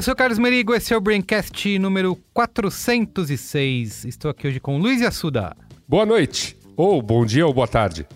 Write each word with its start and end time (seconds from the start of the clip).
eu 0.00 0.02
sou 0.02 0.14
o 0.14 0.16
Carlos 0.16 0.38
Merigo, 0.38 0.74
esse 0.74 0.94
é 0.94 0.96
o 0.96 1.00
Braincast 1.00 1.78
número 1.78 2.16
406. 2.32 4.06
Estou 4.06 4.30
aqui 4.30 4.48
hoje 4.48 4.58
com 4.58 4.78
Luiz 4.78 5.02
Assuda. 5.02 5.54
Boa 5.86 6.06
noite, 6.06 6.56
ou 6.74 7.02
bom 7.02 7.26
dia 7.26 7.46
ou 7.46 7.52
boa 7.52 7.68
tarde. 7.68 8.06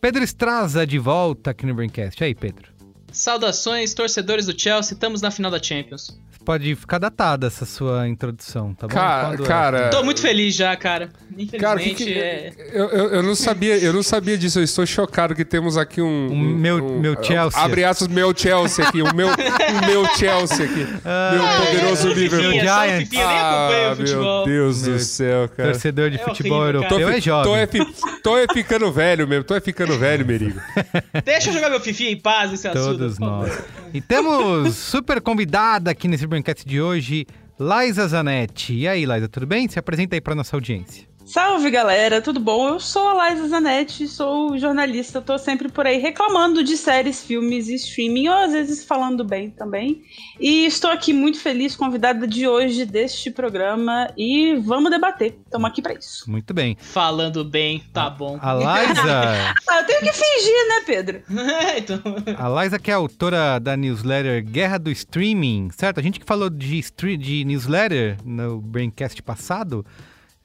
Pedro 0.00 0.24
Estraza 0.24 0.84
de 0.84 0.98
volta 0.98 1.52
aqui 1.52 1.64
no 1.64 1.76
Braincast. 1.76 2.20
E 2.20 2.24
aí, 2.24 2.34
Pedro? 2.34 2.72
Saudações, 3.12 3.94
torcedores 3.94 4.46
do 4.46 4.60
Chelsea, 4.60 4.94
estamos 4.94 5.22
na 5.22 5.30
final 5.30 5.48
da 5.48 5.62
Champions. 5.62 6.20
Pode 6.48 6.74
ficar 6.76 6.96
datada 6.96 7.46
essa 7.46 7.66
sua 7.66 8.08
introdução, 8.08 8.72
tá 8.72 8.88
bom? 8.88 8.94
É? 8.94 9.46
cara, 9.46 9.90
Tô 9.90 10.02
muito 10.02 10.18
feliz 10.18 10.54
já, 10.54 10.74
cara. 10.78 11.10
Infelizmente, 11.32 11.58
cara, 11.60 11.78
que 11.78 11.94
que- 11.94 12.14
é... 12.14 12.52
eu, 12.72 12.86
eu, 12.88 13.08
eu 13.16 13.22
não 13.22 13.34
sabia, 13.34 13.76
eu 13.76 13.92
não 13.92 14.02
sabia 14.02 14.38
disso. 14.38 14.58
Eu 14.58 14.64
estou 14.64 14.86
chocado 14.86 15.34
que 15.34 15.44
temos 15.44 15.76
aqui 15.76 16.00
um, 16.00 16.32
Um 16.32 16.38
meu- 16.56 16.98
meu 16.98 17.22
Chelsea. 17.22 17.60
Abre 17.60 17.84
aspas, 17.84 18.08
meu 18.08 18.32
Chelsea 18.34 18.82
aqui, 18.88 19.02
o 19.02 19.14
meu, 19.14 19.28
o 19.28 19.86
meu 19.86 20.06
Chelsea 20.16 20.64
aqui, 20.64 20.86
meu 20.86 21.66
poderoso 21.66 22.08
é, 22.08 22.14
Liverpool. 22.14 22.50
Só 22.50 22.56
o 22.56 22.60
Giants. 22.60 22.98
Fifinha, 23.10 23.26
nem 23.26 23.38
acompanha 23.38 23.88
Ah, 23.88 23.92
o 23.92 23.96
futebol. 23.96 24.46
meu 24.46 24.54
Deus 24.56 24.82
Meu 24.84 24.92
do 24.94 24.98
céu, 25.00 25.48
cara. 25.50 25.70
Torcedor 25.72 26.10
de 26.10 26.16
É 26.16 26.24
futebol 26.24 26.60
horrível, 26.62 26.80
europeu 26.82 26.98
cara. 27.06 27.18
é 27.18 27.20
jovem. 27.20 27.44
tô, 27.52 27.56
é 27.58 27.66
fi- 27.66 28.20
tô 28.22 28.38
é 28.38 28.46
ficando 28.50 28.90
velho 28.90 29.28
mesmo, 29.28 29.44
tô 29.44 29.54
é 29.54 29.60
ficando 29.60 29.98
velho, 29.98 30.24
Merigo. 30.24 30.58
Deixa 31.26 31.50
eu 31.50 31.52
jogar 31.52 31.68
meu 31.68 31.78
Fifinha 31.80 32.10
em 32.10 32.16
paz, 32.18 32.54
esse 32.54 32.66
assunto. 32.66 32.84
Todos 32.98 33.18
nós. 33.18 33.52
E 33.92 34.00
temos 34.00 34.74
super 34.76 35.20
convidada 35.20 35.90
aqui 35.90 36.08
nesse 36.08 36.26
Braincast 36.38 36.64
de 36.64 36.80
hoje, 36.80 37.26
Liza 37.58 38.06
Zanetti. 38.06 38.72
E 38.72 38.86
aí, 38.86 39.04
Liza, 39.04 39.28
tudo 39.28 39.44
bem? 39.46 39.68
Se 39.68 39.78
apresenta 39.78 40.14
aí 40.14 40.20
pra 40.20 40.36
nossa 40.36 40.54
audiência. 40.54 41.07
Salve 41.28 41.70
galera, 41.70 42.22
tudo 42.22 42.40
bom? 42.40 42.68
Eu 42.70 42.80
sou 42.80 43.06
a 43.06 43.28
Liza 43.28 43.48
Zanetti, 43.48 44.08
sou 44.08 44.56
jornalista, 44.56 45.20
tô 45.20 45.36
sempre 45.36 45.68
por 45.68 45.86
aí 45.86 45.98
reclamando 45.98 46.64
de 46.64 46.74
séries, 46.74 47.22
filmes 47.22 47.68
e 47.68 47.74
streaming, 47.74 48.28
ou 48.28 48.34
às 48.34 48.52
vezes 48.52 48.82
falando 48.82 49.22
bem 49.22 49.50
também. 49.50 50.04
E 50.40 50.64
estou 50.64 50.90
aqui 50.90 51.12
muito 51.12 51.38
feliz, 51.38 51.76
convidada 51.76 52.26
de 52.26 52.48
hoje 52.48 52.86
deste 52.86 53.30
programa, 53.30 54.10
e 54.16 54.54
vamos 54.56 54.90
debater. 54.90 55.38
Estamos 55.44 55.68
aqui 55.68 55.82
pra 55.82 55.92
isso. 55.92 56.30
Muito 56.30 56.54
bem. 56.54 56.78
Falando 56.80 57.44
bem, 57.44 57.84
tá 57.92 58.08
bom. 58.08 58.38
A 58.40 58.54
Liza, 58.54 59.02
Ah, 59.68 59.80
eu 59.80 59.86
tenho 59.86 60.00
que 60.00 60.12
fingir, 60.14 60.68
né, 60.68 60.82
Pedro? 60.86 61.22
então, 61.76 62.00
a 62.38 62.62
Liza 62.62 62.78
que 62.78 62.90
é 62.90 62.94
autora 62.94 63.58
da 63.58 63.76
newsletter 63.76 64.42
Guerra 64.42 64.78
do 64.78 64.90
Streaming, 64.90 65.68
certo? 65.76 66.00
A 66.00 66.02
gente 66.02 66.18
que 66.18 66.24
falou 66.24 66.48
de, 66.48 66.82
de 67.18 67.44
newsletter 67.44 68.16
no 68.24 68.62
Braincast 68.62 69.22
passado, 69.22 69.84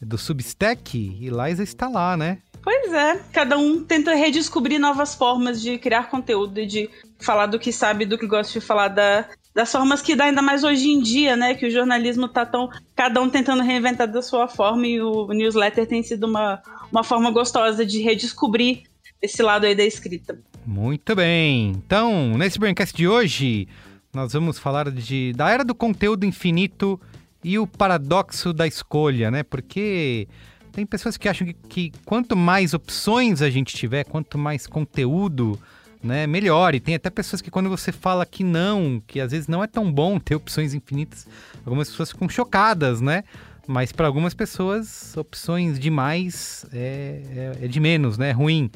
do 0.06 0.18
Substack, 0.18 0.98
e 0.98 1.30
Liza 1.30 1.64
está 1.64 1.88
lá, 1.88 2.16
né? 2.18 2.40
Pois 2.64 2.94
é, 2.94 3.22
cada 3.34 3.58
um 3.58 3.84
tenta 3.84 4.16
redescobrir 4.16 4.80
novas 4.80 5.14
formas 5.14 5.62
de 5.62 5.78
criar 5.78 6.10
conteúdo 6.10 6.60
e 6.62 6.66
de 6.66 6.90
falar 7.20 7.48
do 7.48 7.60
que 7.60 7.74
sabe, 7.74 8.06
do 8.06 8.18
que 8.18 8.26
gosta 8.26 8.58
de 8.58 8.66
falar 8.66 8.88
da, 8.88 9.26
das 9.54 9.70
formas 9.70 10.02
que 10.02 10.16
dá 10.16 10.26
ainda 10.26 10.42
mais 10.42 10.64
hoje 10.64 10.88
em 10.88 11.02
dia, 11.02 11.36
né? 11.36 11.56
Que 11.56 11.68
o 11.68 11.70
jornalismo 11.70 12.28
tá 12.28 12.46
tão. 12.46 12.70
Cada 12.96 13.22
um 13.22 13.30
tentando 13.30 13.64
reinventar 13.64 14.10
da 14.10 14.22
sua 14.22 14.48
forma 14.48 14.88
e 14.88 15.02
o 15.02 15.28
newsletter 15.28 15.86
tem 15.86 16.02
sido 16.02 16.26
uma, 16.26 16.62
uma 16.90 17.04
forma 17.04 17.30
gostosa 17.32 17.86
de 17.86 18.02
redescobrir 18.02 18.84
esse 19.22 19.44
lado 19.44 19.66
aí 19.66 19.76
da 19.76 19.84
escrita. 19.84 20.40
Muito 20.66 21.14
bem. 21.16 21.72
Então, 21.86 22.38
nesse 22.38 22.58
Braincast 22.58 22.96
de 22.96 23.08
hoje, 23.08 23.68
nós 24.14 24.32
vamos 24.32 24.58
falar 24.58 24.90
de, 24.90 25.34
da 25.34 25.50
era 25.50 25.66
do 25.66 25.76
conteúdo 25.76 26.26
infinito 26.26 27.00
e 27.44 27.60
o 27.60 27.68
paradoxo 27.68 28.54
da 28.54 28.66
escolha, 28.66 29.30
né? 29.30 29.44
Porque 29.44 30.28
tem 30.72 30.86
pessoas 30.86 31.18
que 31.18 31.30
acham 31.30 31.48
que, 31.48 31.54
que 31.54 31.92
quanto 32.06 32.36
mais 32.36 32.74
opções 32.74 33.42
a 33.42 33.50
gente 33.50 33.76
tiver, 33.76 34.06
quanto 34.06 34.38
mais 34.38 34.66
conteúdo, 34.66 35.60
né, 36.02 36.26
melhor. 36.28 36.74
E 36.76 36.80
tem 36.80 36.96
até 36.96 37.10
pessoas 37.10 37.42
que 37.42 37.52
quando 37.52 37.70
você 37.70 37.92
fala 37.92 38.26
que 38.26 38.44
não, 38.44 39.02
que 39.06 39.20
às 39.20 39.32
vezes 39.32 39.48
não 39.48 39.64
é 39.64 39.68
tão 39.68 39.92
bom 39.92 40.20
ter 40.20 40.36
opções 40.36 40.74
infinitas, 40.74 41.28
algumas 41.66 41.90
pessoas 41.90 42.12
ficam 42.12 42.28
chocadas, 42.28 43.02
né? 43.02 43.24
Mas 43.66 43.94
para 43.94 44.08
algumas 44.08 44.34
pessoas, 44.34 45.16
opções 45.16 45.80
demais 45.80 46.66
é, 46.74 47.54
é, 47.62 47.66
é 47.66 47.68
de 47.68 47.80
menos, 47.80 48.18
né? 48.18 48.30
É 48.30 48.34
ruim. 48.34 48.70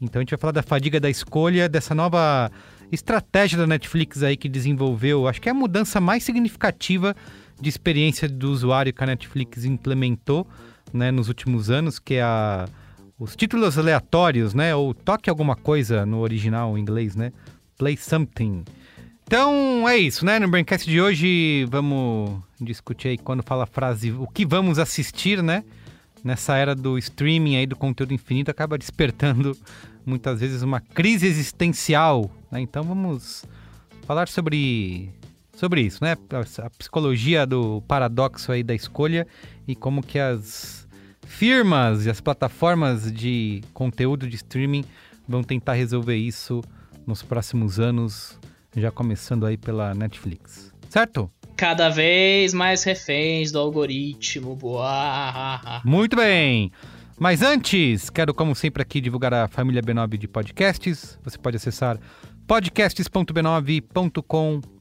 Então 0.00 0.20
a 0.20 0.22
gente 0.22 0.30
vai 0.30 0.38
falar 0.38 0.52
da 0.52 0.62
fadiga 0.62 1.00
da 1.00 1.08
escolha, 1.08 1.68
dessa 1.68 1.94
nova 1.94 2.50
estratégia 2.92 3.58
da 3.58 3.66
Netflix 3.66 4.22
aí 4.22 4.36
que 4.36 4.48
desenvolveu, 4.48 5.26
acho 5.26 5.40
que 5.40 5.48
é 5.48 5.52
a 5.52 5.54
mudança 5.54 6.00
mais 6.00 6.22
significativa 6.22 7.16
de 7.60 7.68
experiência 7.68 8.28
do 8.28 8.50
usuário 8.50 8.92
que 8.92 9.02
a 9.02 9.06
Netflix 9.06 9.64
implementou, 9.64 10.46
né, 10.92 11.10
nos 11.10 11.28
últimos 11.28 11.70
anos, 11.70 11.98
que 11.98 12.14
é 12.14 12.22
a 12.22 12.68
os 13.18 13.34
títulos 13.34 13.78
aleatórios, 13.78 14.52
né, 14.52 14.74
ou 14.74 14.92
toque 14.92 15.30
alguma 15.30 15.56
coisa 15.56 16.04
no 16.04 16.18
original 16.18 16.76
em 16.76 16.82
inglês, 16.82 17.16
né? 17.16 17.32
Play 17.78 17.96
something. 17.96 18.62
Então 19.26 19.88
é 19.88 19.96
isso, 19.96 20.24
né? 20.24 20.38
No 20.38 20.48
Braincast 20.48 20.88
de 20.88 21.00
hoje 21.00 21.64
vamos 21.70 22.38
discutir 22.60 23.08
aí 23.08 23.18
quando 23.18 23.42
fala 23.42 23.64
a 23.64 23.66
frase 23.66 24.12
o 24.12 24.26
que 24.26 24.46
vamos 24.46 24.78
assistir, 24.78 25.42
né? 25.42 25.64
Nessa 26.22 26.56
era 26.56 26.74
do 26.74 26.98
streaming 26.98 27.56
aí 27.56 27.66
do 27.66 27.74
conteúdo 27.74 28.14
infinito 28.14 28.50
acaba 28.50 28.78
despertando 28.78 29.56
muitas 30.04 30.40
vezes 30.40 30.62
uma 30.62 30.80
crise 30.80 31.26
existencial, 31.26 32.30
né? 32.50 32.60
Então 32.60 32.84
vamos 32.84 33.44
falar 34.06 34.28
sobre 34.28 35.10
sobre 35.56 35.80
isso, 35.80 36.04
né? 36.04 36.16
A 36.62 36.70
psicologia 36.70 37.46
do 37.46 37.80
paradoxo 37.82 38.52
aí 38.52 38.62
da 38.62 38.74
escolha 38.74 39.26
e 39.66 39.74
como 39.74 40.02
que 40.02 40.18
as 40.18 40.86
firmas 41.26 42.06
e 42.06 42.10
as 42.10 42.20
plataformas 42.20 43.10
de 43.10 43.62
conteúdo 43.74 44.28
de 44.28 44.36
streaming 44.36 44.84
vão 45.26 45.42
tentar 45.42 45.72
resolver 45.72 46.16
isso 46.16 46.62
nos 47.06 47.22
próximos 47.22 47.80
anos, 47.80 48.38
já 48.76 48.90
começando 48.90 49.46
aí 49.46 49.56
pela 49.56 49.94
Netflix. 49.94 50.72
Certo? 50.88 51.30
cada 51.56 51.88
vez 51.88 52.52
mais 52.52 52.84
reféns 52.84 53.50
do 53.50 53.58
algoritmo. 53.58 54.54
Boa. 54.54 55.80
Muito 55.84 56.14
bem. 56.14 56.70
Mas 57.18 57.40
antes, 57.40 58.10
quero 58.10 58.34
como 58.34 58.54
sempre 58.54 58.82
aqui 58.82 59.00
divulgar 59.00 59.32
a 59.32 59.48
família 59.48 59.80
B9 59.80 60.18
de 60.18 60.28
podcasts. 60.28 61.18
Você 61.24 61.38
pode 61.38 61.56
acessar 61.56 61.98
podcasts.b9.com.br 62.46 64.75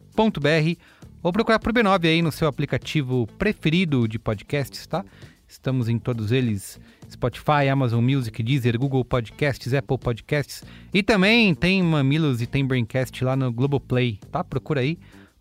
ou 1.21 1.33
procurar 1.33 1.59
por 1.59 1.73
B9 1.73 2.05
aí 2.05 2.21
no 2.21 2.31
seu 2.31 2.47
aplicativo 2.47 3.27
preferido 3.37 4.07
de 4.07 4.17
podcasts, 4.17 4.85
tá? 4.87 5.03
Estamos 5.47 5.89
em 5.89 5.99
todos 5.99 6.31
eles: 6.31 6.79
Spotify, 7.11 7.69
Amazon 7.71 8.03
Music, 8.03 8.41
Deezer, 8.41 8.77
Google 8.77 9.05
Podcasts, 9.05 9.73
Apple 9.73 9.97
Podcasts 9.97 10.63
e 10.93 11.03
também 11.03 11.53
tem 11.53 11.81
Mamilos 11.83 12.41
e 12.41 12.47
tem 12.47 12.65
Braincast 12.65 13.23
lá 13.23 13.35
no 13.35 13.51
Globoplay, 13.51 14.19
tá? 14.31 14.43
Procura 14.43 14.81
aí 14.81 14.97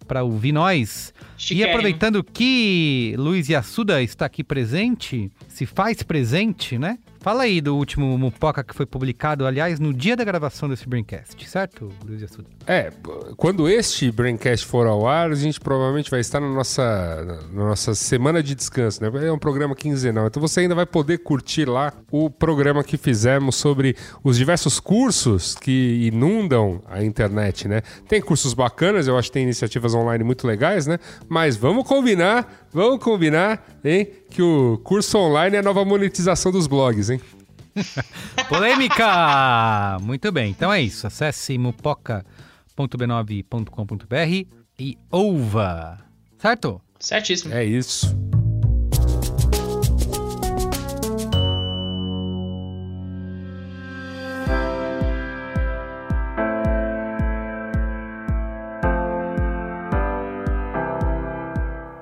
para 0.06 0.22
ouvir 0.22 0.52
nós. 0.52 1.14
E 1.50 1.64
aproveitando 1.64 2.22
que 2.22 3.14
Luiz 3.16 3.49
Yassuda 3.49 4.02
está 4.02 4.26
aqui 4.26 4.44
presente, 4.44 5.31
se 5.49 5.66
faz 5.66 6.02
presente, 6.02 6.78
né? 6.78 6.99
Fala 7.25 7.44
aí 7.44 7.59
do 7.59 7.75
último 7.75 8.19
Mupoca 8.19 8.62
que 8.62 8.75
foi 8.75 8.85
publicado, 8.85 9.47
aliás, 9.47 9.81
no 9.81 9.94
dia 9.94 10.15
da 10.15 10.23
gravação 10.25 10.69
desse 10.69 10.87
Braincast, 10.87 11.49
certo, 11.49 11.91
Luiz 12.06 12.21
Yassuda? 12.21 12.50
É, 12.67 12.93
quando 13.38 13.67
este 13.67 14.12
Braincast 14.12 14.67
for 14.67 14.87
ao 14.87 15.09
ar, 15.09 15.31
a 15.31 15.35
gente 15.35 15.59
provavelmente 15.59 16.11
vai 16.11 16.21
estar 16.21 16.38
na 16.38 16.50
nossa, 16.50 17.41
na 17.50 17.65
nossa 17.65 17.94
semana 17.94 18.43
de 18.43 18.55
descanso, 18.55 19.03
né? 19.03 19.26
É 19.26 19.32
um 19.32 19.38
programa 19.38 19.75
quinzenal, 19.75 20.26
então 20.26 20.38
você 20.38 20.61
ainda 20.61 20.75
vai 20.75 20.85
poder 20.85 21.17
curtir 21.17 21.65
lá 21.65 21.94
o 22.11 22.29
programa 22.29 22.85
que 22.85 22.99
fizemos 22.99 23.56
sobre 23.56 23.97
os 24.23 24.37
diversos 24.37 24.79
cursos 24.79 25.55
que 25.55 26.11
inundam 26.12 26.82
a 26.87 27.03
internet, 27.03 27.67
né? 27.67 27.81
Tem 28.06 28.21
cursos 28.21 28.53
bacanas, 28.53 29.09
eu 29.09 29.17
acho 29.17 29.31
que 29.31 29.32
tem 29.32 29.44
iniciativas 29.44 29.94
online 29.94 30.23
muito 30.23 30.47
legais, 30.47 30.87
né? 30.87 30.99
Mas 31.26 31.56
vamos 31.56 31.88
combinar, 31.88 32.67
vamos 32.71 33.03
combinar, 33.03 33.65
hein? 33.82 34.09
Que 34.34 34.42
o 34.42 34.78
curso 34.84 35.16
online 35.16 35.56
é 35.56 35.60
a 35.60 35.62
nova 35.62 35.84
monetização 35.84 36.50
dos 36.50 36.66
blogs, 36.66 37.08
hein? 37.08 37.20
Polêmica! 38.48 39.96
Muito 40.02 40.31
bem, 40.32 40.50
então 40.50 40.72
é 40.72 40.82
isso. 40.82 41.06
Acesse 41.06 41.56
mupoca.com.br 41.56 42.34
b9.com.br 42.76 44.48
e 44.78 44.98
ouva. 45.10 45.98
Certo? 46.38 46.81
Certíssimo. 46.98 47.54
É 47.54 47.64
isso. 47.64 48.14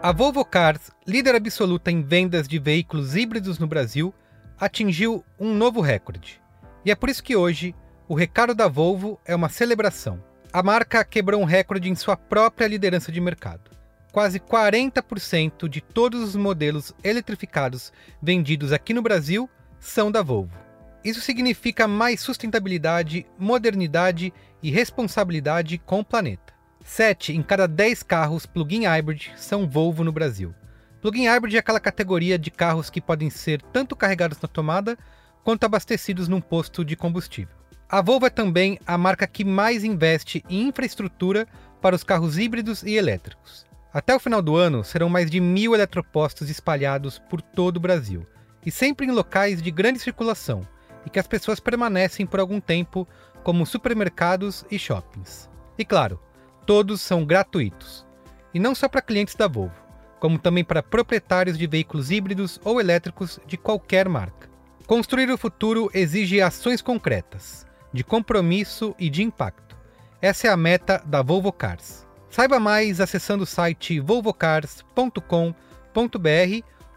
A 0.05 0.11
Volvo 0.11 0.45
Cars, 0.45 0.91
líder 1.07 1.37
absoluta 1.37 1.89
em 1.89 2.03
vendas 2.03 2.49
de 2.49 2.59
veículos 2.59 3.15
híbridos 3.15 3.61
no 3.61 3.69
Brasil, 3.69 4.13
atingiu 4.59 5.25
um 5.39 5.55
novo 5.55 5.81
recorde. 5.81 6.41
E 6.85 6.91
é 6.91 6.97
por 6.97 7.09
isso 7.09 7.23
que 7.23 7.37
hoje 7.37 7.73
o 8.09 8.15
recado 8.17 8.53
da 8.53 8.67
Volvo 8.67 9.21
é 9.25 9.33
uma 9.33 9.49
celebração. 9.49 10.21
A 10.53 10.61
marca 10.61 11.05
quebrou 11.05 11.41
um 11.41 11.45
recorde 11.45 11.89
em 11.89 11.95
sua 11.95 12.17
própria 12.17 12.67
liderança 12.67 13.13
de 13.13 13.21
mercado. 13.21 13.71
Quase 14.11 14.41
40% 14.41 15.69
de 15.69 15.81
todos 15.81 16.21
os 16.21 16.35
modelos 16.35 16.93
eletrificados 17.05 17.93
vendidos 18.21 18.73
aqui 18.73 18.93
no 18.93 19.03
Brasil 19.03 19.49
são 19.79 20.11
da 20.11 20.21
Volvo. 20.21 20.59
Isso 21.05 21.21
significa 21.21 21.87
mais 21.87 22.21
sustentabilidade, 22.21 23.25
modernidade 23.39 24.35
e 24.61 24.69
responsabilidade 24.69 25.79
com 25.79 26.01
o 26.01 26.05
planeta. 26.05 26.52
7 26.85 27.33
em 27.33 27.43
cada 27.43 27.67
10 27.67 28.03
carros 28.03 28.47
plug-in 28.47 28.85
hybrid 28.87 29.31
são 29.37 29.69
Volvo 29.69 30.03
no 30.03 30.13
Brasil. 30.13 30.55
Plug-in 31.01 31.27
hybrid 31.27 31.57
é 31.57 31.59
aquela 31.59 31.81
categoria 31.81 32.39
de 32.39 32.51
carros 32.51 32.91
que 32.91 33.01
podem 33.01 33.31
ser 33.31 33.63
tanto 33.73 33.97
carregados 33.97 34.41
na 34.41 34.49
tomada 34.49 34.97
quanto 35.45 35.65
abastecidos 35.65 36.29
num 36.29 36.41
posto 36.41 36.85
de 36.85 36.97
combustível. 36.97 37.55
A 37.89 38.01
Volvo 38.01 38.27
é 38.27 38.31
também 38.31 38.79
a 38.87 38.97
marca 38.97 39.27
que 39.27 39.45
mais 39.45 39.85
investe 39.85 40.45
em 40.49 40.69
infraestrutura 40.69 41.47
para 41.81 41.97
os 41.97 42.05
carros 42.05 42.39
híbridos 42.39 42.83
e 42.83 42.95
elétricos. 42.95 43.67
Até 43.93 44.15
o 44.15 44.21
final 44.21 44.41
do 44.41 44.57
ano, 44.57 44.83
serão 44.83 45.11
mais 45.11 45.31
de 45.31 45.41
mil 45.41 45.75
eletropostos 45.75 46.49
espalhados 46.49 47.19
por 47.19 47.43
todo 47.43 47.77
o 47.77 47.81
Brasil, 47.81 48.27
e 48.65 48.71
sempre 48.71 49.07
em 49.07 49.11
locais 49.11 49.61
de 49.61 49.71
grande 49.71 49.99
circulação, 49.99 50.67
e 51.05 51.11
que 51.11 51.19
as 51.19 51.27
pessoas 51.27 51.61
permanecem 51.61 52.25
por 52.25 52.41
algum 52.41 52.61
tempo, 52.61 53.07
como 53.43 53.67
supermercados 53.67 54.65
e 54.71 54.79
shoppings. 54.79 55.51
E 55.77 55.85
claro, 55.85 56.19
todos 56.67 57.01
são 57.01 57.25
gratuitos. 57.25 58.07
E 58.55 58.59
não 58.59 58.75
só 58.75 58.89
para 58.89 59.03
clientes 59.03 59.35
da 59.35 59.49
Volvo, 59.49 59.75
como 60.21 60.39
também 60.39 60.65
para 60.65 60.83
proprietários 60.83 61.59
de 61.59 61.67
veículos 61.67 62.11
híbridos 62.11 62.61
ou 62.65 62.81
elétricos 62.81 63.41
de 63.47 63.57
qualquer 63.57 64.09
marca. 64.09 64.49
Construir 64.87 65.31
o 65.31 65.39
futuro 65.39 65.91
exige 65.95 66.41
ações 66.41 66.83
concretas, 66.83 67.67
de 67.93 68.05
compromisso 68.05 68.95
e 68.99 69.09
de 69.09 69.23
impacto. 69.23 69.77
Essa 70.21 70.49
é 70.49 70.51
a 70.51 70.57
meta 70.57 71.03
da 71.05 71.23
Volvo 71.23 71.53
Cars. 71.53 72.07
Saiba 72.31 72.61
mais 72.61 73.01
acessando 73.01 73.45
o 73.45 73.47
site 73.47 74.01
volvocars.com.br 74.01 75.23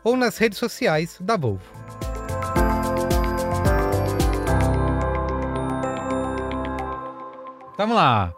ou 0.04 0.16
nas 0.16 0.38
redes 0.38 0.60
sociais 0.60 1.18
da 1.20 1.36
Volvo. 1.36 1.66
Vamos 7.78 7.96
lá. 7.96 8.34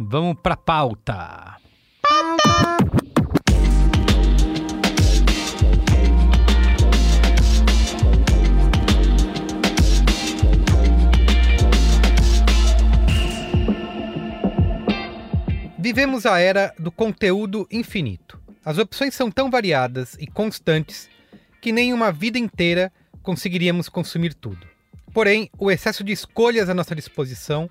Vamos 0.00 0.36
para 0.40 0.56
pauta. 0.56 1.56
Vivemos 15.76 16.26
a 16.26 16.38
era 16.38 16.72
do 16.78 16.92
conteúdo 16.92 17.66
infinito. 17.68 18.40
As 18.64 18.78
opções 18.78 19.16
são 19.16 19.32
tão 19.32 19.50
variadas 19.50 20.16
e 20.20 20.28
constantes 20.28 21.08
que 21.60 21.72
nem 21.72 21.92
uma 21.92 22.12
vida 22.12 22.38
inteira 22.38 22.92
conseguiríamos 23.20 23.88
consumir 23.88 24.34
tudo. 24.34 24.64
Porém, 25.12 25.50
o 25.58 25.72
excesso 25.72 26.04
de 26.04 26.12
escolhas 26.12 26.68
à 26.68 26.74
nossa 26.74 26.94
disposição 26.94 27.68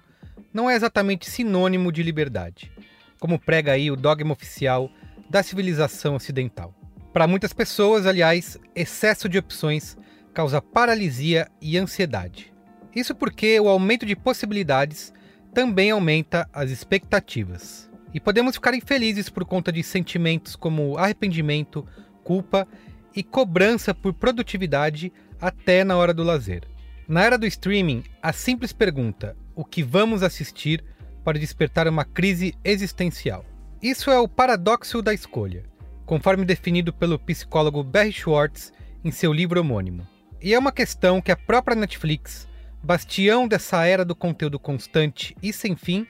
não 0.58 0.68
é 0.68 0.74
exatamente 0.74 1.30
sinônimo 1.30 1.92
de 1.92 2.02
liberdade, 2.02 2.72
como 3.20 3.38
prega 3.38 3.74
aí 3.74 3.92
o 3.92 3.96
dogma 3.96 4.34
oficial 4.34 4.90
da 5.30 5.44
civilização 5.44 6.16
ocidental. 6.16 6.74
Para 7.14 7.28
muitas 7.28 7.54
pessoas, 7.54 8.08
aliás, 8.08 8.58
excesso 8.76 9.30
de 9.30 9.38
opções 9.38 9.96
causa 10.34 10.60
paralisia 10.60 11.48
e 11.62 11.78
ansiedade. 11.78 12.52
Isso 12.96 13.14
porque 13.14 13.60
o 13.60 13.70
aumento 13.70 14.04
de 14.04 14.16
possibilidades 14.16 15.14
também 15.54 15.92
aumenta 15.92 16.50
as 16.52 16.72
expectativas. 16.72 17.88
E 18.12 18.20
podemos 18.20 18.56
ficar 18.56 18.74
infelizes 18.74 19.30
por 19.30 19.46
conta 19.46 19.72
de 19.72 19.84
sentimentos 19.84 20.56
como 20.56 20.98
arrependimento, 20.98 21.88
culpa 22.24 22.68
e 23.16 23.22
cobrança 23.22 23.94
por 23.94 24.12
produtividade 24.12 25.14
até 25.40 25.84
na 25.84 25.96
hora 25.96 26.16
do 26.16 26.24
lazer. 26.24 26.64
Na 27.08 27.24
era 27.24 27.38
do 27.38 27.46
streaming, 27.46 28.04
a 28.24 28.34
simples 28.34 28.74
pergunta: 28.74 29.38
o 29.58 29.66
que 29.66 29.82
vamos 29.82 30.22
assistir 30.22 30.86
pode 31.24 31.40
despertar 31.40 31.88
uma 31.88 32.06
crise 32.06 32.54
existencial. 32.64 33.44
Isso 33.82 34.12
é 34.12 34.20
o 34.20 34.28
paradoxo 34.28 35.02
da 35.02 35.16
escolha, 35.16 35.66
conforme 36.06 36.46
definido 36.46 36.94
pelo 36.94 37.18
psicólogo 37.18 37.84
Barry 37.84 38.14
Schwartz 38.14 38.72
em 39.04 39.10
seu 39.10 39.34
livro 39.34 39.60
homônimo. 39.60 40.08
E 40.40 40.54
é 40.54 40.60
uma 40.60 40.72
questão 40.72 41.20
que 41.20 41.32
a 41.32 41.36
própria 41.36 41.76
Netflix, 41.76 42.48
bastião 42.84 43.48
dessa 43.48 43.84
era 43.84 44.06
do 44.06 44.16
conteúdo 44.16 44.60
constante 44.60 45.36
e 45.42 45.52
sem 45.52 45.76
fim, 45.76 46.06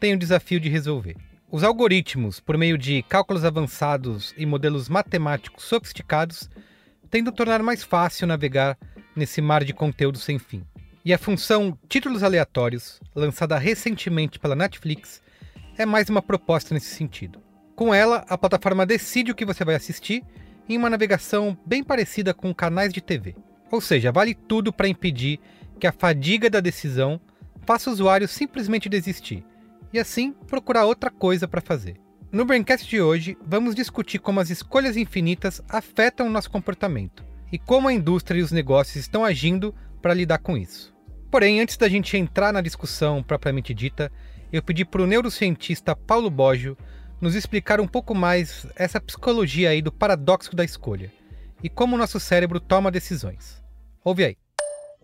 tem 0.00 0.14
o 0.14 0.18
desafio 0.18 0.58
de 0.58 0.70
resolver. 0.70 1.16
Os 1.52 1.62
algoritmos, 1.62 2.40
por 2.40 2.56
meio 2.56 2.78
de 2.78 3.02
cálculos 3.02 3.44
avançados 3.44 4.34
e 4.38 4.46
modelos 4.46 4.88
matemáticos 4.88 5.64
sofisticados, 5.64 6.48
tendem 7.10 7.30
a 7.30 7.36
tornar 7.36 7.62
mais 7.62 7.84
fácil 7.84 8.26
navegar 8.26 8.78
nesse 9.14 9.42
mar 9.42 9.64
de 9.64 9.74
conteúdo 9.74 10.18
sem 10.18 10.38
fim. 10.38 10.64
E 11.06 11.14
a 11.14 11.18
função 11.18 11.78
Títulos 11.88 12.24
Aleatórios, 12.24 13.00
lançada 13.14 13.56
recentemente 13.56 14.40
pela 14.40 14.56
Netflix, 14.56 15.22
é 15.78 15.86
mais 15.86 16.10
uma 16.10 16.20
proposta 16.20 16.74
nesse 16.74 16.92
sentido. 16.92 17.40
Com 17.76 17.94
ela, 17.94 18.24
a 18.28 18.36
plataforma 18.36 18.84
decide 18.84 19.30
o 19.30 19.34
que 19.36 19.44
você 19.44 19.64
vai 19.64 19.76
assistir 19.76 20.24
em 20.68 20.76
uma 20.76 20.90
navegação 20.90 21.56
bem 21.64 21.84
parecida 21.84 22.34
com 22.34 22.52
canais 22.52 22.92
de 22.92 23.00
TV. 23.00 23.36
Ou 23.70 23.80
seja, 23.80 24.10
vale 24.10 24.34
tudo 24.34 24.72
para 24.72 24.88
impedir 24.88 25.38
que 25.78 25.86
a 25.86 25.92
fadiga 25.92 26.50
da 26.50 26.58
decisão 26.58 27.20
faça 27.64 27.88
o 27.88 27.92
usuário 27.92 28.26
simplesmente 28.26 28.88
desistir 28.88 29.44
e 29.92 30.00
assim 30.00 30.32
procurar 30.48 30.86
outra 30.86 31.08
coisa 31.08 31.46
para 31.46 31.60
fazer. 31.60 32.00
No 32.32 32.44
Braincast 32.44 32.90
de 32.90 33.00
hoje, 33.00 33.38
vamos 33.46 33.76
discutir 33.76 34.18
como 34.18 34.40
as 34.40 34.50
escolhas 34.50 34.96
infinitas 34.96 35.62
afetam 35.68 36.26
o 36.26 36.30
nosso 36.30 36.50
comportamento 36.50 37.24
e 37.52 37.60
como 37.60 37.86
a 37.86 37.92
indústria 37.92 38.40
e 38.40 38.42
os 38.42 38.50
negócios 38.50 38.96
estão 38.96 39.24
agindo 39.24 39.72
para 40.02 40.12
lidar 40.12 40.38
com 40.38 40.56
isso. 40.56 40.95
Porém, 41.30 41.60
antes 41.60 41.76
da 41.76 41.88
gente 41.88 42.16
entrar 42.16 42.52
na 42.52 42.60
discussão 42.60 43.22
propriamente 43.22 43.74
dita, 43.74 44.10
eu 44.52 44.62
pedi 44.62 44.84
para 44.84 45.02
o 45.02 45.06
neurocientista 45.06 45.94
Paulo 45.94 46.30
Boggio 46.30 46.76
nos 47.20 47.34
explicar 47.34 47.80
um 47.80 47.88
pouco 47.88 48.14
mais 48.14 48.66
essa 48.76 49.00
psicologia 49.00 49.70
aí 49.70 49.82
do 49.82 49.90
paradoxo 49.90 50.54
da 50.54 50.64
escolha 50.64 51.12
e 51.62 51.68
como 51.68 51.96
o 51.96 51.98
nosso 51.98 52.20
cérebro 52.20 52.60
toma 52.60 52.90
decisões. 52.90 53.62
Ouve 54.04 54.24
aí. 54.24 54.45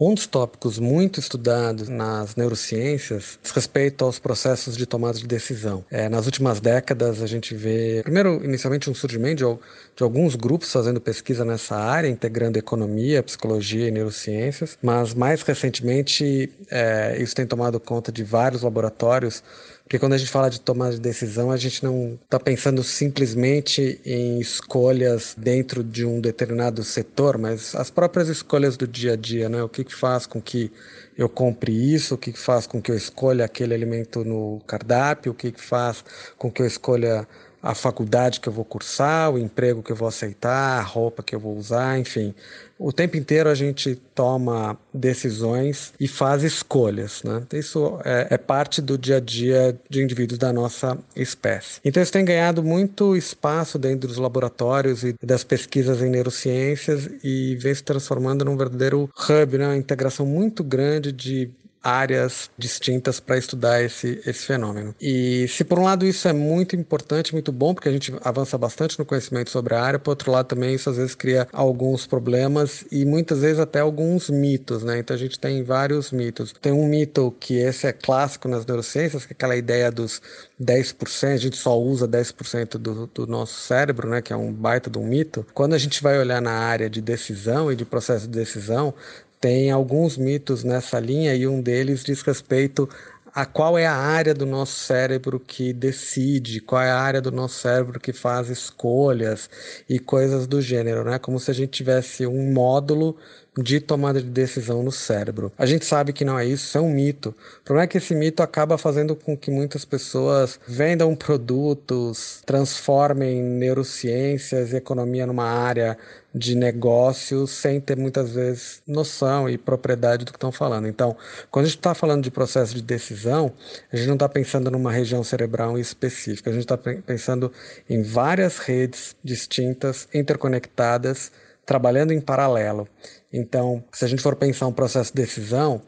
Um 0.04 0.14
dos 0.14 0.26
tópicos 0.26 0.80
muito 0.80 1.20
estudados 1.20 1.88
nas 1.88 2.34
neurociências 2.34 3.38
diz 3.40 3.52
respeito 3.52 4.04
aos 4.04 4.18
processos 4.18 4.76
de 4.76 4.84
tomada 4.84 5.16
de 5.16 5.28
decisão. 5.28 5.84
É, 5.88 6.08
nas 6.08 6.26
últimas 6.26 6.58
décadas, 6.58 7.22
a 7.22 7.26
gente 7.28 7.54
vê, 7.54 8.00
primeiro, 8.02 8.44
inicialmente, 8.44 8.90
um 8.90 8.94
surgimento 8.94 9.36
de, 9.44 9.58
de, 9.94 10.02
alguns 10.02 10.34
grupos 10.34 10.72
fazendo 10.72 11.00
pesquisa 11.00 11.44
nessa 11.44 11.76
área, 11.76 12.08
integrando 12.08 12.58
economia, 12.58 13.22
psicologia 13.22 13.86
e 13.86 13.90
neurociências, 13.92 14.76
mas 14.82 15.14
mais 15.14 15.42
recentemente, 15.42 16.50
é, 16.68 17.16
isso 17.22 17.36
tem 17.36 17.46
tomado 17.46 17.78
conta 17.78 18.10
de 18.10 18.24
vários 18.24 18.62
laboratórios 18.62 19.40
porque 19.84 19.98
quando 19.98 20.14
a 20.14 20.18
gente 20.18 20.30
fala 20.30 20.48
de 20.48 20.60
tomada 20.60 20.92
de 20.92 21.00
decisão, 21.00 21.50
a 21.50 21.56
gente 21.56 21.84
não 21.84 22.18
está 22.24 22.40
pensando 22.40 22.82
simplesmente 22.82 24.00
em 24.04 24.40
escolhas 24.40 25.34
dentro 25.36 25.84
de 25.84 26.04
um 26.06 26.20
determinado 26.20 26.82
setor, 26.82 27.36
mas 27.36 27.74
as 27.74 27.90
próprias 27.90 28.28
escolhas 28.28 28.76
do 28.76 28.86
dia 28.86 29.12
a 29.12 29.16
dia, 29.16 29.48
né? 29.48 29.62
O 29.62 29.68
que, 29.68 29.84
que 29.84 29.94
faz 29.94 30.24
com 30.24 30.40
que 30.40 30.72
eu 31.16 31.28
compre 31.28 31.72
isso, 31.72 32.14
o 32.14 32.18
que, 32.18 32.32
que 32.32 32.38
faz 32.38 32.66
com 32.66 32.80
que 32.80 32.90
eu 32.90 32.96
escolha 32.96 33.44
aquele 33.44 33.74
alimento 33.74 34.24
no 34.24 34.60
cardápio, 34.66 35.32
o 35.32 35.34
que, 35.34 35.52
que 35.52 35.60
faz 35.60 36.04
com 36.38 36.50
que 36.50 36.62
eu 36.62 36.66
escolha 36.66 37.28
a 37.62 37.74
faculdade 37.74 38.40
que 38.40 38.48
eu 38.48 38.52
vou 38.52 38.64
cursar, 38.64 39.30
o 39.30 39.38
emprego 39.38 39.82
que 39.82 39.92
eu 39.92 39.96
vou 39.96 40.08
aceitar, 40.08 40.80
a 40.80 40.82
roupa 40.82 41.22
que 41.22 41.34
eu 41.34 41.38
vou 41.38 41.56
usar, 41.56 41.98
enfim. 41.98 42.34
O 42.76 42.92
tempo 42.92 43.16
inteiro 43.16 43.48
a 43.48 43.54
gente 43.54 43.94
toma 44.12 44.76
decisões 44.92 45.94
e 46.00 46.08
faz 46.08 46.42
escolhas, 46.42 47.22
né? 47.22 47.44
Isso 47.52 48.00
é, 48.04 48.26
é 48.30 48.38
parte 48.38 48.82
do 48.82 48.98
dia 48.98 49.18
a 49.18 49.20
dia 49.20 49.78
de 49.88 50.02
indivíduos 50.02 50.36
da 50.38 50.52
nossa 50.52 50.98
espécie. 51.14 51.80
Então 51.84 52.02
isso 52.02 52.10
tem 52.10 52.24
ganhado 52.24 52.60
muito 52.60 53.16
espaço 53.16 53.78
dentro 53.78 54.08
dos 54.08 54.16
laboratórios 54.16 55.04
e 55.04 55.14
das 55.22 55.44
pesquisas 55.44 56.02
em 56.02 56.10
neurociências 56.10 57.08
e 57.22 57.54
vem 57.60 57.72
se 57.72 57.84
transformando 57.84 58.44
num 58.44 58.56
verdadeiro 58.56 59.08
hub, 59.16 59.58
né? 59.58 59.68
uma 59.68 59.76
integração 59.76 60.26
muito 60.26 60.64
grande 60.64 61.12
de 61.12 61.52
áreas 61.82 62.50
distintas 62.56 63.18
para 63.20 63.36
estudar 63.36 63.82
esse, 63.82 64.20
esse 64.26 64.46
fenômeno. 64.46 64.94
E 65.00 65.46
se 65.48 65.64
por 65.64 65.78
um 65.78 65.84
lado 65.84 66.06
isso 66.06 66.28
é 66.28 66.32
muito 66.32 66.76
importante, 66.76 67.32
muito 67.32 67.50
bom, 67.50 67.74
porque 67.74 67.88
a 67.88 67.92
gente 67.92 68.14
avança 68.22 68.56
bastante 68.56 68.98
no 68.98 69.04
conhecimento 69.04 69.50
sobre 69.50 69.74
a 69.74 69.82
área, 69.82 69.98
por 69.98 70.10
outro 70.10 70.30
lado 70.30 70.46
também 70.46 70.74
isso 70.74 70.88
às 70.90 70.96
vezes 70.96 71.14
cria 71.14 71.48
alguns 71.52 72.06
problemas 72.06 72.84
e 72.90 73.04
muitas 73.04 73.40
vezes 73.40 73.58
até 73.58 73.80
alguns 73.80 74.30
mitos, 74.30 74.82
né? 74.84 74.98
Então 74.98 75.14
a 75.14 75.18
gente 75.18 75.38
tem 75.38 75.62
vários 75.62 76.12
mitos. 76.12 76.52
Tem 76.60 76.72
um 76.72 76.86
mito 76.86 77.34
que 77.40 77.54
esse 77.54 77.86
é 77.86 77.92
clássico 77.92 78.48
nas 78.48 78.64
neurociências, 78.64 79.24
que 79.24 79.32
é 79.32 79.34
aquela 79.34 79.56
ideia 79.56 79.90
dos 79.90 80.20
10%, 80.60 81.32
a 81.32 81.36
gente 81.36 81.56
só 81.56 81.78
usa 81.78 82.06
10% 82.06 82.78
do, 82.78 83.06
do 83.06 83.26
nosso 83.26 83.58
cérebro, 83.60 84.08
né? 84.08 84.22
Que 84.22 84.32
é 84.32 84.36
um 84.36 84.52
baita 84.52 84.88
de 84.88 84.98
um 84.98 85.06
mito. 85.06 85.44
Quando 85.52 85.74
a 85.74 85.78
gente 85.78 86.02
vai 86.02 86.18
olhar 86.18 86.40
na 86.40 86.52
área 86.52 86.88
de 86.88 87.00
decisão 87.00 87.70
e 87.72 87.76
de 87.76 87.84
processo 87.84 88.26
de 88.28 88.38
decisão, 88.38 88.94
tem 89.42 89.72
alguns 89.72 90.16
mitos 90.16 90.62
nessa 90.62 91.00
linha 91.00 91.34
e 91.34 91.48
um 91.48 91.60
deles 91.60 92.04
diz 92.04 92.22
respeito 92.22 92.88
a 93.34 93.44
qual 93.44 93.76
é 93.76 93.84
a 93.84 93.94
área 93.94 94.32
do 94.32 94.46
nosso 94.46 94.78
cérebro 94.78 95.40
que 95.40 95.72
decide, 95.72 96.60
qual 96.60 96.80
é 96.80 96.90
a 96.92 96.98
área 97.00 97.20
do 97.20 97.32
nosso 97.32 97.58
cérebro 97.58 97.98
que 97.98 98.12
faz 98.12 98.48
escolhas 98.48 99.50
e 99.88 99.98
coisas 99.98 100.46
do 100.46 100.60
gênero, 100.62 101.02
né? 101.02 101.18
Como 101.18 101.40
se 101.40 101.50
a 101.50 101.54
gente 101.54 101.70
tivesse 101.72 102.24
um 102.24 102.52
módulo 102.52 103.16
de 103.58 103.80
tomada 103.80 104.20
de 104.20 104.28
decisão 104.28 104.82
no 104.82 104.90
cérebro. 104.90 105.52
A 105.58 105.66
gente 105.66 105.84
sabe 105.84 106.12
que 106.12 106.24
não 106.24 106.38
é 106.38 106.46
isso, 106.46 106.64
isso 106.64 106.78
é 106.78 106.80
um 106.80 106.90
mito. 106.90 107.34
O 107.60 107.64
problema 107.64 107.84
é 107.84 107.86
que 107.86 107.98
esse 107.98 108.14
mito 108.14 108.42
acaba 108.42 108.78
fazendo 108.78 109.14
com 109.14 109.36
que 109.36 109.50
muitas 109.50 109.84
pessoas 109.84 110.58
vendam 110.66 111.14
produtos, 111.14 112.42
transformem 112.46 113.42
neurociências 113.42 114.72
e 114.72 114.76
economia 114.76 115.26
numa 115.26 115.44
área 115.44 115.98
de 116.34 116.54
negócio 116.54 117.46
sem 117.46 117.78
ter 117.78 117.96
muitas 117.96 118.30
vezes 118.30 118.82
noção 118.86 119.50
e 119.50 119.58
propriedade 119.58 120.24
do 120.24 120.32
que 120.32 120.38
estão 120.38 120.50
falando. 120.50 120.88
Então, 120.88 121.14
quando 121.50 121.66
a 121.66 121.68
gente 121.68 121.76
está 121.76 121.94
falando 121.94 122.22
de 122.22 122.30
processo 122.30 122.74
de 122.74 122.80
decisão, 122.80 123.52
a 123.92 123.96
gente 123.96 124.06
não 124.06 124.14
está 124.14 124.30
pensando 124.30 124.70
numa 124.70 124.90
região 124.90 125.22
cerebral 125.22 125.78
específica, 125.78 126.48
a 126.48 126.52
gente 126.54 126.62
está 126.62 126.78
pensando 126.78 127.52
em 127.88 128.02
várias 128.02 128.58
redes 128.58 129.14
distintas, 129.22 130.08
interconectadas, 130.14 131.30
trabalhando 131.66 132.12
em 132.12 132.20
paralelo. 132.20 132.88
Então, 133.32 133.82
se 133.92 134.04
a 134.04 134.08
gente 134.08 134.22
for 134.22 134.36
pensar 134.36 134.66
um 134.66 134.72
processo 134.72 135.14
de 135.14 135.22
decisão, 135.22 135.82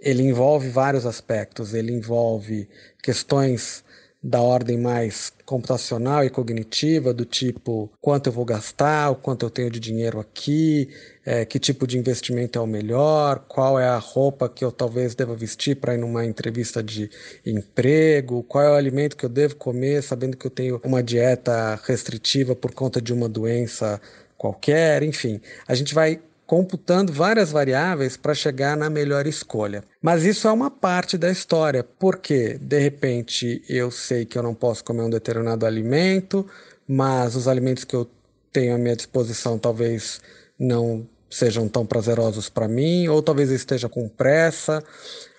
ele 0.00 0.22
envolve 0.22 0.68
vários 0.68 1.06
aspectos, 1.06 1.74
ele 1.74 1.92
envolve 1.92 2.68
questões 3.02 3.84
da 4.22 4.40
ordem 4.40 4.76
mais 4.76 5.32
computacional 5.46 6.22
e 6.22 6.28
cognitiva, 6.28 7.14
do 7.14 7.24
tipo 7.24 7.90
quanto 8.02 8.26
eu 8.26 8.32
vou 8.32 8.44
gastar, 8.44 9.10
o 9.10 9.16
quanto 9.16 9.46
eu 9.46 9.50
tenho 9.50 9.70
de 9.70 9.80
dinheiro 9.80 10.20
aqui, 10.20 10.90
é, 11.24 11.46
que 11.46 11.58
tipo 11.58 11.86
de 11.86 11.96
investimento 11.96 12.58
é 12.58 12.62
o 12.62 12.66
melhor, 12.66 13.46
qual 13.48 13.80
é 13.80 13.86
a 13.86 13.96
roupa 13.96 14.46
que 14.46 14.62
eu 14.62 14.70
talvez 14.70 15.14
deva 15.14 15.34
vestir 15.34 15.76
para 15.76 15.94
ir 15.94 15.98
numa 15.98 16.24
entrevista 16.26 16.82
de 16.82 17.10
emprego, 17.46 18.42
qual 18.42 18.62
é 18.62 18.70
o 18.70 18.74
alimento 18.74 19.16
que 19.16 19.24
eu 19.24 19.30
devo 19.30 19.56
comer, 19.56 20.02
sabendo 20.02 20.36
que 20.36 20.46
eu 20.46 20.50
tenho 20.50 20.80
uma 20.84 21.02
dieta 21.02 21.80
restritiva 21.84 22.54
por 22.54 22.72
conta 22.74 23.00
de 23.00 23.14
uma 23.14 23.28
doença 23.28 23.98
qualquer, 24.36 25.02
enfim. 25.02 25.40
A 25.66 25.74
gente 25.74 25.94
vai 25.94 26.20
computando 26.50 27.12
várias 27.12 27.52
variáveis 27.52 28.16
para 28.16 28.34
chegar 28.34 28.76
na 28.76 28.90
melhor 28.90 29.24
escolha. 29.24 29.84
Mas 30.02 30.24
isso 30.24 30.48
é 30.48 30.50
uma 30.50 30.68
parte 30.68 31.16
da 31.16 31.30
história, 31.30 31.84
porque 31.84 32.58
de 32.60 32.76
repente 32.76 33.62
eu 33.68 33.88
sei 33.88 34.24
que 34.24 34.36
eu 34.36 34.42
não 34.42 34.52
posso 34.52 34.82
comer 34.82 35.02
um 35.02 35.10
determinado 35.10 35.64
alimento, 35.64 36.44
mas 36.88 37.36
os 37.36 37.46
alimentos 37.46 37.84
que 37.84 37.94
eu 37.94 38.04
tenho 38.52 38.74
à 38.74 38.78
minha 38.78 38.96
disposição 38.96 39.60
talvez 39.60 40.20
não 40.58 41.06
sejam 41.30 41.68
tão 41.68 41.86
prazerosos 41.86 42.48
para 42.48 42.66
mim, 42.66 43.06
ou 43.06 43.22
talvez 43.22 43.50
eu 43.50 43.54
esteja 43.54 43.88
com 43.88 44.08
pressa, 44.08 44.82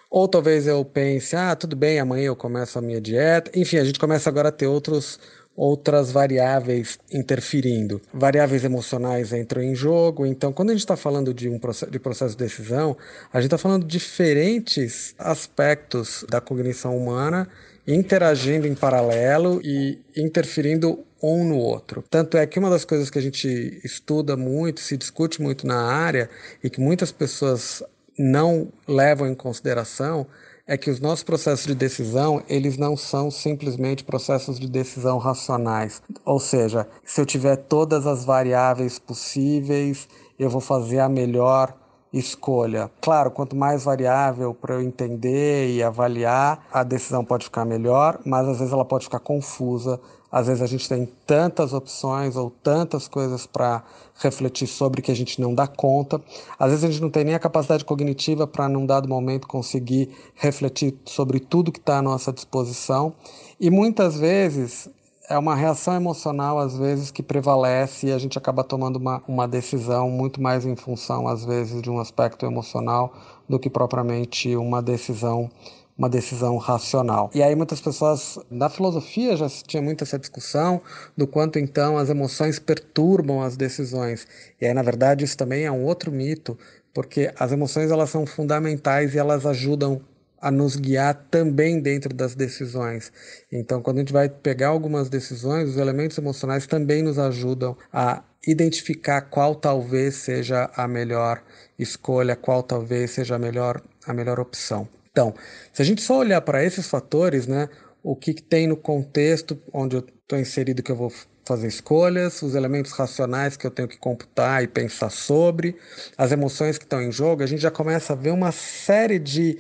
ou 0.10 0.30
talvez 0.30 0.66
eu 0.66 0.86
pense, 0.86 1.36
ah, 1.36 1.54
tudo 1.58 1.76
bem, 1.76 2.00
amanhã 2.00 2.28
eu 2.28 2.38
começo 2.38 2.80
a 2.80 2.82
minha 2.82 3.02
dieta. 3.02 3.52
Enfim, 3.54 3.80
a 3.80 3.84
gente 3.84 4.00
começa 4.00 4.30
agora 4.30 4.48
a 4.48 4.52
ter 4.54 4.68
outros 4.68 5.20
outras 5.56 6.12
variáveis 6.12 6.98
interferindo. 7.12 8.02
Variáveis 8.14 8.64
emocionais 8.64 9.34
entram 9.34 9.62
em 9.62 9.76
jogo. 9.76 10.26
Então, 10.26 10.52
quando 10.54 10.70
a 10.70 10.74
gente 10.74 10.82
está 10.82 10.96
falando 10.96 11.34
de 11.34 11.50
um 11.50 11.60
processo 11.60 11.92
de, 11.92 12.00
processo 12.00 12.36
de 12.36 12.44
decisão, 12.44 12.98
a 13.32 13.38
gente 13.40 13.48
está 13.48 13.58
falando 13.58 13.86
de 13.86 13.92
diferentes 13.92 15.14
aspectos 15.20 16.26
da 16.30 16.40
cognição 16.40 16.98
humana 16.98 17.48
interagindo 17.88 18.68
em 18.68 18.76
paralelo 18.76 19.60
e 19.64 20.00
interferindo 20.16 21.04
um 21.22 21.44
no 21.44 21.58
outro. 21.58 22.04
Tanto 22.10 22.38
é 22.38 22.46
que 22.46 22.58
uma 22.58 22.70
das 22.70 22.86
coisas 22.86 23.10
que 23.10 23.20
a 23.20 23.22
gente 23.22 23.80
estuda 23.84 24.36
muito, 24.38 24.80
se 24.80 24.98
discute 24.98 25.42
muito 25.42 25.68
na 25.68 25.82
área 25.84 26.30
e 26.64 26.70
que 26.70 26.80
muitas 26.80 27.12
pessoas 27.12 27.84
não 28.18 28.72
levam 28.88 29.28
em 29.28 29.36
consideração 29.36 30.28
é 30.72 30.78
que 30.78 30.90
os 30.90 31.02
nossos 31.02 31.22
processos 31.22 31.68
de 31.68 31.76
decisão, 31.76 32.42
eles 32.48 32.78
não 32.78 32.96
são 32.96 33.30
simplesmente 33.30 34.06
processos 34.06 34.58
de 34.58 34.70
decisão 34.70 35.18
racionais. 35.18 36.02
Ou 36.24 36.40
seja, 36.40 36.88
se 37.04 37.20
eu 37.20 37.26
tiver 37.26 37.58
todas 37.58 38.08
as 38.08 38.24
variáveis 38.24 38.98
possíveis, 38.98 40.08
eu 40.40 40.50
vou 40.50 40.62
fazer 40.62 41.00
a 41.00 41.10
melhor 41.10 41.76
escolha. 42.14 42.90
Claro, 43.02 43.32
quanto 43.32 43.54
mais 43.54 43.84
variável 43.84 44.54
para 44.54 44.76
eu 44.76 44.82
entender 44.82 45.76
e 45.76 45.84
avaliar, 45.84 46.66
a 46.72 46.84
decisão 46.84 47.26
pode 47.26 47.44
ficar 47.44 47.66
melhor, 47.66 48.22
mas 48.26 48.48
às 48.48 48.60
vezes 48.60 48.72
ela 48.72 48.86
pode 48.86 49.04
ficar 49.04 49.20
confusa. 49.20 50.00
Às 50.32 50.48
vezes 50.48 50.62
a 50.62 50.68
gente 50.68 50.88
tem 50.88 51.08
tantas 51.26 51.74
opções 51.74 52.36
ou 52.36 52.50
tantas 52.50 53.08
coisas 53.08 53.46
para 53.46 53.84
refletir 54.16 54.68
sobre 54.68 55.02
que 55.02 55.12
a 55.12 55.16
gente 55.16 55.42
não 55.42 55.54
dá 55.54 55.68
conta. 55.68 56.22
Às 56.58 56.70
vezes 56.70 56.86
a 56.86 56.92
gente 56.92 57.02
não 57.02 57.10
tem 57.10 57.26
nem 57.26 57.36
a 57.36 57.40
capacidade 57.40 57.84
cognitiva 57.84 58.48
para, 58.48 58.70
num 58.70 58.86
dado 58.86 59.10
momento, 59.10 59.48
conseguir 59.48 60.10
refletir 60.36 60.96
sobre 61.06 61.40
tudo 61.40 61.72
que 61.72 61.80
está 61.80 61.98
à 61.98 62.02
nossa 62.02 62.32
disposição. 62.32 63.14
E 63.60 63.70
muitas 63.70 64.18
vezes 64.18 64.90
é 65.32 65.38
uma 65.38 65.56
reação 65.56 65.96
emocional, 65.96 66.60
às 66.60 66.78
vezes, 66.78 67.10
que 67.10 67.24
prevalece 67.24 68.08
e 68.08 68.12
a 68.12 68.18
gente 68.18 68.38
acaba 68.38 68.64
tomando 68.64 68.98
uma, 68.98 69.24
uma 69.28 69.48
decisão 69.48 70.10
muito 70.10 70.42
mais 70.42 70.66
em 70.66 70.76
função, 70.76 71.28
às 71.28 71.46
vezes, 71.46 71.82
de 71.82 71.90
um 71.90 72.00
aspecto 72.00 72.46
emocional 72.46 73.14
do 73.48 73.58
que 73.58 73.70
propriamente 73.70 74.56
uma 74.56 74.82
decisão 74.82 75.50
uma 75.98 76.10
decisão 76.10 76.58
racional. 76.58 77.30
E 77.32 77.44
aí 77.44 77.54
muitas 77.56 77.80
pessoas 77.80 78.40
na 78.50 78.70
filosofia 78.70 79.38
já 79.38 79.48
tinha 79.48 79.84
muito 79.84 80.04
essa 80.04 80.18
discussão 80.18 80.82
do 81.16 81.28
quanto 81.28 81.60
então 81.60 81.96
as 81.96 82.10
emoções 82.10 82.58
perturbam 82.58 83.44
as 83.44 83.56
decisões. 83.56 84.26
E 84.60 84.66
aí 84.66 84.74
na 84.74 84.82
verdade 84.82 85.24
isso 85.24 85.38
também 85.38 85.66
é 85.66 85.72
um 85.72 85.84
outro 85.84 86.12
mito, 86.12 86.58
porque 86.92 87.32
as 87.38 87.52
emoções 87.52 87.92
elas 87.92 88.10
são 88.10 88.26
fundamentais 88.26 89.14
e 89.14 89.20
elas 89.20 89.46
ajudam 89.46 90.02
a 90.42 90.50
nos 90.50 90.76
guiar 90.76 91.14
também 91.30 91.80
dentro 91.80 92.14
das 92.14 92.34
decisões. 92.34 93.12
Então, 93.52 93.82
quando 93.82 93.98
a 93.98 94.00
gente 94.00 94.14
vai 94.14 94.28
pegar 94.28 94.70
algumas 94.70 95.10
decisões, 95.10 95.70
os 95.70 95.78
elementos 95.78 96.18
emocionais 96.18 96.66
também 96.66 97.04
nos 97.04 97.20
ajudam 97.20 97.78
a 97.94 98.24
identificar 98.48 99.22
qual 99.22 99.54
talvez 99.54 100.16
seja 100.16 100.70
a 100.76 100.88
melhor 100.88 101.44
escolha, 101.78 102.36
qual 102.36 102.64
talvez 102.64 103.12
seja 103.12 103.36
a 103.36 103.40
melhor, 103.40 103.82
a 104.06 104.14
melhor 104.14 104.40
opção. 104.40 104.88
Então, 105.12 105.34
se 105.72 105.82
a 105.82 105.86
gente 105.86 106.02
só 106.02 106.18
olhar 106.20 106.42
para 106.42 106.64
esses 106.64 106.88
fatores, 106.88 107.46
né, 107.46 107.70
o 108.02 108.16
que, 108.16 108.34
que 108.34 108.42
tem 108.42 108.66
no 108.66 108.78
contexto 108.78 109.62
onde 109.72 109.96
eu 109.96 110.00
estou 110.00 110.40
inserido 110.40 110.82
que 110.82 110.92
eu 110.92 110.96
vou 110.96 111.12
fazer 111.46 111.68
escolhas, 111.68 112.42
os 112.42 112.56
elementos 112.56 112.92
racionais 112.92 113.58
que 113.58 113.66
eu 113.66 113.72
tenho 113.72 113.88
que 113.88 113.98
computar 113.98 114.64
e 114.64 114.68
pensar 114.68 115.10
sobre, 115.10 115.76
as 116.18 116.32
emoções 116.32 116.78
que 116.78 116.86
estão 116.86 117.02
em 117.02 117.12
jogo, 117.12 117.44
a 117.44 117.46
gente 117.46 117.62
já 117.62 117.72
começa 117.72 118.14
a 118.14 118.16
ver 118.16 118.32
uma 118.32 118.52
série 118.52 119.20
de 119.20 119.58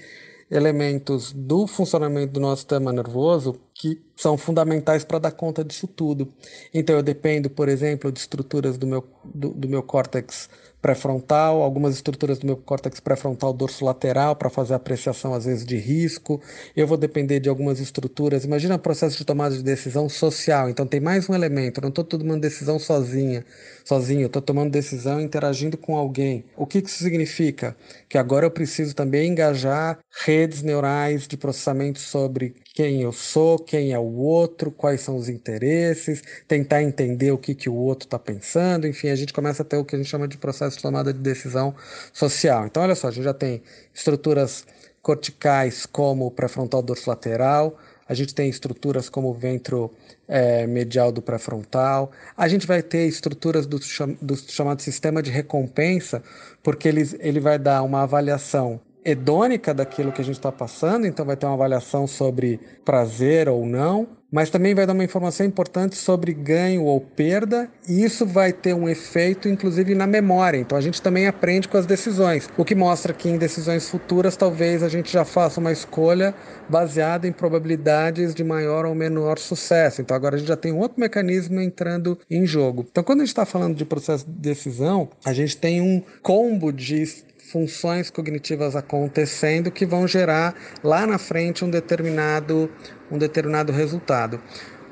elementos 0.51 1.31
do 1.31 1.65
funcionamento 1.65 2.33
do 2.33 2.39
nosso 2.41 2.61
sistema 2.61 2.91
nervoso 2.91 3.55
que 3.81 3.99
são 4.15 4.37
fundamentais 4.37 5.03
para 5.03 5.17
dar 5.17 5.31
conta 5.31 5.63
disso 5.63 5.87
tudo. 5.87 6.31
Então 6.71 6.95
eu 6.95 7.01
dependo, 7.01 7.49
por 7.49 7.67
exemplo, 7.67 8.11
de 8.11 8.19
estruturas 8.19 8.77
do 8.77 8.85
meu, 8.85 9.03
do, 9.25 9.49
do 9.49 9.67
meu 9.67 9.81
córtex 9.81 10.47
pré-frontal, 10.79 11.63
algumas 11.63 11.95
estruturas 11.95 12.37
do 12.37 12.45
meu 12.45 12.57
córtex 12.57 12.99
pré-frontal 12.99 13.51
dorso-lateral 13.51 14.35
para 14.35 14.51
fazer 14.51 14.75
apreciação 14.75 15.33
às 15.33 15.45
vezes 15.45 15.65
de 15.65 15.77
risco. 15.77 16.39
Eu 16.75 16.85
vou 16.85 16.95
depender 16.95 17.39
de 17.39 17.49
algumas 17.49 17.79
estruturas. 17.79 18.45
Imagina 18.45 18.75
o 18.75 18.79
processo 18.79 19.17
de 19.17 19.25
tomada 19.25 19.55
de 19.57 19.63
decisão 19.63 20.07
social. 20.07 20.69
Então 20.69 20.85
tem 20.85 20.99
mais 20.99 21.27
um 21.27 21.33
elemento. 21.33 21.79
Eu 21.79 21.81
não 21.81 21.89
estou 21.89 22.03
tomando 22.03 22.39
decisão 22.39 22.77
sozinha, 22.77 23.43
sozinho. 23.83 24.27
Estou 24.27 24.43
tomando 24.43 24.69
decisão 24.69 25.19
interagindo 25.19 25.75
com 25.75 25.97
alguém. 25.97 26.45
O 26.55 26.67
que 26.67 26.77
isso 26.77 27.03
significa? 27.03 27.75
Que 28.07 28.19
agora 28.19 28.45
eu 28.45 28.51
preciso 28.51 28.93
também 28.93 29.31
engajar 29.31 29.97
redes 30.23 30.61
neurais 30.61 31.27
de 31.27 31.35
processamento 31.35 31.99
sobre 31.99 32.53
quem 32.73 33.01
eu 33.01 33.11
sou, 33.11 33.59
quem 33.59 33.91
é 33.91 33.99
o 33.99 34.15
outro, 34.17 34.71
quais 34.71 35.01
são 35.01 35.17
os 35.17 35.27
interesses, 35.27 36.23
tentar 36.47 36.81
entender 36.81 37.31
o 37.31 37.37
que, 37.37 37.53
que 37.53 37.69
o 37.69 37.75
outro 37.75 38.07
está 38.07 38.17
pensando, 38.17 38.87
enfim, 38.87 39.09
a 39.09 39.15
gente 39.15 39.33
começa 39.33 39.61
a 39.61 39.65
ter 39.65 39.77
o 39.77 39.83
que 39.83 39.95
a 39.95 39.97
gente 39.97 40.09
chama 40.09 40.27
de 40.27 40.37
processo 40.37 40.77
de 40.77 40.83
tomada 40.83 41.13
de 41.13 41.19
decisão 41.19 41.75
social. 42.13 42.65
Então, 42.65 42.83
olha 42.83 42.95
só, 42.95 43.09
a 43.09 43.11
gente 43.11 43.25
já 43.25 43.33
tem 43.33 43.61
estruturas 43.93 44.65
corticais 45.01 45.85
como 45.85 46.27
o 46.27 46.31
pré-frontal 46.31 46.81
dorsolateral, 46.81 47.77
a 48.07 48.13
gente 48.13 48.33
tem 48.33 48.49
estruturas 48.49 49.09
como 49.09 49.29
o 49.29 49.33
ventro 49.33 49.91
é, 50.27 50.65
medial 50.65 51.11
do 51.11 51.21
pré-frontal, 51.21 52.11
a 52.37 52.47
gente 52.47 52.65
vai 52.65 52.81
ter 52.81 53.05
estruturas 53.05 53.65
do, 53.65 53.79
do 54.21 54.37
chamado 54.37 54.81
sistema 54.81 55.21
de 55.21 55.31
recompensa, 55.31 56.23
porque 56.63 56.87
ele, 56.87 57.09
ele 57.19 57.39
vai 57.39 57.59
dar 57.59 57.83
uma 57.83 58.03
avaliação 58.03 58.79
hedônica 59.03 59.73
daquilo 59.73 60.11
que 60.11 60.21
a 60.21 60.23
gente 60.23 60.35
está 60.35 60.51
passando, 60.51 61.07
então 61.07 61.25
vai 61.25 61.35
ter 61.35 61.45
uma 61.45 61.55
avaliação 61.55 62.05
sobre 62.05 62.59
prazer 62.85 63.49
ou 63.49 63.65
não, 63.65 64.07
mas 64.31 64.49
também 64.49 64.73
vai 64.73 64.85
dar 64.85 64.93
uma 64.93 65.03
informação 65.03 65.45
importante 65.45 65.95
sobre 65.95 66.33
ganho 66.33 66.85
ou 66.85 67.01
perda, 67.01 67.69
e 67.87 68.03
isso 68.03 68.25
vai 68.25 68.53
ter 68.53 68.73
um 68.73 68.87
efeito, 68.87 69.49
inclusive, 69.49 69.93
na 69.93 70.07
memória. 70.07 70.57
Então 70.57 70.77
a 70.77 70.81
gente 70.81 71.01
também 71.01 71.27
aprende 71.27 71.67
com 71.67 71.77
as 71.77 71.85
decisões, 71.85 72.47
o 72.57 72.63
que 72.63 72.73
mostra 72.73 73.13
que 73.13 73.27
em 73.27 73.37
decisões 73.37 73.89
futuras 73.89 74.37
talvez 74.37 74.83
a 74.83 74.89
gente 74.89 75.11
já 75.11 75.25
faça 75.25 75.59
uma 75.59 75.71
escolha 75.71 76.33
baseada 76.69 77.27
em 77.27 77.33
probabilidades 77.33 78.33
de 78.33 78.43
maior 78.43 78.85
ou 78.85 78.95
menor 78.95 79.37
sucesso. 79.37 80.01
Então 80.01 80.15
agora 80.15 80.35
a 80.35 80.37
gente 80.37 80.47
já 80.47 80.55
tem 80.55 80.71
um 80.71 80.79
outro 80.79 80.99
mecanismo 80.99 81.59
entrando 81.59 82.17
em 82.29 82.45
jogo. 82.45 82.85
Então 82.89 83.03
quando 83.03 83.19
a 83.19 83.23
gente 83.23 83.33
está 83.33 83.45
falando 83.45 83.75
de 83.75 83.83
processo 83.83 84.25
de 84.25 84.31
decisão, 84.31 85.09
a 85.25 85.33
gente 85.33 85.57
tem 85.57 85.81
um 85.81 86.01
combo 86.21 86.71
de 86.71 87.01
funções 87.51 88.09
cognitivas 88.09 88.75
acontecendo 88.75 89.69
que 89.69 89.85
vão 89.85 90.07
gerar 90.07 90.55
lá 90.83 91.05
na 91.05 91.17
frente 91.17 91.65
um 91.65 91.69
determinado, 91.69 92.69
um 93.11 93.17
determinado 93.17 93.71
resultado. 93.71 94.39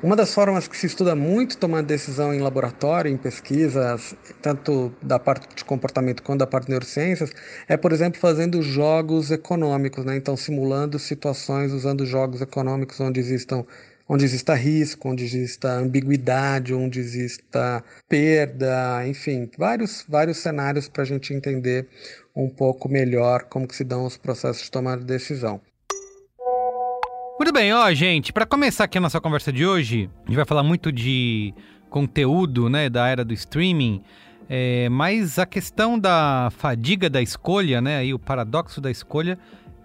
Uma 0.02 0.16
das 0.16 0.32
formas 0.32 0.66
que 0.66 0.74
se 0.78 0.86
estuda 0.86 1.14
muito 1.14 1.58
tomar 1.58 1.82
decisão 1.82 2.32
em 2.32 2.38
laboratório, 2.38 3.10
em 3.10 3.18
pesquisas, 3.18 4.14
tanto 4.40 4.90
da 5.02 5.18
parte 5.18 5.46
de 5.54 5.62
comportamento 5.62 6.22
quanto 6.22 6.38
da 6.38 6.46
parte 6.46 6.66
de 6.66 6.70
neurociências, 6.70 7.30
é, 7.68 7.76
por 7.76 7.92
exemplo, 7.92 8.18
fazendo 8.18 8.62
jogos 8.62 9.30
econômicos, 9.30 10.02
né? 10.06 10.16
então 10.16 10.38
simulando 10.38 10.98
situações 10.98 11.72
usando 11.72 12.06
jogos 12.06 12.40
econômicos 12.40 12.98
onde 12.98 13.20
existam 13.20 13.62
onde 14.12 14.24
exista 14.24 14.54
risco, 14.56 15.08
onde 15.08 15.22
exista 15.22 15.70
ambiguidade, 15.70 16.74
onde 16.74 16.98
exista 16.98 17.84
perda, 18.08 19.06
enfim, 19.06 19.48
vários, 19.56 20.04
vários 20.08 20.38
cenários 20.38 20.88
para 20.88 21.04
a 21.04 21.06
gente 21.06 21.32
entender 21.32 21.86
um 22.34 22.48
pouco 22.48 22.88
melhor 22.88 23.44
como 23.44 23.68
que 23.68 23.76
se 23.76 23.84
dão 23.84 24.04
os 24.04 24.16
processos 24.16 24.64
de 24.64 24.70
tomada 24.72 25.00
de 25.00 25.06
decisão. 25.06 25.60
Muito 27.38 27.52
bem, 27.52 27.72
ó, 27.72 27.94
gente, 27.94 28.32
para 28.32 28.44
começar 28.44 28.84
aqui 28.84 28.98
a 28.98 29.00
nossa 29.00 29.20
conversa 29.20 29.52
de 29.52 29.64
hoje, 29.64 30.10
a 30.24 30.26
gente 30.26 30.36
vai 30.36 30.44
falar 30.44 30.64
muito 30.64 30.90
de 30.90 31.54
conteúdo, 31.88 32.68
né, 32.68 32.90
da 32.90 33.06
era 33.06 33.24
do 33.24 33.32
streaming, 33.32 34.02
é, 34.48 34.88
mas 34.88 35.38
a 35.38 35.46
questão 35.46 35.96
da 35.96 36.50
fadiga 36.58 37.08
da 37.08 37.22
escolha, 37.22 37.80
né, 37.80 37.98
aí 37.98 38.12
o 38.12 38.18
paradoxo 38.18 38.80
da 38.80 38.90
escolha, 38.90 39.38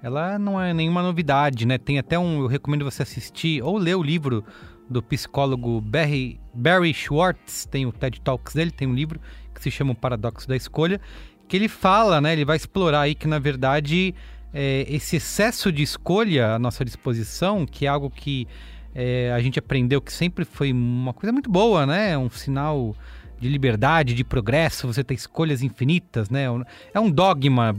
ela 0.06 0.38
não 0.38 0.62
é 0.62 0.72
nenhuma 0.72 1.02
novidade, 1.02 1.66
né? 1.66 1.80
Tem 1.80 1.98
até 1.98 2.18
um, 2.20 2.42
eu 2.42 2.46
recomendo 2.46 2.86
você 2.86 3.02
assistir 3.02 3.64
ou 3.64 3.76
ler 3.76 3.96
o 3.96 4.04
livro 4.04 4.46
do 4.88 5.02
psicólogo 5.02 5.82
Barry, 5.82 6.40
Barry 6.54 6.94
Schwartz, 6.94 7.66
tem 7.66 7.88
o 7.88 7.92
TED 7.92 8.22
Talks 8.22 8.54
dele, 8.54 8.70
tem 8.70 8.88
um 8.88 8.94
livro 8.94 9.20
que 9.52 9.60
se 9.64 9.72
chama 9.72 9.94
O 9.94 9.96
Paradoxo 9.96 10.48
da 10.48 10.56
Escolha, 10.56 11.02
que 11.48 11.58
ele 11.58 11.68
fala, 11.68 12.22
né? 12.22 12.34
Ele 12.34 12.46
vai 12.46 12.56
explorar 12.56 13.02
aí 13.02 13.16
que 13.16 13.28
na 13.28 13.40
verdade 13.40 14.14
é, 14.54 14.86
esse 14.88 15.16
excesso 15.16 15.72
de 15.72 15.82
escolha 15.82 16.54
à 16.54 16.60
nossa 16.60 16.86
disposição, 16.86 17.66
que 17.66 17.88
é 17.88 17.90
algo 17.90 18.12
que 18.12 18.48
é, 18.94 19.34
a 19.34 19.40
gente 19.40 19.58
aprendeu 19.58 20.00
que 20.00 20.14
sempre 20.14 20.46
foi 20.46 20.72
uma 20.72 21.14
coisa 21.14 21.34
muito 21.34 21.50
boa, 21.50 21.84
né? 21.84 22.16
Um 22.16 22.30
sinal 22.30 22.96
de 23.40 23.50
liberdade, 23.50 24.14
de 24.14 24.24
progresso, 24.24 24.86
você 24.86 25.04
ter 25.04 25.16
escolhas 25.16 25.64
infinitas, 25.64 26.30
né? 26.30 26.46
É 26.94 27.00
um 27.00 27.10
dogma, 27.10 27.74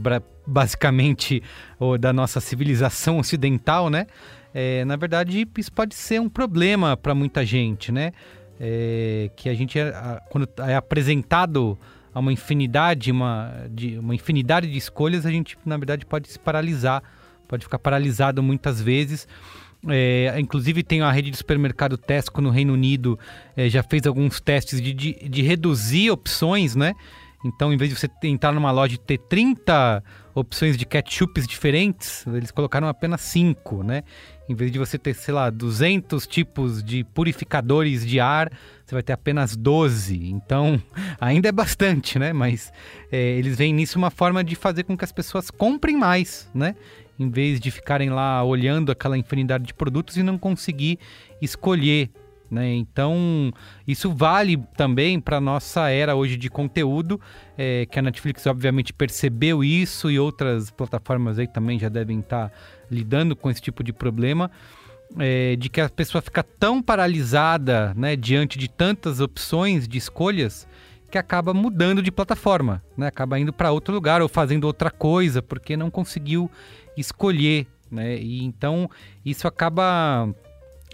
basicamente, 0.47 1.43
da 1.99 2.13
nossa 2.13 2.39
civilização 2.39 3.19
ocidental, 3.19 3.89
né? 3.89 4.07
É, 4.53 4.83
na 4.85 4.95
verdade, 4.95 5.47
isso 5.57 5.71
pode 5.71 5.93
ser 5.93 6.19
um 6.19 6.29
problema 6.29 6.97
para 6.97 7.13
muita 7.13 7.45
gente, 7.45 7.91
né? 7.91 8.11
É, 8.59 9.29
que 9.35 9.49
a 9.49 9.53
gente, 9.53 9.77
é, 9.77 9.93
quando 10.31 10.49
é 10.65 10.75
apresentado 10.75 11.77
a 12.11 12.19
uma 12.19 12.33
infinidade, 12.33 13.11
uma, 13.11 13.53
de, 13.69 13.99
uma 13.99 14.15
infinidade 14.15 14.67
de 14.71 14.75
escolhas, 14.75 15.27
a 15.27 15.29
gente, 15.29 15.55
na 15.63 15.77
verdade, 15.77 16.05
pode 16.07 16.27
se 16.27 16.39
paralisar, 16.39 17.03
pode 17.47 17.65
ficar 17.65 17.77
paralisado 17.77 18.41
muitas 18.41 18.81
vezes. 18.81 19.27
É, 19.87 20.35
inclusive 20.39 20.81
tem 20.81 21.01
a 21.01 21.11
rede 21.11 21.29
de 21.29 21.37
supermercado 21.37 21.95
Tesco 21.95 22.41
no 22.41 22.49
Reino 22.49 22.73
Unido, 22.73 23.19
é, 23.55 23.69
já 23.69 23.83
fez 23.83 24.07
alguns 24.07 24.41
testes 24.41 24.81
de, 24.81 24.91
de, 24.91 25.13
de, 25.29 25.41
reduzir 25.43 26.09
opções, 26.09 26.75
né? 26.75 26.95
Então, 27.45 27.71
em 27.71 27.77
vez 27.77 27.91
de 27.91 27.95
você 27.95 28.09
entrar 28.23 28.51
numa 28.51 28.71
loja 28.71 28.95
e 28.95 28.97
ter 28.97 29.19
30 29.19 30.03
opções 30.39 30.77
de 30.77 30.85
ketchups 30.85 31.47
diferentes, 31.47 32.25
eles 32.27 32.51
colocaram 32.51 32.87
apenas 32.87 33.21
5, 33.21 33.83
né? 33.83 34.03
Em 34.47 34.53
vez 34.53 34.71
de 34.71 34.77
você 34.77 34.97
ter, 34.97 35.15
sei 35.15 35.33
lá, 35.33 35.49
200 35.49 36.27
tipos 36.27 36.83
de 36.83 37.03
purificadores 37.03 38.05
de 38.05 38.19
ar, 38.19 38.51
você 38.85 38.93
vai 38.93 39.01
ter 39.01 39.13
apenas 39.13 39.55
12. 39.55 40.29
Então, 40.29 40.81
ainda 41.19 41.49
é 41.49 41.51
bastante, 41.51 42.19
né? 42.19 42.33
Mas 42.33 42.71
é, 43.11 43.17
eles 43.17 43.57
veem 43.57 43.73
nisso 43.73 43.97
uma 43.97 44.11
forma 44.11 44.43
de 44.43 44.55
fazer 44.55 44.83
com 44.83 44.95
que 44.95 45.03
as 45.03 45.11
pessoas 45.11 45.49
comprem 45.49 45.97
mais, 45.97 46.47
né? 46.53 46.75
Em 47.19 47.29
vez 47.31 47.59
de 47.59 47.71
ficarem 47.71 48.11
lá 48.11 48.43
olhando 48.43 48.91
aquela 48.91 49.17
infinidade 49.17 49.65
de 49.65 49.73
produtos 49.73 50.17
e 50.17 50.23
não 50.23 50.37
conseguir 50.37 50.99
escolher 51.41 52.11
né? 52.49 52.73
Então, 52.73 53.51
isso 53.87 54.13
vale 54.13 54.57
também 54.75 55.19
para 55.19 55.39
nossa 55.39 55.89
era 55.89 56.15
hoje 56.15 56.37
de 56.37 56.49
conteúdo, 56.49 57.19
é, 57.57 57.85
que 57.85 57.99
a 57.99 58.01
Netflix 58.01 58.45
obviamente 58.45 58.93
percebeu 58.93 59.63
isso 59.63 60.09
e 60.09 60.19
outras 60.19 60.71
plataformas 60.71 61.39
aí 61.39 61.47
também 61.47 61.77
já 61.77 61.89
devem 61.89 62.19
estar 62.19 62.49
tá 62.49 62.55
lidando 62.89 63.35
com 63.35 63.49
esse 63.49 63.61
tipo 63.61 63.83
de 63.83 63.91
problema 63.91 64.49
é, 65.17 65.55
de 65.55 65.69
que 65.69 65.79
a 65.79 65.89
pessoa 65.89 66.21
fica 66.21 66.43
tão 66.43 66.81
paralisada 66.81 67.93
né, 67.95 68.15
diante 68.15 68.57
de 68.57 68.67
tantas 68.67 69.19
opções 69.19 69.87
de 69.87 69.97
escolhas 69.97 70.67
que 71.09 71.17
acaba 71.17 71.53
mudando 71.53 72.01
de 72.01 72.11
plataforma, 72.11 72.83
né? 72.97 73.07
acaba 73.07 73.39
indo 73.39 73.53
para 73.53 73.71
outro 73.71 73.93
lugar 73.93 74.21
ou 74.21 74.27
fazendo 74.27 74.65
outra 74.65 74.91
coisa 74.91 75.41
porque 75.41 75.77
não 75.77 75.89
conseguiu 75.89 76.51
escolher. 76.97 77.65
Né? 77.89 78.17
E 78.17 78.43
então 78.43 78.89
isso 79.25 79.47
acaba. 79.47 80.29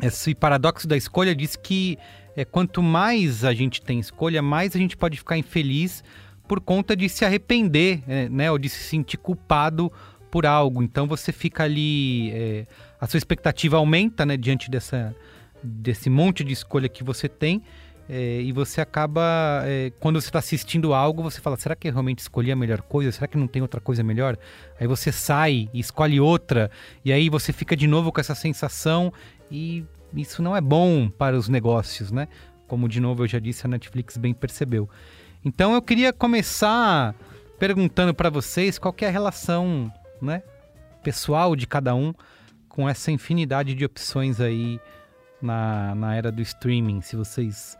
Esse 0.01 0.33
paradoxo 0.33 0.87
da 0.87 0.97
escolha 0.97 1.35
diz 1.35 1.55
que 1.55 1.97
é, 2.35 2.43
quanto 2.43 2.81
mais 2.81 3.45
a 3.45 3.53
gente 3.53 3.81
tem 3.81 3.99
escolha, 3.99 4.41
mais 4.41 4.75
a 4.75 4.79
gente 4.79 4.97
pode 4.97 5.17
ficar 5.17 5.37
infeliz 5.37 6.03
por 6.47 6.59
conta 6.59 6.95
de 6.95 7.07
se 7.07 7.23
arrepender, 7.23 8.03
é, 8.07 8.27
né? 8.29 8.51
Ou 8.51 8.57
de 8.57 8.69
se 8.69 8.83
sentir 8.83 9.17
culpado 9.17 9.91
por 10.31 10.45
algo. 10.45 10.81
Então 10.81 11.07
você 11.07 11.31
fica 11.31 11.63
ali. 11.63 12.31
É, 12.31 12.65
a 12.99 13.07
sua 13.07 13.17
expectativa 13.17 13.77
aumenta, 13.77 14.25
né? 14.25 14.35
Diante 14.35 14.69
dessa, 14.69 15.15
desse 15.61 16.09
monte 16.09 16.43
de 16.43 16.53
escolha 16.53 16.89
que 16.89 17.03
você 17.03 17.29
tem. 17.29 17.61
É, 18.09 18.41
e 18.41 18.51
você 18.51 18.81
acaba, 18.81 19.63
é, 19.65 19.91
quando 19.99 20.19
você 20.19 20.27
está 20.27 20.39
assistindo 20.39 20.93
algo, 20.93 21.23
você 21.23 21.39
fala: 21.39 21.55
será 21.55 21.75
que 21.75 21.87
eu 21.87 21.91
realmente 21.93 22.19
escolhi 22.19 22.51
a 22.51 22.55
melhor 22.55 22.81
coisa? 22.81 23.11
Será 23.11 23.27
que 23.27 23.37
não 23.37 23.47
tem 23.47 23.61
outra 23.61 23.79
coisa 23.79 24.03
melhor? 24.03 24.37
Aí 24.77 24.85
você 24.85 25.11
sai 25.11 25.69
e 25.73 25.79
escolhe 25.79 26.19
outra, 26.19 26.69
e 27.05 27.13
aí 27.13 27.29
você 27.29 27.53
fica 27.53 27.77
de 27.77 27.87
novo 27.87 28.11
com 28.11 28.19
essa 28.19 28.35
sensação, 28.35 29.13
e 29.51 29.83
isso 30.15 30.41
não 30.41 30.55
é 30.55 30.61
bom 30.61 31.09
para 31.09 31.37
os 31.37 31.49
negócios, 31.49 32.11
né? 32.11 32.27
Como 32.67 32.87
de 32.87 32.99
novo 32.99 33.23
eu 33.23 33.27
já 33.27 33.39
disse, 33.39 33.65
a 33.65 33.69
Netflix 33.69 34.17
bem 34.17 34.33
percebeu. 34.33 34.89
Então 35.43 35.73
eu 35.73 35.81
queria 35.81 36.13
começar 36.13 37.15
perguntando 37.59 38.13
para 38.13 38.29
vocês 38.29 38.77
qual 38.77 38.95
é 39.01 39.07
a 39.07 39.11
relação 39.11 39.91
né, 40.21 40.41
pessoal 41.03 41.55
de 41.55 41.67
cada 41.67 41.93
um 41.93 42.13
com 42.67 42.89
essa 42.89 43.11
infinidade 43.11 43.75
de 43.75 43.85
opções 43.85 44.39
aí 44.39 44.79
na, 45.41 45.93
na 45.95 46.15
era 46.15 46.31
do 46.31 46.41
streaming. 46.41 47.01
Se 47.01 47.15
vocês 47.15 47.77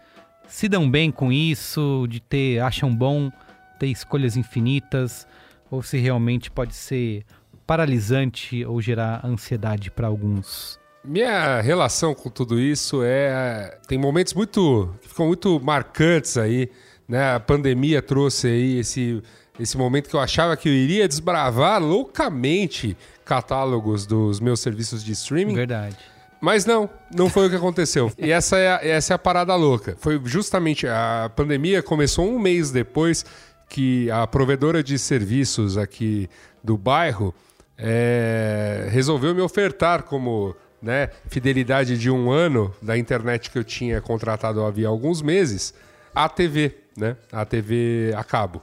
se 0.48 0.68
dão 0.70 0.90
bem 0.90 1.12
com 1.12 1.32
isso, 1.32 2.06
de 2.10 2.20
ter, 2.20 2.60
acham 2.60 2.94
bom 2.94 3.32
ter 3.80 3.88
escolhas 3.88 4.38
infinitas, 4.38 5.28
ou 5.72 5.82
se 5.82 5.98
realmente 5.98 6.52
pode 6.52 6.76
ser 6.76 7.26
paralisante 7.66 8.64
ou 8.66 8.80
gerar 8.82 9.26
ansiedade 9.26 9.90
para 9.90 10.08
alguns. 10.08 10.80
Minha 11.04 11.60
relação 11.62 12.14
com 12.14 12.30
tudo 12.30 12.60
isso 12.60 13.02
é. 13.04 13.78
Tem 13.88 13.98
momentos 13.98 14.34
muito. 14.34 14.94
que 15.02 15.10
ficam 15.10 15.28
muito 15.28 15.60
marcantes 15.60 16.38
aí. 16.38 16.70
Né? 17.08 17.34
A 17.34 17.40
pandemia 17.40 18.02
trouxe 18.02 18.48
aí 18.48 18.80
esse 18.80 19.22
esse 19.60 19.78
momento 19.78 20.10
que 20.10 20.16
eu 20.16 20.20
achava 20.20 20.58
que 20.58 20.68
eu 20.68 20.74
iria 20.74 21.08
desbravar 21.08 21.82
loucamente 21.82 22.98
catálogos 23.24 24.06
dos 24.06 24.40
meus 24.40 24.60
serviços 24.60 25.04
de 25.04 25.12
streaming. 25.12 25.54
Verdade. 25.54 25.98
Mas 26.42 26.66
não, 26.66 26.90
não 27.16 27.30
foi 27.30 27.48
o 27.48 27.50
que 27.50 27.56
aconteceu. 27.56 28.12
E 28.18 28.32
essa 28.32 28.58
é, 28.58 28.70
a, 28.70 28.80
essa 28.84 29.14
é 29.14 29.16
a 29.16 29.20
parada 29.20 29.56
louca. 29.56 29.96
Foi 30.00 30.20
justamente 30.26 30.88
a 30.88 31.32
pandemia 31.36 31.82
começou 31.82 32.28
um 32.28 32.40
mês 32.40 32.72
depois 32.72 33.26
que 33.70 34.10
a 34.12 34.28
provedora 34.28 34.84
de 34.84 34.98
serviços 35.00 35.78
aqui 35.78 36.28
do 36.64 36.78
bairro 36.78 37.34
é, 37.78 38.88
resolveu 38.92 39.34
me 39.34 39.42
ofertar 39.42 40.04
como 40.04 40.56
né, 40.84 41.10
fidelidade 41.30 41.98
de 41.98 42.12
um 42.12 42.30
ano 42.30 42.76
da 42.82 42.98
internet 42.98 43.50
que 43.50 43.58
eu 43.58 43.64
tinha 43.64 44.02
contratado 44.02 44.64
havia 44.66 44.90
alguns 44.90 45.22
meses 45.22 45.74
a 46.14 46.28
TV, 46.28 46.76
né? 46.96 47.16
A 47.32 47.46
TV 47.46 48.14
a 48.16 48.24
cabo. 48.24 48.62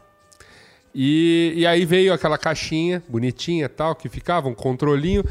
E, 0.95 1.55
e 1.57 1.67
aí 1.67 1.85
veio 1.85 2.13
aquela 2.13 2.37
caixinha 2.37 3.03
bonitinha 3.09 3.69
tal, 3.69 3.95
que 3.95 4.09
ficava 4.09 4.49
um 4.49 4.55
controlinho. 4.55 5.25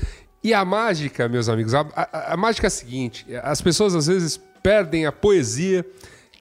E 0.43 0.54
a 0.54 0.65
mágica, 0.65 1.30
meus 1.30 1.47
amigos, 1.47 1.73
a, 1.73 1.86
a, 1.95 2.34
a 2.34 2.38
mágica 2.38 2.67
é 2.67 2.69
a 2.69 2.71
seguinte: 2.71 3.25
as 3.43 3.62
pessoas 3.62 3.93
às 3.95 4.08
vezes 4.08 4.39
perdem 4.63 5.06
a 5.06 5.12
poesia 5.12 5.86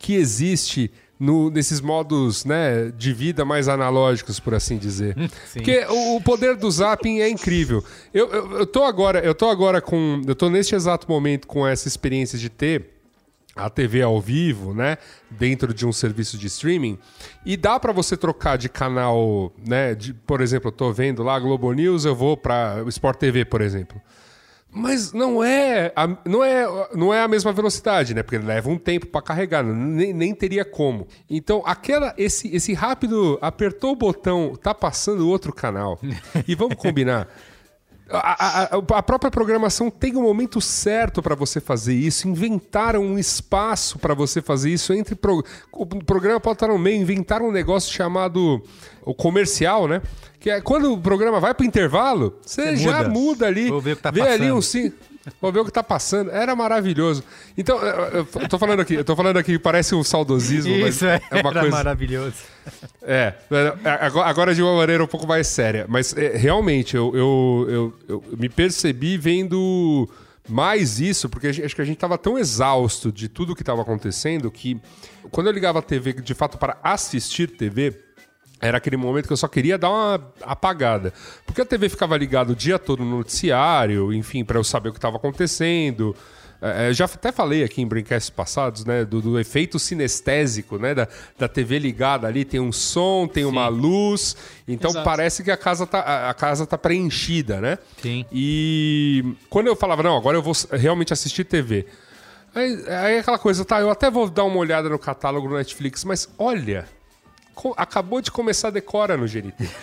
que 0.01 0.15
existe 0.15 0.91
no, 1.19 1.51
nesses 1.51 1.81
modos 1.81 2.45
né, 2.45 2.93
de 2.97 3.13
vida 3.13 3.45
mais 3.45 3.69
analógicos, 3.69 4.39
por 4.39 4.55
assim 4.55 4.79
dizer. 4.79 5.17
Sim. 5.47 5.61
Porque 5.61 5.85
o, 5.89 6.17
o 6.17 6.21
poder 6.21 6.57
do 6.57 6.71
zapping 6.71 7.21
é 7.21 7.29
incrível. 7.29 7.85
Eu, 8.15 8.29
eu, 8.31 8.59
eu 8.59 8.67
tô 8.67 8.85
agora, 8.85 9.19
eu 9.21 9.35
tô 9.35 9.49
agora 9.49 9.81
com. 9.81 10.23
Eu 10.27 10.35
tô 10.35 10.49
neste 10.49 10.75
exato 10.75 11.11
momento 11.11 11.47
com 11.47 11.67
essa 11.67 11.89
experiência 11.89 12.39
de 12.39 12.49
ter 12.49 12.99
a 13.59 13.69
TV 13.69 14.03
ao 14.03 14.21
vivo, 14.21 14.73
né, 14.73 14.97
dentro 15.29 15.75
de 15.75 15.85
um 15.85 15.93
serviço 15.93 16.39
de 16.39 16.47
streaming, 16.47 16.97
e 17.45 17.57
dá 17.57 17.79
para 17.81 17.93
você 17.93 18.17
trocar 18.17 18.57
de 18.57 18.69
canal, 18.69 19.53
né, 19.67 19.97
de, 19.97 20.15
por 20.15 20.41
exemplo, 20.41 20.69
eu 20.69 20.73
tô 20.73 20.93
vendo 20.93 21.25
lá 21.25 21.37
Globo 21.41 21.73
News, 21.73 22.05
eu 22.05 22.15
vou 22.15 22.37
para 22.37 22.85
o 22.85 22.89
Sport 22.89 23.19
TV, 23.19 23.45
por 23.45 23.61
exemplo. 23.61 24.01
Mas 24.71 25.13
não 25.13 25.43
é, 25.43 25.93
a, 25.97 26.07
não 26.27 26.45
é, 26.45 26.89
não 26.95 27.15
é 27.15 27.23
a 27.23 27.29
mesma 27.29 27.53
velocidade, 27.53 28.15
né? 28.15 28.23
Porque 28.23 28.37
leva 28.37 28.69
um 28.69 28.77
tempo 28.77 29.07
para 29.07 29.23
carregar, 29.23 29.65
nem, 29.65 30.13
nem 30.13 30.35
teria 30.35 30.65
como. 30.65 31.09
Então, 31.29 31.63
aquela 31.65 32.15
esse 32.19 32.55
esse 32.55 32.75
rápido 32.75 33.39
apertou 33.41 33.93
o 33.93 33.97
botão, 33.97 34.55
tá 34.57 34.75
passando 34.75 35.29
outro 35.29 35.53
canal. 35.53 35.99
E 36.47 36.55
vamos 36.55 36.77
combinar, 36.77 37.29
a, 38.11 38.77
a, 38.77 38.99
a, 38.99 39.03
própria 39.03 39.31
programação 39.31 39.91
tem 39.91 40.17
um 40.17 40.23
momento 40.23 40.61
certo 40.61 41.23
para 41.23 41.35
você 41.35 41.61
fazer 41.61 41.95
isso. 41.95 42.27
Inventaram 42.27 43.03
um 43.03 43.19
espaço 43.19 43.99
para 43.99 44.15
você 44.15 44.41
fazer 44.41 44.71
isso 44.71 44.93
entre 44.95 45.15
pro, 45.15 45.45
o 45.73 45.87
programa 45.87 46.41
pode 46.41 46.57
estar 46.57 46.69
no 46.69 46.79
meio. 46.79 47.01
Inventaram 47.01 47.49
um 47.49 47.53
negócio 47.53 47.93
chamado 47.93 48.63
o 49.05 49.15
comercial, 49.15 49.87
né? 49.87 50.01
Que 50.41 50.51
é 50.51 50.61
quando 50.61 50.93
o 50.93 50.99
programa 50.99 51.39
vai 51.41 51.53
para 51.53 51.65
o 51.65 51.67
intervalo, 51.67 52.39
você, 52.45 52.77
Você 52.77 52.77
já 52.77 52.99
muda. 52.99 53.09
muda 53.09 53.47
ali, 53.47 53.69
Vou 53.69 53.81
ver 53.81 53.93
o 53.93 53.97
que 53.97 54.03
tá 54.03 54.11
vê 54.11 54.23
ali 54.23 54.39
passando. 54.39 54.57
um 54.57 54.63
sim. 54.63 54.93
Vou 55.41 55.53
ver 55.53 55.61
o 55.61 55.65
que 55.65 55.73
tá 55.73 55.83
passando. 55.83 56.31
Era 56.31 56.55
maravilhoso. 56.55 57.23
Então, 57.57 57.79
eu, 57.81 58.25
tô 58.49 58.59
falando 58.59 58.81
aqui, 58.81 58.95
eu 58.95 59.05
tô 59.05 59.15
falando 59.17 59.37
aqui, 59.37 59.59
parece 59.59 59.95
um 59.95 60.03
saudosismo, 60.03 60.79
mas 60.79 60.97
Isso 60.97 61.07
é, 61.07 61.21
é 61.31 61.41
uma 61.41 61.53
coisa. 61.53 61.71
maravilhoso. 61.71 62.37
É, 63.03 63.35
é, 63.51 64.01
agora, 64.25 64.55
de 64.55 64.63
uma 64.63 64.77
maneira 64.77 65.03
um 65.03 65.07
pouco 65.07 65.27
mais 65.27 65.47
séria. 65.47 65.87
Mas 65.89 66.17
é, 66.17 66.37
realmente, 66.37 66.97
eu, 66.97 67.13
eu, 67.15 67.67
eu, 67.69 67.95
eu 68.09 68.25
me 68.37 68.49
percebi 68.49 69.17
vendo 69.17 70.09
mais 70.49 70.99
isso, 70.99 71.29
porque 71.29 71.49
acho 71.49 71.75
que 71.75 71.83
a 71.83 71.85
gente 71.85 71.99
tava 71.99 72.17
tão 72.17 72.39
exausto 72.39 73.13
de 73.13 73.29
tudo 73.29 73.55
que 73.55 73.63
tava 73.63 73.83
acontecendo 73.83 74.51
que 74.51 74.81
quando 75.31 75.49
eu 75.49 75.53
ligava 75.53 75.79
a 75.79 75.83
TV 75.83 76.15
de 76.15 76.35
fato 76.35 76.59
para 76.59 76.79
assistir 76.83 77.49
TV, 77.49 78.08
era 78.61 78.79
aquele 78.79 78.97
momento 78.97 79.27
que 79.27 79.33
eu 79.33 79.37
só 79.37 79.49
queria 79.49 79.79
dar 79.79 79.91
uma 79.91 80.33
apagada. 80.43 81.13
Porque 81.47 81.61
a 81.61 81.65
TV 81.65 81.89
ficava 81.89 82.17
ligada 82.17 82.53
o 82.53 82.57
dia 82.57 82.79
todo 82.79 83.05
no 83.05 83.19
noticiário, 83.19 84.13
enfim, 84.13 84.45
para 84.45 84.59
eu 84.59 84.65
saber 84.65 84.89
o 84.89 84.93
que 84.93 84.99
estava 84.99 85.17
acontecendo. 85.17 86.15
É, 86.61 86.91
é, 86.91 86.93
já 86.93 87.05
até 87.05 87.31
falei 87.31 87.63
aqui 87.63 87.81
em 87.81 87.87
Braincasts 87.87 88.31
passados, 88.31 88.85
né, 88.85 89.05
do, 89.05 89.21
do 89.23 89.39
efeito 89.39 89.79
sinestésico, 89.79 90.77
né, 90.77 90.93
da, 90.93 91.07
da 91.39 91.47
TV 91.47 91.79
ligada 91.79 92.27
ali, 92.27 92.45
tem 92.45 92.59
um 92.59 92.73
som, 92.73 93.29
tem 93.29 93.45
uma 93.45 93.69
luz, 93.69 94.37
então 94.67 94.91
Exato. 94.91 95.05
parece 95.05 95.45
que 95.45 95.53
a 95.53 95.57
casa 95.57 95.87
tá, 95.87 96.29
a- 96.29 96.35
casa 96.35 96.67
tá 96.67 96.77
preenchida, 96.77 97.61
né? 97.61 97.79
Sim. 98.03 98.25
E 98.33 99.25
quando 99.49 99.69
eu 99.69 99.77
falava, 99.77 100.03
não, 100.03 100.17
agora 100.17 100.37
eu 100.37 100.43
vou 100.43 100.53
realmente 100.73 101.13
assistir 101.13 101.45
TV. 101.45 101.87
Aí, 102.53 102.85
aí 102.89 103.19
aquela 103.19 103.39
coisa, 103.39 103.65
tá, 103.65 103.79
eu 103.81 103.89
até 103.89 104.11
vou 104.11 104.29
dar 104.29 104.43
uma 104.43 104.57
olhada 104.59 104.89
no 104.89 104.99
catálogo 104.99 105.47
do 105.47 105.55
Netflix, 105.55 106.03
mas 106.03 106.29
olha, 106.37 106.89
acabou 107.77 108.21
de 108.21 108.31
começar 108.31 108.69
a 108.69 108.73
decora 108.73 109.17
no 109.17 109.27
GNT. 109.27 109.69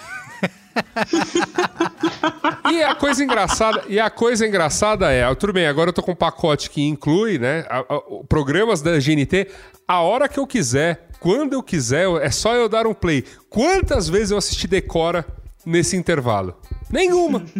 e 2.72 2.84
a 2.84 2.96
coisa 2.96 3.24
engraçada, 3.24 3.84
e 3.88 4.00
a 4.00 4.10
coisa 4.10 4.46
engraçada 4.46 5.12
é, 5.12 5.34
tudo 5.36 5.54
bem, 5.54 5.68
agora 5.68 5.90
eu 5.90 5.94
tô 5.94 6.02
com 6.04 6.12
um 6.12 6.16
pacote 6.16 6.70
que 6.70 6.82
inclui, 6.82 7.38
né, 7.38 7.66
a- 7.70 7.80
a- 7.80 8.02
programas 8.28 8.82
da 8.82 8.98
GNT 9.00 9.48
a 9.88 10.02
hora 10.02 10.28
que 10.28 10.40
eu 10.40 10.48
quiser, 10.48 11.08
quando 11.20 11.54
eu 11.54 11.64
quiser, 11.64 12.08
é 12.22 12.32
só 12.32 12.56
eu 12.56 12.68
dar 12.68 12.88
um 12.88 12.94
play. 12.94 13.24
Quantas 13.50 14.10
vezes 14.10 14.32
eu 14.32 14.38
assisti 14.38 14.68
decora 14.68 15.26
nesse 15.66 15.96
intervalo? 15.96 16.56
Nenhuma. 16.90 17.46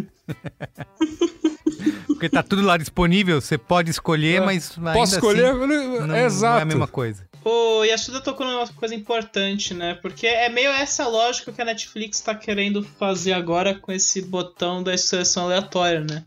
Porque 2.06 2.28
tá 2.28 2.42
tudo 2.42 2.62
lá 2.62 2.76
disponível, 2.76 3.40
você 3.40 3.56
pode 3.58 3.90
escolher, 3.90 4.40
mas 4.40 4.74
ainda 4.78 4.92
Posso 4.92 5.14
escolher? 5.14 5.46
assim, 5.46 5.66
não, 5.66 6.06
não 6.06 6.14
é 6.16 6.62
a 6.62 6.64
mesma 6.64 6.86
coisa. 6.88 7.24
O 7.48 7.84
Yasuda 7.84 8.20
tocou 8.20 8.44
numa 8.44 8.66
coisa 8.66 8.92
importante, 8.92 9.72
né? 9.72 9.94
Porque 10.02 10.26
é 10.26 10.48
meio 10.48 10.68
essa 10.68 11.06
lógica 11.06 11.52
que 11.52 11.62
a 11.62 11.64
Netflix 11.64 12.20
tá 12.20 12.34
querendo 12.34 12.82
fazer 12.82 13.34
agora 13.34 13.72
com 13.72 13.92
esse 13.92 14.20
botão 14.20 14.82
da 14.82 14.98
seleção 14.98 15.44
aleatória, 15.44 16.00
né? 16.00 16.24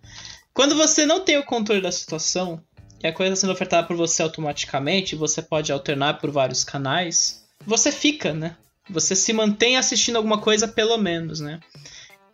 Quando 0.54 0.78
você 0.78 1.06
não 1.06 1.20
tem 1.20 1.38
o 1.38 1.44
controle 1.44 1.82
da 1.82 1.92
situação 1.92 2.64
e 3.04 3.08
a 3.08 3.12
coisa 3.12 3.34
tá 3.34 3.42
sendo 3.42 3.52
ofertada 3.52 3.86
por 3.86 3.98
você 3.98 4.24
automaticamente, 4.24 5.14
você 5.14 5.42
pode 5.42 5.74
alternar 5.74 6.20
por 6.22 6.32
vários 6.32 6.64
canais, 6.64 7.46
você 7.66 7.92
fica, 7.92 8.34
né? 8.34 8.56
Você 8.90 9.14
se 9.14 9.34
mantém 9.34 9.76
assistindo 9.76 10.16
alguma 10.16 10.40
coisa 10.40 10.70
pelo 10.70 10.98
menos, 10.98 11.42
né? 11.42 11.60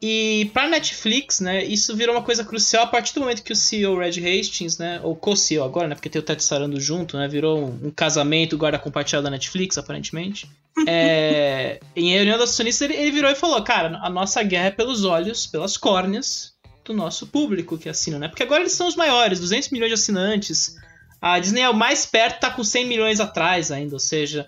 E 0.08 0.52
pra 0.54 0.70
Netflix, 0.70 1.40
né, 1.40 1.66
isso 1.66 1.96
virou 1.96 2.14
uma 2.14 2.22
coisa 2.22 2.46
crucial 2.46 2.84
a 2.84 2.88
partir 2.88 3.16
do 3.16 3.22
momento 3.22 3.42
que 3.42 3.52
o 3.52 3.56
CEO 3.56 3.98
Red 3.98 4.20
Hastings, 4.20 4.78
né, 4.78 5.00
ou 5.02 5.16
co-CEO 5.16 5.64
agora, 5.64 5.88
né, 5.88 5.96
porque 5.96 6.12
tem 6.12 6.22
o 6.22 6.24
Ted 6.24 6.44
Sarandos 6.44 6.84
junto, 6.84 7.18
né, 7.18 7.28
virou 7.28 7.60
um, 7.60 7.88
um 7.88 7.90
casamento 7.90 8.56
guarda 8.56 8.78
compartilhado 8.78 9.24
da 9.24 9.32
Netflix, 9.32 9.80
aparentemente. 9.80 10.48
É, 10.88 11.80
em 11.96 12.12
reunião 12.12 12.38
dos 12.38 12.50
acionistas, 12.52 12.90
ele, 12.90 13.00
ele 13.00 13.12
virou 13.12 13.32
e 13.32 13.36
falou, 13.36 13.64
cara, 13.64 13.98
a 14.04 14.10
nossa 14.10 14.44
guerra 14.44 14.68
é 14.68 14.72
pelos 14.72 15.06
olhos, 15.06 15.48
pelas 15.48 15.78
córneas 15.78 16.54
do 16.84 16.94
nosso 16.94 17.26
público 17.28 17.78
que 17.78 17.88
assina, 17.88 18.20
né, 18.20 18.28
porque 18.28 18.44
agora 18.44 18.60
eles 18.60 18.74
são 18.74 18.86
os 18.86 18.96
maiores, 18.96 19.40
200 19.40 19.70
milhões 19.70 19.90
de 19.90 19.94
assinantes, 19.94 20.76
a 21.22 21.40
Disney 21.40 21.62
é 21.62 21.70
o 21.70 21.74
mais 21.74 22.06
perto, 22.06 22.42
tá 22.42 22.52
com 22.52 22.64
100 22.64 22.86
milhões 22.86 23.20
atrás 23.20 23.72
ainda, 23.72 23.96
ou 23.96 24.00
seja, 24.00 24.46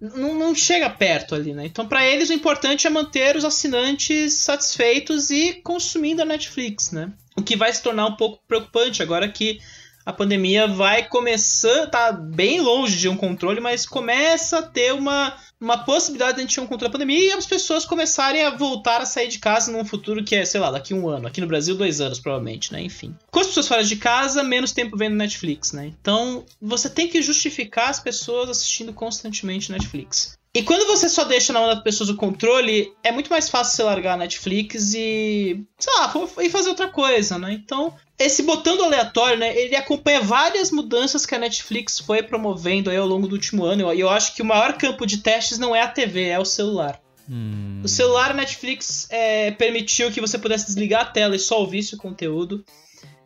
não, 0.00 0.34
não 0.34 0.54
chega 0.54 0.90
perto 0.90 1.34
ali, 1.34 1.52
né? 1.52 1.66
Então, 1.66 1.86
pra 1.86 2.06
eles, 2.06 2.28
o 2.28 2.34
importante 2.34 2.86
é 2.86 2.90
manter 2.90 3.36
os 3.36 3.44
assinantes 3.44 4.34
satisfeitos 4.34 5.30
e 5.30 5.54
consumindo 5.54 6.22
a 6.22 6.24
Netflix, 6.24 6.90
né? 6.90 7.12
O 7.36 7.42
que 7.42 7.56
vai 7.56 7.72
se 7.72 7.82
tornar 7.82 8.06
um 8.06 8.16
pouco 8.16 8.42
preocupante 8.46 9.02
agora 9.02 9.28
que 9.28 9.60
a 10.06 10.12
pandemia 10.12 10.68
vai 10.68 11.08
começando, 11.08 11.90
tá 11.90 12.12
bem 12.12 12.60
longe 12.60 12.96
de 12.96 13.08
um 13.08 13.16
controle, 13.16 13.60
mas 13.60 13.84
começa 13.84 14.60
a 14.60 14.62
ter 14.62 14.94
uma, 14.94 15.36
uma 15.60 15.78
possibilidade 15.78 16.34
de 16.34 16.38
a 16.38 16.42
gente 16.42 16.54
ter 16.54 16.60
um 16.60 16.66
controle 16.66 16.92
da 16.92 16.96
pandemia 16.96 17.18
e 17.18 17.32
as 17.32 17.44
pessoas 17.44 17.84
começarem 17.84 18.44
a 18.44 18.50
voltar 18.50 19.00
a 19.00 19.04
sair 19.04 19.26
de 19.26 19.40
casa 19.40 19.72
num 19.72 19.84
futuro 19.84 20.22
que 20.22 20.36
é, 20.36 20.44
sei 20.44 20.60
lá, 20.60 20.70
daqui 20.70 20.94
um 20.94 21.08
ano. 21.08 21.26
Aqui 21.26 21.40
no 21.40 21.48
Brasil, 21.48 21.74
dois 21.74 22.00
anos, 22.00 22.20
provavelmente, 22.20 22.72
né? 22.72 22.80
Enfim. 22.80 23.16
Com 23.32 23.40
as 23.40 23.48
pessoas 23.48 23.66
fora 23.66 23.82
de 23.82 23.96
casa, 23.96 24.44
menos 24.44 24.70
tempo 24.70 24.96
vendo 24.96 25.16
Netflix, 25.16 25.72
né? 25.72 25.92
Então, 26.00 26.44
você 26.62 26.88
tem 26.88 27.08
que 27.08 27.20
justificar 27.20 27.90
as 27.90 27.98
pessoas 27.98 28.48
assistindo 28.48 28.92
constantemente 28.92 29.72
Netflix. 29.72 30.35
E 30.56 30.62
quando 30.62 30.86
você 30.86 31.06
só 31.06 31.22
deixa 31.24 31.52
na 31.52 31.60
mão 31.60 31.68
das 31.68 31.82
pessoas 31.82 32.08
o 32.08 32.16
controle, 32.16 32.90
é 33.04 33.12
muito 33.12 33.28
mais 33.28 33.46
fácil 33.46 33.76
você 33.76 33.82
largar 33.82 34.14
a 34.14 34.16
Netflix 34.16 34.94
e. 34.94 35.62
sei 35.78 35.92
lá, 35.98 36.14
e 36.40 36.48
fazer 36.48 36.70
outra 36.70 36.88
coisa, 36.88 37.38
né? 37.38 37.52
Então, 37.52 37.94
esse 38.18 38.42
botão 38.42 38.74
do 38.74 38.84
aleatório, 38.84 39.38
né? 39.38 39.54
Ele 39.54 39.76
acompanha 39.76 40.22
várias 40.22 40.70
mudanças 40.70 41.26
que 41.26 41.34
a 41.34 41.38
Netflix 41.38 41.98
foi 41.98 42.22
promovendo 42.22 42.88
aí 42.88 42.96
ao 42.96 43.06
longo 43.06 43.28
do 43.28 43.34
último 43.34 43.66
ano. 43.66 43.92
E 43.92 44.00
eu 44.00 44.08
acho 44.08 44.34
que 44.34 44.40
o 44.40 44.46
maior 44.46 44.72
campo 44.78 45.04
de 45.04 45.18
testes 45.18 45.58
não 45.58 45.76
é 45.76 45.82
a 45.82 45.88
TV, 45.88 46.28
é 46.28 46.38
o 46.38 46.44
celular. 46.46 46.98
Hum, 47.28 47.82
O 47.84 47.88
celular, 47.88 48.30
a 48.30 48.34
Netflix 48.34 49.06
é, 49.10 49.50
permitiu 49.50 50.10
que 50.10 50.22
você 50.22 50.38
pudesse 50.38 50.64
desligar 50.64 51.02
a 51.02 51.06
tela 51.06 51.36
e 51.36 51.38
só 51.38 51.60
ouvisse 51.60 51.96
o 51.96 51.98
conteúdo. 51.98 52.64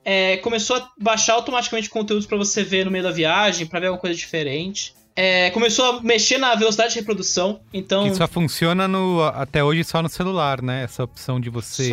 É, 0.05 0.39
começou 0.39 0.77
a 0.77 0.91
baixar 0.99 1.35
automaticamente 1.35 1.89
conteúdos 1.89 2.27
pra 2.27 2.37
você 2.37 2.65
ver 2.65 2.87
no 2.87 2.91
meio 2.91 3.05
da 3.05 3.13
viagem, 3.13 3.69
pra 3.69 3.79
ver 3.79 3.87
alguma 3.87 4.01
coisa 4.01 4.17
diferente. 4.17 4.95
É, 5.23 5.51
começou 5.51 5.85
a 5.85 6.03
mexer 6.03 6.39
na 6.39 6.55
velocidade 6.55 6.95
de 6.95 6.99
reprodução, 6.99 7.61
então 7.75 8.09
que 8.09 8.15
só 8.15 8.27
funciona 8.27 8.89
no, 8.89 9.23
até 9.23 9.63
hoje 9.63 9.85
só 9.85 10.03
no 10.03 10.09
celular, 10.09 10.63
né? 10.63 10.85
Essa 10.85 11.05
opção 11.05 11.39
de 11.39 11.51
você 11.51 11.93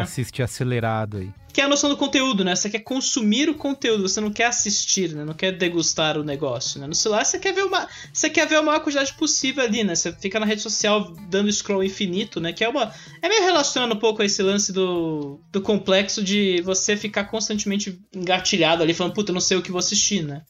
assistir 0.00 0.42
acelerado 0.42 1.16
aí. 1.16 1.28
Que 1.52 1.60
é 1.60 1.64
a 1.64 1.68
noção 1.68 1.90
do 1.90 1.96
conteúdo, 1.96 2.44
né? 2.44 2.54
Você 2.54 2.70
quer 2.70 2.78
consumir 2.78 3.48
o 3.48 3.54
conteúdo, 3.54 4.08
você 4.08 4.20
não 4.20 4.30
quer 4.30 4.44
assistir, 4.44 5.12
né? 5.12 5.24
Não 5.24 5.34
quer 5.34 5.50
degustar 5.50 6.16
o 6.16 6.22
negócio, 6.22 6.80
né? 6.80 6.86
No 6.86 6.94
celular 6.94 7.24
você 7.24 7.36
quer 7.40 7.52
ver 7.52 7.64
uma, 7.64 7.88
você 8.12 8.30
quer 8.30 8.46
ver 8.46 8.54
a 8.54 8.62
maior 8.62 8.78
quantidade 8.78 9.12
possível 9.14 9.64
ali, 9.64 9.82
né? 9.82 9.96
Você 9.96 10.12
fica 10.12 10.38
na 10.38 10.46
rede 10.46 10.62
social 10.62 11.12
dando 11.28 11.50
scroll 11.50 11.82
infinito, 11.82 12.38
né? 12.38 12.52
Que 12.52 12.62
é 12.62 12.68
uma 12.68 12.94
é 13.20 13.28
meio 13.28 13.42
relacionando 13.42 13.96
um 13.96 13.98
pouco 13.98 14.22
a 14.22 14.24
esse 14.24 14.40
lance 14.40 14.72
do, 14.72 15.40
do 15.50 15.60
complexo 15.60 16.22
de 16.22 16.62
você 16.62 16.96
ficar 16.96 17.24
constantemente 17.24 17.98
engatilhado 18.14 18.84
ali, 18.84 18.94
falando, 18.94 19.14
puta, 19.14 19.32
não 19.32 19.40
sei 19.40 19.56
o 19.56 19.62
que 19.62 19.72
vou 19.72 19.80
assistir, 19.80 20.22
né? 20.22 20.42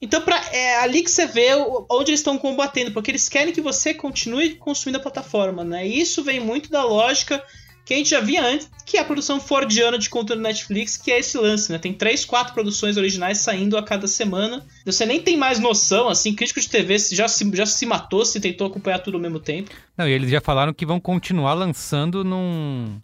Então 0.00 0.20
pra, 0.20 0.36
é 0.52 0.80
ali 0.80 1.02
que 1.02 1.10
você 1.10 1.26
vê 1.26 1.48
onde 1.90 2.10
eles 2.10 2.20
estão 2.20 2.36
combatendo, 2.36 2.92
porque 2.92 3.10
eles 3.10 3.28
querem 3.28 3.52
que 3.52 3.60
você 3.60 3.94
continue 3.94 4.56
consumindo 4.56 4.98
a 4.98 5.02
plataforma, 5.02 5.64
né? 5.64 5.86
E 5.86 6.00
isso 6.00 6.22
vem 6.22 6.40
muito 6.40 6.70
da 6.70 6.84
lógica 6.84 7.42
que 7.84 7.92
a 7.92 7.96
gente 7.98 8.10
já 8.10 8.20
via 8.20 8.42
antes, 8.42 8.70
que 8.86 8.96
é 8.96 9.00
a 9.00 9.04
produção 9.04 9.38
fordiana 9.38 9.98
de 9.98 10.08
conteúdo 10.08 10.40
Netflix, 10.40 10.96
que 10.96 11.12
é 11.12 11.18
esse 11.18 11.36
lance, 11.36 11.70
né? 11.70 11.78
Tem 11.78 11.92
três, 11.92 12.24
quatro 12.24 12.54
produções 12.54 12.96
originais 12.96 13.38
saindo 13.38 13.76
a 13.76 13.82
cada 13.82 14.08
semana. 14.08 14.64
Você 14.86 15.04
nem 15.04 15.20
tem 15.20 15.36
mais 15.36 15.58
noção, 15.58 16.08
assim, 16.08 16.34
crítico 16.34 16.60
de 16.60 16.68
TV 16.68 16.96
já 16.98 17.28
se, 17.28 17.50
já 17.54 17.66
se 17.66 17.84
matou 17.84 18.24
se 18.24 18.40
tentou 18.40 18.66
acompanhar 18.66 19.00
tudo 19.00 19.16
ao 19.16 19.20
mesmo 19.20 19.38
tempo. 19.38 19.70
Não, 19.96 20.08
e 20.08 20.12
eles 20.12 20.30
já 20.30 20.40
falaram 20.40 20.72
que 20.72 20.86
vão 20.86 20.98
continuar 20.98 21.54
lançando 21.54 22.24
num. 22.24 23.00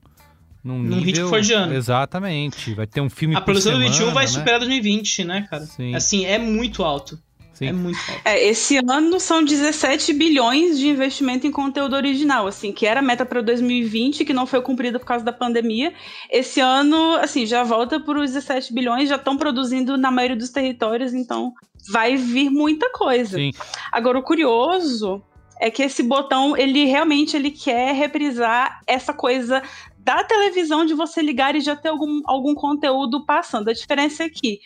Num, 0.63 0.79
Num 0.79 0.97
nível... 0.97 1.05
ritmo 1.05 1.29
fordiano. 1.29 1.75
Exatamente. 1.75 2.75
Vai 2.75 2.87
ter 2.87 3.01
um 3.01 3.11
filme 3.11 3.35
A 3.35 3.41
produção 3.41 3.73
do 3.73 3.79
semana, 3.79 3.93
21 3.93 4.13
vai 4.13 4.25
né? 4.25 4.31
superar 4.31 4.61
2020, 4.61 5.25
né, 5.25 5.47
cara? 5.49 5.65
Sim. 5.65 5.95
Assim, 5.95 6.25
é 6.27 6.39
muito 6.39 6.85
alto. 6.85 7.19
Sim. 7.55 7.69
É 7.69 7.73
muito 7.73 7.99
alto. 7.99 8.21
É, 8.25 8.49
esse 8.49 8.79
ano 8.79 9.21
são 9.21 9.45
17 9.45 10.15
bilhões 10.15 10.79
de 10.79 10.89
investimento 10.89 11.47
em 11.47 11.51
conteúdo 11.51 11.95
original, 11.95 12.47
assim, 12.47 12.73
que 12.73 12.87
era 12.87 13.01
a 13.01 13.03
meta 13.03 13.27
para 13.27 13.43
2020, 13.43 14.25
que 14.25 14.33
não 14.33 14.47
foi 14.47 14.63
cumprida 14.63 14.99
por 14.99 15.07
causa 15.07 15.25
da 15.25 15.33
pandemia. 15.33 15.93
Esse 16.31 16.61
ano, 16.61 17.17
assim, 17.17 17.45
já 17.45 17.63
volta 17.63 18.01
para 18.01 18.19
os 18.19 18.33
17 18.33 18.73
bilhões, 18.73 19.09
já 19.09 19.17
estão 19.17 19.37
produzindo 19.37 19.99
na 19.99 20.11
maioria 20.11 20.37
dos 20.37 20.51
territórios, 20.51 21.13
então 21.13 21.53
vai 21.91 22.17
vir 22.17 22.51
muita 22.51 22.91
coisa. 22.93 23.37
Sim. 23.37 23.51
Agora, 23.93 24.19
o 24.19 24.23
curioso 24.23 25.23
é 25.61 25.71
que 25.71 25.83
esse 25.83 26.03
botão, 26.03 26.57
ele 26.57 26.87
realmente 26.87 27.37
ele 27.37 27.51
quer 27.51 27.95
reprisar 27.95 28.81
essa 28.87 29.13
coisa 29.13 29.63
da 30.05 30.25
televisão 30.25 30.85
de 30.85 30.95
você 30.95 31.21
ligar 31.21 31.55
e 31.55 31.61
já 31.61 31.77
ter 31.77 31.89
algum, 31.89 32.21
algum 32.25 32.55
conteúdo 32.55 33.25
passando. 33.25 33.69
A 33.69 33.73
diferença 33.73 34.25
é 34.25 34.29
que 34.29 34.61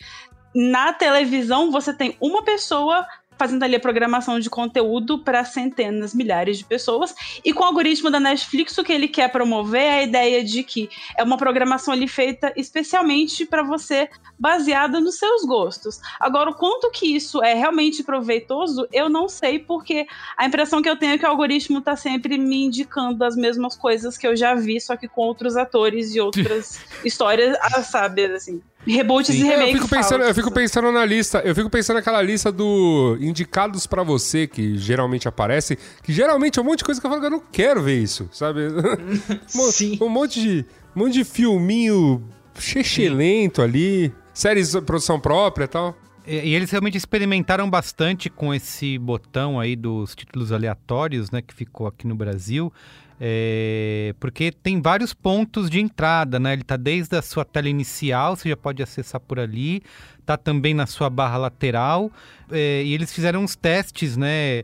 na 0.53 0.93
televisão 0.93 1.71
você 1.71 1.93
tem 1.93 2.15
uma 2.21 2.43
pessoa 2.43 3.05
fazendo 3.37 3.63
ali 3.63 3.75
a 3.75 3.79
programação 3.79 4.39
de 4.39 4.49
conteúdo 4.49 5.19
para 5.19 5.43
centenas, 5.43 6.13
milhares 6.13 6.57
de 6.57 6.65
pessoas. 6.65 7.13
E 7.43 7.53
com 7.53 7.63
o 7.63 7.65
algoritmo 7.65 8.09
da 8.09 8.19
Netflix, 8.19 8.77
o 8.77 8.83
que 8.83 8.93
ele 8.93 9.07
quer 9.07 9.31
promover 9.31 9.81
é 9.81 9.99
a 9.99 10.03
ideia 10.03 10.43
de 10.43 10.63
que 10.63 10.89
é 11.17 11.23
uma 11.23 11.37
programação 11.37 11.93
ali 11.93 12.07
feita 12.07 12.53
especialmente 12.55 13.45
para 13.45 13.63
você, 13.63 14.09
baseada 14.37 14.99
nos 14.99 15.17
seus 15.17 15.43
gostos. 15.45 15.99
Agora, 16.19 16.49
o 16.49 16.55
quanto 16.55 16.89
que 16.91 17.15
isso 17.15 17.43
é 17.43 17.53
realmente 17.53 18.03
proveitoso, 18.03 18.87
eu 18.91 19.09
não 19.09 19.27
sei, 19.27 19.59
porque 19.59 20.07
a 20.37 20.45
impressão 20.45 20.81
que 20.81 20.89
eu 20.89 20.97
tenho 20.97 21.13
é 21.13 21.17
que 21.17 21.25
o 21.25 21.29
algoritmo 21.29 21.79
está 21.79 21.95
sempre 21.95 22.37
me 22.37 22.65
indicando 22.65 23.23
as 23.23 23.35
mesmas 23.35 23.75
coisas 23.75 24.17
que 24.17 24.27
eu 24.27 24.35
já 24.35 24.53
vi, 24.55 24.79
só 24.79 24.95
que 24.95 25.07
com 25.07 25.21
outros 25.21 25.55
atores 25.55 26.13
e 26.15 26.19
outras 26.19 26.79
histórias, 27.03 27.57
ah, 27.61 27.81
sabe, 27.81 28.25
assim. 28.25 28.61
Reboots 28.87 29.27
Sim. 29.27 29.43
e 29.45 29.47
É, 29.47 29.49
remakes. 29.51 29.73
eu 29.75 29.81
fico 29.81 29.89
pensando, 29.89 30.23
eu 30.23 30.35
fico 30.35 30.51
pensando 30.51 30.91
na 30.91 31.05
lista, 31.05 31.39
eu 31.45 31.55
fico 31.55 31.69
pensando 31.69 31.95
naquela 31.97 32.21
lista 32.21 32.51
do 32.51 33.17
indicados 33.19 33.87
pra 33.87 34.03
você 34.03 34.45
que 34.47 34.77
geralmente 34.77 35.27
aparece, 35.27 35.77
que 36.03 36.13
geralmente 36.13 36.59
é 36.59 36.61
um 36.61 36.65
monte 36.65 36.79
de 36.79 36.85
coisa 36.85 36.99
que 37.01 37.05
eu 37.07 37.09
falo 37.09 37.21
que 37.21 37.27
eu 37.27 37.31
não 37.31 37.43
quero 37.51 37.81
ver 37.81 38.01
isso, 38.01 38.29
sabe? 38.31 38.61
Sim. 39.47 39.97
Um 40.01 40.09
monte 40.09 40.39
de 40.41 40.65
um 40.95 40.99
monte 40.99 41.13
de 41.13 41.23
filminho 41.23 42.23
chechelento 42.57 43.61
ali, 43.61 44.13
séries 44.33 44.71
de 44.71 44.81
produção 44.81 45.19
própria 45.19 45.65
e 45.65 45.67
tal. 45.67 45.95
E 46.27 46.55
eles 46.55 46.71
realmente 46.71 46.97
experimentaram 46.97 47.69
bastante 47.69 48.31
com 48.31 48.51
esse 48.51 48.97
botão 48.97 49.59
aí 49.59 49.75
dos 49.75 50.15
títulos 50.15 50.51
aleatórios, 50.51 51.29
né, 51.29 51.39
que 51.39 51.53
ficou 51.53 51.85
aqui 51.85 52.07
no 52.07 52.15
Brasil. 52.15 52.73
É, 53.19 54.13
porque 54.19 54.51
tem 54.51 54.81
vários 54.81 55.13
pontos 55.13 55.69
de 55.69 55.79
entrada, 55.79 56.39
né? 56.39 56.53
Ele 56.53 56.63
tá 56.63 56.75
desde 56.75 57.15
a 57.15 57.21
sua 57.21 57.45
tela 57.45 57.69
inicial, 57.69 58.35
você 58.35 58.49
já 58.49 58.57
pode 58.57 58.83
acessar 58.83 59.21
por 59.21 59.39
ali, 59.39 59.81
tá 60.25 60.35
também 60.35 60.73
na 60.73 60.85
sua 60.85 61.09
barra 61.09 61.37
lateral. 61.37 62.11
é, 62.51 62.83
e 62.83 62.93
eles 62.93 63.13
fizeram 63.13 63.43
uns 63.43 63.55
testes, 63.55 64.17
né? 64.17 64.63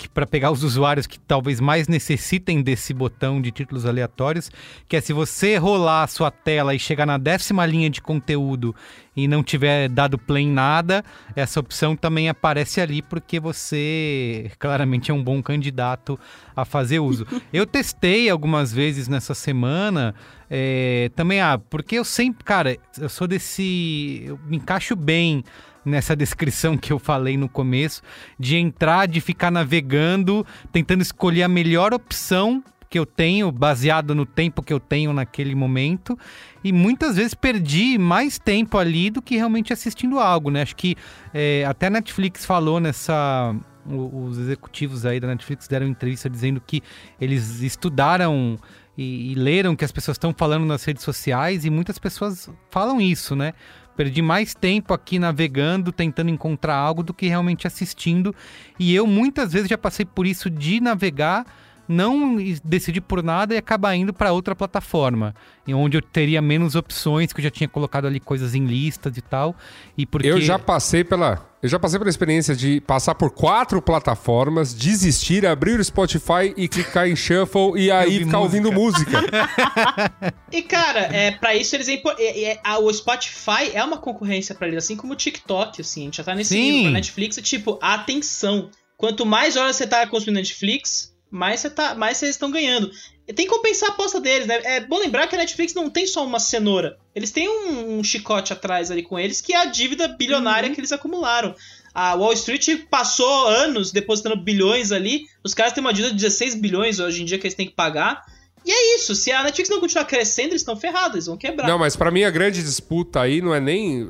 Que 0.00 0.08
para 0.08 0.26
pegar 0.26 0.50
os 0.50 0.64
usuários 0.64 1.06
que 1.06 1.20
talvez 1.20 1.60
mais 1.60 1.86
necessitem 1.86 2.62
desse 2.62 2.94
botão 2.94 3.38
de 3.38 3.50
títulos 3.50 3.84
aleatórios, 3.84 4.50
que 4.88 4.96
é 4.96 5.00
se 5.02 5.12
você 5.12 5.58
rolar 5.58 6.04
a 6.04 6.06
sua 6.06 6.30
tela 6.30 6.74
e 6.74 6.78
chegar 6.78 7.04
na 7.04 7.18
décima 7.18 7.66
linha 7.66 7.90
de 7.90 8.00
conteúdo 8.00 8.74
e 9.14 9.28
não 9.28 9.42
tiver 9.42 9.90
dado 9.90 10.16
play 10.16 10.44
em 10.44 10.50
nada, 10.50 11.04
essa 11.36 11.60
opção 11.60 11.94
também 11.94 12.30
aparece 12.30 12.80
ali 12.80 13.02
porque 13.02 13.38
você 13.38 14.50
claramente 14.58 15.10
é 15.10 15.14
um 15.14 15.22
bom 15.22 15.42
candidato 15.42 16.18
a 16.56 16.64
fazer 16.64 17.00
uso. 17.00 17.26
eu 17.52 17.66
testei 17.66 18.30
algumas 18.30 18.72
vezes 18.72 19.06
nessa 19.06 19.34
semana, 19.34 20.14
é, 20.48 21.10
também, 21.14 21.42
ah, 21.42 21.58
porque 21.58 21.96
eu 21.96 22.04
sempre, 22.04 22.42
cara, 22.42 22.74
eu 22.98 23.08
sou 23.10 23.28
desse. 23.28 24.24
Eu 24.26 24.40
me 24.46 24.56
encaixo 24.56 24.96
bem 24.96 25.44
nessa 25.84 26.14
descrição 26.14 26.76
que 26.76 26.92
eu 26.92 26.98
falei 26.98 27.36
no 27.36 27.48
começo, 27.48 28.02
de 28.38 28.56
entrar, 28.56 29.06
de 29.06 29.20
ficar 29.20 29.50
navegando, 29.50 30.46
tentando 30.72 31.02
escolher 31.02 31.42
a 31.42 31.48
melhor 31.48 31.94
opção 31.94 32.62
que 32.90 32.98
eu 32.98 33.06
tenho, 33.06 33.52
baseado 33.52 34.16
no 34.16 34.26
tempo 34.26 34.62
que 34.62 34.72
eu 34.72 34.80
tenho 34.80 35.12
naquele 35.12 35.54
momento. 35.54 36.18
E 36.62 36.72
muitas 36.72 37.16
vezes 37.16 37.34
perdi 37.34 37.96
mais 37.96 38.36
tempo 38.36 38.76
ali 38.76 39.10
do 39.10 39.22
que 39.22 39.36
realmente 39.36 39.72
assistindo 39.72 40.18
algo, 40.18 40.50
né? 40.50 40.62
Acho 40.62 40.74
que 40.74 40.96
é, 41.32 41.64
até 41.64 41.86
a 41.86 41.90
Netflix 41.90 42.44
falou 42.44 42.80
nessa. 42.80 43.54
Os 43.86 44.36
executivos 44.36 45.06
aí 45.06 45.18
da 45.18 45.26
Netflix 45.26 45.66
deram 45.66 45.86
entrevista 45.86 46.28
dizendo 46.28 46.60
que 46.60 46.82
eles 47.18 47.62
estudaram 47.62 48.58
e, 48.96 49.32
e 49.32 49.34
leram 49.34 49.72
o 49.72 49.76
que 49.76 49.84
as 49.84 49.90
pessoas 49.90 50.16
estão 50.16 50.34
falando 50.36 50.66
nas 50.66 50.84
redes 50.84 51.02
sociais 51.02 51.64
e 51.64 51.70
muitas 51.70 51.98
pessoas 51.98 52.50
falam 52.70 53.00
isso, 53.00 53.34
né? 53.34 53.54
Perdi 54.00 54.22
mais 54.22 54.54
tempo 54.54 54.94
aqui 54.94 55.18
navegando, 55.18 55.92
tentando 55.92 56.30
encontrar 56.30 56.74
algo 56.74 57.02
do 57.02 57.12
que 57.12 57.26
realmente 57.26 57.66
assistindo. 57.66 58.34
E 58.78 58.94
eu 58.94 59.06
muitas 59.06 59.52
vezes 59.52 59.68
já 59.68 59.76
passei 59.76 60.06
por 60.06 60.26
isso 60.26 60.48
de 60.48 60.80
navegar, 60.80 61.44
não 61.90 62.36
decidir 62.64 63.00
por 63.00 63.22
nada 63.22 63.54
e 63.54 63.58
acabar 63.58 63.94
indo 63.96 64.12
para 64.12 64.32
outra 64.32 64.54
plataforma, 64.54 65.34
em 65.66 65.74
onde 65.74 65.96
eu 65.96 66.02
teria 66.02 66.40
menos 66.40 66.74
opções, 66.74 67.32
que 67.32 67.40
eu 67.40 67.44
já 67.44 67.50
tinha 67.50 67.68
colocado 67.68 68.06
ali 68.06 68.20
coisas 68.20 68.54
em 68.54 68.64
listas 68.64 69.16
e 69.16 69.20
tal. 69.20 69.54
E 69.98 70.06
porque 70.06 70.28
Eu 70.28 70.40
já 70.40 70.58
passei 70.58 71.02
pela. 71.04 71.48
Eu 71.62 71.68
já 71.68 71.78
passei 71.78 71.98
pela 71.98 72.08
experiência 72.08 72.56
de 72.56 72.80
passar 72.80 73.14
por 73.14 73.30
quatro 73.32 73.82
plataformas, 73.82 74.72
desistir, 74.72 75.44
abrir 75.44 75.78
o 75.78 75.84
Spotify 75.84 76.54
e 76.56 76.66
clicar 76.66 77.06
em 77.06 77.14
shuffle 77.14 77.72
e 77.76 77.90
aí 77.90 78.06
ouvir 78.14 78.24
ficar 78.24 78.38
ouvindo 78.38 78.72
música. 78.72 79.18
E, 80.52 80.62
cara, 80.62 81.00
é, 81.14 81.30
pra 81.32 81.54
isso 81.54 81.76
eles 81.76 81.88
é, 81.88 81.92
impo- 81.94 82.14
é- 82.18 82.42
é- 82.52 82.60
a- 82.64 82.78
o 82.78 82.92
Spotify 82.92 83.70
é 83.72 83.82
uma 83.84 83.98
concorrência 83.98 84.54
pra 84.54 84.66
eles, 84.66 84.84
assim 84.84 84.96
como 84.96 85.12
o 85.12 85.16
TikTok, 85.16 85.80
assim. 85.80 86.02
A 86.02 86.04
gente 86.06 86.16
já 86.16 86.24
tá 86.24 86.34
nesse 86.34 86.54
Sim. 86.54 86.60
nível. 86.62 86.82
Pra 86.84 86.90
Netflix 86.92 87.38
é 87.38 87.42
tipo, 87.42 87.78
atenção. 87.80 88.70
Quanto 88.96 89.24
mais 89.24 89.56
horas 89.56 89.76
você 89.76 89.86
tá 89.86 90.06
consumindo 90.06 90.38
Netflix, 90.38 91.12
mais 91.30 91.60
você 91.60 91.70
tá, 91.70 91.94
mais 91.94 92.18
vocês 92.18 92.32
estão 92.32 92.50
ganhando. 92.50 92.90
E 93.26 93.32
Tem 93.32 93.46
que 93.46 93.52
compensar 93.52 93.90
a 93.90 93.92
aposta 93.92 94.20
deles, 94.20 94.46
né? 94.46 94.60
É 94.64 94.80
bom 94.80 94.98
lembrar 94.98 95.28
que 95.28 95.36
a 95.36 95.38
Netflix 95.38 95.72
não 95.72 95.88
tem 95.88 96.06
só 96.06 96.24
uma 96.24 96.40
cenoura. 96.40 96.98
Eles 97.14 97.30
têm 97.30 97.48
um, 97.48 97.98
um 97.98 98.04
chicote 98.04 98.52
atrás 98.52 98.90
ali 98.90 99.02
com 99.02 99.18
eles, 99.18 99.40
que 99.40 99.52
é 99.52 99.56
a 99.56 99.66
dívida 99.66 100.08
bilionária 100.08 100.70
que 100.70 100.80
eles 100.80 100.90
acumularam. 100.90 101.54
A 101.94 102.14
Wall 102.14 102.32
Street 102.32 102.84
passou 102.90 103.46
anos 103.46 103.92
depositando 103.92 104.36
bilhões 104.36 104.90
ali. 104.90 105.26
Os 105.44 105.54
caras 105.54 105.72
têm 105.72 105.80
uma 105.80 105.92
dívida 105.92 106.14
de 106.14 106.20
16 106.20 106.56
bilhões 106.56 106.98
hoje 106.98 107.22
em 107.22 107.24
dia 107.24 107.38
que 107.38 107.46
eles 107.46 107.54
têm 107.54 107.66
que 107.66 107.74
pagar. 107.74 108.24
E 108.64 108.70
é 108.70 108.96
isso. 108.96 109.14
Se 109.14 109.32
a 109.32 109.42
Netflix 109.42 109.70
não 109.70 109.80
continuar 109.80 110.04
crescendo, 110.04 110.50
eles 110.50 110.60
estão 110.60 110.76
ferrados, 110.76 111.14
eles 111.14 111.26
vão 111.26 111.36
quebrar. 111.36 111.66
Não, 111.66 111.78
mas 111.78 111.96
pra 111.96 112.10
mim 112.10 112.24
a 112.24 112.30
grande 112.30 112.62
disputa 112.62 113.20
aí 113.20 113.40
não 113.40 113.54
é 113.54 113.60
nem. 113.60 114.06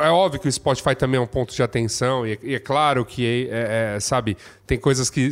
É 0.00 0.08
óbvio 0.08 0.40
que 0.40 0.48
o 0.48 0.52
Spotify 0.52 0.94
também 0.94 1.18
é 1.18 1.22
um 1.22 1.26
ponto 1.26 1.54
de 1.54 1.62
atenção, 1.62 2.26
e 2.26 2.32
é, 2.32 2.38
e 2.42 2.54
é 2.54 2.58
claro 2.58 3.04
que, 3.04 3.48
é, 3.50 3.94
é, 3.96 4.00
sabe, 4.00 4.36
tem 4.66 4.78
coisas 4.78 5.10
que 5.10 5.30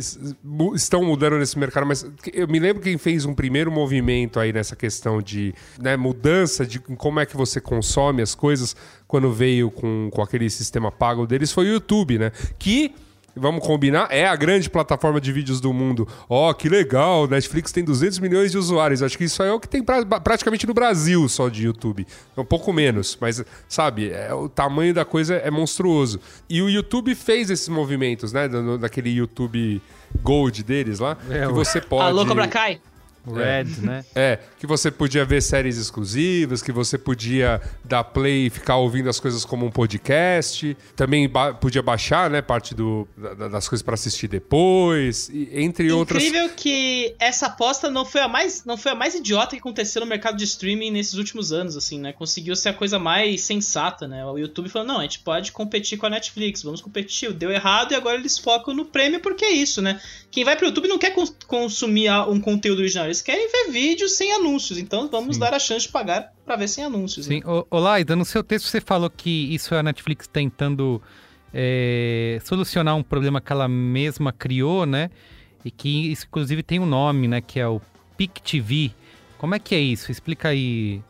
estão 0.75 1.03
mudando 1.03 1.37
nesse 1.37 1.57
mercado, 1.57 1.85
mas 1.85 2.05
eu 2.33 2.47
me 2.47 2.59
lembro 2.59 2.81
quem 2.81 2.97
fez 2.97 3.25
um 3.25 3.33
primeiro 3.33 3.71
movimento 3.71 4.39
aí 4.39 4.51
nessa 4.51 4.75
questão 4.75 5.21
de 5.21 5.53
né, 5.79 5.95
mudança 5.95 6.65
de 6.65 6.79
como 6.79 7.19
é 7.19 7.25
que 7.25 7.37
você 7.37 7.61
consome 7.61 8.21
as 8.21 8.35
coisas 8.35 8.75
quando 9.07 9.31
veio 9.31 9.71
com, 9.71 10.09
com 10.11 10.21
aquele 10.21 10.49
sistema 10.49 10.91
pago 10.91 11.25
deles 11.25 11.51
foi 11.51 11.69
o 11.69 11.73
YouTube, 11.73 12.17
né? 12.17 12.31
Que. 12.57 12.93
Vamos 13.39 13.65
combinar, 13.65 14.07
é 14.11 14.27
a 14.27 14.35
grande 14.35 14.69
plataforma 14.69 15.19
de 15.21 15.31
vídeos 15.31 15.59
do 15.61 15.71
mundo. 15.73 16.07
Ó, 16.27 16.51
que 16.53 16.67
legal, 16.69 17.27
Netflix 17.27 17.71
tem 17.71 17.83
200 17.83 18.19
milhões 18.19 18.51
de 18.51 18.57
usuários. 18.57 19.01
Acho 19.01 19.17
que 19.17 19.23
isso 19.23 19.41
aí 19.41 19.49
é 19.49 19.53
o 19.53 19.59
que 19.59 19.67
tem 19.67 19.83
pra- 19.83 20.03
praticamente 20.05 20.67
no 20.67 20.73
Brasil 20.73 21.27
só 21.29 21.47
de 21.49 21.63
YouTube. 21.65 22.05
Um 22.37 22.43
pouco 22.45 22.71
menos, 22.73 23.17
mas 23.19 23.43
sabe, 23.67 24.11
é, 24.11 24.33
o 24.33 24.47
tamanho 24.49 24.93
da 24.93 25.05
coisa 25.05 25.35
é 25.35 25.49
monstruoso. 25.49 26.19
E 26.49 26.61
o 26.61 26.69
YouTube 26.69 27.15
fez 27.15 27.49
esses 27.49 27.69
movimentos, 27.69 28.33
né? 28.33 28.47
da- 28.47 28.77
Daquele 28.77 29.09
YouTube 29.09 29.81
Gold 30.23 30.63
deles 30.63 30.99
lá. 30.99 31.17
É, 31.29 31.45
que 31.45 31.53
você 31.53 31.79
pode. 31.79 32.03
Alô, 32.09 32.25
Cobra 32.25 32.47
Kai? 32.47 32.79
Red, 33.25 33.81
né? 33.81 34.05
É, 34.15 34.39
que 34.59 34.65
você 34.67 34.89
podia 34.89 35.23
ver 35.25 35.41
séries 35.41 35.77
exclusivas, 35.77 36.61
que 36.61 36.71
você 36.71 36.97
podia 36.97 37.61
dar 37.83 38.03
play 38.03 38.47
e 38.47 38.49
ficar 38.49 38.77
ouvindo 38.77 39.09
as 39.09 39.19
coisas 39.19 39.43
como 39.45 39.65
um 39.65 39.71
podcast. 39.71 40.75
Também 40.95 41.27
ba- 41.27 41.53
podia 41.53 41.81
baixar, 41.81 42.29
né, 42.29 42.41
parte 42.41 42.73
do, 42.73 43.07
da- 43.17 43.47
das 43.47 43.67
coisas 43.67 43.83
para 43.83 43.93
assistir 43.93 44.27
depois, 44.27 45.29
e, 45.29 45.49
entre 45.53 45.91
outras. 45.91 46.23
Incrível 46.23 46.49
que 46.55 47.15
essa 47.19 47.47
aposta 47.47 47.89
não 47.89 48.05
foi 48.05 48.21
a 48.21 48.27
mais 48.27 48.63
não 48.65 48.77
foi 48.77 48.91
a 48.91 48.95
mais 48.95 49.15
idiota 49.15 49.51
que 49.55 49.59
aconteceu 49.59 49.99
no 50.01 50.05
mercado 50.07 50.37
de 50.37 50.43
streaming 50.43 50.91
nesses 50.91 51.13
últimos 51.15 51.51
anos, 51.51 51.75
assim, 51.75 51.99
né? 51.99 52.13
Conseguiu 52.13 52.55
ser 52.55 52.69
a 52.69 52.73
coisa 52.73 52.99
mais 52.99 53.41
sensata, 53.41 54.07
né? 54.07 54.25
O 54.25 54.37
YouTube 54.37 54.69
falou: 54.69 54.87
"Não, 54.87 54.99
a 54.99 55.03
gente 55.03 55.19
pode 55.19 55.51
competir 55.51 55.97
com 55.97 56.05
a 56.05 56.09
Netflix, 56.09 56.63
vamos 56.63 56.81
competir". 56.81 57.31
Deu 57.33 57.51
errado 57.51 57.91
e 57.91 57.95
agora 57.95 58.17
eles 58.17 58.37
focam 58.37 58.73
no 58.73 58.85
prêmio 58.85 59.19
porque 59.19 59.45
é 59.45 59.51
isso, 59.51 59.81
né? 59.81 59.99
Quem 60.31 60.43
vai 60.43 60.55
pro 60.55 60.67
YouTube 60.67 60.87
não 60.87 60.97
quer 60.97 61.11
cons- 61.11 61.35
consumir 61.47 62.07
a- 62.07 62.25
um 62.27 62.39
conteúdo 62.39 62.79
original, 62.79 63.08
eles 63.09 63.21
querem 63.21 63.49
ver 63.51 63.71
vídeos 63.71 64.15
sem 64.15 64.33
anúncios. 64.33 64.77
Então 64.77 65.07
vamos 65.09 65.35
Sim. 65.35 65.39
dar 65.41 65.53
a 65.53 65.59
chance 65.59 65.85
de 65.85 65.91
pagar 65.91 66.33
pra 66.45 66.55
ver 66.55 66.67
sem 66.67 66.83
anúncios. 66.83 67.27
né? 67.27 67.35
Sim. 67.35 67.43
Ô, 67.45 67.65
ô 67.69 67.79
Laida, 67.79 68.15
no 68.15 68.25
seu 68.25 68.43
texto 68.43 68.67
você 68.67 68.79
falou 68.79 69.09
que 69.09 69.53
isso 69.53 69.73
é 69.73 69.79
a 69.79 69.83
Netflix 69.83 70.27
tentando 70.27 71.01
é, 71.53 72.39
solucionar 72.43 72.95
um 72.95 73.03
problema 73.03 73.41
que 73.41 73.51
ela 73.51 73.67
mesma 73.67 74.31
criou, 74.31 74.85
né? 74.85 75.09
E 75.63 75.71
que 75.71 76.11
isso, 76.11 76.25
inclusive, 76.25 76.63
tem 76.63 76.79
um 76.79 76.85
nome, 76.85 77.27
né? 77.27 77.41
Que 77.41 77.59
é 77.59 77.67
o 77.67 77.81
PIC 78.17 78.41
TV. 78.41 78.91
Como 79.37 79.55
é 79.55 79.59
que 79.59 79.75
é 79.75 79.79
isso? 79.79 80.11
Explica 80.11 80.49
aí 80.49 81.01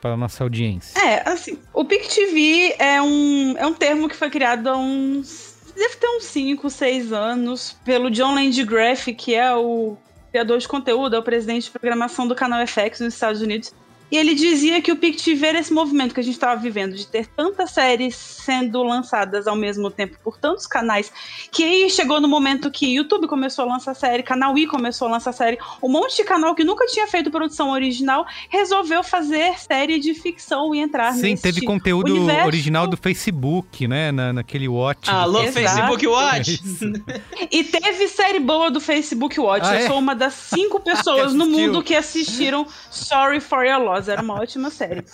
para 0.00 0.12
a 0.12 0.16
nossa 0.16 0.44
audiência. 0.44 0.98
É, 1.00 1.28
assim, 1.28 1.58
o 1.74 1.84
PicTV 1.84 2.76
é 2.78 3.02
um, 3.02 3.56
é 3.58 3.66
um 3.66 3.74
termo 3.74 4.08
que 4.08 4.14
foi 4.14 4.30
criado 4.30 4.68
há 4.68 4.76
uns 4.76 5.58
deve 5.78 5.96
ter 5.96 6.08
uns 6.08 6.24
5, 6.24 6.68
6 6.68 7.12
anos, 7.12 7.76
pelo 7.84 8.10
John 8.10 8.34
Landgraf, 8.34 9.06
que 9.14 9.34
é 9.34 9.54
o 9.54 9.96
criador 10.38 10.58
de 10.58 10.68
conteúdo, 10.68 11.16
é 11.16 11.18
o 11.18 11.22
presidente 11.22 11.64
de 11.64 11.70
programação 11.72 12.28
do 12.28 12.34
canal 12.34 12.64
FX 12.64 13.00
nos 13.00 13.14
Estados 13.14 13.42
Unidos. 13.42 13.74
E 14.10 14.16
ele 14.16 14.34
dizia 14.34 14.80
que 14.80 14.90
o 14.90 14.96
PicTV 14.96 15.46
era 15.46 15.58
esse 15.58 15.72
movimento 15.72 16.14
que 16.14 16.20
a 16.20 16.22
gente 16.22 16.34
estava 16.34 16.60
vivendo, 16.60 16.94
de 16.94 17.06
ter 17.06 17.26
tantas 17.26 17.70
séries 17.70 18.14
sendo 18.16 18.82
lançadas 18.82 19.46
ao 19.46 19.54
mesmo 19.54 19.90
tempo 19.90 20.16
por 20.24 20.38
tantos 20.38 20.66
canais, 20.66 21.12
que 21.52 21.62
aí 21.62 21.90
chegou 21.90 22.20
no 22.20 22.28
momento 22.28 22.70
que 22.70 22.94
YouTube 22.94 23.26
começou 23.26 23.64
a 23.64 23.68
lançar 23.68 23.94
série, 23.94 24.22
Canal 24.22 24.56
I 24.56 24.66
começou 24.66 25.08
a 25.08 25.12
lançar 25.12 25.32
série, 25.32 25.58
um 25.82 25.88
monte 25.90 26.16
de 26.16 26.24
canal 26.24 26.54
que 26.54 26.64
nunca 26.64 26.86
tinha 26.86 27.06
feito 27.06 27.30
produção 27.30 27.70
original 27.70 28.26
resolveu 28.48 29.02
fazer 29.02 29.58
série 29.58 29.98
de 29.98 30.14
ficção 30.14 30.74
e 30.74 30.78
entrar 30.80 31.12
Sim, 31.12 31.30
nesse 31.30 31.42
teve 31.42 31.60
conteúdo 31.62 32.14
universo. 32.14 32.46
original 32.46 32.86
do 32.86 32.96
Facebook, 32.96 33.86
né? 33.86 34.10
Na, 34.10 34.32
naquele 34.32 34.68
Watch. 34.68 35.10
Alô. 35.10 35.42
Facebook 35.52 36.06
Watch! 36.06 36.54
Isso. 36.54 36.88
E 37.50 37.64
teve 37.64 38.08
série 38.08 38.40
boa 38.40 38.70
do 38.70 38.80
Facebook 38.80 39.38
Watch. 39.40 39.66
Ah, 39.66 39.74
Eu 39.74 39.78
é? 39.78 39.86
sou 39.86 39.98
uma 39.98 40.14
das 40.14 40.34
cinco 40.34 40.80
pessoas 40.84 41.32
no 41.32 41.46
mundo 41.46 41.82
que 41.82 41.94
assistiram 41.94 42.66
Sorry 42.90 43.40
for 43.40 43.64
Your 43.64 43.78
Loss. 43.80 43.97
Era 44.06 44.22
uma 44.22 44.34
ótima 44.34 44.70
série. 44.70 45.02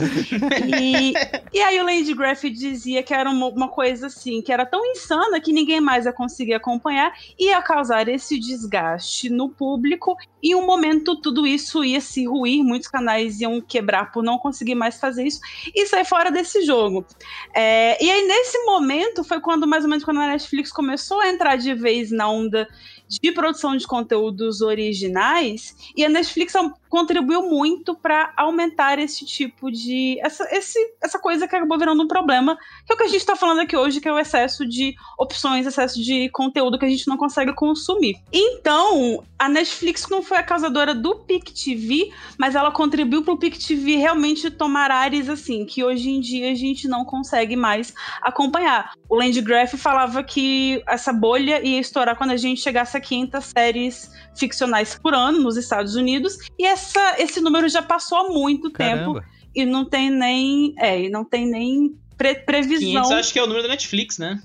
E, 0.77 1.14
e 1.53 1.61
aí 1.61 1.81
o 1.81 1.85
Lady 1.85 2.14
Graff 2.14 2.49
dizia 2.51 3.03
que 3.03 3.14
era 3.14 3.31
uma, 3.31 3.47
uma 3.47 3.68
coisa 3.68 4.07
assim, 4.07 4.42
que 4.42 4.53
era 4.53 4.66
tão 4.66 4.85
insana 4.87 5.40
que 5.40 5.53
ninguém 5.53 5.81
mais 5.81 6.05
ia 6.05 6.12
conseguir 6.12 6.55
acompanhar 6.55 7.12
e 7.38 7.47
ia 7.47 7.62
causar 7.62 8.09
esse 8.09 8.38
desgaste 8.38 9.31
no 9.31 9.49
público. 9.49 10.16
E 10.42 10.55
um 10.55 10.66
momento 10.66 11.16
tudo 11.16 11.47
isso 11.47 11.85
ia 11.85 12.01
se 12.01 12.27
ruir, 12.27 12.62
muitos 12.64 12.88
canais 12.88 13.40
iam 13.40 13.61
quebrar 13.61 14.11
por 14.12 14.23
não 14.23 14.38
conseguir 14.38 14.75
mais 14.75 14.99
fazer 14.99 15.25
isso 15.27 15.40
e 15.75 15.87
sair 15.87 16.05
fora 16.05 16.31
desse 16.31 16.62
jogo. 16.62 17.07
É, 17.55 18.03
e 18.05 18.11
aí, 18.11 18.27
nesse 18.27 18.59
momento, 18.64 19.23
foi 19.25 19.40
quando, 19.40 19.66
mais 19.66 19.85
ou 19.85 19.90
menos, 19.90 20.05
quando 20.05 20.20
a 20.20 20.27
Netflix 20.27 20.73
começou 20.73 21.20
a 21.20 21.29
entrar 21.29 21.57
de 21.57 21.75
vez 21.75 22.11
na 22.11 22.29
onda 22.29 22.68
de 23.09 23.33
produção 23.33 23.77
de 23.77 23.87
conteúdos 23.87 24.61
originais, 24.61 25.75
e 25.97 26.05
a 26.05 26.09
Netflix 26.09 26.55
am- 26.55 26.73
contribuiu 26.88 27.43
muito 27.49 27.95
para 27.95 28.33
aumentar 28.37 28.99
esse 28.99 29.25
tipo 29.25 29.71
de. 29.71 30.19
Essa, 30.21 30.45
esse, 30.55 30.79
essa 31.03 31.19
coisa 31.19 31.47
que 31.47 31.55
acabou 31.55 31.79
virando 31.79 32.03
um 32.03 32.09
problema, 32.09 32.57
que 32.87 32.93
é 32.93 32.95
o 32.95 32.97
que 32.99 33.05
a 33.05 33.09
gente 33.09 33.21
está 33.21 33.37
falando 33.37 33.61
aqui 33.61 33.77
hoje, 33.77 34.01
que 34.01 34.09
é 34.09 34.12
o 34.12 34.19
excesso 34.19 34.67
de 34.67 34.95
opções, 35.19 35.67
excesso 35.67 36.01
de 36.01 36.29
conteúdo 36.31 36.79
que 36.79 36.85
a 36.85 36.88
gente 36.88 37.09
não 37.09 37.17
consegue 37.17 37.53
consumir. 37.55 38.17
Então, 38.33 39.23
a 39.38 39.49
Netflix 39.49 40.09
não 40.09 40.23
foi 40.23 40.38
a 40.38 40.43
causadora 40.43 40.95
do 40.95 41.17
PicTV, 41.17 42.11
mas 42.38 42.55
ela 42.55 42.71
contribuiu 42.71 43.23
para 43.23 43.35
o 43.35 43.38
PicTV 43.38 43.97
realmente 43.97 44.51
tomar 44.51 44.90
áreas 44.90 45.29
assim, 45.29 45.67
que 45.67 45.83
hoje 45.85 46.11
em 46.11 46.21
dia 46.21 46.51
a 46.51 46.55
gente 46.55 46.87
não 46.88 47.05
consegue 47.05 47.57
mais 47.57 47.93
acompanhar. 48.23 48.93
O 49.09 49.17
Landgraf 49.17 49.77
falava 49.77 50.23
que 50.23 50.83
essa 50.87 51.12
bolha 51.12 51.64
ia 51.64 51.81
estourar 51.81 52.17
quando 52.17 52.31
a 52.31 52.37
gente 52.37 52.61
chegasse 52.61 52.94
a 52.97 53.01
500 53.01 53.45
séries 53.45 54.11
ficcionais 54.37 54.99
por 55.01 55.15
ano 55.15 55.41
nos 55.41 55.57
Estados 55.57 55.95
Unidos, 55.95 56.37
e 56.59 56.67
essa, 56.67 57.17
esse 57.19 57.41
número 57.41 57.69
já 57.69 57.83
passou 57.83 58.19
há 58.19 58.29
muito 58.29 58.71
tempo 58.71 59.15
Caramba. 59.15 59.25
e 59.55 59.65
não 59.65 59.85
tem 59.85 60.11
nem, 60.11 60.75
é, 60.79 61.03
e 61.03 61.09
não 61.09 61.25
tem 61.25 61.47
nem 61.47 61.95
pre- 62.17 62.35
500 62.35 62.45
previsão. 62.45 63.13
acho 63.17 63.33
que 63.33 63.39
é 63.39 63.43
o 63.43 63.47
número 63.47 63.63
da 63.63 63.69
Netflix, 63.71 64.19
né? 64.19 64.41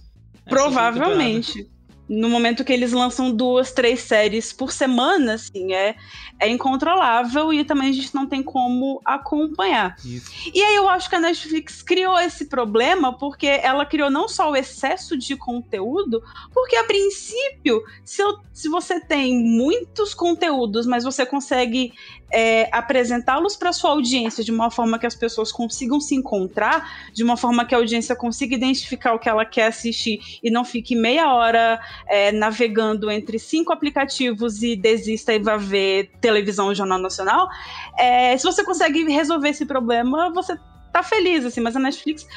Essa 0.46 0.50
Provavelmente. 0.50 1.68
No 2.08 2.28
momento 2.28 2.64
que 2.66 2.74
eles 2.74 2.92
lançam 2.92 3.32
duas, 3.32 3.72
três 3.72 4.00
séries 4.00 4.52
por 4.52 4.72
semana, 4.72 5.36
assim, 5.36 5.74
é, 5.74 5.96
é 6.40 6.48
incontrolável 6.48 7.52
e 7.54 7.64
também 7.66 7.90
a 7.90 7.94
gente 7.94 8.16
não 8.16 8.26
tem 8.26 8.42
como 8.42 9.02
acompanhar. 9.04 9.96
Isso. 10.06 10.32
E 10.54 10.62
aí 10.62 10.76
eu 10.76 10.88
acho 10.88 11.10
que 11.10 11.16
a 11.16 11.20
Netflix 11.20 11.82
criou 11.82 12.18
esse 12.20 12.46
problema 12.46 13.12
porque 13.18 13.48
ela 13.48 13.86
criou 13.86 14.10
não 14.10 14.28
só 14.28 14.50
o 14.52 14.56
excesso 14.56 15.18
de 15.18 15.36
conteúdo, 15.36 16.24
porque 16.54 16.76
a 16.76 16.84
princípio, 16.84 17.84
se, 18.06 18.22
eu- 18.22 18.40
se 18.54 18.70
você 18.70 19.00
tem 19.00 19.44
muitos 19.44 20.14
conteúdos, 20.14 20.86
mas 20.86 21.04
você 21.04 21.26
consegue 21.26 21.94
é, 22.32 22.70
apresentá-los 22.72 23.56
para 23.56 23.74
sua 23.74 23.90
audiência 23.92 24.44
de 24.44 24.52
uma 24.52 24.70
forma 24.70 25.00
que 25.00 25.06
as 25.08 25.16
pessoas 25.16 25.52
consigam 25.52 26.00
se 26.00 26.14
encontrar, 26.16 27.10
de 27.12 27.24
uma 27.24 27.36
forma 27.36 27.66
que 27.66 27.74
a 27.74 27.78
audiência 27.80 28.16
consiga 28.16 28.56
identificar 28.56 29.14
o 29.14 29.20
que 29.20 29.28
ela 29.28 29.46
quer 29.46 29.66
assistir 29.68 30.20
e 30.44 30.52
não 30.52 30.64
fique 30.64 30.96
meia 30.96 31.34
hora 31.34 31.80
é, 32.08 32.32
navegando 32.32 33.10
entre 33.10 33.40
cinco 33.40 33.74
aplicativos 33.74 34.62
e 34.62 34.76
desista 34.76 35.34
e 35.34 35.40
vá 35.40 35.58
ver 35.58 36.12
televisão 36.30 36.74
jornal 36.74 37.00
nacional, 37.00 37.50
é, 37.98 38.38
se 38.38 38.44
você 38.44 38.64
consegue 38.64 39.04
resolver 39.10 39.50
esse 39.50 39.66
problema, 39.66 40.30
você 40.30 40.56
tá 40.92 41.04
feliz, 41.04 41.46
assim, 41.46 41.62
mas 41.62 41.76
a 41.76 41.80
Netflix, 41.80 42.28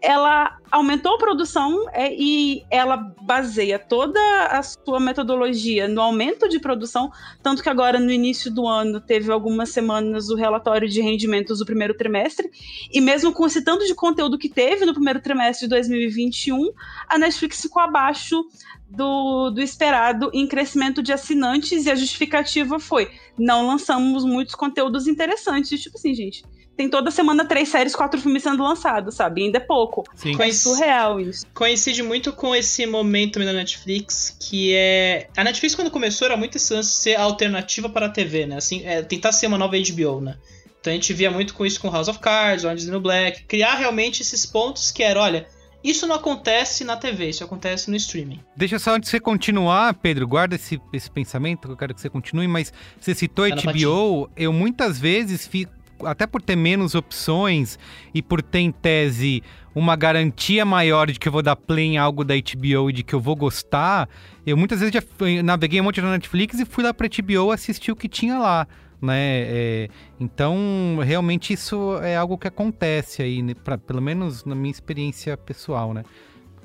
ela 0.00 0.58
aumentou 0.70 1.14
a 1.14 1.18
produção 1.18 1.88
é, 1.92 2.14
e 2.14 2.64
ela 2.70 2.96
baseia 2.96 3.78
toda 3.78 4.20
a 4.46 4.62
sua 4.62 5.00
metodologia 5.00 5.88
no 5.88 6.00
aumento 6.00 6.48
de 6.48 6.58
produção, 6.58 7.10
tanto 7.42 7.62
que 7.62 7.68
agora, 7.68 7.98
no 7.98 8.10
início 8.10 8.50
do 8.50 8.66
ano, 8.66 9.00
teve 9.00 9.32
algumas 9.32 9.70
semanas 9.70 10.28
o 10.28 10.36
relatório 10.36 10.88
de 10.88 11.00
rendimentos 11.00 11.58
do 11.58 11.64
primeiro 11.64 11.94
trimestre, 11.94 12.50
e 12.92 13.00
mesmo 13.00 13.32
com 13.32 13.46
esse 13.46 13.64
tanto 13.64 13.86
de 13.86 13.94
conteúdo 13.94 14.38
que 14.38 14.48
teve 14.48 14.84
no 14.84 14.92
primeiro 14.92 15.20
trimestre 15.20 15.66
de 15.66 15.70
2021, 15.70 16.70
a 17.08 17.18
Netflix 17.18 17.62
ficou 17.62 17.82
abaixo 17.82 18.44
do, 18.88 19.50
do 19.50 19.60
esperado 19.62 20.30
em 20.34 20.46
crescimento 20.46 21.02
de 21.02 21.12
assinantes, 21.12 21.86
e 21.86 21.90
a 21.90 21.94
justificativa 21.94 22.78
foi, 22.78 23.10
não 23.38 23.66
lançamos 23.66 24.24
muitos 24.24 24.54
conteúdos 24.54 25.06
interessantes, 25.06 25.80
tipo 25.80 25.96
assim, 25.96 26.14
gente, 26.14 26.44
tem 26.76 26.88
toda 26.88 27.10
semana 27.10 27.44
três 27.44 27.68
séries, 27.68 27.94
quatro 27.94 28.20
filmes 28.20 28.42
sendo 28.42 28.62
lançados, 28.62 29.14
sabe? 29.14 29.42
Ainda 29.42 29.58
é 29.58 29.60
pouco. 29.60 30.04
Sim. 30.14 30.40
É 30.40 30.52
surreal 30.52 31.20
isso. 31.20 31.46
coincide 31.52 32.02
muito 32.02 32.32
com 32.32 32.54
esse 32.54 32.86
momento 32.86 33.38
da 33.38 33.52
Netflix, 33.52 34.36
que 34.40 34.74
é. 34.74 35.28
A 35.36 35.44
Netflix, 35.44 35.74
quando 35.74 35.90
começou, 35.90 36.26
era 36.26 36.36
muito 36.36 36.56
esse 36.56 36.72
lance 36.72 36.90
de 36.90 36.96
ser 36.96 37.16
alternativa 37.16 37.88
para 37.88 38.06
a 38.06 38.08
TV, 38.08 38.46
né? 38.46 38.56
Assim, 38.56 38.82
é, 38.84 39.02
tentar 39.02 39.32
ser 39.32 39.46
uma 39.46 39.58
nova 39.58 39.76
HBO, 39.76 40.20
né? 40.20 40.38
Então 40.80 40.90
a 40.90 40.94
gente 40.94 41.12
via 41.12 41.30
muito 41.30 41.54
com 41.54 41.64
isso 41.64 41.80
com 41.80 41.90
House 41.90 42.08
of 42.08 42.18
Cards, 42.18 42.64
Orange 42.64 42.80
is 42.80 42.86
the 42.86 42.90
New 42.90 43.00
Black, 43.00 43.44
criar 43.44 43.74
realmente 43.76 44.22
esses 44.22 44.44
pontos 44.44 44.90
que 44.90 45.02
era, 45.02 45.20
olha, 45.20 45.46
isso 45.82 46.06
não 46.06 46.16
acontece 46.16 46.84
na 46.84 46.96
TV, 46.96 47.30
isso 47.30 47.44
acontece 47.44 47.90
no 47.90 47.96
streaming. 47.96 48.40
Deixa 48.56 48.78
só 48.78 48.94
antes 48.94 49.08
de 49.08 49.10
você 49.10 49.20
continuar, 49.20 49.94
Pedro, 49.94 50.26
guarda 50.26 50.54
esse, 50.54 50.80
esse 50.92 51.10
pensamento 51.10 51.66
que 51.66 51.72
eu 51.72 51.76
quero 51.76 51.94
que 51.94 52.00
você 52.00 52.08
continue, 52.08 52.46
mas 52.46 52.72
você 53.00 53.14
citou 53.14 53.48
Tá 53.48 53.56
HBO, 53.56 54.30
eu 54.36 54.52
muitas 54.52 54.98
vezes 54.98 55.46
fico, 55.46 55.72
até 56.04 56.26
por 56.26 56.40
ter 56.40 56.56
menos 56.56 56.94
opções 56.94 57.78
e 58.14 58.22
por 58.22 58.42
ter 58.42 58.60
em 58.60 58.72
tese 58.72 59.42
uma 59.74 59.96
garantia 59.96 60.64
maior 60.64 61.10
de 61.10 61.18
que 61.18 61.28
eu 61.28 61.32
vou 61.32 61.42
dar 61.42 61.56
play 61.56 61.86
em 61.86 61.98
algo 61.98 62.24
da 62.24 62.34
HBO 62.34 62.90
e 62.90 62.92
de 62.92 63.02
que 63.02 63.14
eu 63.14 63.20
vou 63.20 63.34
gostar, 63.34 64.08
eu 64.46 64.56
muitas 64.56 64.80
vezes 64.80 64.94
já 64.94 65.02
naveguei 65.42 65.80
um 65.80 65.84
monte 65.84 66.00
na 66.00 66.10
Netflix 66.10 66.58
e 66.58 66.64
fui 66.64 66.84
lá 66.84 66.92
pra 66.92 67.08
HBO 67.08 67.50
assistir 67.50 67.90
o 67.90 67.96
que 67.96 68.08
tinha 68.08 68.38
lá. 68.38 68.66
Né? 69.02 69.42
É, 69.48 69.88
então, 70.20 70.98
realmente 71.02 71.52
isso 71.52 71.98
é 72.02 72.16
algo 72.16 72.38
que 72.38 72.46
acontece 72.46 73.20
aí, 73.20 73.42
né? 73.42 73.52
Pra- 73.52 73.76
pelo 73.76 74.00
menos 74.00 74.44
na 74.44 74.54
minha 74.54 74.70
experiência 74.70 75.36
pessoal, 75.36 75.92
né? 75.92 76.04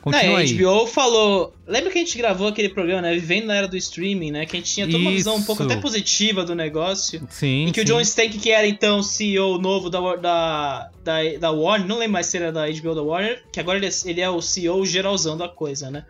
Continua 0.01 0.23
Não, 0.25 0.31
e 0.33 0.35
a 0.35 0.39
aí. 0.39 0.53
HBO 0.53 0.87
falou. 0.87 1.53
Lembra 1.65 1.89
que 1.91 1.97
a 1.97 2.01
gente 2.01 2.17
gravou 2.17 2.47
aquele 2.47 2.69
programa, 2.69 3.01
né? 3.01 3.13
Vivendo 3.15 3.47
na 3.47 3.55
era 3.55 3.67
do 3.67 3.75
streaming, 3.75 4.31
né? 4.31 4.45
Que 4.45 4.55
a 4.55 4.59
gente 4.59 4.71
tinha 4.71 4.85
toda 4.85 4.99
uma 4.99 5.11
visão 5.11 5.35
um 5.35 5.43
pouco 5.43 5.63
Isso. 5.63 5.71
até 5.71 5.81
positiva 5.81 6.45
do 6.45 6.53
negócio. 6.55 7.21
Sim, 7.29 7.65
Em 7.65 7.71
que 7.73 7.81
o 7.81 7.85
sim. 7.87 7.91
John 7.93 7.99
Stank, 8.01 8.37
que 8.37 8.51
era 8.51 8.67
então 8.67 9.01
CEO 9.03 9.57
novo 9.57 9.89
da, 9.89 9.99
da, 10.15 10.89
da, 11.03 11.17
da 11.39 11.51
Warner, 11.51 11.87
não 11.87 11.97
lembro 11.97 12.13
mais 12.13 12.27
se 12.27 12.37
era 12.37 12.51
da 12.53 12.67
HBO 12.69 12.89
ou 12.89 12.95
da 12.95 13.01
Warner, 13.01 13.43
que 13.51 13.59
agora 13.59 13.79
ele 13.79 13.87
é, 13.87 13.89
ele 14.05 14.21
é 14.21 14.29
o 14.29 14.41
CEO 14.41 14.85
geralzão 14.85 15.35
da 15.35 15.49
coisa, 15.49 15.89
né? 15.89 16.05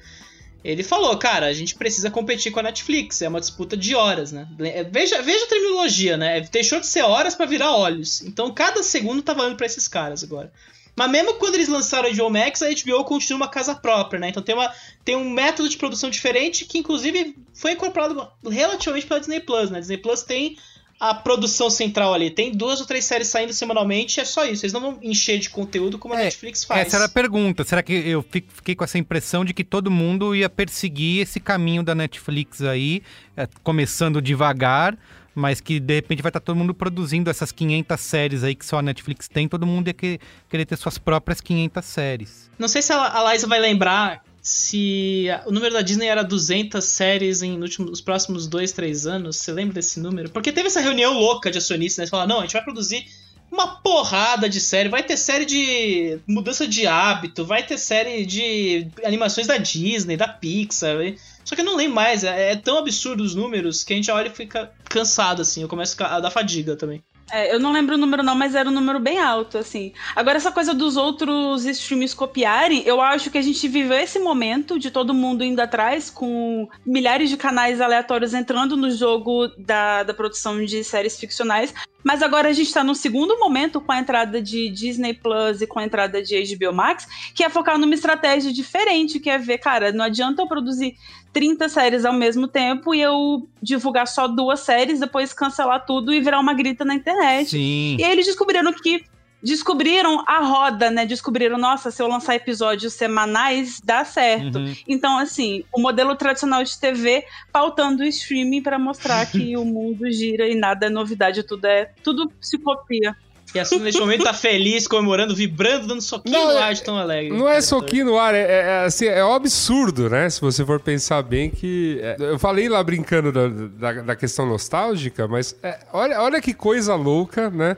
Ele 0.63 0.84
falou, 0.84 1.15
cara, 1.17 1.46
a 1.46 1.54
gente 1.54 1.76
precisa 1.76 2.10
competir 2.10 2.52
com 2.52 2.60
a 2.60 2.63
Netflix, 2.63 3.22
é 3.22 3.30
uma 3.30 3.39
disputa 3.39 3.78
de 3.78 3.96
horas, 3.96 4.32
né? 4.32 4.48
É, 4.60 4.84
Veja, 4.84 5.22
veja 5.22 5.46
a 5.46 5.48
terminologia, 5.48 6.17
né? 6.17 6.41
Deixou 6.41 6.80
de 6.80 6.88
ser 6.88 7.04
horas 7.04 7.36
pra 7.36 7.46
virar 7.46 7.76
olhos. 7.76 8.22
Então 8.22 8.54
cada 8.54 8.84
segundo 8.84 9.22
tá 9.22 9.34
valendo 9.34 9.56
pra 9.56 9.65
esses 9.65 9.88
caras 9.88 10.24
agora. 10.24 10.52
Mas 10.98 11.12
mesmo 11.12 11.36
quando 11.36 11.54
eles 11.54 11.67
lançaram 11.67 12.10
a 12.10 12.12
HBO 12.12 12.32
Max, 12.32 12.63
a 12.63 12.70
HBO 12.70 13.04
continua 13.06 13.38
uma 13.38 13.48
casa 13.48 13.76
própria, 13.76 14.20
né? 14.20 14.30
Então 14.30 14.41
tem, 14.41 14.56
uma, 14.56 14.74
tem 15.06 15.15
um 15.15 15.30
método 15.30 15.70
de 15.70 15.78
produção 15.78 16.10
diferente 16.10 16.65
que, 16.65 16.80
inclusive, 16.80 17.36
foi 17.54 17.74
incorporado 17.74 18.28
relativamente 18.50 19.06
pela 19.06 19.20
Disney 19.20 19.39
Plus, 19.39 19.70
né? 19.70 19.80
Disney 19.80 19.98
Plus 19.98 20.24
tem 20.24 20.58
a 21.00 21.14
produção 21.14 21.70
central 21.70 22.14
ali. 22.14 22.32
Tem 22.32 22.52
duas 22.52 22.80
ou 22.80 22.86
três 22.88 23.06
séries 23.06 23.28
saindo 23.28 23.54
semanalmente, 23.54 24.20
é 24.20 24.26
só 24.26 24.45
isso. 24.45 24.66
Eles 24.66 24.74
não 24.74 24.82
vão 24.82 25.00
encher 25.02 25.38
de 25.39 25.50
conteúdo 25.50 25.98
como 26.00 26.14
a 26.16 26.20
É, 26.22 26.24
Netflix 26.26 26.64
faz. 26.64 26.88
Essa 26.88 26.95
era 26.98 27.06
a 27.06 27.10
pergunta. 27.10 27.64
Será 27.64 27.84
que 27.84 27.93
eu 27.93 28.24
fi- 28.24 28.43
fiquei 28.48 28.74
com 28.76 28.84
essa 28.84 28.98
impressão 28.98 29.45
de 29.45 29.54
que 29.54 29.64
todo 29.64 29.91
mundo 29.91 30.34
ia 30.36 30.50
perseguir 30.50 31.22
esse 31.22 31.39
caminho 31.39 31.84
da 31.84 31.93
Netflix 31.93 32.62
aí, 32.62 33.04
é, 33.36 33.48
começando 33.64 34.22
devagar, 34.22 34.98
mas 35.36 35.62
que 35.62 35.80
de 35.80 35.93
repente 35.93 36.24
vai 36.24 36.32
estar 36.32 36.39
todo 36.39 36.56
mundo 36.56 36.74
produzindo 36.74 37.30
essas 37.30 37.52
500 37.52 38.00
séries 38.02 38.43
aí 38.43 38.56
que 38.56 38.66
só 38.66 38.80
a 38.80 38.82
Netflix 38.82 39.28
tem, 39.28 39.48
todo 39.48 39.68
mundo 39.68 39.88
ia 39.89 39.93
que- 39.93 40.20
querer 40.50 40.66
ter 40.66 40.76
suas 40.78 40.98
próprias 40.98 41.39
500 41.41 41.86
séries. 41.86 42.50
Não 42.58 42.68
sei 42.68 42.82
se 42.82 42.91
a 42.91 43.20
a 43.20 43.32
Liza 43.34 43.45
vai 43.45 43.60
lembrar 43.60 44.24
se 44.48 45.26
o 45.45 45.52
número 45.52 45.74
da 45.74 45.82
Disney 45.82 46.08
era 46.08 46.24
200 46.24 46.82
séries 46.84 47.41
em, 47.41 47.58
no 47.58 47.64
último- 47.64 47.89
nos 47.89 48.00
próximos 48.00 48.48
2, 48.48 48.72
3 48.72 49.06
anos. 49.06 49.36
Você 49.36 49.52
lembra 49.52 49.74
desse 49.74 50.00
número? 50.00 50.30
Porque 50.30 50.54
teve 50.54 50.68
essa 50.68 50.80
reunião 50.80 51.14
louca 51.20 51.52
de 51.52 51.58
acionistas, 51.58 51.98
né? 51.98 52.04
Eles 52.04 52.10
falaram, 52.10 52.30
não, 52.30 52.39
a 52.39 52.41
gente 52.43 52.54
vai 52.54 52.64
produzir 52.64 53.06
uma 53.52 53.82
porrada 53.82 54.48
de 54.48 54.62
série. 54.62 54.88
Vai 54.88 55.04
ter 55.04 55.18
série 55.18 55.45
de 55.45 56.18
mudança 56.26 56.66
de 56.66 56.88
hábito, 56.88 57.43
vai 57.45 57.62
ter 57.66 57.78
série 57.78 58.26
de 58.26 58.88
animações 59.04 59.48
da 59.48 59.58
Disney, 59.58 60.16
da 60.16 60.30
Pixar. 60.30 60.95
Só 61.43 61.54
que 61.54 61.62
eu 61.62 61.66
não 61.66 61.76
lembro 61.76 61.95
mais. 61.95 62.24
É, 62.24 62.52
é 62.52 62.56
tão 62.56 62.78
absurdo 62.78 63.24
os 63.24 63.36
números 63.36 63.84
que 63.84 63.91
a 63.91 63.95
gente 63.98 64.10
olha 64.10 64.28
e 64.28 64.32
fica 64.36 64.72
cansado, 64.86 65.41
assim. 65.41 65.62
Eu 65.62 65.68
começo 65.68 66.02
a 66.02 66.20
dar 66.22 66.32
fadiga 66.32 66.76
também. 66.78 67.04
É, 67.32 67.53
eu 67.53 67.59
não 67.59 67.71
lembro 67.71 67.95
o 67.95 67.97
número 67.97 68.23
não, 68.23 68.36
mas 68.36 68.55
era 68.55 68.69
um 68.69 68.71
número 68.71 68.99
bem 68.99 69.19
alto, 69.19 69.57
assim. 69.57 69.91
Agora, 70.15 70.38
essa 70.38 70.51
coisa 70.51 70.73
dos 70.73 70.95
outros 70.95 71.65
streams 71.65 72.15
copiarem, 72.15 72.84
eu 72.86 73.01
acho 73.01 73.30
que 73.30 73.38
a 73.38 73.41
gente 73.41 73.67
viveu 73.67 73.97
esse 73.97 74.17
momento 74.17 74.80
de 74.80 74.89
todo 74.89 75.13
mundo 75.13 75.43
indo 75.43 75.59
atrás, 75.59 76.09
com 76.09 76.69
milhares 76.86 77.30
de 77.30 77.36
canais 77.36 77.82
aleatórios 77.82 78.34
entrando 78.34 78.78
no 78.78 78.89
jogo 78.89 79.47
da, 79.57 80.03
da 80.03 80.13
produção 80.13 80.63
de 80.63 80.84
séries 80.84 81.19
ficcionais. 81.19 81.73
Mas 82.08 82.24
agora 82.24 82.47
a 82.47 82.53
gente 82.53 82.72
tá 82.72 82.86
no 82.86 82.95
segundo 82.95 83.38
momento 83.38 83.82
com 83.82 83.91
a 83.91 83.99
entrada 83.99 84.41
de 84.41 84.70
Disney 84.70 85.14
Plus 85.14 85.62
e 85.62 85.68
com 85.68 85.78
a 85.78 85.84
entrada 85.84 86.24
de 86.24 86.41
HBO 86.55 86.72
Max, 86.72 87.05
que 87.36 87.43
é 87.43 87.49
focar 87.49 87.78
numa 87.78 87.93
estratégia 87.93 88.53
diferente, 88.53 89.20
que 89.20 89.30
é 89.30 89.38
ver, 89.38 89.58
cara, 89.58 89.91
não 89.91 90.05
adianta 90.05 90.41
eu 90.41 90.47
produzir 90.47 90.95
30 91.34 91.68
séries 91.68 92.05
ao 92.05 92.14
mesmo 92.14 92.47
tempo 92.47 92.95
e 92.95 93.01
eu 93.01 93.45
divulgar 93.62 94.08
só 94.08 94.26
duas 94.26 94.62
séries, 94.62 95.01
depois 95.01 95.34
cancelar 95.34 95.86
tudo 95.86 96.14
e 96.14 96.22
virar 96.22 96.39
uma 96.39 96.53
grita 96.53 96.86
na 96.86 96.95
internet. 96.95 97.49
Sim. 97.49 97.97
E 97.99 98.03
aí 98.05 98.14
eles 98.14 98.26
descobriram 98.26 98.72
que 98.72 99.03
descobriram 99.42 100.24
a 100.28 100.40
roda, 100.40 100.90
né? 100.90 101.06
Descobriram, 101.06 101.58
nossa, 101.58 101.92
se 101.92 102.02
eu 102.02 102.08
lançar 102.08 102.36
episódios 102.36 102.94
semanais, 102.94 103.80
dá 103.84 104.04
certo. 104.04 104.58
Uhum. 104.58 104.76
Então, 104.88 105.18
assim, 105.18 105.64
o 105.74 105.80
modelo 105.80 106.16
tradicional 106.16 106.64
de 106.64 106.78
TV 106.80 107.24
pautando 107.52 108.04
o 108.04 108.06
streaming 108.06 108.62
para 108.62 108.80
mostrar 108.80 109.26
que 109.26 109.56
o 109.58 109.66
mundo 109.66 110.12
gira 110.12 110.48
e 110.48 110.56
nada 110.56 110.88
é 110.88 110.90
novidade, 110.90 111.44
tudo 111.44 111.66
é 111.66 111.92
tudo 112.04 112.32
se 112.42 112.58
copia. 112.58 113.16
E 113.56 113.60
assim, 113.60 113.80
neste 113.80 114.02
momento, 114.02 114.26
tá 114.26 114.34
feliz, 114.34 114.88
comemorando, 114.88 115.34
vibrando, 115.34 115.88
dando 115.88 116.02
soquinho 116.02 116.38
Não, 116.38 116.48
no 116.48 116.60
é- 116.60 116.64
ar 116.64 116.74
de 116.74 116.84
tão 116.84 116.98
alegre. 116.98 117.36
Não 117.36 117.48
é 117.48 117.62
soquinho 117.62 118.06
no 118.06 118.20
ar, 118.20 118.36
é, 118.36 118.40
é, 118.40 118.60
é, 118.60 118.86
assim, 118.86 119.06
é 119.06 119.24
um 119.24 119.34
absurdo, 119.34 120.10
né? 120.10 120.30
Se 120.30 120.42
você 120.42 120.66
for 120.66 120.80
pensar 120.82 121.22
bem 121.22 121.50
que. 121.50 121.98
é, 122.02 122.18
eu 122.20 122.38
falei 122.38 122.68
lá 122.68 122.84
brincando 122.84 123.32
da, 123.32 123.48
da, 123.48 124.02
da 124.02 124.16
questão 124.16 124.46
nostálgica, 124.46 125.28
mas 125.28 125.56
é, 125.64 125.80
olha, 125.94 126.22
olha 126.22 126.42
que 126.42 126.54
coisa 126.54 126.94
louca, 126.96 127.50
né? 127.50 127.78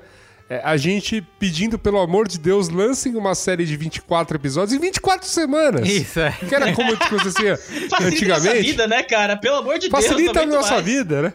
É, 0.50 0.62
a 0.64 0.76
gente 0.78 1.22
pedindo, 1.38 1.78
pelo 1.78 2.00
amor 2.00 2.28
de 2.28 2.40
Deus, 2.40 2.70
lancem 2.70 3.16
uma 3.16 3.36
série 3.36 3.66
de 3.66 3.78
24 3.78 4.36
episódios 4.36 4.74
em 4.74 4.80
24 4.80 5.28
semanas. 5.28 5.88
Isso, 5.88 6.20
é. 6.20 6.32
Que 6.32 6.56
era 6.56 6.74
como 6.74 6.92
acontecia 6.92 7.56
Facilita 7.88 7.96
a 7.96 8.00
nossa 8.00 8.08
antigamente. 8.08 8.62
vida, 8.64 8.88
né, 8.88 9.04
cara? 9.04 9.38
Pelo 9.38 9.58
amor 9.58 9.78
de 9.78 9.90
Deus. 9.90 10.04
Facilita 10.04 10.42
a 10.42 10.46
nossa 10.48 10.74
mais. 10.74 10.86
vida, 10.86 11.22
né? 11.22 11.34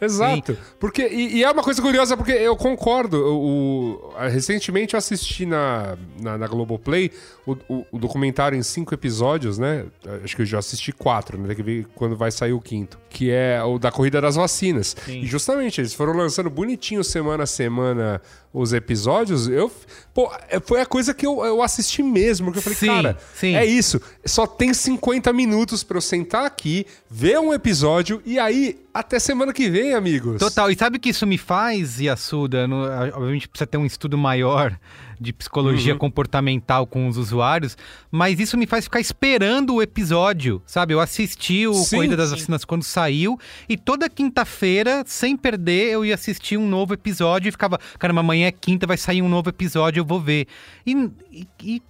Exato. 0.00 0.56
Porque, 0.78 1.06
e, 1.08 1.38
e 1.38 1.44
é 1.44 1.50
uma 1.50 1.62
coisa 1.62 1.80
curiosa, 1.82 2.16
porque 2.16 2.32
eu 2.32 2.56
concordo. 2.56 3.16
O, 3.18 4.12
o- 4.14 4.28
recentemente 4.28 4.94
eu 4.94 4.98
assisti 4.98 5.44
na, 5.46 5.96
na, 6.20 6.38
na 6.38 6.46
Globoplay 6.46 7.10
o, 7.46 7.52
o, 7.68 7.86
o 7.92 7.98
documentário 7.98 8.56
em 8.58 8.62
cinco 8.62 8.92
episódios, 8.94 9.58
né? 9.58 9.86
Acho 10.22 10.36
que 10.36 10.42
eu 10.42 10.46
já 10.46 10.58
assisti 10.58 10.92
quatro, 10.92 11.38
né? 11.38 11.48
Tem 11.48 11.56
que 11.56 11.62
ver 11.62 11.86
quando 11.94 12.16
vai 12.16 12.30
sair 12.30 12.52
o 12.52 12.60
quinto. 12.60 12.98
Que 13.10 13.30
é 13.30 13.62
o 13.62 13.78
da 13.78 13.90
corrida 13.90 14.20
das 14.20 14.36
vacinas. 14.36 14.96
E 15.08 15.26
justamente, 15.26 15.80
eles 15.80 15.94
foram 15.94 16.12
lançando 16.12 16.50
bonitinho 16.50 17.02
semana 17.02 17.44
a 17.44 17.46
semana 17.46 18.20
os 18.52 18.72
episódios. 18.72 19.48
Eu, 19.48 19.70
pô, 20.14 20.30
é- 20.48 20.60
foi 20.60 20.80
a 20.80 20.86
coisa 20.86 21.12
que 21.14 21.26
eu, 21.26 21.44
eu 21.44 21.62
assisti 21.62 22.02
mesmo. 22.02 22.52
Que 22.52 22.58
eu 22.58 22.62
falei, 22.62 22.78
Sim, 22.78 22.86
cara, 22.86 23.18
sim. 23.34 23.54
é 23.54 23.64
isso. 23.64 24.00
Só 24.24 24.46
tem 24.46 24.72
50 24.74 25.32
minutos 25.32 25.82
pra 25.82 25.96
eu 25.96 26.00
sentar 26.02 26.44
aqui, 26.44 26.86
ver 27.10 27.38
um 27.38 27.52
episódio 27.52 28.22
e 28.24 28.38
aí 28.38 28.78
até 28.92 29.18
semana 29.18 29.52
que 29.52 29.70
vem, 29.70 29.87
amigos. 29.94 30.38
Total. 30.38 30.70
E 30.70 30.76
sabe 30.76 30.96
o 30.96 31.00
que 31.00 31.10
isso 31.10 31.26
me 31.26 31.38
faz, 31.38 32.00
Yasuda? 32.00 32.66
No, 32.66 32.82
obviamente 33.14 33.48
precisa 33.48 33.66
ter 33.66 33.78
um 33.78 33.86
estudo 33.86 34.16
maior 34.18 34.78
de 35.20 35.32
psicologia 35.32 35.94
Uhum. 35.94 35.98
comportamental 35.98 36.86
com 36.86 37.08
os 37.08 37.16
usuários, 37.16 37.76
mas 38.10 38.38
isso 38.38 38.56
me 38.56 38.66
faz 38.66 38.84
ficar 38.84 39.00
esperando 39.00 39.74
o 39.74 39.82
episódio, 39.82 40.62
sabe? 40.64 40.94
Eu 40.94 41.00
assisti 41.00 41.66
o 41.66 41.74
Sim, 41.74 41.96
Corrida 41.96 42.16
das 42.16 42.28
sim. 42.30 42.36
Vacinas 42.36 42.64
quando 42.64 42.84
saiu 42.84 43.36
e 43.68 43.76
toda 43.76 44.08
quinta-feira, 44.08 45.02
sem 45.06 45.36
perder, 45.36 45.92
eu 45.92 46.04
ia 46.04 46.14
assistir 46.14 46.56
um 46.56 46.68
novo 46.68 46.94
episódio 46.94 47.48
e 47.48 47.52
ficava, 47.52 47.80
caramba, 47.98 48.20
amanhã 48.20 48.46
é 48.46 48.52
quinta, 48.52 48.86
vai 48.86 48.96
sair 48.96 49.20
um 49.20 49.28
novo 49.28 49.48
episódio, 49.48 50.00
eu 50.00 50.04
vou 50.04 50.20
ver. 50.20 50.46
E, 50.86 50.92
e- 51.32 51.48
e 51.64 51.82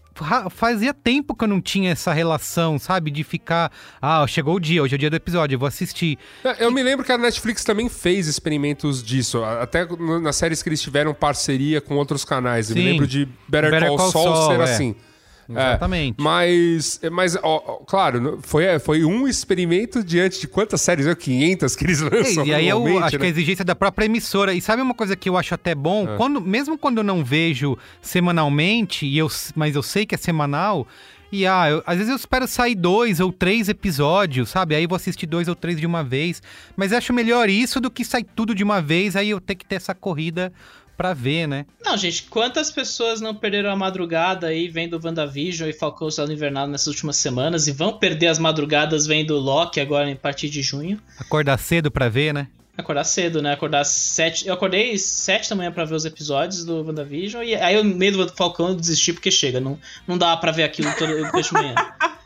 fazia 0.51 0.93
tempo 0.93 1.35
que 1.35 1.45
eu 1.45 1.49
não 1.49 1.61
tinha 1.61 1.91
essa 1.91 2.13
relação, 2.13 2.79
sabe? 2.79 3.11
De 3.11 3.25
ficar, 3.25 3.73
ah, 4.01 4.27
chegou 4.27 4.57
o 4.57 4.61
dia, 4.61 4.83
hoje 4.83 4.95
é 4.95 4.97
o 4.97 4.99
dia 4.99 5.11
do 5.11 5.17
episódio, 5.17 5.55
eu 5.55 5.59
vou 5.59 5.69
assistir. 5.69 6.19
É, 6.45 6.65
Eu 6.65 6.71
me 6.71 6.83
lembro 6.83 7.05
que 7.05 7.13
a 7.13 7.19
Netflix 7.19 7.65
também 7.65 7.89
fez 7.89 8.27
experimentos 8.27 9.03
disso. 9.03 9.43
Até 9.45 9.87
nas 10.21 10.37
séries 10.37 10.63
que 10.63 10.69
eles 10.69 10.81
tiveram 10.81 11.15
parceria 11.15 11.81
com 11.81 11.97
outros 11.97 12.25
canais. 12.25 12.71
Eu 12.71 12.77
me 12.77 12.83
lembro 12.85 13.07
de 13.07 13.27
Better, 13.49 13.71
Better 13.71 13.89
Call, 13.89 13.97
Call 13.97 14.11
Saul 14.11 14.35
Saul, 14.35 14.51
ser 14.53 14.61
é. 14.61 14.65
assim. 14.65 14.97
É, 15.51 15.53
Exatamente. 15.53 16.17
mas, 16.21 17.01
mas 17.11 17.37
ó, 17.43 17.59
claro, 17.87 18.39
foi, 18.43 18.79
foi 18.79 19.05
um 19.05 19.27
experimento 19.27 20.05
diante 20.05 20.41
de 20.41 20.47
quantas 20.47 20.81
séries? 20.83 21.07
É, 21.07 21.15
500 21.15 21.75
que 21.75 21.85
eles 21.85 22.01
lançam 22.01 22.45
É, 22.45 22.47
e 22.49 22.55
aí 22.55 22.69
eu 22.69 22.77
anualmente, 22.77 23.05
acho 23.05 23.17
que 23.17 23.23
né? 23.23 23.27
a 23.27 23.31
exigência 23.31 23.65
da 23.65 23.75
própria 23.75 24.05
emissora. 24.05 24.53
E 24.53 24.61
sabe 24.61 24.83
uma 24.83 24.95
coisa 24.95 25.17
que 25.17 25.29
eu 25.29 25.37
acho 25.39 25.55
até 25.55 25.75
bom? 25.75 26.07
Ah. 26.09 26.17
Quando, 26.17 26.41
mesmo 26.41 26.77
quando 26.77 26.99
eu 26.99 27.05
não 27.05 27.25
vejo 27.25 27.79
semanalmente, 28.03 29.07
e 29.07 29.17
eu, 29.17 29.29
mas 29.55 29.75
eu 29.75 29.83
sei 29.83 30.05
que 30.05 30.15
é 30.15 30.19
semanal. 30.19 30.87
E 31.31 31.47
ah, 31.47 31.69
eu- 31.71 31.83
às 31.87 31.97
vezes 31.97 32.11
eu 32.11 32.17
espero 32.17 32.47
sair 32.49 32.75
dois 32.75 33.21
ou 33.21 33.31
três 33.33 33.69
episódios, 33.69 34.49
sabe? 34.49 34.75
Aí 34.75 34.83
eu 34.85 34.89
vou 34.89 34.97
assistir 34.97 35.27
dois 35.27 35.47
ou 35.47 35.55
três 35.55 35.79
de 35.79 35.87
uma 35.87 36.03
vez. 36.03 36.43
Mas 36.77 36.91
eu 36.93 36.99
acho 36.99 37.13
melhor 37.13 37.49
isso 37.49 37.81
do 37.81 37.91
que 37.91 38.05
sair 38.05 38.27
tudo 38.35 38.55
de 38.55 38.65
uma 38.65 38.81
vez, 38.81 39.15
aí 39.15 39.31
eu 39.31 39.41
ter 39.41 39.55
que 39.55 39.65
ter 39.67 39.77
essa 39.77 39.95
corrida 39.95 40.53
pra 40.99 41.15
ver, 41.15 41.47
né? 41.47 41.65
Não, 41.85 41.97
gente, 41.97 42.25
quantas 42.25 42.73
pessoas 42.73 43.21
não 43.21 43.33
perderam 43.33 43.71
a 43.71 43.77
madrugada 43.77 44.49
aí 44.49 44.69
vendo 44.69 45.01
WandaVision 45.03 45.71
e 45.71 45.73
Falcão 45.73 46.11
Soldado 46.11 46.33
Invernal 46.33 46.67
nessas 46.67 46.89
últimas 46.89 47.17
semanas 47.17 47.69
e 47.69 47.73
vão 47.73 47.97
perder 47.97 48.27
as 48.27 48.39
madrugadas 48.41 49.07
vendo 49.07 49.39
Loki 49.39 49.79
agora 49.79 50.11
em 50.11 50.17
partir 50.17 50.51
de 50.51 50.61
junho? 50.61 51.01
Acordar 51.17 51.57
cedo 51.57 51.89
pra 51.89 52.09
ver, 52.09 52.35
né? 52.35 52.49
Acordar 52.77 53.05
cedo, 53.05 53.41
né? 53.41 53.53
Acordar 53.53 53.85
sete. 53.85 54.47
Eu 54.49 54.55
acordei 54.55 54.99
sete 54.99 55.49
da 55.49 55.55
manhã 55.57 55.71
pra 55.71 55.85
ver 55.85 55.95
os 55.95 56.05
episódios 56.05 56.65
do 56.65 56.85
WandaVision 56.85 57.45
e 57.45 57.55
aí 57.55 57.77
eu, 57.77 57.85
no 57.85 57.95
meio 57.95 58.27
do 58.27 58.29
Falcão, 58.35 58.69
eu 58.69 58.75
desisti 58.75 59.13
porque 59.13 59.31
chega. 59.31 59.61
Não, 59.61 59.79
não 60.07 60.19
dá 60.19 60.37
pra 60.37 60.51
ver 60.51 60.65
aquilo 60.65 60.93
todo 60.99 61.31
desde 61.31 61.53
manhã. 61.53 61.75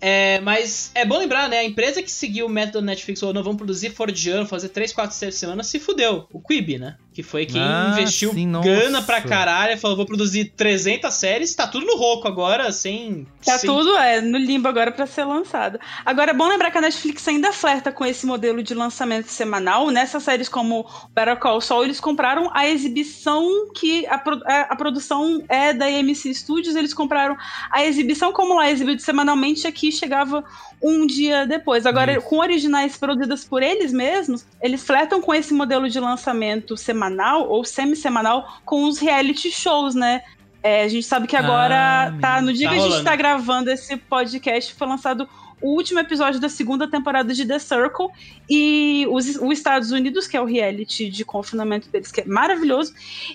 É, 0.00 0.40
mas 0.40 0.90
é 0.94 1.04
bom 1.04 1.18
lembrar, 1.18 1.48
né? 1.48 1.58
A 1.58 1.64
empresa 1.64 2.02
que 2.02 2.10
seguiu 2.10 2.46
o 2.46 2.48
método 2.48 2.84
Netflix 2.84 3.20
falou: 3.20 3.34
não, 3.34 3.42
vamos 3.42 3.58
produzir 3.58 3.90
fora 3.90 4.12
de 4.12 4.30
ano, 4.30 4.46
fazer 4.46 4.68
3, 4.68 4.92
4, 4.92 5.16
7 5.16 5.34
semanas, 5.34 5.66
se 5.66 5.80
fudeu. 5.80 6.26
O 6.32 6.40
Quibi, 6.40 6.78
né? 6.78 6.96
Que 7.18 7.22
foi 7.24 7.44
quem 7.46 7.60
Ah, 7.60 7.88
investiu 7.90 8.32
sim, 8.32 8.48
grana 8.62 9.02
pra 9.02 9.20
caralho, 9.20 9.76
falou: 9.76 9.96
vou 9.96 10.06
produzir 10.06 10.52
300 10.56 11.12
séries, 11.12 11.52
tá 11.52 11.66
tudo 11.66 11.84
no 11.84 11.96
roco 11.96 12.28
agora, 12.28 12.70
sem. 12.70 13.26
Tá 13.44 13.58
sem- 13.58 13.68
tudo 13.68 13.96
é 13.96 14.20
no 14.20 14.38
limbo 14.38 14.68
agora 14.68 14.92
pra 14.92 15.04
ser 15.04 15.24
lançado. 15.24 15.80
Agora 16.06 16.30
é 16.30 16.34
bom 16.34 16.46
lembrar 16.46 16.70
que 16.70 16.78
a 16.78 16.80
Netflix 16.80 17.26
ainda 17.26 17.52
flerta 17.52 17.90
com 17.90 18.04
esse 18.04 18.24
modelo 18.24 18.62
de 18.62 18.72
lançamento 18.72 19.26
semanal. 19.32 19.90
Nessas 19.90 20.22
séries 20.22 20.48
como 20.48 20.86
Better 21.12 21.36
Call 21.40 21.60
Saul, 21.60 21.82
eles 21.82 21.98
compraram 21.98 22.52
a 22.54 22.68
exibição 22.68 23.68
que 23.74 24.06
a, 24.06 24.16
pro- 24.16 24.40
a- 24.46 24.68
a 24.70 24.76
produção 24.76 25.42
é 25.48 25.72
da 25.72 25.86
AMC 25.86 26.32
Studios. 26.32 26.76
Eles 26.76 26.94
compraram 26.94 27.36
a 27.72 27.84
exibição 27.84 28.32
como 28.32 28.54
lá 28.54 28.70
exibido 28.70 29.02
semanalmente 29.02 29.66
aqui 29.66 29.90
chegava 29.90 30.44
um 30.82 31.06
dia 31.06 31.46
depois. 31.46 31.86
Agora 31.86 32.20
com 32.20 32.38
originais 32.38 32.96
produzidas 32.96 33.44
por 33.44 33.62
eles 33.62 33.92
mesmos, 33.92 34.46
eles 34.62 34.82
flertam 34.84 35.20
com 35.20 35.34
esse 35.34 35.52
modelo 35.52 35.88
de 35.88 35.98
lançamento 35.98 36.76
semanal 36.76 37.48
ou 37.48 37.64
semi-semanal 37.64 38.60
com 38.64 38.84
os 38.84 38.98
reality 38.98 39.50
shows, 39.50 39.94
né? 39.94 40.22
É, 40.62 40.82
a 40.82 40.88
gente 40.88 41.06
sabe 41.06 41.26
que 41.26 41.36
agora 41.36 42.08
Ah, 42.08 42.20
tá 42.20 42.40
no 42.42 42.52
dia 42.52 42.68
tá 42.68 42.72
que 42.74 42.78
a 42.78 42.82
gente 42.82 42.90
rolando. 42.90 43.04
tá 43.10 43.16
gravando 43.16 43.70
esse 43.70 43.96
podcast, 43.96 44.74
foi 44.74 44.86
lançado 44.88 45.28
o 45.60 45.70
último 45.70 45.98
episódio 45.98 46.40
da 46.40 46.48
segunda 46.48 46.88
temporada 46.88 47.34
de 47.34 47.44
The 47.44 47.58
Circle 47.58 48.08
e 48.48 49.06
os, 49.10 49.36
os 49.36 49.52
Estados 49.52 49.90
Unidos, 49.90 50.26
que 50.28 50.36
é 50.36 50.40
o 50.40 50.44
reality 50.44 51.08
de 51.08 51.24
confinamento 51.24 51.88
deles, 51.88 52.12
que 52.12 52.20
é 52.20 52.24
maravilhoso, 52.24 52.92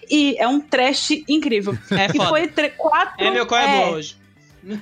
e 0.09 0.35
é 0.37 0.47
um 0.47 0.59
trash 0.59 1.11
incrível. 1.27 1.77
É 1.91 2.07
e 2.07 2.17
foda. 2.17 2.29
foi 2.29 2.47
quatro. 2.77 3.25
É 3.25 3.31
meu 3.31 3.45
qual 3.45 3.59
é, 3.59 3.67
boa 3.85 3.97
hoje. 3.97 4.15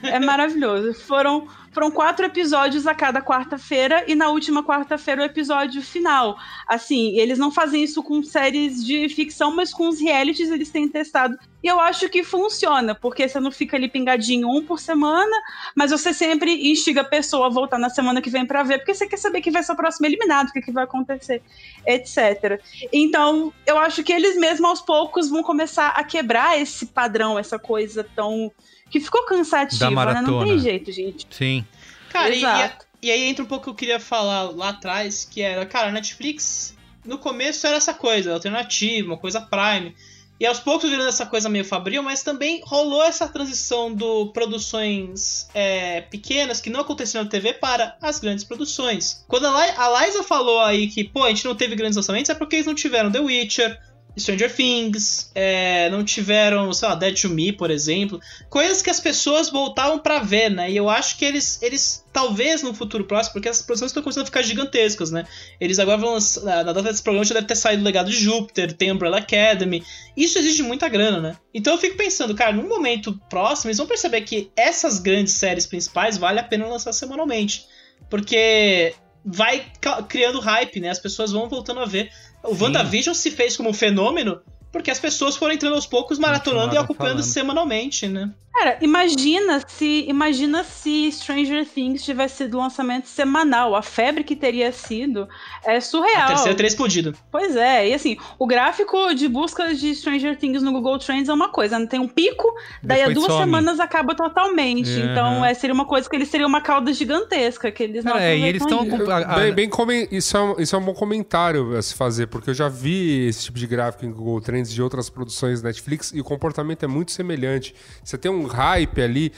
é 0.04 0.20
maravilhoso. 0.20 0.94
Foram, 0.94 1.48
foram 1.72 1.90
quatro 1.90 2.26
episódios 2.26 2.86
a 2.86 2.94
cada 2.94 3.22
quarta-feira 3.22 4.04
e 4.08 4.14
na 4.14 4.30
última 4.30 4.64
quarta-feira 4.64 5.22
o 5.22 5.26
episódio 5.26 5.82
final. 5.82 6.38
Assim, 6.68 7.18
eles 7.18 7.40
não 7.40 7.52
fazem 7.52 7.84
isso 7.84 8.04
com 8.04 8.22
séries 8.22 8.84
de 8.86 9.08
ficção, 9.10 9.56
mas 9.56 9.74
com 9.74 9.88
os 9.88 10.00
realities 10.00 10.52
eles 10.52 10.70
têm 10.70 10.88
testado. 10.88 11.38
E 11.64 11.68
eu 11.68 11.80
acho 11.80 12.10
que 12.10 12.24
funciona, 12.24 12.96
porque 12.96 13.28
você 13.28 13.40
não 13.40 13.52
fica 13.52 13.78
ali 13.78 13.88
pingadinho 13.88 14.50
um 14.50 14.66
por 14.66 14.80
semana, 14.80 15.36
mas 15.76 15.92
você 15.92 16.12
sempre 16.12 16.72
instiga 16.72 17.02
a 17.02 17.06
pessoa 17.06 17.46
a 17.46 17.50
voltar 17.50 17.78
na 17.78 17.90
semana 17.90 18.22
que 18.22 18.32
vem 18.32 18.46
pra 18.46 18.64
ver, 18.64 18.80
porque 18.80 18.94
você 18.94 19.08
quer 19.08 19.18
saber 19.18 19.42
quem 19.42 19.54
vai 19.54 19.64
ser 19.64 19.72
o 19.72 19.76
próximo 19.76 20.08
eliminado, 20.08 20.50
o 20.50 20.52
que, 20.52 20.62
que 20.62 20.72
vai 20.72 20.84
acontecer, 20.84 21.42
etc. 21.86 22.60
Então, 22.92 23.54
eu 23.66 23.78
acho 23.78 24.04
que 24.04 24.12
eles 24.12 24.36
mesmos 24.38 24.70
aos 24.70 24.82
poucos 24.82 25.30
vão 25.30 25.44
começar 25.44 25.90
a 25.90 26.04
quebrar 26.04 26.60
esse 26.60 26.88
padrão, 26.88 27.38
essa 27.38 27.60
coisa 27.60 28.06
tão 28.16 28.52
que 28.92 29.00
ficou 29.00 29.24
cansativa, 29.26 29.90
Da 29.90 30.14
né? 30.14 30.22
Não 30.22 30.44
tem 30.44 30.60
jeito, 30.60 30.92
gente. 30.92 31.26
Sim. 31.32 31.66
Cara, 32.10 32.30
e, 32.30 32.40
Exato. 32.40 32.86
e 33.02 33.10
aí 33.10 33.24
entra 33.24 33.44
um 33.44 33.48
pouco 33.48 33.62
o 33.62 33.64
que 33.64 33.70
eu 33.70 33.76
queria 33.76 34.00
falar 34.00 34.52
lá 34.52 34.70
atrás, 34.70 35.26
que 35.26 35.42
era, 35.42 35.66
cara, 35.66 35.88
a 35.88 35.92
Netflix 35.92 36.76
no 37.06 37.18
começo 37.18 37.66
era 37.66 37.78
essa 37.78 37.94
coisa, 37.94 38.34
alternativa, 38.34 39.08
uma 39.08 39.18
coisa 39.18 39.42
Prime. 39.42 39.96
E 40.40 40.46
aos 40.46 40.60
poucos 40.60 40.90
virando 40.90 41.08
essa 41.08 41.26
coisa 41.26 41.48
meio 41.48 41.64
fabril, 41.64 42.02
mas 42.02 42.24
também 42.24 42.62
rolou 42.66 43.04
essa 43.04 43.28
transição 43.28 43.94
do 43.94 44.32
produções 44.34 45.48
é, 45.54 46.02
pequenas 46.02 46.60
que 46.60 46.72
não 46.72 46.80
aconteciam 46.80 47.24
na 47.24 47.30
TV 47.30 47.54
para 47.54 47.96
as 48.02 48.20
grandes 48.20 48.44
produções. 48.44 49.24
Quando 49.28 49.46
a 49.46 50.04
Liza 50.04 50.24
falou 50.24 50.60
aí 50.60 50.88
que, 50.88 51.04
pô, 51.04 51.24
a 51.24 51.30
gente 51.30 51.46
não 51.46 51.54
teve 51.54 51.76
grandes 51.76 51.96
lançamentos, 51.96 52.32
é 52.32 52.34
porque 52.34 52.56
eles 52.56 52.66
não 52.66 52.74
tiveram 52.74 53.12
The 53.12 53.20
Witcher, 53.20 53.80
Stranger 54.20 54.54
Things, 54.54 55.32
é, 55.34 55.90
não 55.90 56.04
tiveram, 56.04 56.72
sei 56.74 56.88
lá, 56.88 56.96
Dead 56.96 57.20
to 57.22 57.30
Me, 57.30 57.52
por 57.52 57.72
exemplo. 57.72 58.20
Coisas 58.50 58.82
que 58.82 58.90
as 58.90 59.00
pessoas 59.00 59.50
voltavam 59.50 60.00
para 60.00 60.20
ver, 60.20 60.50
né? 60.50 60.70
E 60.70 60.76
eu 60.76 60.90
acho 60.90 61.18
que 61.18 61.24
eles, 61.24 61.62
eles 61.62 62.06
talvez 62.12 62.62
no 62.62 62.74
futuro 62.74 63.06
próximo, 63.06 63.34
porque 63.34 63.48
essas 63.48 63.66
produções 63.66 63.92
estão 63.92 64.04
começando 64.04 64.24
a 64.24 64.26
ficar 64.26 64.42
gigantescas, 64.42 65.12
né? 65.12 65.26
Eles 65.60 65.80
agora 65.80 65.98
vão 65.98 66.14
lançar, 66.14 66.44
na 66.44 66.74
data 66.74 66.84
desse 66.84 67.02
programa 67.02 67.24
já 67.24 67.34
deve 67.34 67.48
ter 67.48 67.56
saído 67.56 67.82
o 67.82 67.86
Legado 67.86 68.10
de 68.10 68.18
Júpiter, 68.18 68.74
tem 68.74 68.92
Umbrella 68.92 69.20
Academy. 69.20 69.84
Isso 70.16 70.38
exige 70.38 70.62
muita 70.62 70.90
grana, 70.90 71.22
né? 71.22 71.38
Então 71.54 71.74
eu 71.74 71.80
fico 71.80 71.96
pensando, 71.96 72.36
cara, 72.36 72.52
num 72.52 72.68
momento 72.68 73.18
próximo, 73.30 73.70
eles 73.70 73.78
vão 73.78 73.88
perceber 73.88 74.22
que 74.22 74.52
essas 74.56 75.00
grandes 75.00 75.34
séries 75.34 75.66
principais 75.66 76.18
vale 76.18 76.40
a 76.40 76.44
pena 76.44 76.68
lançar 76.68 76.92
semanalmente. 76.92 77.66
Porque 78.10 78.94
vai 79.24 79.66
criando 80.08 80.40
hype, 80.40 80.80
né? 80.80 80.90
As 80.90 81.00
pessoas 81.00 81.32
vão 81.32 81.48
voltando 81.48 81.80
a 81.80 81.86
ver. 81.86 82.12
O 82.44 82.56
Sim. 82.56 82.64
WandaVision 82.64 83.14
se 83.14 83.32
fez 83.32 83.56
como 83.56 83.70
um 83.70 83.74
fenômeno 83.74 84.42
porque 84.72 84.92
as 84.92 85.00
pessoas 85.00 85.36
foram 85.36 85.54
entrando 85.54 85.76
aos 85.76 85.86
poucos, 85.86 86.18
maratonando 86.18 86.76
e 86.76 86.78
acompanhando 86.78 87.18
falando. 87.18 87.24
semanalmente, 87.24 88.08
né? 88.08 88.32
Cara, 88.54 88.78
imagina 88.82 89.64
se 89.66 90.06
imagina 90.08 90.64
se 90.64 91.10
Stranger 91.12 91.66
Things 91.66 92.04
tivesse 92.04 92.38
sido 92.38 92.58
um 92.58 92.62
lançamento 92.62 93.08
semanal. 93.08 93.76
A 93.76 93.82
febre 93.82 94.26
que 94.26 94.36
teria 94.36 94.72
sido 94.74 95.28
é 95.64 95.80
surreal. 95.80 96.24
A 96.24 96.28
terceira 96.28 96.56
teria 96.56 96.68
explodido. 96.68 97.16
Pois 97.32 97.56
é, 97.56 97.88
e 97.90 97.94
assim, 97.94 98.18
o 98.38 98.46
gráfico 98.46 99.16
de 99.16 99.28
busca 99.30 99.74
de 99.74 99.96
Stranger 99.96 100.38
Things 100.38 100.62
no 100.62 100.74
Google 100.74 101.00
Trends 101.00 101.30
é 101.30 101.34
uma 101.34 101.48
coisa, 101.50 101.76
não 101.76 101.86
né? 101.86 101.90
tem 101.90 102.00
um 102.00 102.10
pico, 102.10 102.54
daí 102.84 103.00
Depois 103.00 103.18
a 103.18 103.20
duas 103.20 103.32
some. 103.32 103.46
semanas 103.46 103.80
acaba 103.80 104.14
totalmente. 104.14 104.92
Uhum. 104.92 105.12
Então, 105.12 105.46
é, 105.46 105.54
seria 105.54 105.74
uma 105.74 105.86
coisa 105.86 106.10
que 106.10 106.16
eles 106.16 106.28
seriam 106.28 106.50
uma 106.50 106.62
cauda 106.62 106.92
gigantesca, 106.92 107.72
que 107.72 107.84
eles 107.84 108.04
não 108.04 108.18
É, 108.18 108.38
e 108.38 108.44
eles 108.44 108.62
estão... 108.62 108.86
Bem, 108.86 109.54
bem 109.54 109.70
isso, 110.12 110.36
é 110.36 110.42
um, 110.42 110.60
isso 110.60 110.76
é 110.76 110.78
um 110.78 110.84
bom 110.84 110.94
comentário 110.94 111.76
a 111.78 111.82
se 111.82 111.96
fazer, 111.96 112.28
porque 112.28 112.50
eu 112.50 112.54
já 112.54 112.68
vi 112.68 113.28
esse 113.28 113.46
tipo 113.46 113.58
de 113.58 113.66
gráfico 113.66 114.06
em 114.06 114.12
Google 114.12 114.42
Trends 114.42 114.61
de 114.70 114.82
outras 114.82 115.10
produções 115.10 115.62
Netflix 115.62 116.12
e 116.14 116.20
o 116.20 116.24
comportamento 116.24 116.84
é 116.84 116.88
muito 116.88 117.12
semelhante. 117.12 117.74
Você 118.04 118.18
tem 118.18 118.30
um 118.30 118.46
hype 118.46 119.02
ali. 119.02 119.32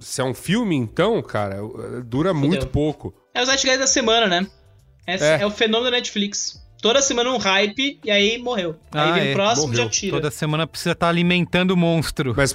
Se 0.00 0.20
é 0.20 0.24
um 0.24 0.34
filme, 0.34 0.76
então, 0.76 1.22
cara, 1.22 1.56
dura 2.04 2.34
Fudeu. 2.34 2.48
muito 2.48 2.66
pouco. 2.66 3.14
É 3.32 3.40
os 3.40 3.48
Zeitgeist 3.48 3.78
da 3.78 3.86
semana, 3.86 4.26
né? 4.26 4.46
Esse 5.06 5.24
é. 5.24 5.42
é 5.42 5.46
o 5.46 5.50
fenômeno 5.50 5.90
da 5.90 5.96
Netflix. 5.96 6.63
Toda 6.84 7.00
semana 7.00 7.30
um 7.30 7.38
hype 7.38 7.98
e 8.04 8.10
aí 8.10 8.36
morreu. 8.36 8.76
Aí 8.92 9.08
ah, 9.08 9.12
vem 9.12 9.28
é. 9.28 9.30
o 9.30 9.34
próximo 9.34 9.72
e 9.72 9.76
já 9.78 9.88
tira. 9.88 10.16
Toda 10.18 10.30
semana 10.30 10.66
precisa 10.66 10.92
estar 10.92 11.06
tá 11.06 11.10
alimentando 11.10 11.70
o 11.70 11.76
monstro. 11.78 12.34
Mas 12.36 12.54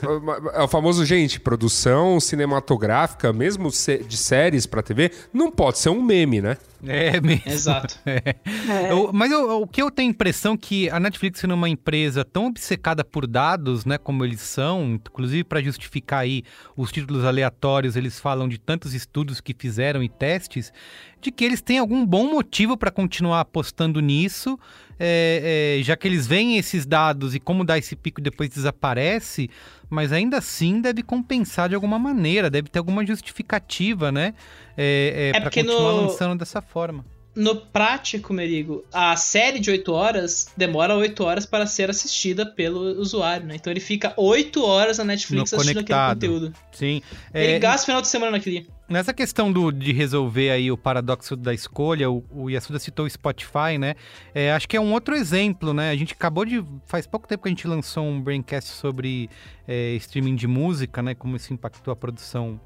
é 0.53 0.61
o 0.61 0.67
famoso, 0.67 1.03
gente, 1.03 1.39
produção 1.39 2.19
cinematográfica, 2.19 3.33
mesmo 3.33 3.71
de 3.71 4.17
séries 4.17 4.67
pra 4.67 4.83
TV, 4.83 5.11
não 5.33 5.49
pode 5.49 5.79
ser 5.79 5.89
um 5.89 5.99
meme, 5.99 6.41
né? 6.41 6.57
É 6.85 7.19
mesmo. 7.19 7.43
Exato. 7.45 7.97
É. 8.09 8.35
É. 8.69 8.91
Eu, 8.91 9.11
mas 9.13 9.31
eu, 9.31 9.61
o 9.61 9.67
que 9.67 9.81
eu 9.81 9.91
tenho 9.91 10.09
impressão 10.09 10.57
que 10.57 10.89
a 10.89 10.99
Netflix 10.99 11.39
sendo 11.39 11.53
uma 11.53 11.69
empresa 11.69 12.25
tão 12.25 12.47
obcecada 12.47 13.03
por 13.03 13.27
dados, 13.27 13.85
né, 13.85 13.97
como 13.97 14.25
eles 14.25 14.41
são, 14.41 14.93
inclusive 14.93 15.43
para 15.43 15.61
justificar 15.61 16.21
aí 16.21 16.43
os 16.75 16.91
títulos 16.91 17.23
aleatórios, 17.23 17.95
eles 17.95 18.19
falam 18.19 18.47
de 18.47 18.57
tantos 18.57 18.93
estudos 18.93 19.41
que 19.41 19.55
fizeram 19.57 20.01
e 20.01 20.09
testes, 20.09 20.73
de 21.21 21.31
que 21.31 21.43
eles 21.43 21.61
têm 21.61 21.77
algum 21.79 22.05
bom 22.05 22.29
motivo 22.29 22.77
para 22.77 22.91
continuar 22.91 23.41
apostando 23.41 23.99
nisso, 23.99 24.59
é, 24.99 25.77
é, 25.79 25.83
já 25.83 25.95
que 25.95 26.07
eles 26.07 26.27
veem 26.27 26.57
esses 26.57 26.85
dados 26.85 27.33
e 27.33 27.39
como 27.39 27.63
dá 27.63 27.77
esse 27.77 27.95
pico 27.95 28.19
e 28.19 28.23
depois 28.23 28.49
desaparece, 28.49 29.49
mas 29.89 30.11
ainda 30.11 30.37
assim 30.37 30.81
deve 30.81 31.01
compensar 31.01 31.69
de 31.69 31.75
alguma 31.75 31.97
maneira, 31.97 32.49
deve 32.49 32.69
ter 32.69 32.79
alguma 32.79 33.05
justificativa, 33.05 34.11
né? 34.11 34.33
É, 34.77 35.31
é, 35.33 35.37
é 35.37 35.41
para 35.41 35.51
continuar 35.51 35.93
no... 35.93 36.01
lançando 36.01 36.37
dessa 36.39 36.61
forma. 36.61 37.05
No 37.39 37.55
prático, 37.55 38.33
Merigo, 38.33 38.83
a 38.91 39.15
série 39.15 39.59
de 39.59 39.71
8 39.71 39.93
horas 39.93 40.51
demora 40.57 40.93
8 40.93 41.23
horas 41.23 41.45
para 41.45 41.65
ser 41.65 41.89
assistida 41.89 42.45
pelo 42.45 42.99
usuário, 42.99 43.47
né? 43.47 43.55
Então 43.55 43.71
ele 43.71 43.79
fica 43.79 44.13
8 44.17 44.61
horas 44.61 44.97
na 44.97 45.05
Netflix 45.05 45.53
no 45.53 45.57
assistindo 45.57 45.75
conectado. 45.75 46.17
aquele 46.17 46.33
conteúdo. 46.33 46.55
Sim. 46.73 47.01
Ele 47.33 47.53
é... 47.53 47.59
gasta 47.59 47.83
o 47.83 47.85
final 47.85 48.01
de 48.01 48.09
semana 48.09 48.33
naquele. 48.33 48.67
Nessa 48.89 49.13
questão 49.13 49.53
do, 49.53 49.71
de 49.71 49.93
resolver 49.93 50.49
aí 50.49 50.69
o 50.69 50.77
paradoxo 50.77 51.37
da 51.37 51.53
escolha, 51.53 52.11
o, 52.11 52.25
o 52.29 52.49
Yasuda 52.49 52.77
citou 52.77 53.05
o 53.05 53.09
Spotify, 53.09 53.77
né? 53.79 53.95
É, 54.35 54.51
acho 54.51 54.67
que 54.67 54.75
é 54.75 54.81
um 54.81 54.91
outro 54.91 55.15
exemplo, 55.15 55.73
né? 55.73 55.91
A 55.91 55.95
gente 55.95 56.11
acabou 56.11 56.43
de. 56.43 56.61
Faz 56.87 57.07
pouco 57.07 57.25
tempo 57.25 57.43
que 57.43 57.47
a 57.47 57.51
gente 57.51 57.65
lançou 57.65 58.03
um 58.03 58.19
braincast 58.19 58.71
sobre 58.71 59.29
é, 59.65 59.93
streaming 59.93 60.35
de 60.35 60.45
música, 60.45 61.01
né? 61.01 61.15
Como 61.15 61.37
isso 61.37 61.53
impactou 61.53 61.93
a 61.93 61.95
produção 61.95 62.59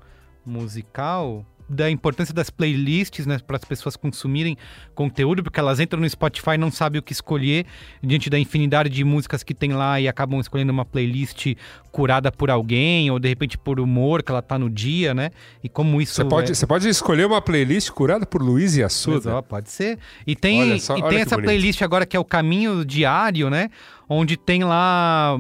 musical 0.43 1.45
da 1.74 1.89
importância 1.89 2.34
das 2.34 2.49
playlists, 2.49 3.26
né, 3.26 3.39
para 3.45 3.57
as 3.57 3.65
pessoas 3.65 3.95
consumirem 3.95 4.57
conteúdo, 4.95 5.43
porque 5.43 5.59
elas 5.59 5.80
entram 5.80 5.99
no 5.99 6.09
Spotify 6.09 6.51
e 6.51 6.57
não 6.57 6.71
sabem 6.71 6.99
o 6.99 7.03
que 7.03 7.11
escolher 7.13 7.65
diante 8.01 8.30
da 8.30 8.39
infinidade 8.39 8.89
de 8.89 9.03
músicas 9.03 9.43
que 9.43 9.53
tem 9.53 9.74
lá 9.74 9.99
e 9.99 10.07
acabam 10.07 10.39
escolhendo 10.39 10.71
uma 10.71 10.86
playlist 10.86 11.55
curada 11.91 12.32
por 12.32 12.49
alguém 12.49 13.11
ou 13.11 13.19
de 13.19 13.28
repente 13.28 13.57
por 13.57 13.80
humor 13.80 14.24
que 14.24 14.32
ela 14.32 14.41
tá 14.41 14.57
no 14.57 14.69
dia, 14.69 15.13
né? 15.13 15.30
E 15.63 15.69
como 15.69 16.01
isso 16.01 16.15
Você 16.15 16.26
pode, 16.26 16.51
é... 16.51 16.55
você 16.55 16.65
pode 16.65 16.88
escolher 16.88 17.26
uma 17.26 17.41
playlist 17.41 17.91
curada 17.91 18.26
por 18.26 18.41
Luiz 18.41 18.76
e 18.76 18.84
Assuda. 18.84 19.41
pode 19.43 19.69
ser. 19.69 19.99
E 20.26 20.36
tem 20.36 20.80
só, 20.80 20.97
e 20.97 21.03
tem 21.03 21.19
essa 21.19 21.36
bonito. 21.36 21.45
playlist 21.45 21.82
agora 21.82 22.05
que 22.05 22.17
é 22.17 22.19
o 22.19 22.26
Caminho 22.26 22.84
Diário, 22.84 23.49
né? 23.49 23.69
Onde 24.14 24.38
tem 24.38 24.64
lá. 24.64 25.38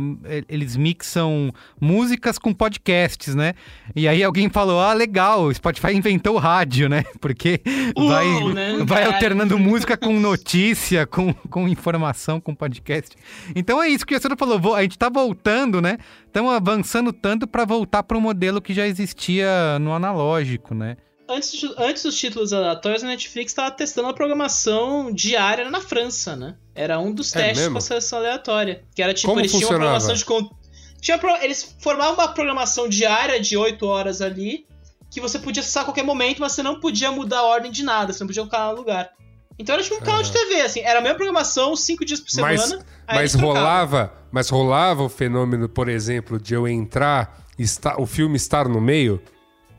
Eles 0.49 0.75
mixam 0.75 1.53
músicas 1.79 2.37
com 2.37 2.53
podcasts, 2.53 3.35
né? 3.35 3.53
E 3.95 4.07
aí 4.07 4.23
alguém 4.23 4.49
falou: 4.49 4.79
ah, 4.79 4.93
legal, 4.93 5.43
o 5.43 5.53
Spotify 5.53 5.93
inventou 5.95 6.35
o 6.35 6.39
rádio, 6.39 6.89
né? 6.89 7.03
Porque 7.19 7.61
Uou, 7.97 8.09
vai, 8.09 8.53
né? 8.53 8.77
vai 8.85 9.03
alternando 9.05 9.57
música 9.57 9.95
com 9.95 10.19
notícia, 10.19 11.05
com, 11.05 11.33
com 11.33 11.67
informação, 11.67 12.39
com 12.39 12.53
podcast. 12.55 13.15
Então 13.55 13.81
é 13.81 13.89
isso 13.89 14.05
que 14.05 14.15
o 14.15 14.21
senhor 14.21 14.37
falou: 14.37 14.75
a 14.75 14.81
gente 14.81 14.97
tá 14.97 15.09
voltando, 15.09 15.81
né? 15.81 15.97
Estamos 16.25 16.53
avançando 16.53 17.13
tanto 17.13 17.45
para 17.47 17.65
voltar 17.65 18.03
para 18.03 18.17
o 18.17 18.21
modelo 18.21 18.61
que 18.61 18.73
já 18.73 18.87
existia 18.87 19.77
no 19.79 19.93
analógico, 19.93 20.73
né? 20.73 20.97
Antes, 21.27 21.63
antes 21.77 22.03
dos 22.03 22.17
títulos 22.17 22.51
aleatórios, 22.51 23.03
a 23.03 23.07
Netflix 23.07 23.51
estava 23.51 23.71
testando 23.71 24.09
a 24.09 24.13
programação 24.13 25.11
diária 25.11 25.69
na 25.69 25.79
França, 25.79 26.35
né? 26.35 26.55
Era 26.75 26.99
um 26.99 27.11
dos 27.11 27.35
é 27.35 27.39
testes 27.39 27.67
com 27.67 27.77
a 27.77 27.81
seleção 27.81 28.19
aleatória. 28.19 28.83
Que 28.95 29.01
era 29.01 29.13
tipo, 29.13 29.27
Como 29.27 29.39
eles 29.39 29.51
funcionava? 29.51 29.77
tinham 29.77 29.91
uma 29.91 29.99
programação 29.99 30.49
de. 30.49 30.63
Tinha 31.01 31.17
pro... 31.17 31.35
Eles 31.37 31.75
formavam 31.79 32.15
uma 32.15 32.33
programação 32.33 32.87
diária 32.87 33.39
de 33.39 33.57
8 33.57 33.85
horas 33.85 34.21
ali, 34.21 34.65
que 35.11 35.19
você 35.21 35.37
podia 35.37 35.61
acessar 35.61 35.83
a 35.83 35.85
qualquer 35.85 36.03
momento, 36.03 36.39
mas 36.39 36.53
você 36.53 36.63
não 36.63 36.79
podia 36.79 37.11
mudar 37.11 37.39
a 37.39 37.43
ordem 37.43 37.71
de 37.71 37.83
nada, 37.83 38.13
você 38.13 38.23
não 38.23 38.27
podia 38.27 38.41
colocar 38.43 38.71
no 38.71 38.77
lugar. 38.77 39.11
Então 39.59 39.75
era 39.75 39.83
tipo 39.83 39.95
um 39.95 39.99
canal 39.99 40.23
de 40.23 40.31
TV, 40.31 40.61
assim, 40.61 40.79
era 40.79 40.99
a 40.99 41.01
mesma 41.01 41.15
programação, 41.15 41.75
5 41.75 42.03
dias 42.05 42.19
por 42.19 42.31
semana. 42.31 42.85
Mas, 43.07 43.33
mas 43.33 43.33
rolava, 43.35 44.13
mas 44.31 44.49
rolava 44.49 45.03
o 45.03 45.09
fenômeno, 45.09 45.69
por 45.69 45.87
exemplo, 45.87 46.39
de 46.39 46.55
eu 46.55 46.67
entrar, 46.67 47.45
está, 47.59 47.99
o 47.99 48.05
filme 48.07 48.35
estar 48.35 48.67
no 48.67 48.81
meio? 48.81 49.21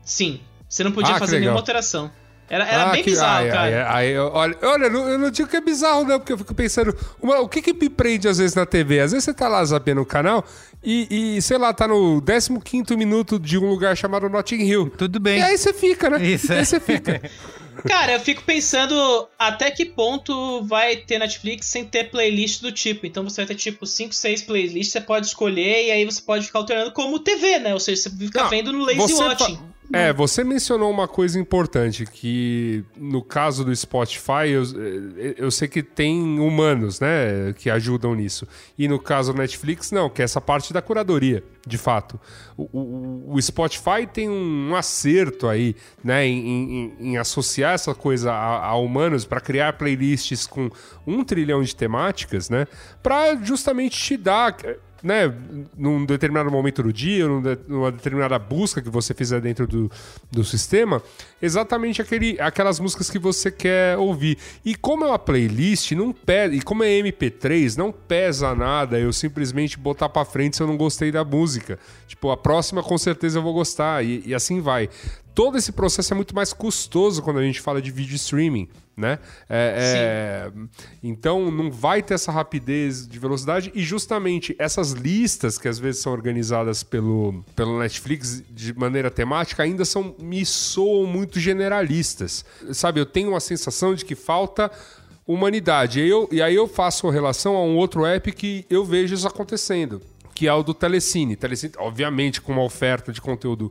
Sim. 0.03 0.39
Você 0.69 0.83
não 0.83 0.91
podia 0.91 1.15
ah, 1.15 1.19
fazer 1.19 1.39
nenhuma 1.39 1.59
alteração. 1.59 2.11
Era, 2.47 2.63
era 2.63 2.83
ah, 2.83 2.91
bem 2.91 3.03
que, 3.03 3.09
bizarro, 3.09 3.47
cara. 3.49 3.89
olha, 4.33 4.57
olha 4.61 4.85
eu 4.85 5.17
não 5.17 5.31
digo 5.31 5.49
que 5.49 5.57
é 5.57 5.61
bizarro, 5.61 6.03
não, 6.03 6.19
porque 6.19 6.33
eu 6.33 6.37
fico 6.37 6.53
pensando, 6.53 6.95
uma, 7.19 7.39
o 7.39 7.49
que 7.49 7.61
que 7.61 7.73
me 7.73 7.89
prende 7.89 8.27
às 8.27 8.37
vezes 8.37 8.55
na 8.55 8.65
TV? 8.67 8.99
Às 8.99 9.11
vezes 9.11 9.25
você 9.25 9.33
tá 9.33 9.47
lá 9.47 9.65
zapeando 9.65 10.01
o 10.01 10.05
canal 10.05 10.45
e, 10.83 11.37
e, 11.37 11.41
sei 11.41 11.57
lá, 11.57 11.73
tá 11.73 11.87
no 11.87 12.21
15 12.21 12.95
minuto 12.95 13.39
de 13.39 13.57
um 13.57 13.67
lugar 13.67 13.97
chamado 13.97 14.29
Notting 14.29 14.61
Hill. 14.61 14.91
Tudo 14.95 15.19
bem. 15.19 15.39
E 15.39 15.41
aí 15.41 15.57
você 15.57 15.73
fica, 15.73 16.11
né? 16.11 16.23
Isso, 16.23 16.53
aí 16.53 16.59
é. 16.59 16.65
você 16.65 16.79
fica. 16.79 17.19
Cara, 17.87 18.13
eu 18.13 18.19
fico 18.19 18.43
pensando 18.43 19.27
até 19.37 19.69
que 19.69 19.85
ponto 19.85 20.63
vai 20.63 20.95
ter 20.95 21.19
Netflix 21.19 21.65
sem 21.67 21.83
ter 21.83 22.09
playlist 22.09 22.61
do 22.61 22.71
tipo. 22.71 23.05
Então 23.05 23.23
você 23.23 23.41
vai 23.41 23.47
ter 23.47 23.55
tipo 23.55 23.85
5, 23.85 24.13
6 24.13 24.43
playlists, 24.43 24.93
você 24.93 25.01
pode 25.01 25.27
escolher 25.27 25.87
e 25.87 25.91
aí 25.91 26.05
você 26.05 26.21
pode 26.21 26.45
ficar 26.45 26.59
alternando 26.59 26.91
como 26.91 27.19
TV, 27.19 27.59
né? 27.59 27.73
Ou 27.73 27.79
seja, 27.79 28.03
você 28.03 28.09
fica 28.09 28.43
não, 28.43 28.49
vendo 28.49 28.71
no 28.71 28.85
lazy 28.85 29.13
watching. 29.13 29.59
É, 29.93 30.11
você 30.11 30.43
mencionou 30.43 30.89
uma 30.89 31.07
coisa 31.07 31.39
importante, 31.39 32.05
que 32.05 32.83
no 32.97 33.23
caso 33.23 33.63
do 33.63 33.75
Spotify, 33.75 34.49
eu, 34.49 34.63
eu 35.37 35.51
sei 35.51 35.67
que 35.67 35.83
tem 35.83 36.39
humanos, 36.39 36.99
né, 36.99 37.53
que 37.57 37.69
ajudam 37.69 38.15
nisso. 38.15 38.47
E 38.77 38.87
no 38.87 38.99
caso 38.99 39.31
do 39.31 39.39
Netflix, 39.39 39.91
não, 39.91 40.09
que 40.09 40.21
é 40.21 40.25
essa 40.25 40.41
parte 40.41 40.73
da 40.73 40.81
curadoria, 40.81 41.43
de 41.65 41.77
fato. 41.77 42.19
O, 42.57 42.63
o, 42.63 43.33
o 43.35 43.41
Spotify 43.41 44.07
tem 44.11 44.29
um 44.29 44.75
acerto 44.75 45.47
aí, 45.47 45.75
né, 46.03 46.25
em, 46.25 46.39
em, 46.39 46.95
em 46.99 47.17
associar 47.17 47.73
essa 47.73 47.93
coisa 47.93 48.31
a, 48.31 48.65
a 48.65 48.75
humanos 48.75 49.25
para 49.25 49.39
criar 49.39 49.73
playlists 49.73 50.47
com 50.47 50.69
um 51.05 51.23
trilhão 51.23 51.61
de 51.61 51.75
temáticas, 51.75 52.49
né, 52.49 52.67
para 53.03 53.35
justamente 53.35 53.99
te 53.99 54.17
dar 54.17 54.57
né, 55.05 55.31
num 55.77 56.03
determinado 56.03 56.49
momento 56.49 56.81
do 56.81 56.91
dia, 56.91 57.27
numa 57.67 57.91
determinada 57.91 58.39
busca 58.39 58.81
que 58.81 58.89
você 58.89 59.13
fizer 59.13 59.39
dentro 59.39 59.67
do, 59.67 59.91
do 60.31 60.43
sistema, 60.43 60.99
exatamente 61.39 62.01
aquele, 62.01 62.41
aquelas 62.41 62.79
músicas 62.79 63.11
que 63.11 63.19
você 63.19 63.51
quer 63.51 63.99
ouvir. 63.99 64.39
E 64.65 64.73
como 64.73 65.05
é 65.05 65.07
uma 65.09 65.19
playlist, 65.19 65.91
não 65.91 66.11
pesa, 66.11 66.55
e 66.55 66.61
como 66.61 66.83
é 66.83 66.87
MP3, 66.87 67.77
não 67.77 67.91
pesa 67.91 68.55
nada 68.55 68.99
eu 68.99 69.13
simplesmente 69.13 69.77
botar 69.77 70.09
para 70.09 70.25
frente 70.25 70.57
se 70.57 70.63
eu 70.63 70.67
não 70.67 70.75
gostei 70.75 71.11
da 71.11 71.23
música. 71.23 71.77
Tipo, 72.07 72.31
a 72.31 72.37
próxima 72.37 72.81
com 72.81 72.97
certeza 72.97 73.37
eu 73.37 73.43
vou 73.43 73.53
gostar, 73.53 74.03
e, 74.03 74.23
e 74.25 74.33
assim 74.33 74.59
vai 74.59 74.89
todo 75.35 75.57
esse 75.57 75.73
processo 75.73 76.13
é 76.13 76.15
muito 76.15 76.33
mais 76.33 76.53
custoso 76.53 77.21
quando 77.21 77.39
a 77.39 77.43
gente 77.43 77.59
fala 77.59 77.81
de 77.81 77.91
vídeo 77.91 78.15
streaming, 78.15 78.69
né? 78.95 79.19
É, 79.49 80.49
é... 80.49 80.51
Então 81.03 81.51
não 81.51 81.69
vai 81.69 82.01
ter 82.01 82.13
essa 82.13 82.31
rapidez 82.31 83.05
de 83.05 83.19
velocidade 83.19 83.69
e 83.75 83.83
justamente 83.83 84.55
essas 84.57 84.91
listas 84.91 85.57
que 85.57 85.67
às 85.67 85.77
vezes 85.77 86.01
são 86.01 86.13
organizadas 86.13 86.81
pelo, 86.83 87.43
pelo 87.53 87.77
Netflix 87.77 88.41
de 88.49 88.73
maneira 88.73 89.11
temática 89.11 89.61
ainda 89.61 89.83
são 89.83 90.15
me 90.17 90.45
soam 90.45 91.05
muito 91.05 91.37
generalistas, 91.37 92.45
sabe? 92.71 93.01
Eu 93.01 93.05
tenho 93.05 93.29
uma 93.29 93.41
sensação 93.41 93.93
de 93.93 94.05
que 94.05 94.15
falta 94.15 94.71
humanidade. 95.27 95.99
E, 95.99 96.07
eu, 96.07 96.29
e 96.31 96.41
aí 96.41 96.55
eu 96.55 96.67
faço 96.67 97.09
relação 97.09 97.57
a 97.57 97.63
um 97.63 97.75
outro 97.75 98.05
app 98.05 98.31
que 98.31 98.65
eu 98.69 98.85
vejo 98.85 99.13
isso 99.13 99.27
acontecendo, 99.27 100.01
que 100.33 100.47
é 100.47 100.53
o 100.53 100.63
do 100.63 100.73
Telecine. 100.73 101.35
Telecine, 101.35 101.73
obviamente, 101.77 102.39
com 102.39 102.53
uma 102.53 102.63
oferta 102.63 103.11
de 103.11 103.19
conteúdo 103.19 103.69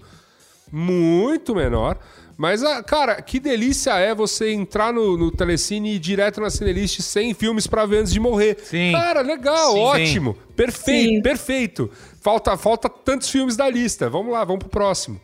muito 0.70 1.54
menor. 1.54 1.98
Mas, 2.36 2.64
ah, 2.64 2.82
cara, 2.82 3.22
que 3.22 3.38
delícia 3.38 3.92
é 3.96 4.12
você 4.12 4.50
entrar 4.52 4.92
no, 4.92 5.16
no 5.16 5.30
Telecine 5.30 5.92
e 5.92 5.94
ir 5.94 5.98
direto 6.00 6.40
na 6.40 6.50
Cinelist 6.50 7.00
sem 7.00 7.32
filmes 7.32 7.66
pra 7.66 7.86
ver 7.86 7.98
antes 7.98 8.12
de 8.12 8.18
morrer. 8.18 8.58
Sim. 8.60 8.90
Cara, 8.90 9.20
legal, 9.20 9.72
Sim. 9.74 9.78
ótimo. 9.78 10.34
Perfeito, 10.56 11.08
Sim. 11.14 11.22
perfeito. 11.22 11.90
Falta, 12.20 12.56
falta 12.56 12.88
tantos 12.88 13.30
filmes 13.30 13.56
da 13.56 13.70
lista. 13.70 14.10
Vamos 14.10 14.32
lá, 14.32 14.42
vamos 14.44 14.60
pro 14.60 14.68
próximo. 14.68 15.20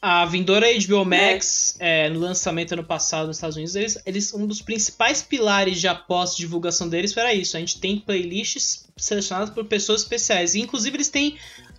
A 0.00 0.24
vindoura 0.26 0.66
HBO 0.86 1.04
Max, 1.04 1.76
é, 1.78 2.08
no 2.10 2.20
lançamento 2.20 2.72
ano 2.72 2.84
passado 2.84 3.26
nos 3.26 3.36
Estados 3.38 3.56
Unidos, 3.56 3.74
eles, 3.74 3.98
eles- 4.04 4.34
um 4.34 4.46
dos 4.46 4.60
principais 4.62 5.22
pilares 5.22 5.80
de 5.80 5.88
aposta 5.88 6.36
e 6.36 6.44
divulgação 6.44 6.88
deles 6.88 7.14
era 7.16 7.32
isso. 7.34 7.56
A 7.56 7.60
gente 7.60 7.78
tem 7.80 7.98
playlists 7.98 8.86
selecionadas 8.96 9.50
por 9.50 9.64
pessoas 9.64 10.02
especiais. 10.02 10.54
E, 10.54 10.60
inclusive, 10.60 10.96
eles 10.96 11.08
têm. 11.08 11.36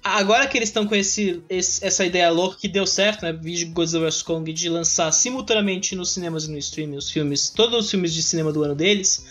Agora 0.08 0.45
que 0.45 0.56
eles 0.56 0.70
estão 0.70 0.86
com 0.86 0.93
esse, 0.93 1.41
esse- 1.49 1.84
essa 1.84 2.06
ideia 2.06 2.30
louca 2.30 2.58
que 2.62 2.68
deu 2.68 2.86
certo, 2.86 3.24
né? 3.24 3.34
Vídeo 3.34 3.70
Godzilla 3.72 4.06
vs. 4.08 4.22
Kong, 4.22 4.53
de 4.53 4.70
lançar 4.70 5.12
simultaneamente 5.12 5.95
nos 5.95 6.14
cinemas 6.14 6.45
e 6.45 6.51
no 6.51 6.60
streaming 6.60 6.95
os 6.97 7.10
filmes, 7.10 7.49
todos 7.49 7.86
os 7.86 7.89
filmes 7.89 8.14
de 8.14 8.22
cinema 8.22 8.53
do 8.53 8.64
ano 8.64 8.76
deles. 8.76 9.26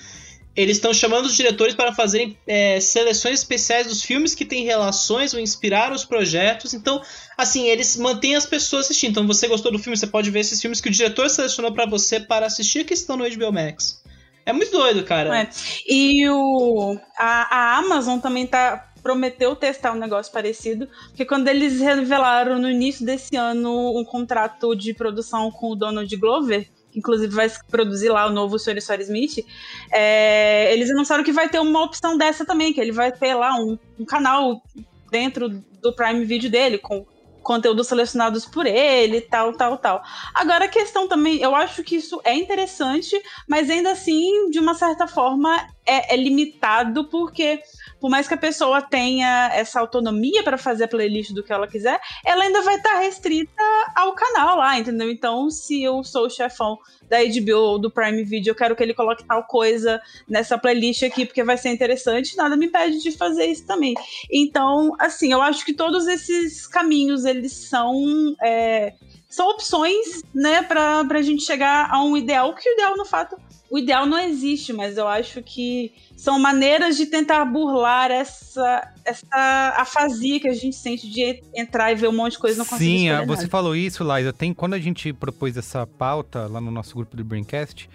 Eles 0.57 0.77
estão 0.77 0.93
chamando 0.93 1.27
os 1.27 1.37
diretores 1.37 1.75
para 1.77 1.93
fazerem 1.93 2.37
é, 2.45 2.81
seleções 2.81 3.39
especiais 3.41 3.87
dos 3.87 4.03
filmes 4.03 4.35
que 4.35 4.45
têm 4.45 4.64
relações 4.64 5.33
ou 5.33 5.39
inspiraram 5.39 5.95
os 5.95 6.05
projetos. 6.05 6.75
Então, 6.75 7.01
assim, 7.39 7.68
eles 7.68 7.97
mantêm 7.97 8.35
as 8.35 8.45
pessoas 8.47 8.87
assistindo. 8.87 9.11
Então, 9.12 9.27
você 9.29 9.47
gostou 9.47 9.70
do 9.70 9.79
filme, 9.79 9.97
você 9.97 10.07
pode 10.09 10.29
ver 10.31 10.41
esses 10.41 10.61
filmes 10.61 10.81
que 10.81 10.89
o 10.89 10.93
diretor 10.93 11.31
selecionou 11.31 11.72
para 11.72 11.87
você 11.87 12.18
para 12.18 12.47
assistir 12.47 12.85
que 12.85 12.95
estão 12.95 13.16
no 13.16 13.25
HBO 13.29 13.53
Max. 13.53 14.03
É 14.45 14.53
muito 14.53 14.72
doido, 14.72 15.05
cara. 15.05 15.41
É. 15.43 15.49
E 15.89 16.29
o, 16.29 16.99
a, 17.16 17.57
a 17.57 17.79
Amazon 17.79 18.18
também 18.18 18.47
tá 18.47 18.93
prometeu 19.05 19.55
testar 19.55 19.93
um 19.93 19.99
negócio 19.99 20.33
parecido, 20.33 20.89
porque 21.09 21.27
quando 21.27 21.47
eles 21.47 21.79
revelaram 21.79 22.59
no 22.59 22.71
início 22.71 23.05
desse 23.05 23.37
ano 23.37 23.97
um 23.97 24.03
contrato 24.03 24.75
de 24.75 24.95
produção 24.95 25.51
com 25.51 25.73
o 25.73 25.77
Donald 25.77 26.17
Glover, 26.17 26.67
que 26.91 26.99
inclusive 26.99 27.35
vai 27.35 27.51
produzir 27.71 28.09
lá 28.09 28.27
o 28.27 28.33
novo 28.33 28.59
Sr. 28.59 28.81
Sr. 28.81 29.01
Smith, 29.03 29.45
é, 29.93 30.73
eles 30.73 30.91
anunciaram 30.91 31.23
que 31.23 31.33
vai 31.33 31.51
ter 31.51 31.61
uma 31.61 31.85
opção 31.85 32.17
dessa 32.17 32.47
também, 32.47 32.73
que 32.73 32.81
ele 32.81 32.93
vai 32.93 33.13
ter 33.13 33.35
lá 33.35 33.55
um, 33.57 33.79
um 34.01 34.07
canal 34.07 34.63
dentro 35.11 35.51
do 35.83 35.93
Prime 35.93 36.25
Video 36.25 36.51
dele, 36.51 36.79
com 36.79 37.05
conteúdos 37.43 37.87
selecionados 37.87 38.47
por 38.47 38.65
ele, 38.65 39.21
tal, 39.21 39.53
tal, 39.53 39.77
tal. 39.77 40.03
Agora 40.33 40.65
a 40.65 40.69
questão 40.69 41.07
também, 41.07 41.43
eu 41.43 41.55
acho 41.55 41.85
que 41.85 41.97
isso 41.97 42.23
é 42.25 42.35
interessante, 42.35 43.21
mas 43.47 43.69
ainda 43.69 43.93
assim, 43.93 44.49
de 44.49 44.59
uma 44.59 44.75
certa 44.75 45.07
forma, 45.07 45.69
é, 45.87 46.14
é 46.14 46.16
limitado, 46.16 47.05
porque 47.09 47.61
por 48.01 48.11
mais 48.11 48.28
que 48.28 48.35
a 48.35 48.39
pessoa 48.39 48.82
tenha 48.82 49.51
essa 49.55 49.80
autonomia 49.80 50.43
para 50.43 50.59
fazer 50.59 50.85
a 50.85 50.89
playlist 50.89 51.32
do 51.32 51.43
que 51.43 51.53
ela 51.53 51.66
quiser, 51.66 51.99
ela 52.24 52.45
ainda 52.45 52.61
vai 52.62 52.76
estar 52.76 52.99
restrita 52.99 53.62
ao 53.95 54.14
canal 54.14 54.59
lá, 54.59 54.78
entendeu? 54.78 55.11
Então, 55.11 55.49
se 55.51 55.82
eu 55.82 56.05
sou 56.05 56.26
o 56.26 56.30
chefão 56.30 56.78
da 57.09 57.18
HBO 57.18 57.59
ou 57.59 57.78
do 57.78 57.91
Prime 57.91 58.22
Video, 58.24 58.51
eu 58.51 58.55
quero 58.55 58.76
que 58.76 58.82
ele 58.82 58.95
coloque 58.95 59.24
tal 59.24 59.45
coisa 59.45 60.01
nessa 60.28 60.59
playlist 60.59 61.03
aqui, 61.03 61.24
porque 61.24 61.43
vai 61.43 61.57
ser 61.57 61.70
interessante, 61.70 62.37
nada 62.37 62.57
me 62.57 62.66
impede 62.66 63.03
de 63.03 63.12
fazer 63.12 63.47
isso 63.47 63.66
também. 63.66 63.95
Então, 64.30 64.95
assim, 64.99 65.32
eu 65.32 65.41
acho 65.41 65.64
que 65.64 65.72
todos 65.72 66.07
esses 66.07 66.66
caminhos, 66.66 67.24
eles 67.24 67.53
são... 67.53 68.35
é, 68.43 68.95
são 69.28 69.49
opções, 69.49 70.22
né, 70.32 70.62
pra, 70.62 71.05
pra 71.07 71.20
gente 71.20 71.43
chegar 71.43 71.89
a 71.91 72.01
um 72.05 72.16
ideal, 72.16 72.55
que 72.55 72.68
o 72.68 72.72
ideal, 72.72 72.97
no 72.97 73.05
fato, 73.05 73.37
o 73.71 73.79
ideal 73.79 74.07
não 74.07 74.19
existe, 74.19 74.73
mas 74.73 74.97
eu 74.97 75.09
acho 75.09 75.43
que 75.43 75.93
são 76.17 76.39
maneiras 76.39 76.97
de 76.97 77.07
tentar 77.07 77.45
burlar 77.45 78.11
essa, 78.11 78.93
essa 79.05 79.75
afasia 79.77 80.39
que 80.39 80.49
a 80.49 80.55
gente 80.55 80.77
sente 80.77 81.11
de 81.11 81.43
entrar 81.55 81.91
e 81.91 81.95
ver 81.95 82.09
um 82.09 82.12
monte 82.12 82.33
de 82.33 82.39
coisa 82.39 82.57
e 82.57 82.59
não 82.59 82.67
conseguir 82.67 82.85
Sim, 82.85 83.07
escolher 83.09 83.27
você 83.27 83.43
nada. 83.43 83.51
falou 83.51 83.75
isso, 83.75 84.05
Liza. 84.05 84.33
Tem, 84.33 84.55
quando 84.55 84.75
a 84.75 84.79
gente 84.79 85.12
propôs 85.12 85.57
essa 85.57 85.87
pauta 85.87 86.47
lá 86.47 86.61
no 86.61 86.71
nosso 86.71 86.95
grupo 86.95 87.17
do 87.17 87.25
Braincast, 87.25 87.89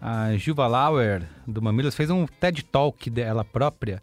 a 0.00 0.36
Juva 0.36 0.66
Lauer, 0.66 1.22
do 1.46 1.60
Mamilos, 1.60 1.94
fez 1.94 2.10
um 2.10 2.26
TED 2.26 2.62
Talk 2.64 3.10
dela 3.10 3.44
própria, 3.44 4.02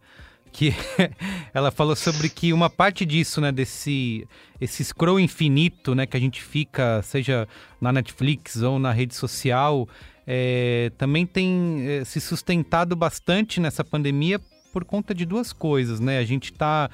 que 0.52 0.74
ela 1.54 1.72
falou 1.72 1.96
sobre 1.96 2.30
que 2.30 2.54
uma 2.54 2.70
parte 2.70 3.06
disso, 3.06 3.42
né, 3.42 3.52
desse 3.52 4.28
esse 4.62 4.84
scroll 4.84 5.20
infinito, 5.20 5.94
né, 5.94 6.06
que 6.06 6.16
a 6.16 6.20
gente 6.20 6.42
fica, 6.42 7.02
seja 7.02 7.48
na 7.82 7.92
Netflix 7.92 8.62
ou 8.62 8.80
na 8.80 8.92
rede 8.92 9.14
social, 9.14 9.90
é, 10.26 10.92
também 10.98 11.26
tem 11.26 11.86
é, 11.88 12.06
se 12.06 12.20
sustentado 12.22 12.96
bastante 12.96 13.60
nessa 13.60 13.84
pandemia 13.84 14.40
por 14.72 14.84
conta 14.84 15.14
de 15.14 15.26
duas 15.26 15.54
coisas, 15.54 16.00
né? 16.00 16.18
A 16.18 16.26
gente 16.26 16.52
está 16.52 16.90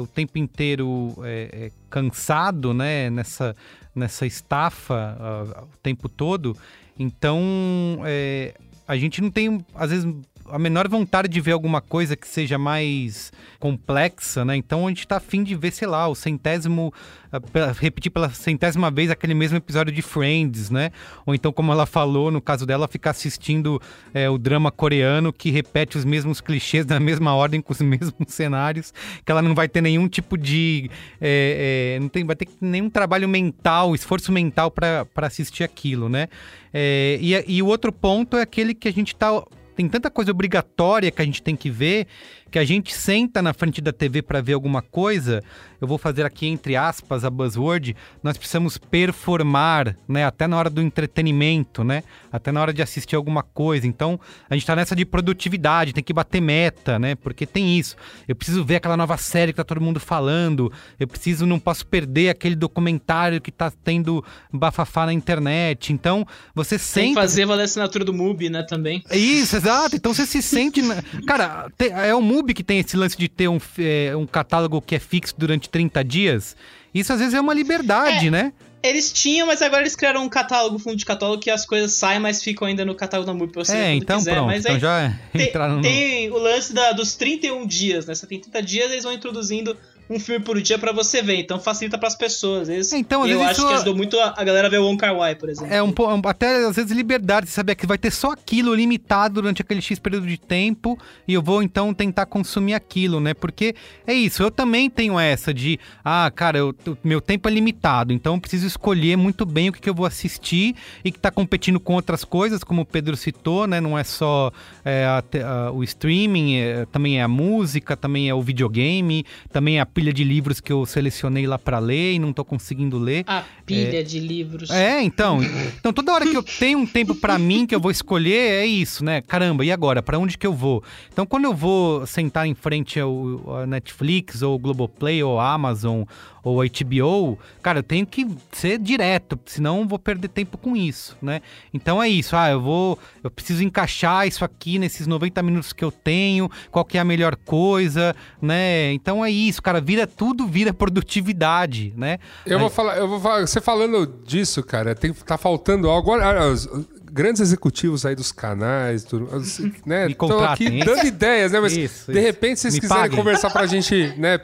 o 0.00 0.06
tempo 0.06 0.38
inteiro 0.38 1.14
é, 1.22 1.48
é, 1.52 1.70
cansado, 1.90 2.72
né? 2.72 3.10
Nessa, 3.10 3.56
nessa 3.94 4.26
estafa 4.26 5.16
ah, 5.18 5.64
o 5.64 5.76
tempo 5.82 6.08
todo. 6.08 6.56
Então, 6.98 8.00
é, 8.04 8.54
a 8.86 8.96
gente 8.96 9.20
não 9.20 9.30
tem, 9.30 9.64
às 9.74 9.90
vezes, 9.90 10.06
a 10.48 10.58
menor 10.58 10.88
vontade 10.88 11.28
de 11.28 11.40
ver 11.40 11.52
alguma 11.52 11.80
coisa 11.80 12.16
que 12.16 12.28
seja 12.28 12.58
mais 12.58 13.32
complexa, 13.58 14.44
né? 14.44 14.56
Então 14.56 14.86
a 14.86 14.90
gente 14.90 15.06
tá 15.06 15.16
afim 15.16 15.42
de 15.42 15.54
ver, 15.54 15.72
sei 15.72 15.88
lá, 15.88 16.06
o 16.06 16.14
centésimo, 16.14 16.92
ah, 17.32 17.40
repetir 17.78 18.12
pela 18.12 18.30
centésima 18.30 18.90
vez 18.90 19.10
aquele 19.10 19.34
mesmo 19.34 19.56
episódio 19.56 19.92
de 19.92 20.02
Friends, 20.02 20.70
né? 20.70 20.90
Ou 21.24 21.34
então, 21.34 21.52
como 21.52 21.72
ela 21.72 21.86
falou, 21.86 22.30
no 22.30 22.40
caso 22.40 22.66
dela, 22.66 22.86
ficar 22.86 23.10
assistindo 23.10 23.80
é, 24.12 24.28
o 24.28 24.36
drama 24.36 24.70
coreano 24.70 25.32
que 25.32 25.50
repete 25.50 25.96
os 25.96 26.04
mesmos 26.04 26.40
clichês 26.40 26.84
na 26.86 26.98
mesma 27.00 27.34
ordem, 27.34 27.60
com 27.60 27.72
os 27.72 27.80
mesmos 27.80 28.14
cenários, 28.28 28.92
que 29.24 29.32
ela 29.32 29.42
não 29.42 29.54
vai 29.54 29.68
ter 29.68 29.80
nenhum 29.80 30.08
tipo 30.08 30.36
de. 30.36 30.90
é, 31.20 31.96
é, 31.96 32.00
não 32.00 32.08
tem, 32.08 32.24
vai 32.24 32.36
ter 32.36 32.48
nenhum 32.60 32.90
trabalho 32.90 33.28
mental, 33.28 33.94
esforço 33.94 34.30
mental 34.30 34.70
para 34.70 35.06
assistir 35.16 35.64
aquilo, 35.64 36.08
né? 36.08 36.28
É, 36.72 37.18
e, 37.20 37.56
e 37.56 37.62
o 37.62 37.66
outro 37.66 37.92
ponto 37.92 38.36
é 38.36 38.42
aquele 38.42 38.74
que 38.74 38.88
a 38.88 38.92
gente 38.92 39.14
tá 39.14 39.42
tem 39.74 39.88
tanta 39.88 40.10
coisa 40.10 40.30
obrigatória 40.30 41.10
que 41.10 41.20
a 41.20 41.24
gente 41.24 41.42
tem 41.42 41.56
que 41.56 41.70
ver, 41.70 42.06
que 42.54 42.58
a 42.60 42.64
gente 42.64 42.94
senta 42.94 43.42
na 43.42 43.52
frente 43.52 43.80
da 43.80 43.92
TV 43.92 44.22
para 44.22 44.40
ver 44.40 44.52
alguma 44.52 44.80
coisa. 44.80 45.42
Eu 45.80 45.88
vou 45.88 45.98
fazer 45.98 46.24
aqui 46.24 46.46
entre 46.46 46.76
aspas 46.76 47.24
a 47.24 47.28
buzzword, 47.28 47.96
nós 48.22 48.36
precisamos 48.38 48.78
performar, 48.78 49.96
né, 50.06 50.24
até 50.24 50.46
na 50.46 50.56
hora 50.56 50.70
do 50.70 50.80
entretenimento, 50.80 51.82
né? 51.82 52.04
Até 52.30 52.52
na 52.52 52.60
hora 52.62 52.72
de 52.72 52.80
assistir 52.80 53.16
alguma 53.16 53.42
coisa. 53.42 53.88
Então, 53.88 54.20
a 54.48 54.54
gente 54.54 54.64
tá 54.64 54.76
nessa 54.76 54.94
de 54.94 55.04
produtividade, 55.04 55.92
tem 55.92 56.02
que 56.02 56.12
bater 56.12 56.40
meta, 56.40 56.96
né? 56.96 57.16
Porque 57.16 57.44
tem 57.44 57.76
isso. 57.76 57.96
Eu 58.28 58.36
preciso 58.36 58.64
ver 58.64 58.76
aquela 58.76 58.96
nova 58.96 59.16
série 59.16 59.52
que 59.52 59.56
tá 59.56 59.64
todo 59.64 59.80
mundo 59.80 59.98
falando. 59.98 60.72
Eu 60.98 61.08
preciso, 61.08 61.44
não 61.46 61.58
posso 61.58 61.84
perder 61.84 62.28
aquele 62.28 62.54
documentário 62.54 63.40
que 63.40 63.50
tá 63.50 63.72
tendo 63.82 64.24
bafafá 64.52 65.06
na 65.06 65.12
internet. 65.12 65.92
Então, 65.92 66.24
você 66.54 66.78
Tem 66.78 67.08
que 67.08 67.14
fazer 67.20 67.46
valer 67.46 67.62
a 67.62 67.64
assinatura 67.64 68.04
do 68.04 68.14
MUBI, 68.14 68.48
né, 68.48 68.62
também. 68.62 69.02
isso, 69.10 69.56
exato. 69.56 69.96
Então 69.96 70.14
você 70.14 70.24
se 70.24 70.40
sente. 70.40 70.80
na- 70.82 71.02
Cara, 71.26 71.66
é 71.78 72.14
o 72.14 72.20
MUBI 72.22 72.43
que 72.52 72.64
tem 72.64 72.80
esse 72.80 72.96
lance 72.96 73.16
de 73.16 73.28
ter 73.28 73.48
um, 73.48 73.58
é, 73.78 74.14
um 74.16 74.26
catálogo 74.26 74.82
que 74.82 74.94
é 74.94 74.98
fixo 74.98 75.34
durante 75.38 75.68
30 75.70 76.04
dias. 76.04 76.56
Isso 76.92 77.12
às 77.12 77.20
vezes 77.20 77.32
é 77.34 77.40
uma 77.40 77.54
liberdade, 77.54 78.26
É. 78.26 78.30
né? 78.30 78.52
Eles 78.82 79.10
tinham, 79.10 79.46
mas 79.46 79.62
agora 79.62 79.80
eles 79.80 79.96
criaram 79.96 80.22
um 80.22 80.28
catálogo, 80.28 80.78
fundo 80.78 80.96
de 80.96 81.06
catálogo, 81.06 81.40
que 81.40 81.50
as 81.50 81.64
coisas 81.64 81.92
saem, 81.92 82.20
mas 82.20 82.42
ficam 82.42 82.68
ainda 82.68 82.84
no 82.84 82.94
catálogo 82.94 83.26
da 83.26 83.32
MUBI 83.32 83.50
pra 83.50 83.64
você 83.64 83.72
ver 83.72 83.78
é, 83.82 83.94
então 83.94 84.18
quiser. 84.18 84.32
pronto. 84.34 84.46
mas 84.48 84.60
então 84.60 84.74
aí 84.74 84.78
já 84.80 85.18
tem, 85.32 85.48
entraram 85.48 85.76
no. 85.76 85.82
tem 85.82 86.30
o 86.30 86.36
lance 86.36 86.74
da- 86.74 86.92
dos 86.92 87.14
31 87.16 87.66
dias, 87.66 88.04
né? 88.04 88.14
Você 88.14 88.26
tem 88.26 88.38
30 88.38 88.60
dias, 88.62 88.90
eles 88.90 89.02
vão 89.04 89.14
introduzindo 89.14 89.74
um 90.10 90.18
filme 90.20 90.44
por 90.44 90.60
dia 90.60 90.78
pra 90.78 90.92
você 90.92 91.22
ver, 91.22 91.36
então 91.40 91.58
facilita 91.58 91.96
pras 91.98 92.14
pessoas. 92.14 92.68
Eles, 92.68 92.92
É, 92.92 92.98
então, 92.98 93.26
eu 93.26 93.42
acho 93.42 93.52
isso- 93.60 93.68
que 93.68 93.74
ajudou 93.74 93.94
muito 93.96 94.18
a, 94.20 94.34
a 94.36 94.44
galera 94.44 94.66
a 94.68 94.70
ver 94.70 94.78
o 94.78 94.84
Wong 94.84 94.96
Kar 94.98 95.14
Wai, 95.16 95.34
por 95.34 95.48
exemplo. 95.48 95.72
É 95.72 95.82
um, 95.82 95.90
po- 95.92 96.06
um- 96.12 96.20
até 96.26 96.64
às 96.66 96.76
vezes 96.76 96.90
liberdade, 96.92 97.48
saber 97.48 97.74
que 97.74 97.86
vai 97.86 97.96
ter 97.98 98.10
só 98.10 98.32
aquilo 98.32 98.74
limitado 98.74 99.34
durante 99.40 99.62
aquele 99.62 99.80
X 99.80 99.98
período 99.98 100.26
de 100.26 100.38
tempo 100.38 100.98
e 101.26 101.34
eu 101.34 101.42
vou 101.42 101.62
então 101.62 101.92
tentar 101.94 102.26
consumir 102.26 102.74
aquilo, 102.74 103.20
né? 103.20 103.34
Porque 103.34 103.74
é 104.06 104.12
isso, 104.14 104.42
eu 104.42 104.50
também 104.50 104.90
tenho 104.90 105.18
essa 105.18 105.52
de, 105.54 105.78
ah, 106.04 106.30
cara, 106.34 106.58
eu- 106.58 106.74
meu 107.02 107.20
tempo 107.20 107.48
é 107.48 107.52
limitado, 107.52 108.12
então 108.12 108.34
eu 108.34 108.40
preciso 108.40 108.66
escolher 108.66 109.16
muito 109.16 109.44
bem 109.46 109.68
o 109.68 109.72
que, 109.72 109.80
que 109.80 109.88
eu 109.90 109.94
vou 109.94 110.06
assistir 110.06 110.74
e 111.04 111.10
que 111.10 111.18
tá 111.18 111.30
competindo 111.30 111.80
com 111.80 111.94
outras 111.94 112.24
coisas, 112.24 112.62
como 112.62 112.82
o 112.82 112.86
Pedro 112.86 113.16
citou, 113.16 113.66
né? 113.66 113.80
Não 113.80 113.98
é 113.98 114.04
só 114.04 114.52
é, 114.84 115.04
a 115.06 115.22
a- 115.44 115.70
o 115.72 115.82
streaming, 115.82 116.56
é, 116.56 116.86
também 116.92 117.18
é 117.18 117.22
a 117.22 117.28
música, 117.28 117.96
também 117.96 118.28
é 118.28 118.34
o 118.34 118.42
videogame, 118.42 119.24
também 119.52 119.78
é 119.78 119.80
a 119.80 119.86
pilha 119.94 120.12
de 120.12 120.24
livros 120.24 120.60
que 120.60 120.72
eu 120.72 120.84
selecionei 120.84 121.46
lá 121.46 121.58
pra 121.58 121.78
ler 121.78 122.14
e 122.14 122.18
não 122.18 122.32
tô 122.32 122.44
conseguindo 122.44 122.98
ler. 122.98 123.24
A 123.26 123.44
pilha 123.64 124.02
de 124.02 124.18
livros. 124.18 124.68
É, 124.70 125.00
então. 125.00 125.40
Então 125.78 125.92
toda 125.92 126.12
hora 126.12 126.26
que 126.26 126.36
eu 126.36 126.42
tenho 126.42 126.80
um 126.80 126.86
tempo 126.86 127.14
pra 127.14 127.38
mim 127.38 127.66
que 127.66 127.74
eu 127.74 127.80
vou 127.80 127.90
escolher 127.90 128.62
é 128.62 128.66
isso, 128.66 129.04
né? 129.04 129.20
Caramba, 129.20 129.64
e 129.64 129.70
agora? 129.70 130.02
Pra 130.02 130.18
onde 130.18 130.36
que 130.36 130.46
eu 130.46 130.52
vou? 130.52 130.82
Então 131.12 131.24
quando 131.24 131.44
eu 131.44 131.54
vou 131.54 132.06
sentar 132.06 132.46
em 132.46 132.54
frente 132.54 132.98
ao 132.98 133.60
a 133.60 133.66
Netflix 133.66 134.42
ou 134.42 134.58
Globoplay 134.58 135.22
ou 135.22 135.38
Amazon 135.38 136.02
ou 136.44 136.60
a 136.60 136.66
HBO, 136.66 137.38
cara, 137.62 137.78
eu 137.78 137.82
tenho 137.82 138.06
que 138.06 138.26
ser 138.52 138.78
direto, 138.78 139.40
senão 139.46 139.80
eu 139.80 139.88
vou 139.88 139.98
perder 139.98 140.28
tempo 140.28 140.58
com 140.58 140.76
isso, 140.76 141.16
né? 141.22 141.40
Então 141.72 142.02
é 142.02 142.08
isso, 142.08 142.36
ah, 142.36 142.50
eu 142.50 142.60
vou, 142.60 142.98
eu 143.22 143.30
preciso 143.30 143.64
encaixar 143.64 144.28
isso 144.28 144.44
aqui 144.44 144.78
nesses 144.78 145.06
90 145.06 145.42
minutos 145.42 145.72
que 145.72 145.82
eu 145.82 145.90
tenho, 145.90 146.50
qual 146.70 146.84
que 146.84 146.98
é 146.98 147.00
a 147.00 147.04
melhor 147.04 147.34
coisa, 147.34 148.14
né? 148.42 148.92
Então 148.92 149.24
é 149.24 149.30
isso, 149.30 149.62
cara, 149.62 149.80
vira 149.84 150.06
tudo 150.06 150.46
vira 150.46 150.72
produtividade, 150.72 151.92
né? 151.96 152.18
Eu 152.46 152.56
Aí- 152.56 152.60
vou 152.60 152.70
falar, 152.70 152.96
eu 152.98 153.06
vou 153.08 153.20
falar, 153.20 153.40
você 153.46 153.60
falando 153.60 154.06
disso, 154.26 154.62
cara, 154.62 154.94
tem, 154.94 155.12
tá 155.12 155.36
faltando 155.38 155.88
algo. 155.88 156.12
Agora, 156.12 156.48
os 156.50 156.68
grandes 157.12 157.40
executivos 157.40 158.04
aí 158.04 158.14
dos 158.16 158.32
canais, 158.32 159.04
tudo, 159.04 159.28
né? 159.86 160.08
Estão 160.08 160.42
aqui 160.44 160.82
dando 160.84 161.06
ideias, 161.06 161.52
né? 161.52 161.60
Mas 161.60 161.76
Isso, 161.76 162.10
de 162.10 162.18
isso. 162.18 162.26
repente, 162.26 162.56
se 162.56 162.62
vocês 162.62 162.74
Me 162.74 162.80
quiserem 162.80 163.02
paguem. 163.04 163.16
conversar 163.18 163.50
pra 163.50 163.66
gente, 163.66 164.14
né? 164.18 164.38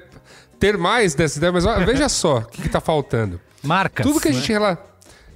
Ter 0.58 0.76
mais 0.76 1.14
dessa 1.14 1.38
ideia, 1.38 1.52
mas 1.52 1.64
olha, 1.64 1.84
veja 1.86 2.06
só 2.10 2.38
o 2.38 2.44
que, 2.44 2.62
que 2.62 2.68
tá 2.68 2.80
faltando. 2.80 3.40
Marcas. 3.62 4.06
Tudo 4.06 4.20
que 4.20 4.28
a 4.28 4.30
né? 4.30 4.36
gente 4.38 4.52
rela... 4.52 4.89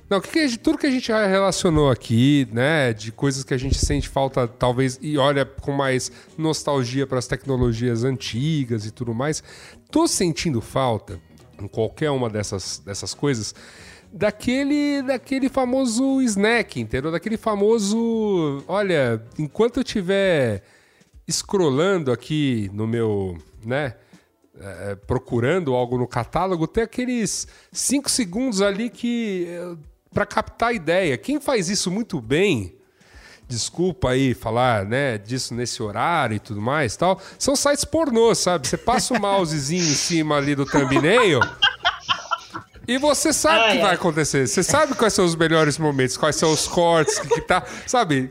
Não, 0.09 0.21
que 0.21 0.47
gente- 0.47 0.59
tudo 0.59 0.77
que 0.79 0.87
a 0.87 0.91
gente 0.91 1.09
já 1.09 1.27
relacionou 1.27 1.91
aqui, 1.91 2.47
né, 2.53 2.93
de 2.93 3.11
coisas 3.11 3.43
que 3.43 3.55
a 3.55 3.57
gente 3.59 3.79
sente 3.79 4.09
falta, 4.09 4.47
talvez, 4.47 4.99
e 5.01 5.17
olha 5.17 5.45
com 5.47 5.73
mais 5.73 6.13
nostalgia 6.37 7.07
para 7.07 7.19
as 7.19 7.27
tecnologias 7.27 8.05
antigas 8.05 8.85
e 8.85 8.91
tudo 8.91 9.15
mais, 9.15 9.43
tô 9.91 10.07
sentindo 10.07 10.61
falta 10.61 11.19
em 11.61 11.67
qualquer 11.67 12.11
uma 12.11 12.29
dessas, 12.29 12.79
dessas 12.85 13.15
coisas 13.15 13.55
daquele 14.13 15.03
daquele 15.03 15.49
famoso 15.49 16.21
snack, 16.23 16.79
entendeu? 16.81 17.11
Daquele 17.11 17.37
famoso, 17.37 18.63
olha, 18.69 19.21
enquanto 19.39 19.79
eu 19.81 19.85
tiver 19.85 20.63
scrollando 21.29 22.13
aqui 22.13 22.71
no 22.73 22.87
meu, 22.87 23.37
né, 23.65 23.95
é, 24.61 24.95
procurando 24.95 25.75
algo 25.75 25.99
no 25.99 26.07
catálogo, 26.07 26.67
tem 26.69 26.85
aqueles 26.85 27.49
cinco 27.73 28.09
segundos 28.11 28.61
ali 28.63 28.89
que 28.89 29.49
para 30.15 30.25
captar 30.25 30.69
a 30.71 30.73
ideia. 30.73 31.19
Quem 31.19 31.41
faz 31.41 31.69
isso 31.69 31.91
muito 31.91 32.21
bem, 32.21 32.77
desculpa 33.49 34.11
aí 34.11 34.33
falar, 34.33 34.87
né, 34.87 35.19
disso 35.19 35.53
nesse 35.53 35.83
horário 35.83 36.37
e 36.37 36.39
tudo 36.39 36.63
mais, 36.63 36.97
tal, 36.97 37.21
são 37.39 37.57
sites 37.57 37.85
pornô, 37.85 38.35
sabe? 38.35 38.67
Você 38.67 38.79
passa 38.79 39.13
o 39.13 39.21
mousezinho 39.21 39.83
em 39.83 39.95
cima 39.95 40.37
ali 40.37 40.55
do 40.55 40.65
thumbnail 40.65 41.41
e 42.87 42.99
você 42.99 43.33
sabe 43.33 43.69
o 43.69 43.73
que 43.73 43.79
vai 43.79 43.91
ai. 43.91 43.95
acontecer. 43.95 44.47
Você 44.47 44.63
sabe 44.63 44.95
quais 44.95 45.13
são 45.13 45.25
os 45.25 45.35
melhores 45.37 45.79
momentos, 45.79 46.17
quais 46.17 46.37
são 46.37 46.53
os 46.53 46.67
cortes 46.69 47.19
que, 47.19 47.29
que 47.29 47.41
tá, 47.41 47.63
sabe? 47.87 48.31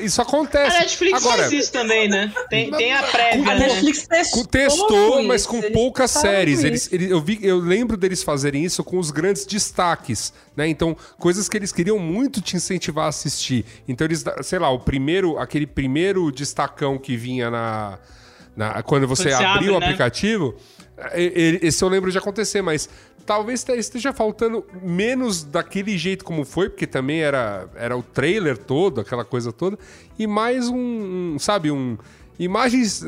Isso 0.00 0.22
acontece. 0.22 0.74
A 0.74 0.80
Netflix 0.80 1.18
Agora, 1.22 1.42
faz 1.42 1.52
isso 1.52 1.70
também, 1.70 2.08
né? 2.08 2.32
Tem, 2.48 2.70
tem 2.70 2.94
a 2.94 3.02
prévia, 3.02 3.52
A 3.52 3.54
né? 3.56 3.66
Netflix 3.68 4.06
testou, 4.06 4.42
com- 4.44 4.48
Testou, 4.48 5.22
mas 5.24 5.44
com 5.46 5.58
eles 5.58 5.72
poucas 5.72 6.10
séries. 6.12 6.64
Eles, 6.64 6.90
eles- 6.90 7.10
eu, 7.10 7.20
vi, 7.20 7.38
eu 7.42 7.58
lembro 7.58 7.98
deles 7.98 8.22
fazerem 8.22 8.64
isso 8.64 8.82
com 8.82 8.98
os 8.98 9.10
grandes 9.10 9.44
destaques, 9.44 10.32
né? 10.56 10.66
Então, 10.66 10.96
coisas 11.18 11.46
que 11.46 11.58
eles 11.58 11.72
queriam 11.72 11.98
muito 11.98 12.40
te 12.40 12.56
incentivar 12.56 13.04
a 13.04 13.08
assistir. 13.08 13.66
Então, 13.86 14.06
eles, 14.06 14.24
sei 14.42 14.58
lá, 14.58 14.70
o 14.70 14.78
primeiro, 14.80 15.38
aquele 15.38 15.66
primeiro 15.66 16.32
destacão 16.32 16.96
que 16.96 17.14
vinha 17.14 17.50
na. 17.50 17.98
na- 18.56 18.82
quando 18.82 19.06
você 19.06 19.24
Quando 19.24 19.36
você 19.36 19.44
abriu 19.44 19.52
abre, 19.58 19.70
o 19.76 19.78
né? 19.80 19.86
aplicativo, 19.86 20.54
e- 20.56 20.79
esse 21.14 21.82
eu 21.82 21.88
lembro 21.88 22.10
de 22.10 22.18
acontecer, 22.18 22.62
mas 22.62 22.88
talvez 23.26 23.62
te- 23.64 23.72
esteja 23.76 24.12
faltando 24.12 24.64
menos 24.82 25.42
daquele 25.44 25.96
jeito 25.96 26.24
como 26.24 26.44
foi, 26.44 26.68
porque 26.68 26.86
também 26.86 27.20
era, 27.20 27.68
era 27.76 27.96
o 27.96 28.02
trailer 28.02 28.56
todo, 28.58 29.00
aquela 29.00 29.24
coisa 29.24 29.52
toda, 29.52 29.78
e 30.18 30.26
mais 30.26 30.68
um, 30.68 30.76
um, 31.34 31.38
sabe, 31.38 31.70
um. 31.70 31.96
Imagens. 32.38 33.04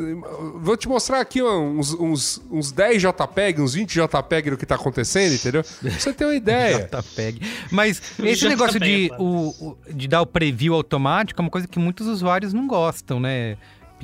Vou 0.57 0.76
te 0.76 0.86
mostrar 0.86 1.18
aqui 1.18 1.40
ó, 1.40 1.59
uns, 1.59 1.95
uns, 1.95 2.43
uns 2.51 2.70
10 2.70 3.01
JPEG, 3.01 3.62
uns 3.62 3.72
20 3.72 3.90
JPEG 3.95 4.51
do 4.51 4.59
que 4.59 4.66
tá 4.66 4.74
acontecendo, 4.74 5.32
entendeu? 5.32 5.64
Pra 5.64 5.90
você 5.90 6.12
ter 6.12 6.26
uma 6.26 6.34
ideia. 6.34 6.86
JPEG. 6.93 7.40
Mas 7.70 8.03
esse 8.22 8.45
negócio 8.51 8.78
de, 8.78 9.11
o- 9.18 9.74
de 9.88 10.07
dar 10.07 10.20
o 10.20 10.26
preview 10.26 10.74
automático 10.74 11.40
é 11.40 11.43
uma 11.43 11.51
coisa 11.51 11.66
que 11.66 11.78
muitos 11.78 12.07
usuários 12.09 12.53
não 12.53 12.66
gostam, 12.66 13.18
né? 13.18 13.57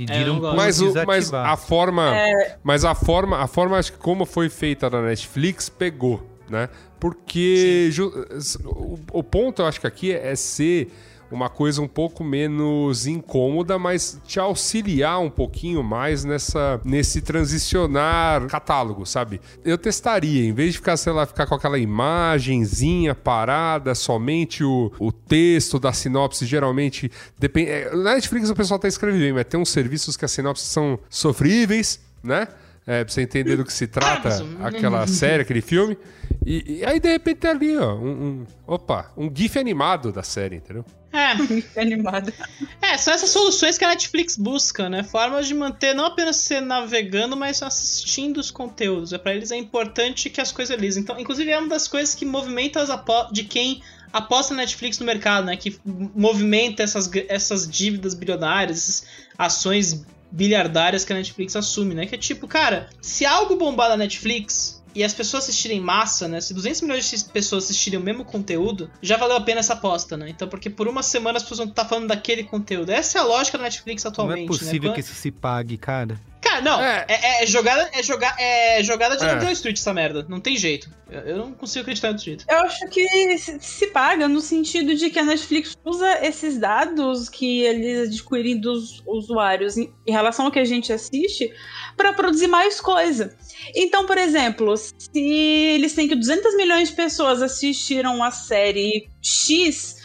É, 0.03 0.07
Pediram 0.07 0.41
pra 0.41 0.53
Mas, 0.55 0.81
o, 0.81 0.93
mas 1.07 1.33
a 1.33 1.57
forma. 1.57 2.17
É. 2.17 2.57
Mas 2.63 2.85
a 2.85 2.95
forma, 2.95 3.39
a 3.39 3.47
forma, 3.47 3.79
acho 3.79 3.93
que 3.93 3.99
como 3.99 4.25
foi 4.25 4.49
feita 4.49 4.89
na 4.91 5.03
Netflix, 5.03 5.69
pegou, 5.69 6.23
né? 6.49 6.69
Porque 7.01 7.89
ju- 7.93 8.27
o, 8.65 8.99
o 9.13 9.23
ponto, 9.23 9.63
eu 9.63 9.67
acho 9.67 9.81
que 9.81 9.87
aqui 9.87 10.13
é, 10.13 10.33
é 10.33 10.37
ser 10.37 10.91
uma 11.31 11.49
coisa 11.49 11.83
um 11.83 11.89
pouco 11.89 12.25
menos 12.25 13.07
incômoda, 13.07 13.79
mas 13.79 14.21
te 14.27 14.41
auxiliar 14.41 15.21
um 15.21 15.31
pouquinho 15.31 15.83
mais 15.83 16.25
nessa 16.25 16.81
nesse 16.85 17.21
transicionar 17.21 18.47
catálogo, 18.47 19.05
sabe? 19.05 19.41
Eu 19.65 19.77
testaria, 19.77 20.45
em 20.45 20.53
vez 20.53 20.73
de 20.73 20.79
ficar, 20.79 20.97
sei 20.97 21.13
lá, 21.13 21.27
ficar 21.27 21.47
com 21.47 21.55
aquela 21.55 21.79
imagenzinha 21.79 23.15
parada, 23.15 23.95
somente 23.95 24.65
o, 24.65 24.93
o 24.99 25.13
texto 25.13 25.79
da 25.79 25.93
sinopse, 25.93 26.47
geralmente 26.47 27.11
depende. 27.39 27.71
é, 27.71 27.95
Na 27.95 28.15
Netflix 28.15 28.51
o 28.51 28.55
pessoal 28.55 28.79
tá 28.79 28.89
escrevendo 28.89 29.21
bem, 29.21 29.33
mas 29.33 29.45
tem 29.45 29.61
uns 29.61 29.71
serviços 29.71 30.17
que 30.17 30.25
as 30.25 30.31
sinopses 30.31 30.67
são 30.69 30.99
sofríveis, 31.09 32.01
né? 32.23 32.49
É, 32.91 33.05
pra 33.05 33.13
você 33.13 33.21
entender 33.21 33.55
do 33.57 33.67
que 33.67 33.73
se 33.73 33.87
trata 33.87 34.29
Amazon. 34.29 34.49
aquela 34.65 35.05
série, 35.07 35.43
aquele 35.43 35.61
filme. 35.61 35.99
E, 36.47 36.79
e 36.79 36.85
aí, 36.87 36.99
de 36.99 37.09
repente, 37.11 37.37
tem 37.41 37.51
ali, 37.51 37.77
ó, 37.77 37.95
um, 37.95 38.09
um- 38.09 38.47
opa, 38.67 39.13
um 39.15 39.31
GIF 39.33 39.59
animado 39.59 40.11
da 40.11 40.23
série, 40.23 40.57
entendeu? 40.57 40.87
É, 41.13 41.33
Animada. 41.81 42.33
é, 42.81 42.97
são 42.97 43.13
essas 43.13 43.29
soluções 43.29 43.77
que 43.77 43.85
a 43.85 43.89
Netflix 43.89 44.37
busca, 44.39 44.89
né? 44.89 45.03
Formas 45.03 45.47
de 45.47 45.55
manter 45.55 45.95
não 45.95 46.07
apenas 46.07 46.37
você 46.37 46.63
navegando, 46.63 47.37
mas 47.37 47.63
assistindo 47.63 48.39
os 48.39 48.51
conteúdos. 48.51 49.13
É 49.13 49.19
para 49.19 49.35
eles 49.35 49.51
é 49.51 49.57
importante 49.57 50.31
que 50.31 50.41
as 50.41 50.51
coisas 50.51 50.79
lisem. 50.79 51.03
Então, 51.03 51.21
inclusive 51.21 51.51
é 51.51 51.59
uma 51.59 51.69
das 51.69 51.87
coisas 51.89 52.15
que 52.15 52.25
movimenta 52.25 52.81
as 52.81 52.89
de 53.33 53.45
quem 53.45 53.83
aposta 54.11 54.55
na 54.55 54.63
Netflix 54.63 54.99
no 54.99 55.05
mercado, 55.05 55.45
né? 55.45 55.57
Que 55.59 55.79
movimenta 55.85 56.83
essas, 56.83 57.11
essas 57.29 57.69
dívidas 57.69 58.15
bilionárias, 58.15 58.79
essas 58.79 59.07
ações 59.37 60.07
bilhardárias 60.31 61.05
que 61.05 61.13
a 61.13 61.17
Netflix 61.17 61.57
assume, 61.57 61.95
né? 61.95 62.07
Que 62.07 62.15
é 62.15 62.19
tipo, 62.19 62.47
cara, 62.47 62.89
se 63.01 63.25
algo 63.25 63.57
bombar 63.57 63.89
na 63.89 63.97
Netflix 63.97 64.79
e 64.95 65.05
as 65.05 65.15
pessoas 65.15 65.45
assistirem 65.45 65.81
massa, 65.81 66.27
né? 66.27 66.41
Se 66.41 66.53
200 66.53 66.83
milhões 66.83 67.11
de 67.11 67.25
pessoas 67.27 67.65
assistirem 67.65 67.99
o 67.99 68.03
mesmo 68.03 68.25
conteúdo, 68.25 68.91
já 69.01 69.17
valeu 69.17 69.37
a 69.37 69.41
pena 69.41 69.61
essa 69.61 69.75
aposta, 69.75 70.17
né? 70.17 70.29
Então, 70.29 70.49
porque 70.49 70.69
por 70.69 70.89
uma 70.89 71.03
semana 71.03 71.37
as 71.37 71.43
pessoas 71.43 71.59
vão 71.59 71.69
estar 71.69 71.85
falando 71.85 72.09
daquele 72.09 72.45
conteúdo. 72.45 72.91
Essa 72.91 73.19
é 73.19 73.21
a 73.21 73.25
lógica 73.25 73.59
da 73.59 73.65
Netflix 73.65 74.05
Não 74.05 74.11
atualmente, 74.11 74.45
é 74.45 74.47
possível 74.47 74.91
né? 74.91 74.95
que 74.95 75.01
isso 75.01 75.15
se 75.15 75.31
pague, 75.31 75.77
cara. 75.77 76.19
Não, 76.61 76.81
É. 76.83 77.07
é, 77.09 77.43
é 77.43 77.47
jogada, 77.47 77.91
é, 77.93 78.03
joga, 78.03 78.35
é 78.39 78.83
jogada 78.83 79.17
de 79.17 79.25
É. 79.25 79.35
Wall 79.43 79.53
Street 79.53 79.77
essa 79.79 79.93
merda. 79.95 80.27
Não 80.29 80.41
tem 80.41 80.57
jeito. 80.57 80.89
Eu, 81.11 81.21
eu 81.21 81.37
não 81.39 81.53
consigo 81.53 81.83
acreditar 81.83 82.13
desse 82.13 82.25
jeito. 82.27 82.45
Eu 82.49 82.59
acho 82.59 82.87
que 82.89 83.39
se, 83.39 83.59
se 83.61 83.87
paga 83.89 84.29
no 84.29 84.41
sentido 84.41 84.95
de 84.95 85.11
que 85.11 85.19
a 85.19 85.25
Netflix 85.25 85.75
usa 85.85 86.25
esses 86.27 86.59
dados 86.59 87.29
que 87.29 87.63
eles 87.63 88.09
adquirem 88.09 88.61
dos 88.61 89.03
usuários 89.07 89.77
em, 89.77 89.93
em 90.07 90.13
relação 90.13 90.47
ao 90.47 90.53
que 90.53 90.59
a 90.59 90.65
gente 90.65 90.93
assiste 90.93 91.51
para 91.97 92.13
produzir 92.13 92.47
mais 92.49 92.81
coisa. 92.81 93.35
Então, 93.75 94.07
por 94.07 94.19
exemplo, 94.19 94.77
se 94.77 94.95
eles 95.15 95.95
têm 95.95 96.09
que 96.09 96.15
200 96.15 96.57
milhões 96.57 96.91
de 96.91 96.95
pessoas 96.95 97.43
assistiram 97.43 98.23
a 98.23 98.31
série 98.31 99.09
X 99.23 99.97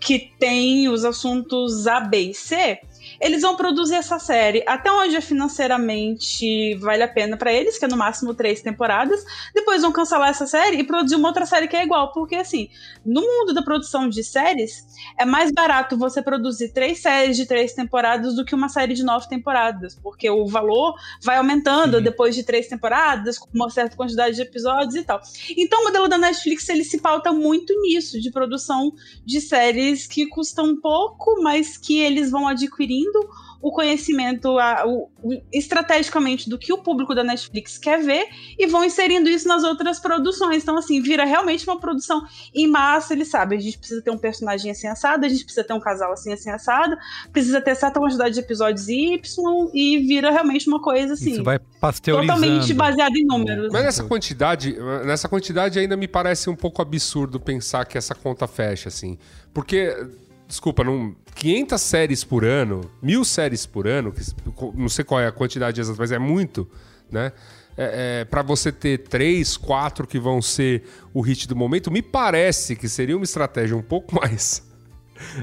que 0.00 0.32
tem 0.38 0.88
os 0.88 1.04
assuntos 1.04 1.86
A, 1.86 2.00
B 2.00 2.30
e 2.30 2.34
C, 2.34 2.78
eles 3.20 3.42
vão 3.42 3.56
produzir 3.56 3.94
essa 3.94 4.18
série 4.18 4.62
até 4.66 4.90
onde 4.90 5.16
é 5.16 5.20
financeiramente 5.20 6.74
vale 6.76 7.02
a 7.02 7.08
pena 7.08 7.36
para 7.36 7.52
eles, 7.52 7.78
que 7.78 7.84
é 7.84 7.88
no 7.88 7.96
máximo 7.96 8.34
três 8.34 8.62
temporadas. 8.62 9.24
Depois 9.54 9.82
vão 9.82 9.92
cancelar 9.92 10.30
essa 10.30 10.46
série 10.46 10.78
e 10.78 10.84
produzir 10.84 11.16
uma 11.16 11.28
outra 11.28 11.44
série 11.46 11.66
que 11.66 11.76
é 11.76 11.82
igual. 11.82 12.12
Porque, 12.12 12.36
assim, 12.36 12.68
no 13.04 13.20
mundo 13.20 13.52
da 13.52 13.62
produção 13.62 14.08
de 14.08 14.22
séries, 14.22 14.86
é 15.18 15.24
mais 15.24 15.50
barato 15.50 15.96
você 15.96 16.22
produzir 16.22 16.72
três 16.72 17.00
séries 17.00 17.36
de 17.36 17.46
três 17.46 17.72
temporadas 17.72 18.34
do 18.34 18.44
que 18.44 18.54
uma 18.54 18.68
série 18.68 18.94
de 18.94 19.02
nove 19.02 19.28
temporadas. 19.28 19.98
Porque 20.02 20.30
o 20.30 20.46
valor 20.46 20.94
vai 21.22 21.36
aumentando 21.36 21.98
Sim. 21.98 22.02
depois 22.02 22.34
de 22.34 22.42
três 22.42 22.68
temporadas, 22.68 23.38
com 23.38 23.48
uma 23.52 23.70
certa 23.70 23.96
quantidade 23.96 24.36
de 24.36 24.42
episódios 24.42 24.94
e 24.94 25.02
tal. 25.02 25.20
Então, 25.56 25.80
o 25.80 25.84
modelo 25.84 26.08
da 26.08 26.18
Netflix 26.18 26.68
ele 26.68 26.84
se 26.84 27.00
pauta 27.00 27.32
muito 27.32 27.74
nisso, 27.80 28.20
de 28.20 28.30
produção 28.30 28.92
de 29.24 29.40
séries 29.40 30.06
que 30.06 30.26
custam 30.26 30.76
pouco, 30.80 31.42
mas 31.42 31.76
que 31.76 31.98
eles 31.98 32.30
vão 32.30 32.46
adquirindo 32.46 33.07
o 33.60 33.72
conhecimento 33.72 34.58
a, 34.58 34.86
o, 34.86 35.10
o, 35.22 35.42
estrategicamente 35.52 36.48
do 36.48 36.58
que 36.58 36.72
o 36.72 36.78
público 36.78 37.14
da 37.14 37.24
Netflix 37.24 37.76
quer 37.76 38.00
ver 38.02 38.28
e 38.58 38.66
vão 38.66 38.84
inserindo 38.84 39.28
isso 39.28 39.48
nas 39.48 39.64
outras 39.64 39.98
produções. 39.98 40.62
Então, 40.62 40.78
assim, 40.78 41.00
vira 41.02 41.24
realmente 41.24 41.66
uma 41.66 41.78
produção 41.78 42.22
em 42.54 42.66
massa. 42.68 43.14
Ele 43.14 43.24
sabe, 43.24 43.56
a 43.56 43.58
gente 43.58 43.78
precisa 43.78 44.00
ter 44.00 44.10
um 44.10 44.18
personagem 44.18 44.70
assim 44.70 44.86
assado, 44.86 45.26
a 45.26 45.28
gente 45.28 45.44
precisa 45.44 45.64
ter 45.64 45.72
um 45.72 45.80
casal 45.80 46.12
assim 46.12 46.32
assim 46.32 46.50
assado, 46.50 46.96
precisa 47.32 47.60
ter 47.60 47.74
certa 47.74 47.98
quantidade 47.98 48.34
de 48.34 48.40
episódios 48.40 48.88
Y 48.88 49.20
e 49.74 49.98
vira 49.98 50.30
realmente 50.30 50.68
uma 50.68 50.80
coisa 50.80 51.14
assim. 51.14 51.32
Isso 51.32 51.44
vai 51.44 51.58
pasteurizando. 51.80 52.40
Totalmente 52.40 52.74
baseado 52.74 53.16
em 53.16 53.24
números. 53.24 53.72
Mas 53.72 53.82
nessa 53.82 54.04
quantidade, 54.04 54.76
nessa 55.04 55.28
quantidade 55.28 55.78
ainda 55.78 55.96
me 55.96 56.06
parece 56.06 56.48
um 56.48 56.56
pouco 56.56 56.80
absurdo 56.80 57.40
pensar 57.40 57.84
que 57.84 57.98
essa 57.98 58.14
conta 58.14 58.46
fecha, 58.46 58.88
assim. 58.88 59.18
Porque 59.52 59.94
desculpa, 60.48 60.82
não, 60.82 61.14
500 61.34 61.80
séries 61.80 62.24
por 62.24 62.44
ano, 62.44 62.90
mil 63.02 63.24
séries 63.24 63.66
por 63.66 63.86
ano, 63.86 64.10
que, 64.10 64.22
não 64.74 64.88
sei 64.88 65.04
qual 65.04 65.20
é 65.20 65.26
a 65.26 65.32
quantidade 65.32 65.80
exata, 65.80 65.98
mas 66.00 66.10
é 66.10 66.18
muito, 66.18 66.68
né? 67.10 67.32
É, 67.76 68.22
é, 68.22 68.24
para 68.24 68.42
você 68.42 68.72
ter 68.72 68.98
três, 68.98 69.56
quatro 69.56 70.04
que 70.04 70.18
vão 70.18 70.42
ser 70.42 70.82
o 71.14 71.20
hit 71.20 71.46
do 71.46 71.54
momento, 71.54 71.92
me 71.92 72.02
parece 72.02 72.74
que 72.74 72.88
seria 72.88 73.16
uma 73.16 73.24
estratégia 73.24 73.76
um 73.76 73.82
pouco 73.82 74.16
mais 74.18 74.67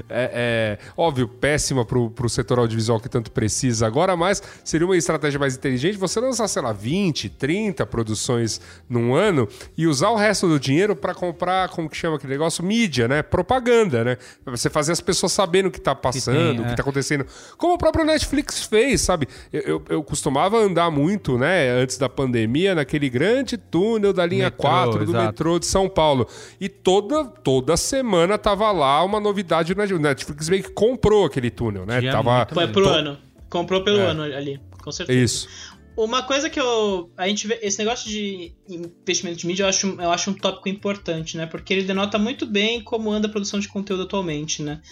é, 0.08 0.78
é, 0.78 0.78
óbvio, 0.96 1.28
péssima 1.28 1.84
pro, 1.84 2.10
pro 2.10 2.28
setor 2.28 2.58
audiovisual 2.58 3.00
que 3.00 3.08
tanto 3.08 3.30
precisa 3.30 3.86
agora, 3.86 4.16
mas 4.16 4.42
seria 4.64 4.86
uma 4.86 4.96
estratégia 4.96 5.38
mais 5.38 5.56
inteligente 5.56 5.98
você 5.98 6.20
lançar, 6.20 6.48
sei 6.48 6.62
lá, 6.62 6.72
20, 6.72 7.28
30 7.30 7.86
produções 7.86 8.60
num 8.88 9.14
ano 9.14 9.48
e 9.76 9.86
usar 9.86 10.10
o 10.10 10.16
resto 10.16 10.48
do 10.48 10.58
dinheiro 10.58 10.94
para 10.94 11.14
comprar, 11.14 11.68
como 11.70 11.88
que 11.88 11.96
chama 11.96 12.16
aquele 12.16 12.32
negócio? 12.32 12.64
Mídia, 12.64 13.08
né? 13.08 13.22
Propaganda, 13.22 14.04
né? 14.04 14.16
Pra 14.44 14.56
você 14.56 14.68
fazer 14.70 14.92
as 14.92 15.00
pessoas 15.00 15.32
sabendo 15.32 15.66
o 15.66 15.70
que 15.70 15.80
tá 15.80 15.94
passando, 15.94 16.36
que 16.36 16.56
tem, 16.56 16.60
o 16.60 16.64
que 16.64 16.72
é. 16.72 16.74
tá 16.74 16.82
acontecendo. 16.82 17.26
Como 17.56 17.74
o 17.74 17.78
próprio 17.78 18.04
Netflix 18.04 18.64
fez, 18.64 19.00
sabe? 19.00 19.28
Eu, 19.52 19.62
eu, 19.62 19.82
eu, 19.88 20.02
costumava 20.02 20.56
andar 20.56 20.90
muito, 20.90 21.38
né, 21.38 21.70
antes 21.70 21.98
da 21.98 22.08
pandemia, 22.08 22.74
naquele 22.74 23.08
grande 23.08 23.56
túnel 23.56 24.12
da 24.12 24.24
linha 24.24 24.44
metrô, 24.46 24.62
4 24.62 25.04
do 25.04 25.10
exato. 25.12 25.26
metrô 25.26 25.58
de 25.58 25.66
São 25.66 25.88
Paulo. 25.88 26.26
E 26.60 26.68
toda, 26.68 27.24
toda 27.24 27.76
semana 27.76 28.38
tava 28.38 28.70
lá 28.72 29.02
uma 29.04 29.20
novidade 29.20 29.65
verdade, 29.74 29.94
o 29.94 29.98
Netflix 29.98 30.48
meio 30.48 30.62
que 30.62 30.72
comprou 30.72 31.24
aquele 31.24 31.50
túnel, 31.50 31.86
né? 31.86 32.00
Tava... 32.10 32.46
Foi 32.52 32.68
pro 32.68 32.88
ano. 32.88 33.18
Comprou 33.48 33.82
pelo 33.82 34.00
é. 34.00 34.06
ano 34.06 34.22
ali, 34.22 34.60
com 34.82 34.90
certeza. 34.90 35.18
Isso. 35.18 35.48
Uma 35.96 36.22
coisa 36.22 36.50
que 36.50 36.60
eu. 36.60 37.10
A 37.16 37.26
gente 37.26 37.46
vê. 37.46 37.58
Esse 37.62 37.78
negócio 37.78 38.10
de 38.10 38.52
investimento 38.68 39.38
de 39.38 39.46
mídia 39.46 39.62
eu 39.62 39.68
acho, 39.68 39.86
eu 39.98 40.10
acho 40.10 40.30
um 40.30 40.34
tópico 40.34 40.68
importante, 40.68 41.38
né? 41.38 41.46
Porque 41.46 41.72
ele 41.72 41.84
denota 41.84 42.18
muito 42.18 42.44
bem 42.44 42.82
como 42.82 43.10
anda 43.10 43.28
a 43.28 43.30
produção 43.30 43.58
de 43.58 43.68
conteúdo 43.68 44.02
atualmente, 44.02 44.62
né? 44.62 44.82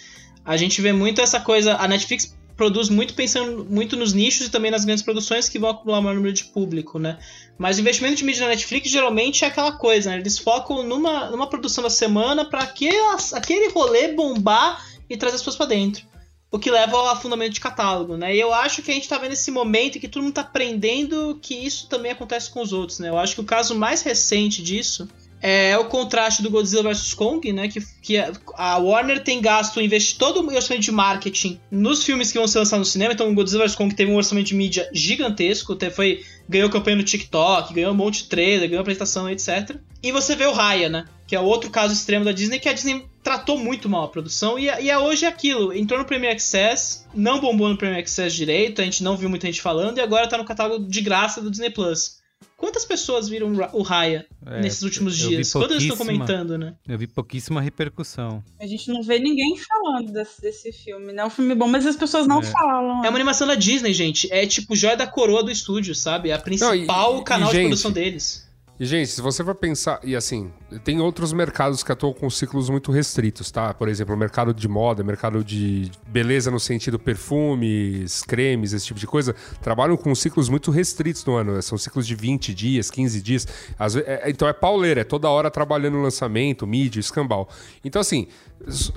A 0.43 0.57
gente 0.57 0.81
vê 0.81 0.91
muito 0.91 1.21
essa 1.21 1.39
coisa. 1.39 1.75
A 1.75 1.87
Netflix 1.87 2.35
produz 2.55 2.89
muito 2.89 3.13
pensando 3.13 3.65
muito 3.65 3.95
nos 3.95 4.13
nichos 4.13 4.47
e 4.47 4.49
também 4.49 4.71
nas 4.71 4.85
grandes 4.85 5.03
produções 5.03 5.49
que 5.49 5.59
vão 5.59 5.71
acumular 5.71 5.99
um 5.99 6.01
maior 6.03 6.15
número 6.15 6.33
de 6.33 6.45
público, 6.45 6.97
né? 6.97 7.19
Mas 7.57 7.77
o 7.77 7.81
investimento 7.81 8.15
de 8.15 8.23
mídia 8.23 8.43
na 8.43 8.49
Netflix 8.49 8.89
geralmente 8.89 9.43
é 9.43 9.47
aquela 9.47 9.73
coisa, 9.73 10.11
né? 10.11 10.17
Eles 10.17 10.37
focam 10.37 10.83
numa, 10.83 11.29
numa 11.29 11.47
produção 11.47 11.83
da 11.83 11.89
semana 11.89 12.45
para 12.45 12.63
aquele 12.63 13.69
rolê 13.69 14.09
bombar 14.09 14.85
e 15.09 15.17
trazer 15.17 15.35
as 15.35 15.41
pessoas 15.41 15.57
para 15.57 15.67
dentro. 15.67 16.05
O 16.51 16.59
que 16.59 16.71
leva 16.71 16.95
ao 16.95 17.09
afundamento 17.09 17.53
de 17.53 17.59
catálogo, 17.59 18.15
né? 18.15 18.33
E 18.33 18.39
eu 18.39 18.53
acho 18.53 18.81
que 18.81 18.91
a 18.91 18.93
gente 18.93 19.09
tá 19.09 19.17
vendo 19.17 19.33
esse 19.33 19.51
momento 19.51 19.97
em 19.97 20.01
que 20.01 20.07
todo 20.07 20.23
mundo 20.23 20.35
tá 20.35 20.41
aprendendo 20.41 21.37
que 21.41 21.53
isso 21.53 21.87
também 21.89 22.11
acontece 22.11 22.49
com 22.49 22.61
os 22.61 22.71
outros, 22.71 22.99
né? 22.99 23.09
Eu 23.09 23.17
acho 23.17 23.35
que 23.35 23.41
o 23.41 23.45
caso 23.45 23.75
mais 23.75 24.01
recente 24.01 24.63
disso 24.63 25.09
é 25.47 25.77
o 25.77 25.85
contraste 25.85 26.41
do 26.41 26.49
Godzilla 26.49 26.81
vs 26.81 27.13
Kong, 27.13 27.53
né? 27.53 27.67
Que, 27.67 27.79
que 28.01 28.17
a 28.55 28.77
Warner 28.79 29.23
tem 29.23 29.39
gasto, 29.39 29.79
investe 29.79 30.17
todo 30.17 30.41
o 30.41 30.55
orçamento 30.55 30.81
de 30.81 30.91
marketing 30.91 31.59
nos 31.69 32.03
filmes 32.03 32.31
que 32.31 32.39
vão 32.39 32.47
ser 32.47 32.57
lançados 32.57 32.87
no 32.87 32.91
cinema. 32.91 33.13
Então, 33.13 33.29
o 33.29 33.35
Godzilla 33.35 33.63
vs 33.63 33.75
Kong 33.75 33.93
teve 33.93 34.11
um 34.11 34.15
orçamento 34.15 34.47
de 34.47 34.55
mídia 34.55 34.89
gigantesco, 34.91 35.73
até 35.73 35.91
foi 35.91 36.23
ganhou 36.49 36.67
campanha 36.71 36.97
no 36.97 37.03
TikTok, 37.03 37.75
ganhou 37.75 37.91
um 37.91 37.95
monte 37.95 38.23
de 38.23 38.29
trailer, 38.29 38.67
ganhou 38.67 38.81
apresentação, 38.81 39.29
etc. 39.29 39.77
E 40.01 40.11
você 40.11 40.35
vê 40.35 40.47
o 40.47 40.51
Raya, 40.51 40.89
né? 40.89 41.05
Que 41.27 41.35
é 41.35 41.39
outro 41.39 41.69
caso 41.69 41.93
extremo 41.93 42.25
da 42.25 42.31
Disney, 42.31 42.57
que 42.57 42.69
a 42.69 42.73
Disney 42.73 43.05
tratou 43.21 43.55
muito 43.55 43.87
mal 43.87 44.05
a 44.05 44.07
produção. 44.07 44.57
E, 44.57 44.63
e 44.63 44.89
é 44.89 44.97
hoje 44.97 45.27
aquilo. 45.27 45.71
Entrou 45.71 45.99
no 45.99 46.05
Premiere 46.07 46.33
Access, 46.33 47.05
não 47.13 47.39
bombou 47.39 47.69
no 47.69 47.77
Premiere 47.77 48.01
Access 48.01 48.35
direito, 48.35 48.81
a 48.81 48.83
gente 48.83 49.03
não 49.03 49.15
viu 49.15 49.29
muita 49.29 49.45
gente 49.45 49.61
falando, 49.61 49.99
e 49.99 50.01
agora 50.01 50.27
tá 50.27 50.39
no 50.39 50.45
catálogo 50.45 50.87
de 50.87 51.01
graça 51.01 51.39
do 51.39 51.51
Disney 51.51 51.69
Plus. 51.69 52.24
Quantas 52.57 52.85
pessoas 52.85 53.27
viram 53.27 53.53
o 53.73 53.81
Raya 53.81 54.25
é, 54.45 54.61
nesses 54.61 54.81
últimos 54.81 55.17
dias? 55.17 55.51
Quantas 55.51 55.81
estão 55.81 55.97
comentando, 55.97 56.57
né? 56.57 56.75
Eu 56.87 56.97
vi 56.97 57.05
pouquíssima 57.05 57.61
repercussão. 57.61 58.43
A 58.59 58.65
gente 58.65 58.87
não 58.91 59.03
vê 59.03 59.19
ninguém 59.19 59.57
falando 59.57 60.11
desse, 60.11 60.41
desse 60.41 60.71
filme, 60.71 61.11
né? 61.11 61.21
É 61.21 61.25
um 61.25 61.29
filme 61.29 61.53
bom, 61.53 61.67
mas 61.67 61.85
as 61.85 61.95
pessoas 61.95 62.25
não 62.25 62.39
é. 62.39 62.43
falam. 62.43 63.05
É 63.05 63.09
uma 63.09 63.17
animação 63.17 63.45
da 63.45 63.55
Disney, 63.55 63.93
gente. 63.93 64.31
É 64.31 64.45
tipo 64.47 64.75
joia 64.75 64.95
da 64.95 65.05
coroa 65.05 65.43
do 65.43 65.51
estúdio, 65.51 65.93
sabe? 65.93 66.29
É 66.29 66.33
a 66.33 66.39
principal 66.39 67.13
não, 67.13 67.21
e, 67.21 67.23
canal 67.23 67.49
e, 67.49 67.51
de 67.51 67.57
gente, 67.57 67.67
produção 67.67 67.91
deles. 67.91 68.44
E, 68.77 68.85
gente, 68.85 69.07
se 69.07 69.21
você 69.21 69.41
for 69.43 69.55
pensar. 69.55 69.99
E 70.03 70.15
assim, 70.15 70.51
tem 70.83 70.99
outros 70.99 71.31
mercados 71.31 71.81
que 71.81 71.91
atuam 71.91 72.13
com 72.13 72.29
ciclos 72.29 72.69
muito 72.69 72.91
restritos, 72.91 73.49
tá? 73.49 73.73
Por 73.73 73.87
exemplo, 73.87 74.13
o 74.13 74.17
mercado 74.17 74.53
de 74.53 74.67
moda, 74.67 75.01
mercado 75.01 75.43
de 75.43 75.89
beleza 76.07 76.51
no 76.51 76.59
sentido 76.59 76.99
perfumes, 76.99 78.21
cremes, 78.23 78.73
esse 78.73 78.87
tipo 78.87 78.99
de 78.99 79.07
coisa, 79.07 79.33
trabalham 79.61 79.95
com 79.95 80.13
ciclos 80.13 80.49
muito 80.49 80.71
restritos 80.71 81.23
no 81.23 81.35
ano. 81.35 81.61
São 81.61 81.77
ciclos 81.77 82.05
de 82.05 82.15
20 82.15 82.53
dias, 82.53 82.91
15 82.91 83.21
dias. 83.21 83.47
Vezes, 83.79 84.03
é, 84.05 84.29
então 84.29 84.45
é 84.45 84.53
pauleira, 84.53 85.01
é 85.01 85.05
toda 85.05 85.29
hora 85.29 85.49
trabalhando 85.49 86.01
lançamento, 86.01 86.67
mídia, 86.67 86.99
escambau. 86.99 87.47
Então, 87.83 88.01
assim, 88.01 88.27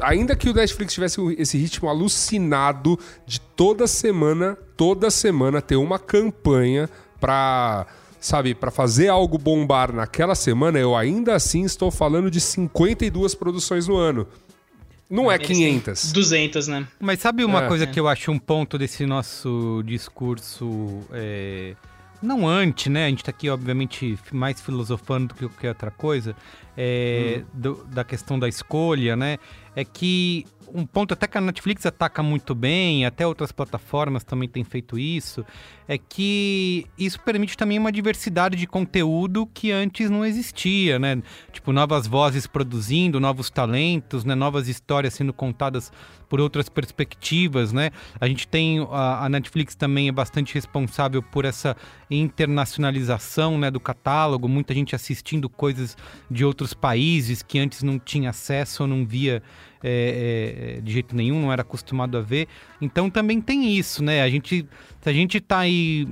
ainda 0.01 0.35
que 0.35 0.51
o 0.51 0.55
Netflix 0.55 0.93
tivesse 0.93 1.21
esse 1.39 1.57
ritmo 1.57 1.89
alucinado 1.89 2.99
de 3.25 3.41
toda 3.41 3.87
semana, 3.87 4.59
toda 4.77 5.09
semana 5.09 5.63
ter 5.63 5.77
uma 5.77 6.01
campanha 6.01 6.91
para 7.21 7.87
sabe, 8.21 8.55
para 8.55 8.71
fazer 8.71 9.09
algo 9.09 9.39
bombar 9.39 9.93
naquela 9.93 10.35
semana, 10.35 10.79
eu 10.79 10.97
ainda 10.97 11.35
assim 11.35 11.65
estou 11.65 11.91
falando 11.91 12.31
de 12.31 12.41
52 12.41 13.35
produções 13.35 13.87
no 13.87 13.97
ano. 13.97 14.27
Não 15.11 15.33
é 15.33 15.39
500. 15.39 16.13
200, 16.13 16.69
né? 16.69 16.87
Mas 17.01 17.21
sabe 17.21 17.45
uma 17.45 17.65
é. 17.65 17.69
coisa 17.69 17.87
que 17.87 17.99
eu 17.99 18.07
acho 18.07 18.31
um 18.31 18.39
ponto 18.39 18.77
desse 18.77 19.07
nosso 19.07 19.83
discurso 19.87 21.01
é, 21.11 21.75
não 22.21 22.47
anti, 22.47 22.91
né? 22.91 23.07
A 23.07 23.09
gente 23.09 23.25
tá 23.25 23.31
aqui, 23.31 23.49
obviamente, 23.49 24.19
mais 24.31 24.61
filosofando 24.61 25.29
do 25.29 25.35
que 25.35 25.49
qualquer 25.49 25.71
outra 25.71 25.91
coisa, 25.91 26.37
é, 26.77 27.41
hum. 27.41 27.45
do, 27.55 27.85
da 27.87 28.05
questão 28.05 28.39
da 28.39 28.49
escolha, 28.49 29.17
né? 29.17 29.39
É 29.75 29.85
que 29.85 30.47
um 30.73 30.87
ponto 30.87 31.15
até 31.15 31.27
que 31.27 31.39
a 31.39 31.41
Netflix 31.41 31.85
ataca 31.87 32.23
muito 32.23 32.55
bem, 32.55 33.05
até 33.05 33.27
outras 33.27 33.53
plataformas 33.53 34.25
também 34.25 34.49
têm 34.49 34.65
feito 34.65 34.99
isso, 34.99 35.45
é 35.87 35.97
que 35.97 36.87
isso 36.99 37.21
permite 37.21 37.57
também 37.57 37.79
uma 37.79 37.91
diversidade 37.91 38.57
de 38.57 38.67
conteúdo 38.67 39.47
que 39.47 39.73
antes 39.73 40.11
não 40.11 40.25
existia, 40.25 40.99
né? 40.99 41.23
Tipo, 41.53 41.73
novas 41.73 42.07
vozes 42.07 42.47
produzindo, 42.47 43.19
novos 43.19 43.49
talentos, 43.51 44.25
né? 44.25 44.35
Novas 44.35 44.69
histórias 44.69 45.15
sendo 45.15 45.33
contadas 45.33 45.91
por 46.29 46.41
outras 46.41 46.69
perspectivas, 46.69 47.73
né? 47.73 47.91
A 48.21 48.29
gente 48.29 48.47
tem 48.47 48.87
a, 48.91 49.25
a 49.25 49.29
Netflix 49.29 49.75
também 49.75 50.09
é 50.09 50.13
bastante 50.13 50.55
responsável 50.55 51.23
por 51.23 51.45
essa 51.45 51.77
internacionalização, 52.11 53.59
né, 53.59 53.71
do 53.71 53.81
catálogo, 53.81 54.49
muita 54.49 54.75
gente 54.75 54.95
assistindo 54.95 55.49
coisas 55.49 55.97
de 56.31 56.45
outros 56.45 56.75
países 56.75 57.43
que 57.43 57.59
antes 57.59 57.83
não 57.83 57.99
tinha 57.99 58.31
acesso 58.31 58.83
ou 58.83 58.89
não 58.89 59.07
via 59.07 59.43
é, 59.83 60.77
é, 60.79 60.81
de 60.81 60.93
jeito 60.93 61.15
nenhum, 61.15 61.41
não 61.41 61.53
era 61.53 61.63
acostumado 61.63 62.17
a 62.17 62.21
ver. 62.21 62.49
Então 62.81 63.09
também 63.09 63.41
tem 63.41 63.77
isso, 63.77 64.03
né? 64.03 64.23
A 64.23 64.31
gente, 64.31 64.67
se 65.01 65.09
a 65.09 65.13
gente 65.13 65.41
tá 65.41 65.59
aí, 65.59 66.09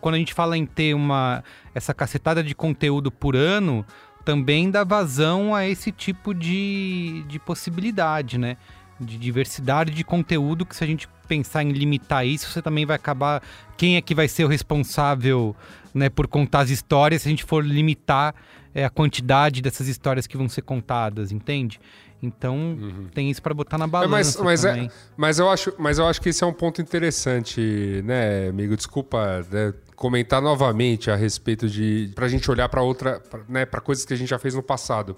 quando 0.00 0.14
a 0.14 0.18
gente 0.18 0.34
fala 0.34 0.56
em 0.56 0.66
ter 0.66 0.94
uma 0.94 1.42
essa 1.74 1.94
cacetada 1.94 2.42
de 2.42 2.54
conteúdo 2.54 3.10
por 3.10 3.36
ano, 3.36 3.84
também 4.24 4.70
dá 4.70 4.84
vazão 4.84 5.54
a 5.54 5.66
esse 5.66 5.90
tipo 5.90 6.34
de, 6.34 7.24
de 7.26 7.38
possibilidade, 7.38 8.38
né? 8.38 8.56
De 9.00 9.16
diversidade 9.16 9.92
de 9.92 10.04
conteúdo 10.04 10.66
que 10.66 10.76
se 10.76 10.84
a 10.84 10.86
gente 10.86 11.08
pensar 11.26 11.62
em 11.62 11.70
limitar 11.70 12.26
isso, 12.26 12.50
você 12.50 12.60
também 12.60 12.84
vai 12.84 12.96
acabar. 12.96 13.42
Quem 13.76 13.96
é 13.96 14.02
que 14.02 14.14
vai 14.14 14.28
ser 14.28 14.44
o 14.44 14.48
responsável 14.48 15.56
né, 15.94 16.08
por 16.08 16.26
contar 16.26 16.60
as 16.60 16.70
histórias 16.70 17.22
se 17.22 17.28
a 17.28 17.30
gente 17.30 17.44
for 17.44 17.64
limitar 17.64 18.34
é, 18.74 18.84
a 18.84 18.90
quantidade 18.90 19.62
dessas 19.62 19.88
histórias 19.88 20.26
que 20.26 20.36
vão 20.36 20.48
ser 20.48 20.62
contadas, 20.62 21.32
entende? 21.32 21.80
Então 22.22 22.78
tem 23.14 23.30
isso 23.30 23.40
pra 23.40 23.54
botar 23.54 23.78
na 23.78 23.86
balança 23.86 24.10
mas, 24.10 24.36
mas, 24.36 24.62
também. 24.62 24.86
é, 24.86 24.90
mas, 25.16 25.38
eu 25.38 25.48
acho, 25.48 25.72
mas 25.78 25.98
eu 25.98 26.06
acho 26.06 26.20
que 26.20 26.28
esse 26.28 26.44
é 26.44 26.46
um 26.46 26.52
ponto 26.52 26.80
interessante, 26.82 28.02
né, 28.04 28.48
amigo? 28.48 28.76
Desculpa 28.76 29.44
né, 29.50 29.72
comentar 29.96 30.42
novamente 30.42 31.10
a 31.10 31.16
respeito 31.16 31.68
de. 31.68 32.12
pra 32.14 32.28
gente 32.28 32.50
olhar 32.50 32.68
pra 32.68 32.82
outra. 32.82 33.20
Pra, 33.20 33.40
né, 33.48 33.64
pra 33.64 33.80
coisas 33.80 34.04
que 34.04 34.12
a 34.12 34.16
gente 34.16 34.28
já 34.28 34.38
fez 34.38 34.54
no 34.54 34.62
passado. 34.62 35.16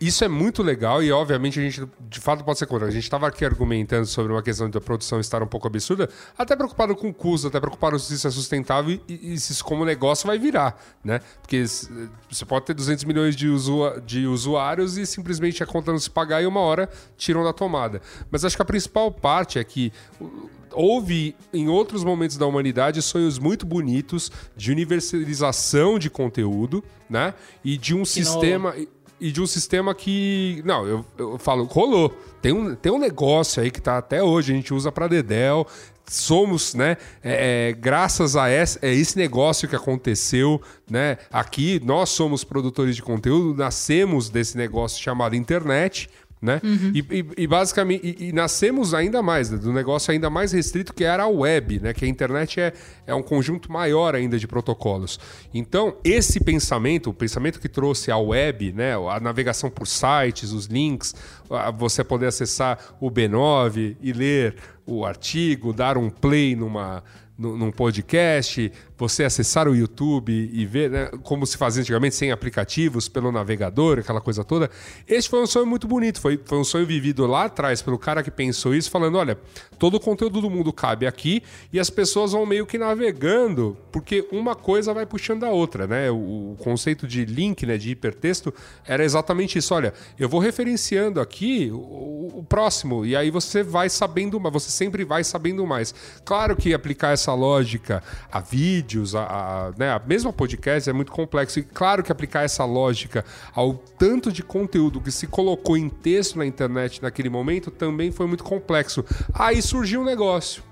Isso 0.00 0.24
é 0.24 0.28
muito 0.28 0.62
legal 0.62 1.02
e, 1.02 1.12
obviamente, 1.12 1.60
a 1.60 1.62
gente 1.62 1.82
de 2.08 2.20
fato 2.20 2.42
pode 2.42 2.58
ser 2.58 2.64
contra. 2.66 2.88
A 2.88 2.90
gente 2.90 3.02
estava 3.04 3.26
aqui 3.28 3.44
argumentando 3.44 4.06
sobre 4.06 4.32
uma 4.32 4.42
questão 4.42 4.70
da 4.70 4.80
produção 4.80 5.20
estar 5.20 5.42
um 5.42 5.46
pouco 5.46 5.66
absurda, 5.66 6.08
até 6.38 6.56
preocupado 6.56 6.96
com 6.96 7.10
o 7.10 7.14
custo, 7.14 7.48
até 7.48 7.60
preocupado 7.60 7.98
se 7.98 8.14
isso 8.14 8.26
é 8.26 8.30
sustentável 8.30 8.98
e, 9.06 9.34
e 9.34 9.38
se 9.38 9.52
isso 9.52 9.62
como 9.64 9.84
negócio 9.84 10.26
vai 10.26 10.38
virar, 10.38 10.82
né? 11.04 11.20
Porque 11.42 11.64
você 11.66 12.44
pode 12.46 12.64
ter 12.64 12.72
200 12.72 13.04
milhões 13.04 13.36
de, 13.36 13.48
usua- 13.48 14.00
de 14.04 14.26
usuários 14.26 14.96
e 14.96 15.04
simplesmente 15.04 15.62
a 15.62 15.66
conta 15.66 15.92
não 15.92 15.98
se 15.98 16.08
pagar 16.08 16.42
e 16.42 16.46
uma 16.46 16.60
hora 16.60 16.88
tiram 17.18 17.44
da 17.44 17.52
tomada. 17.52 18.00
Mas 18.30 18.42
acho 18.42 18.56
que 18.56 18.62
a 18.62 18.64
principal 18.64 19.12
parte 19.12 19.58
é 19.58 19.64
que 19.64 19.92
houve 20.72 21.34
em 21.52 21.68
outros 21.68 22.04
momentos 22.04 22.36
da 22.36 22.46
humanidade 22.46 23.02
sonhos 23.02 23.38
muito 23.38 23.66
bonitos 23.66 24.30
de 24.56 24.70
universalização 24.70 25.98
de 25.98 26.08
conteúdo, 26.08 26.82
né? 27.08 27.34
E 27.64 27.76
de 27.76 27.92
um 27.94 27.98
não 27.98 28.04
sistema 28.04 28.74
e- 28.76 28.88
e 29.20 29.30
de 29.30 29.40
um 29.40 29.46
sistema 29.46 29.94
que. 29.94 30.62
Não, 30.64 30.86
eu, 30.86 31.04
eu 31.18 31.38
falo, 31.38 31.64
rolou. 31.64 32.16
Tem 32.40 32.52
um, 32.52 32.74
tem 32.74 32.90
um 32.90 32.98
negócio 32.98 33.62
aí 33.62 33.70
que 33.70 33.80
tá 33.80 33.98
até 33.98 34.22
hoje, 34.22 34.52
a 34.52 34.56
gente 34.56 34.72
usa 34.72 34.90
pra 34.90 35.06
Dedel. 35.06 35.66
Somos, 36.08 36.74
né? 36.74 36.96
é, 37.22 37.68
é, 37.68 37.72
graças 37.72 38.34
a 38.34 38.50
esse, 38.50 38.78
é 38.82 38.92
esse 38.92 39.16
negócio 39.16 39.68
que 39.68 39.76
aconteceu, 39.76 40.60
né? 40.90 41.18
Aqui, 41.30 41.80
nós 41.84 42.08
somos 42.08 42.42
produtores 42.42 42.96
de 42.96 43.02
conteúdo, 43.02 43.56
nascemos 43.56 44.28
desse 44.28 44.56
negócio 44.56 45.00
chamado 45.00 45.36
internet. 45.36 46.08
Né? 46.42 46.58
E, 46.94 47.00
e- 47.00 47.26
e 47.42 47.46
basicamente 47.46 48.00
e, 48.18 48.28
e 48.28 48.32
nascemos 48.32 48.94
ainda 48.94 49.22
mais 49.22 49.50
né, 49.50 49.58
do 49.58 49.74
negócio 49.74 50.10
ainda 50.10 50.30
mais 50.30 50.52
restrito 50.52 50.94
que 50.94 51.04
era 51.04 51.24
a 51.24 51.28
web, 51.28 51.78
né? 51.80 51.92
Que 51.92 52.06
a 52.06 52.08
internet 52.08 52.58
é, 52.58 52.72
é 53.06 53.14
um 53.14 53.22
conjunto 53.22 53.70
maior 53.70 54.14
ainda 54.14 54.38
de 54.38 54.48
protocolos. 54.48 55.20
Então 55.52 55.96
esse 56.02 56.40
pensamento, 56.40 57.10
o 57.10 57.12
pensamento 57.12 57.60
que 57.60 57.68
trouxe 57.68 58.10
a 58.10 58.16
web, 58.16 58.72
né? 58.72 58.94
A 58.94 59.20
navegação 59.20 59.68
por 59.68 59.86
sites, 59.86 60.50
os 60.52 60.64
links, 60.64 61.14
você 61.76 62.02
poder 62.02 62.28
acessar 62.28 62.78
o 62.98 63.10
B9 63.10 63.96
e 64.00 64.10
ler 64.14 64.56
o 64.86 65.04
artigo, 65.04 65.74
dar 65.74 65.98
um 65.98 66.08
play 66.08 66.56
numa 66.56 67.04
nu- 67.36 67.54
num 67.56 67.70
podcast, 67.70 68.72
você 69.00 69.24
acessar 69.24 69.66
o 69.66 69.74
YouTube 69.74 70.50
e 70.52 70.66
ver 70.66 70.90
né, 70.90 71.10
como 71.22 71.46
se 71.46 71.56
fazia 71.56 71.80
antigamente, 71.80 72.14
sem 72.14 72.30
aplicativos, 72.30 73.08
pelo 73.08 73.32
navegador, 73.32 73.98
aquela 73.98 74.20
coisa 74.20 74.44
toda. 74.44 74.70
Esse 75.08 75.26
foi 75.28 75.40
um 75.40 75.46
sonho 75.46 75.66
muito 75.66 75.88
bonito. 75.88 76.20
Foi, 76.20 76.38
foi 76.44 76.58
um 76.58 76.64
sonho 76.64 76.86
vivido 76.86 77.26
lá 77.26 77.44
atrás 77.44 77.80
pelo 77.80 77.98
cara 77.98 78.22
que 78.22 78.30
pensou 78.30 78.74
isso, 78.74 78.90
falando: 78.90 79.16
olha, 79.16 79.38
todo 79.78 79.94
o 79.94 80.00
conteúdo 80.00 80.40
do 80.42 80.50
mundo 80.50 80.70
cabe 80.70 81.06
aqui 81.06 81.42
e 81.72 81.80
as 81.80 81.88
pessoas 81.88 82.32
vão 82.32 82.44
meio 82.44 82.66
que 82.66 82.76
navegando, 82.76 83.76
porque 83.90 84.28
uma 84.30 84.54
coisa 84.54 84.92
vai 84.92 85.06
puxando 85.06 85.44
a 85.44 85.50
outra, 85.50 85.86
né? 85.86 86.10
O, 86.10 86.52
o 86.52 86.56
conceito 86.58 87.06
de 87.06 87.24
link, 87.24 87.64
né, 87.64 87.78
de 87.78 87.90
hipertexto, 87.90 88.52
era 88.86 89.02
exatamente 89.02 89.58
isso. 89.58 89.74
Olha, 89.74 89.94
eu 90.18 90.28
vou 90.28 90.40
referenciando 90.40 91.20
aqui 91.20 91.70
o, 91.72 92.38
o 92.40 92.44
próximo, 92.46 93.06
e 93.06 93.16
aí 93.16 93.30
você 93.30 93.62
vai 93.62 93.88
sabendo 93.88 94.38
mais, 94.38 94.52
você 94.52 94.70
sempre 94.70 95.04
vai 95.04 95.24
sabendo 95.24 95.66
mais. 95.66 95.94
Claro 96.22 96.54
que 96.54 96.74
aplicar 96.74 97.12
essa 97.12 97.32
lógica 97.32 98.02
a 98.30 98.40
vídeos, 98.90 99.14
a, 99.14 99.22
a, 99.22 99.72
né, 99.78 99.90
a 99.90 100.02
mesma 100.04 100.32
podcast 100.32 100.90
é 100.90 100.92
muito 100.92 101.12
complexo. 101.12 101.60
E 101.60 101.62
claro 101.62 102.02
que 102.02 102.10
aplicar 102.10 102.42
essa 102.42 102.64
lógica 102.64 103.24
ao 103.54 103.74
tanto 103.74 104.32
de 104.32 104.42
conteúdo 104.42 105.00
que 105.00 105.12
se 105.12 105.26
colocou 105.26 105.76
em 105.76 105.88
texto 105.88 106.36
na 106.36 106.44
internet 106.44 107.00
naquele 107.00 107.28
momento 107.28 107.70
também 107.70 108.10
foi 108.10 108.26
muito 108.26 108.42
complexo. 108.42 109.04
Aí 109.32 109.62
surgiu 109.62 110.00
um 110.00 110.04
negócio. 110.04 110.62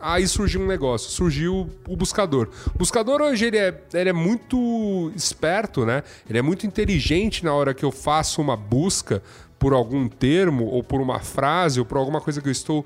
Aí 0.00 0.26
surgiu 0.26 0.60
um 0.60 0.66
negócio, 0.66 1.10
surgiu 1.10 1.70
o 1.86 1.96
buscador. 1.96 2.48
O 2.74 2.78
buscador 2.78 3.20
hoje 3.20 3.46
ele 3.46 3.56
é, 3.56 3.82
ele 3.94 4.10
é 4.10 4.12
muito 4.12 5.12
esperto, 5.14 5.86
né? 5.86 6.02
Ele 6.28 6.40
é 6.40 6.42
muito 6.42 6.66
inteligente 6.66 7.44
na 7.44 7.54
hora 7.54 7.72
que 7.72 7.84
eu 7.84 7.92
faço 7.92 8.42
uma 8.42 8.56
busca 8.56 9.22
por 9.60 9.72
algum 9.72 10.08
termo, 10.08 10.64
ou 10.64 10.82
por 10.82 11.00
uma 11.00 11.20
frase, 11.20 11.78
ou 11.78 11.86
por 11.86 11.96
alguma 11.96 12.20
coisa 12.20 12.42
que 12.42 12.48
eu 12.48 12.52
estou 12.52 12.84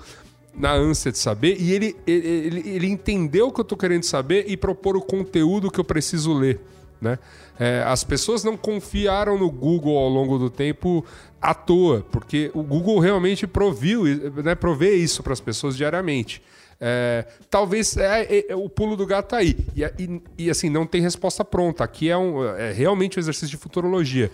na 0.56 0.72
ânsia 0.72 1.12
de 1.12 1.18
saber. 1.18 1.56
E 1.60 1.72
ele, 1.72 1.96
ele, 2.06 2.68
ele, 2.68 2.86
entendeu 2.86 3.48
o 3.48 3.52
que 3.52 3.60
eu 3.60 3.62
estou 3.62 3.76
querendo 3.76 4.04
saber 4.04 4.44
e 4.48 4.56
propor 4.56 4.96
o 4.96 5.02
conteúdo 5.02 5.70
que 5.70 5.78
eu 5.78 5.84
preciso 5.84 6.32
ler. 6.32 6.60
Né? 7.00 7.18
É, 7.58 7.82
as 7.86 8.02
pessoas 8.04 8.42
não 8.42 8.56
confiaram 8.56 9.38
no 9.38 9.50
Google 9.50 9.96
ao 9.96 10.08
longo 10.08 10.38
do 10.38 10.48
tempo 10.48 11.04
à 11.40 11.54
toa, 11.54 12.04
porque 12.10 12.50
o 12.54 12.62
Google 12.62 12.98
realmente 12.98 13.46
proviu, 13.46 14.04
né, 14.42 14.54
provê 14.54 14.94
isso 14.94 15.22
para 15.22 15.32
as 15.32 15.40
pessoas 15.40 15.76
diariamente. 15.76 16.42
É, 16.78 17.24
talvez 17.48 17.96
é, 17.96 18.22
é, 18.22 18.52
é, 18.52 18.56
o 18.56 18.68
pulo 18.68 18.96
do 18.96 19.06
gato 19.06 19.28
tá 19.28 19.38
aí. 19.38 19.56
E, 19.74 19.82
e, 19.82 20.22
e, 20.38 20.50
assim, 20.50 20.68
não 20.68 20.86
tem 20.86 21.00
resposta 21.00 21.44
pronta. 21.44 21.84
Aqui 21.84 22.10
é, 22.10 22.16
um, 22.16 22.44
é 22.44 22.72
realmente 22.72 23.18
um 23.18 23.20
exercício 23.20 23.48
de 23.48 23.56
futurologia. 23.56 24.30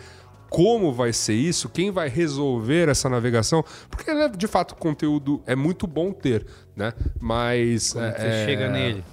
Como 0.52 0.92
vai 0.92 1.14
ser 1.14 1.32
isso? 1.32 1.68
Quem 1.70 1.90
vai 1.90 2.08
resolver 2.10 2.88
essa 2.88 3.08
navegação? 3.08 3.64
Porque, 3.88 4.12
né, 4.12 4.28
de 4.28 4.46
fato, 4.46 4.72
o 4.72 4.76
conteúdo 4.76 5.42
é 5.46 5.56
muito 5.56 5.86
bom 5.86 6.12
ter, 6.12 6.46
né? 6.76 6.92
Mas. 7.18 7.94
Como 7.94 8.04
é, 8.04 8.12
que 8.12 8.20
você 8.20 8.44
chega 8.44 8.68
nele? 8.68 9.04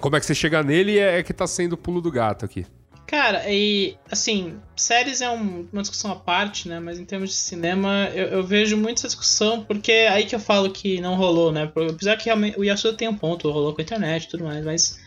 Como 0.00 0.16
é 0.16 0.20
que 0.20 0.26
você 0.26 0.34
chega 0.34 0.62
nele 0.64 0.98
é, 0.98 1.18
é 1.18 1.22
que 1.22 1.32
tá 1.32 1.46
sendo 1.46 1.74
o 1.74 1.76
pulo 1.76 2.00
do 2.00 2.10
gato 2.10 2.44
aqui. 2.44 2.66
Cara, 3.06 3.48
e 3.48 3.96
assim, 4.10 4.56
séries 4.74 5.20
é 5.20 5.30
um- 5.30 5.68
uma 5.72 5.80
discussão 5.82 6.10
à 6.10 6.16
parte, 6.16 6.68
né? 6.68 6.80
Mas 6.80 6.98
em 6.98 7.04
termos 7.04 7.30
de 7.30 7.36
cinema, 7.36 8.10
eu, 8.12 8.26
eu 8.26 8.42
vejo 8.42 8.76
muito 8.76 8.98
essa 8.98 9.06
discussão, 9.06 9.62
porque 9.64 9.92
é 9.92 10.08
aí 10.08 10.26
que 10.26 10.34
eu 10.34 10.40
falo 10.40 10.68
que 10.70 11.00
não 11.00 11.14
rolou, 11.14 11.52
né? 11.52 11.70
Apesar 11.88 12.16
que 12.16 12.24
realmente 12.24 12.58
o 12.58 12.64
Yasuda 12.64 12.96
tem 12.96 13.06
um 13.06 13.16
ponto, 13.16 13.48
rolou 13.48 13.72
com 13.72 13.80
a 13.80 13.84
internet 13.84 14.24
e 14.24 14.28
tudo 14.28 14.42
mais, 14.42 14.64
mas 14.64 14.98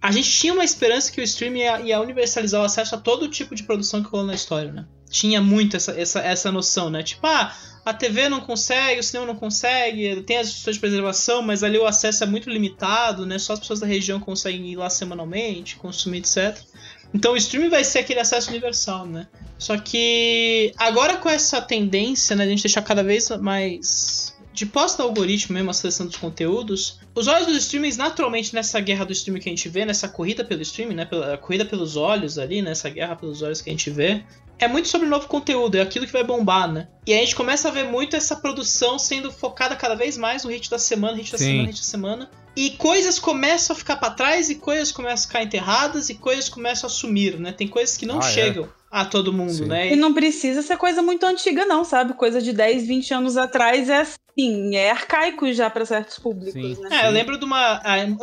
a 0.00 0.12
gente 0.12 0.30
tinha 0.30 0.52
uma 0.52 0.64
esperança 0.64 1.10
que 1.10 1.20
o 1.20 1.24
streaming 1.24 1.60
ia, 1.60 1.80
ia 1.80 2.00
universalizar 2.00 2.60
o 2.60 2.64
acesso 2.64 2.94
a 2.94 2.98
todo 2.98 3.28
tipo 3.28 3.54
de 3.54 3.64
produção 3.64 4.02
que 4.02 4.08
rolou 4.08 4.26
na 4.26 4.34
história, 4.34 4.70
né? 4.70 4.86
Tinha 5.10 5.40
muito 5.40 5.76
essa, 5.76 5.98
essa, 5.98 6.20
essa 6.20 6.52
noção, 6.52 6.88
né? 6.88 7.02
Tipo, 7.02 7.26
ah, 7.26 7.52
a 7.84 7.92
TV 7.92 8.28
não 8.28 8.40
consegue, 8.40 9.00
o 9.00 9.02
cinema 9.02 9.26
não 9.26 9.34
consegue, 9.34 10.22
tem 10.22 10.36
as 10.36 10.48
instituições 10.48 10.76
de 10.76 10.80
preservação, 10.80 11.42
mas 11.42 11.64
ali 11.64 11.78
o 11.78 11.86
acesso 11.86 12.22
é 12.22 12.26
muito 12.26 12.48
limitado, 12.48 13.26
né? 13.26 13.38
Só 13.38 13.54
as 13.54 13.60
pessoas 13.60 13.80
da 13.80 13.86
região 13.86 14.20
conseguem 14.20 14.70
ir 14.70 14.76
lá 14.76 14.88
semanalmente, 14.88 15.76
consumir, 15.76 16.18
etc. 16.18 16.58
Então 17.12 17.32
o 17.32 17.36
streaming 17.36 17.70
vai 17.70 17.82
ser 17.82 18.00
aquele 18.00 18.20
acesso 18.20 18.50
universal, 18.50 19.06
né? 19.06 19.26
Só 19.58 19.76
que 19.78 20.72
agora 20.76 21.16
com 21.16 21.28
essa 21.28 21.60
tendência, 21.60 22.36
né, 22.36 22.44
de 22.44 22.50
a 22.50 22.54
gente 22.54 22.62
deixar 22.62 22.82
cada 22.82 23.02
vez 23.02 23.28
mais 23.40 24.37
de 24.58 24.66
posta 24.66 25.02
ao 25.02 25.08
algoritmo 25.08 25.54
mesmo 25.54 25.70
a 25.70 25.72
seleção 25.72 26.06
dos 26.06 26.16
conteúdos, 26.16 26.98
os 27.14 27.28
olhos 27.28 27.46
dos 27.46 27.56
streamings 27.58 27.96
naturalmente 27.96 28.52
nessa 28.52 28.80
guerra 28.80 29.04
do 29.04 29.12
streaming 29.12 29.40
que 29.40 29.48
a 29.48 29.52
gente 29.52 29.68
vê, 29.68 29.84
nessa 29.84 30.08
corrida 30.08 30.44
pelo 30.44 30.62
streaming, 30.62 30.94
né, 30.94 31.04
pela 31.04 31.38
corrida 31.38 31.64
pelos 31.64 31.94
olhos 31.94 32.38
ali, 32.38 32.60
nessa 32.60 32.90
guerra 32.90 33.14
pelos 33.14 33.40
olhos 33.40 33.62
que 33.62 33.70
a 33.70 33.72
gente 33.72 33.88
vê, 33.88 34.24
é 34.58 34.66
muito 34.68 34.88
sobre 34.88 35.06
novo 35.08 35.26
conteúdo, 35.28 35.76
é 35.76 35.80
aquilo 35.80 36.06
que 36.06 36.12
vai 36.12 36.24
bombar, 36.24 36.70
né? 36.70 36.88
E 37.06 37.12
a 37.14 37.16
gente 37.18 37.34
começa 37.36 37.68
a 37.68 37.70
ver 37.70 37.84
muito 37.84 38.16
essa 38.16 38.36
produção 38.36 38.98
sendo 38.98 39.30
focada 39.32 39.74
cada 39.76 39.94
vez 39.94 40.16
mais 40.16 40.44
no 40.44 40.50
hit 40.50 40.68
da 40.70 40.78
semana, 40.78 41.16
hit 41.16 41.32
da 41.32 41.38
Sim. 41.38 41.44
semana, 41.44 41.66
hit 41.68 41.78
da 41.78 41.84
semana. 41.86 42.30
E 42.56 42.70
coisas 42.70 43.18
começam 43.20 43.74
a 43.74 43.78
ficar 43.78 43.96
pra 43.96 44.10
trás, 44.10 44.50
e 44.50 44.56
coisas 44.56 44.90
começam 44.90 45.24
a 45.24 45.28
ficar 45.28 45.42
enterradas, 45.44 46.10
e 46.10 46.14
coisas 46.16 46.48
começam 46.48 46.88
a 46.88 46.90
sumir, 46.90 47.38
né? 47.38 47.52
Tem 47.52 47.68
coisas 47.68 47.96
que 47.96 48.04
não 48.04 48.20
Ah, 48.20 48.26
é. 48.28 48.32
chegam 48.32 48.68
a 48.90 49.04
todo 49.04 49.32
mundo, 49.32 49.52
Sim. 49.52 49.66
né? 49.66 49.92
E 49.92 49.96
não 49.96 50.12
precisa 50.12 50.60
ser 50.62 50.76
coisa 50.76 51.00
muito 51.02 51.24
antiga, 51.24 51.64
não, 51.66 51.84
sabe? 51.84 52.14
Coisa 52.14 52.40
de 52.42 52.52
10, 52.52 52.86
20 52.86 53.14
anos 53.14 53.36
atrás 53.36 53.88
é 53.88 53.98
assim, 54.00 54.74
é 54.74 54.90
arcaico 54.90 55.52
já 55.52 55.68
pra 55.70 55.84
certos 55.84 56.18
públicos, 56.18 56.52
Sim. 56.76 56.82
né? 56.82 57.02
É, 57.02 57.06
eu 57.06 57.10
lembro 57.10 57.38
de 57.38 57.44
uma. 57.44 57.80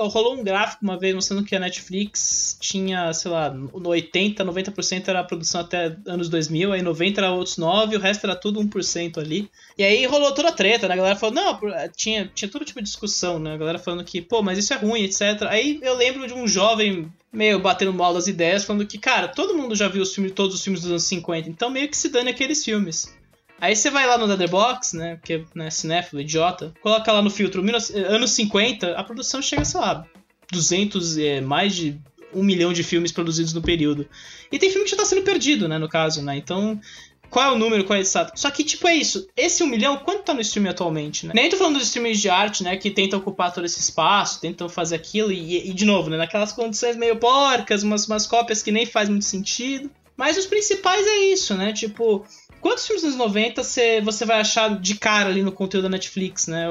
Rolou 0.10 0.36
um 0.36 0.44
gráfico 0.44 0.84
uma 0.84 0.98
vez 1.00 1.14
mostrando 1.16 1.44
que 1.46 1.56
a 1.56 1.60
Netflix 1.60 2.58
tinha, 2.60 3.14
sei 3.14 3.32
lá, 3.32 3.50
no 3.52 3.88
80, 3.90 4.44
90% 4.44 5.08
era 5.08 5.20
a 5.20 5.24
produção 5.24 5.62
até 5.62 5.96
anos 6.06 6.25
2000, 6.30 6.74
aí 6.74 6.82
90 6.82 7.22
era 7.22 7.32
outros 7.32 7.58
9, 7.58 7.96
o 7.96 8.00
resto 8.00 8.26
era 8.26 8.36
tudo 8.36 8.60
1% 8.62 9.18
ali. 9.18 9.50
E 9.78 9.84
aí 9.84 10.06
rolou 10.06 10.34
toda 10.34 10.50
a 10.50 10.52
treta, 10.52 10.88
né? 10.88 10.94
A 10.94 10.98
galera 10.98 11.16
falou, 11.16 11.36
não, 11.36 11.60
tinha, 11.96 12.30
tinha 12.34 12.50
todo 12.50 12.66
tipo 12.66 12.80
de 12.80 12.86
discussão, 12.86 13.40
né? 13.40 13.54
A 13.54 13.58
galera 13.58 13.80
falando 13.80 14.04
que, 14.04 14.22
pô, 14.22 14.42
mas 14.42 14.58
isso 14.58 14.74
é 14.74 14.78
ruim, 14.78 15.04
etc. 15.04 15.44
Aí 15.50 15.80
eu 15.82 15.96
lembro 15.96 16.28
de 16.28 16.34
um 16.34 16.48
jovem 16.48 17.12
meio 17.32 17.60
batendo 17.60 17.94
mal 17.94 18.14
das 18.14 18.28
ideias, 18.28 18.64
falando 18.64 18.88
que, 18.88 18.98
cara, 18.98 19.28
todo 19.28 19.56
mundo 19.56 19.76
já 19.76 19.88
viu 19.88 20.02
os 20.02 20.14
filmes, 20.14 20.32
todos 20.34 20.56
os 20.56 20.64
filmes 20.64 20.82
dos 20.82 20.90
anos 20.90 21.04
50, 21.04 21.50
então 21.50 21.70
meio 21.70 21.90
que 21.90 21.98
se 21.98 22.10
dane 22.10 22.30
aqueles 22.30 22.64
filmes. 22.64 23.14
Aí 23.60 23.76
você 23.76 23.90
vai 23.90 24.06
lá 24.06 24.18
no 24.18 24.26
Letterboxd, 24.26 24.98
né, 24.98 25.16
porque 25.16 25.46
né, 25.54 25.70
cinéfilo, 25.70 26.22
idiota, 26.22 26.74
coloca 26.82 27.12
lá 27.12 27.22
no 27.22 27.30
filtro 27.30 27.62
19 27.62 28.06
anos 28.14 28.32
50, 28.32 28.92
a 28.92 29.04
produção 29.04 29.42
chega, 29.42 29.64
sei 29.64 29.80
lá, 29.80 30.06
200, 30.52 31.18
é, 31.18 31.42
mais 31.42 31.76
de 31.76 32.00
um 32.34 32.44
milhão 32.44 32.74
de 32.74 32.84
filmes 32.84 33.12
produzidos 33.12 33.54
no 33.54 33.62
período. 33.62 34.08
E 34.52 34.60
tem 34.60 34.70
filme 34.70 34.86
que 34.86 34.92
já 34.92 34.98
tá 34.98 35.06
sendo 35.06 35.24
perdido, 35.24 35.68
né, 35.68 35.78
no 35.78 35.90
caso, 35.90 36.22
né, 36.22 36.36
então... 36.38 36.80
Qual 37.28 37.44
é 37.44 37.52
o 37.52 37.58
número, 37.58 37.84
qual 37.84 37.98
é 37.98 38.00
o 38.00 38.04
estado? 38.04 38.32
Só 38.36 38.50
que, 38.52 38.64
tipo, 38.64 38.88
é 38.88 38.96
isso. 38.96 39.28
Esse 39.36 39.64
um 39.64 39.68
milhão, 39.68 39.98
quanto 39.98 40.24
tá 40.24 40.34
no 40.34 40.42
streaming 40.42 40.70
atualmente, 40.70 41.26
né? 41.26 41.34
Nem 41.36 41.50
tô 41.50 41.58
falando 41.58 41.74
dos 41.74 41.88
streamings 41.88 42.22
de 42.22 42.30
arte, 42.30 42.64
né? 42.64 42.78
Que 42.78 42.92
tentam 42.92 43.20
ocupar 43.20 43.52
todo 43.52 43.66
esse 43.66 43.80
espaço, 43.80 44.40
tentam 44.40 44.70
fazer 44.70 44.96
aquilo 44.96 45.32
e, 45.32 45.70
e 45.70 45.74
de 45.74 45.86
novo, 45.86 46.10
né? 46.10 46.18
Naquelas 46.18 46.54
condições 46.54 46.96
meio 46.96 47.18
porcas, 47.18 47.84
umas, 47.84 48.08
umas 48.08 48.26
cópias 48.28 48.62
que 48.62 48.72
nem 48.72 48.86
faz 48.86 49.10
muito 49.10 49.26
sentido. 49.26 49.90
Mas 50.16 50.38
os 50.38 50.46
principais 50.46 51.06
é 51.06 51.26
isso, 51.26 51.56
né? 51.56 51.74
Tipo, 51.74 52.26
quantos 52.62 52.86
filmes 52.86 53.04
dos 53.04 53.16
anos 53.16 53.28
90 53.28 53.64
você, 53.64 54.02
você 54.02 54.24
vai 54.24 54.40
achar 54.40 54.80
de 54.80 54.96
cara 54.96 55.30
ali 55.30 55.44
no 55.44 55.52
conteúdo 55.52 55.84
da 55.84 55.90
Netflix, 55.90 56.48
né? 56.48 56.68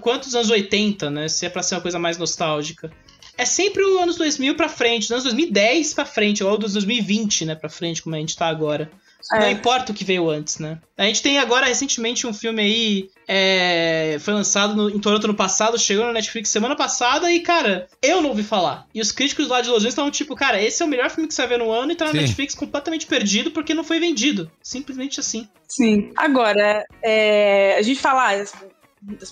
Quantos 0.00 0.34
anos 0.34 0.50
80, 0.50 1.10
né? 1.10 1.28
Se 1.28 1.46
é 1.46 1.48
pra 1.48 1.62
ser 1.62 1.76
uma 1.76 1.80
coisa 1.80 1.98
mais 1.98 2.18
nostálgica. 2.18 2.92
É 3.36 3.44
sempre 3.44 3.84
os 3.84 4.00
anos 4.00 4.16
2000 4.16 4.54
pra 4.54 4.68
frente, 4.68 5.02
dos 5.02 5.12
anos 5.12 5.24
2010 5.24 5.94
pra 5.94 6.04
frente, 6.04 6.44
ou 6.44 6.58
dos 6.58 6.74
2020, 6.74 7.46
né, 7.46 7.54
pra 7.54 7.68
frente, 7.68 8.02
como 8.02 8.14
a 8.14 8.18
gente 8.18 8.36
tá 8.36 8.46
agora. 8.46 8.90
É. 9.32 9.40
Não 9.40 9.50
importa 9.50 9.92
o 9.92 9.94
que 9.94 10.04
veio 10.04 10.28
antes, 10.28 10.58
né? 10.58 10.78
A 10.96 11.04
gente 11.04 11.22
tem 11.22 11.38
agora 11.38 11.66
recentemente 11.66 12.26
um 12.26 12.34
filme 12.34 12.60
aí. 12.60 13.10
É, 13.28 14.16
foi 14.20 14.34
lançado 14.34 14.74
no, 14.74 14.90
em 14.90 14.98
Toronto 14.98 15.28
no 15.28 15.34
passado, 15.34 15.78
chegou 15.78 16.04
na 16.04 16.12
Netflix 16.12 16.50
semana 16.50 16.74
passada 16.74 17.30
e, 17.30 17.40
cara, 17.40 17.88
eu 18.02 18.20
não 18.20 18.30
ouvi 18.30 18.42
falar. 18.42 18.86
E 18.92 19.00
os 19.00 19.12
críticos 19.12 19.48
lá 19.48 19.60
de 19.60 19.68
Los 19.68 19.78
Angeles 19.78 19.92
estavam 19.92 20.10
tipo, 20.10 20.34
cara, 20.34 20.60
esse 20.60 20.82
é 20.82 20.86
o 20.86 20.88
melhor 20.88 21.08
filme 21.08 21.28
que 21.28 21.34
você 21.34 21.42
vai 21.42 21.56
ver 21.56 21.64
no 21.64 21.70
ano 21.70 21.92
e 21.92 21.94
tá 21.94 22.06
na 22.06 22.10
Sim. 22.10 22.18
Netflix 22.18 22.54
completamente 22.54 23.06
perdido 23.06 23.52
porque 23.52 23.74
não 23.74 23.84
foi 23.84 24.00
vendido. 24.00 24.50
Simplesmente 24.60 25.20
assim. 25.20 25.48
Sim. 25.68 26.10
Agora, 26.16 26.84
é, 27.02 27.76
a 27.78 27.82
gente 27.82 28.00
falar 28.00 28.44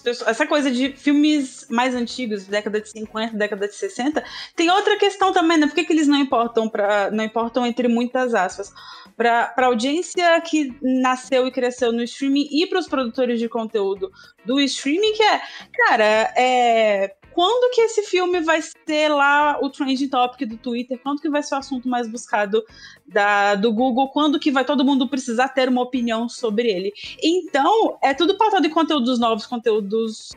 Pessoas, 0.03 0.27
essa 0.27 0.47
coisa 0.47 0.69
de 0.69 0.93
filmes 0.93 1.65
mais 1.71 1.95
antigos, 1.95 2.45
década 2.45 2.81
de 2.81 2.91
50, 2.91 3.37
década 3.37 3.69
de 3.69 3.75
60, 3.77 4.23
tem 4.57 4.69
outra 4.69 4.97
questão 4.99 5.33
também, 5.33 5.59
né? 5.59 5.67
Por 5.67 5.75
que, 5.77 5.85
que 5.85 5.93
eles 5.93 6.09
não 6.09 6.19
importam 6.19 6.69
para 6.69 7.09
não 7.13 7.23
importam 7.23 7.65
entre 7.65 7.87
muitas 7.87 8.35
aspas? 8.35 8.73
Para 9.17 9.55
a 9.57 9.65
audiência 9.67 10.41
que 10.41 10.75
nasceu 10.83 11.47
e 11.47 11.53
cresceu 11.53 11.93
no 11.93 12.03
streaming 12.03 12.49
e 12.51 12.67
para 12.67 12.81
os 12.81 12.89
produtores 12.89 13.39
de 13.39 13.49
conteúdo 13.49 14.11
do 14.45 14.61
streaming, 14.61 15.13
que 15.13 15.23
é, 15.23 15.41
cara, 15.87 16.33
é 16.37 17.15
quando 17.33 17.75
que 17.75 17.81
esse 17.83 18.03
filme 18.03 18.41
vai 18.41 18.61
ser 18.63 19.09
lá 19.09 19.59
o 19.63 19.71
trending 19.71 20.09
topic 20.09 20.49
do 20.49 20.57
Twitter? 20.57 20.99
Quando 21.03 21.21
que 21.21 21.31
vai 21.31 21.43
ser 21.43 21.55
o 21.55 21.59
assunto 21.59 21.89
mais 21.89 22.09
buscado 22.11 22.63
da, 23.07 23.55
do 23.55 23.73
Google? 23.73 24.09
Quando 24.09 24.39
que 24.39 24.51
vai 24.51 24.65
todo 24.65 24.85
mundo 24.85 25.09
precisar 25.09 25.49
ter 25.49 25.69
uma 25.69 25.83
opinião 25.83 26.29
sobre 26.29 26.69
ele? 26.69 26.93
Então, 27.23 27.99
é 28.03 28.13
tudo 28.15 28.37
pautado 28.37 28.67
em 28.67 28.71
conteúdos 28.71 29.19
novos, 29.19 29.47
conteúdos 29.47 30.31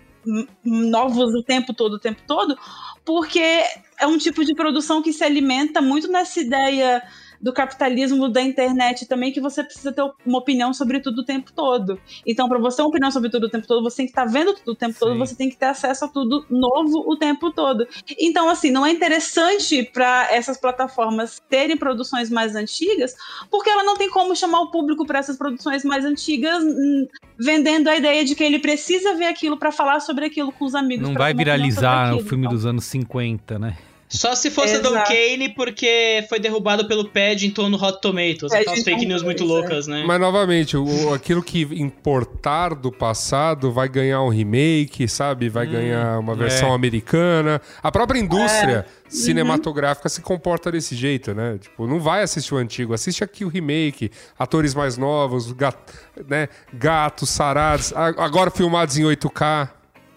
novos 0.63 1.33
o 1.33 1.43
tempo 1.43 1.73
todo, 1.73 1.95
o 1.95 1.99
tempo 1.99 2.21
todo, 2.25 2.57
porque 3.03 3.63
é 3.99 4.07
um 4.07 4.17
tipo 4.17 4.45
de 4.45 4.53
produção 4.55 5.01
que 5.01 5.11
se 5.11 5.23
alimenta 5.23 5.81
muito 5.81 6.07
nessa 6.07 6.39
ideia 6.39 7.03
do 7.43 7.51
capitalismo 7.51 8.29
da 8.29 8.41
internet 8.41 9.05
também, 9.05 9.33
que 9.33 9.41
você 9.41 9.61
precisa 9.61 9.91
ter 9.91 10.01
uma 10.25 10.37
opinião 10.37 10.73
sobre 10.73 11.01
tudo 11.01 11.19
o 11.19 11.25
tempo 11.25 11.51
todo. 11.51 11.99
Então, 12.25 12.47
para 12.47 12.57
você 12.57 12.77
ter 12.77 12.83
uma 12.83 12.87
opinião 12.87 13.11
sobre 13.11 13.29
tudo 13.29 13.47
o 13.47 13.49
tempo 13.49 13.67
todo, 13.67 13.83
você 13.83 13.97
tem 13.97 14.05
que 14.05 14.13
estar 14.13 14.25
tá 14.25 14.31
vendo 14.31 14.53
tudo 14.53 14.71
o 14.71 14.75
tempo 14.75 14.93
Sim. 14.93 14.99
todo, 14.99 15.17
você 15.17 15.35
tem 15.35 15.49
que 15.49 15.57
ter 15.57 15.65
acesso 15.65 16.05
a 16.05 16.07
tudo 16.07 16.45
novo 16.49 17.03
o 17.05 17.17
tempo 17.17 17.51
todo. 17.51 17.85
Então, 18.17 18.49
assim, 18.49 18.71
não 18.71 18.85
é 18.85 18.91
interessante 18.91 19.83
para 19.83 20.29
essas 20.31 20.57
plataformas 20.57 21.41
terem 21.49 21.75
produções 21.75 22.29
mais 22.29 22.55
antigas, 22.55 23.13
porque 23.51 23.69
ela 23.69 23.83
não 23.83 23.97
tem 23.97 24.09
como 24.09 24.33
chamar 24.33 24.61
o 24.61 24.71
público 24.71 25.05
para 25.05 25.19
essas 25.19 25.37
produções 25.37 25.83
mais 25.83 26.05
antigas, 26.05 26.63
hum, 26.63 27.07
vendendo 27.37 27.89
a 27.89 27.97
ideia 27.97 28.23
de 28.23 28.35
que 28.35 28.43
ele 28.43 28.59
precisa 28.59 29.15
ver 29.15 29.25
aquilo 29.25 29.57
para 29.57 29.71
falar 29.71 29.99
sobre 29.99 30.25
aquilo 30.25 30.53
com 30.53 30.63
os 30.63 30.75
amigos. 30.75 31.09
Não 31.09 31.15
vai 31.15 31.33
viralizar 31.33 32.15
o 32.15 32.21
filme 32.21 32.45
então. 32.45 32.55
dos 32.55 32.65
anos 32.65 32.85
50, 32.85 33.59
né? 33.59 33.75
Só 34.13 34.35
se 34.35 34.51
fosse 34.51 34.75
Exato. 34.75 34.93
Don 34.93 35.03
Kane 35.03 35.49
porque 35.55 36.23
foi 36.29 36.39
derrubado 36.39 36.87
pelo 36.87 37.09
Paddington 37.09 37.67
no 37.67 37.83
Hot 37.83 37.99
Tomatoes. 37.99 38.53
É, 38.53 38.59
aquelas 38.59 38.83
fake 38.83 39.07
news 39.07 39.23
muito 39.23 39.43
loucas, 39.43 39.87
né? 39.87 40.03
Mas 40.05 40.21
novamente, 40.21 40.77
o, 40.77 41.11
aquilo 41.11 41.41
que 41.41 41.61
importar 41.61 42.75
do 42.75 42.91
passado 42.91 43.71
vai 43.71 43.89
ganhar 43.89 44.21
um 44.21 44.29
remake, 44.29 45.07
sabe? 45.07 45.49
Vai 45.49 45.67
hum, 45.67 45.71
ganhar 45.71 46.19
uma 46.19 46.35
versão 46.35 46.69
é. 46.69 46.75
americana. 46.75 47.59
A 47.81 47.91
própria 47.91 48.19
indústria 48.19 48.85
é. 48.87 49.09
cinematográfica 49.09 50.07
uhum. 50.07 50.13
se 50.13 50.21
comporta 50.21 50.71
desse 50.71 50.95
jeito, 50.95 51.33
né? 51.33 51.57
Tipo, 51.59 51.87
não 51.87 51.99
vai 51.99 52.21
assistir 52.21 52.53
o 52.53 52.57
antigo, 52.57 52.93
assiste 52.93 53.23
aqui 53.23 53.43
o 53.43 53.47
remake, 53.47 54.11
atores 54.37 54.75
mais 54.75 54.95
novos, 54.95 55.51
gato, 55.51 55.91
né? 56.29 56.49
gatos, 56.71 57.31
sarados, 57.31 57.91
agora 57.95 58.51
filmados 58.51 58.95
em 58.95 59.03
8K. 59.03 59.69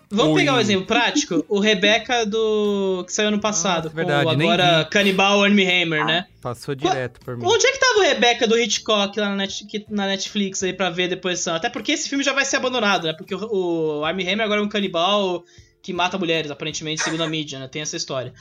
Vamos 0.08 0.34
Oi. 0.34 0.40
pegar 0.40 0.54
um 0.54 0.60
exemplo 0.60 0.86
prático? 0.86 1.44
O 1.48 1.58
Rebeca 1.58 2.24
do. 2.24 3.04
que 3.06 3.12
saiu 3.12 3.28
ano 3.28 3.40
passado. 3.40 3.88
Ah, 3.88 3.94
verdade, 3.94 4.30
agora 4.30 4.84
Cannibal 4.84 5.42
Hammer, 5.42 6.02
ah, 6.02 6.04
né? 6.04 6.26
Passou 6.40 6.74
direto 6.74 7.18
por 7.20 7.36
mim. 7.36 7.44
Onde 7.44 7.66
é 7.66 7.72
que 7.72 7.80
tava 7.80 7.98
o 7.98 8.02
Rebeca 8.02 8.46
do 8.46 8.56
Hitchcock 8.56 9.18
lá 9.18 9.30
na, 9.30 9.36
Net, 9.36 9.86
na 9.90 10.06
Netflix 10.06 10.62
aí 10.62 10.72
pra 10.72 10.90
ver 10.90 11.08
depois? 11.08 11.46
Até 11.48 11.68
porque 11.68 11.92
esse 11.92 12.08
filme 12.08 12.22
já 12.22 12.32
vai 12.32 12.44
ser 12.44 12.56
abandonado, 12.56 13.04
né? 13.08 13.14
Porque 13.14 13.34
o, 13.34 14.00
o 14.00 14.04
Hammer 14.04 14.40
agora 14.40 14.60
é 14.60 14.64
um 14.64 14.68
canibal 14.68 15.42
que 15.82 15.92
mata 15.92 16.18
mulheres, 16.18 16.50
aparentemente, 16.50 17.02
segundo 17.02 17.22
a 17.22 17.28
mídia, 17.28 17.58
né? 17.58 17.66
Tem 17.66 17.82
essa 17.82 17.96
história. 17.96 18.32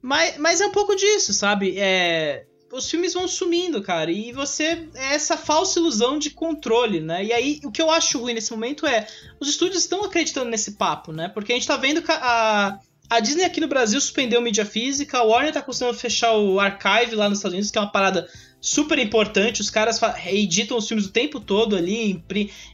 Mas, 0.00 0.36
mas 0.38 0.60
é 0.60 0.66
um 0.66 0.72
pouco 0.72 0.96
disso, 0.96 1.32
sabe? 1.32 1.78
É 1.78 2.46
os 2.72 2.90
filmes 2.90 3.12
vão 3.12 3.28
sumindo, 3.28 3.82
cara. 3.82 4.10
E 4.10 4.32
você. 4.32 4.88
É 4.94 5.14
essa 5.14 5.36
falsa 5.36 5.78
ilusão 5.78 6.18
de 6.18 6.30
controle, 6.30 7.00
né? 7.00 7.24
E 7.24 7.32
aí, 7.32 7.60
o 7.64 7.70
que 7.70 7.82
eu 7.82 7.90
acho 7.90 8.18
ruim 8.18 8.32
nesse 8.32 8.50
momento 8.50 8.86
é. 8.86 9.06
Os 9.38 9.48
estúdios 9.48 9.82
estão 9.82 10.02
acreditando 10.04 10.50
nesse 10.50 10.72
papo, 10.72 11.12
né? 11.12 11.28
Porque 11.28 11.52
a 11.52 11.54
gente 11.54 11.68
tá 11.68 11.76
vendo 11.76 12.02
a. 12.08 12.78
A 13.10 13.20
Disney 13.20 13.44
aqui 13.44 13.60
no 13.60 13.68
Brasil 13.68 14.00
suspendeu 14.00 14.40
mídia 14.40 14.64
física, 14.64 15.18
a 15.18 15.22
Warner 15.22 15.52
tá 15.52 15.60
costumando 15.60 15.98
fechar 15.98 16.32
o 16.32 16.58
Archive 16.58 17.14
lá 17.14 17.28
nos 17.28 17.38
Estados 17.40 17.52
Unidos, 17.52 17.70
que 17.70 17.76
é 17.76 17.80
uma 17.82 17.92
parada 17.92 18.26
super 18.58 18.98
importante. 18.98 19.60
Os 19.60 19.68
caras 19.68 20.00
editam 20.28 20.78
os 20.78 20.88
filmes 20.88 21.04
o 21.04 21.10
tempo 21.10 21.38
todo 21.38 21.76
ali, 21.76 22.24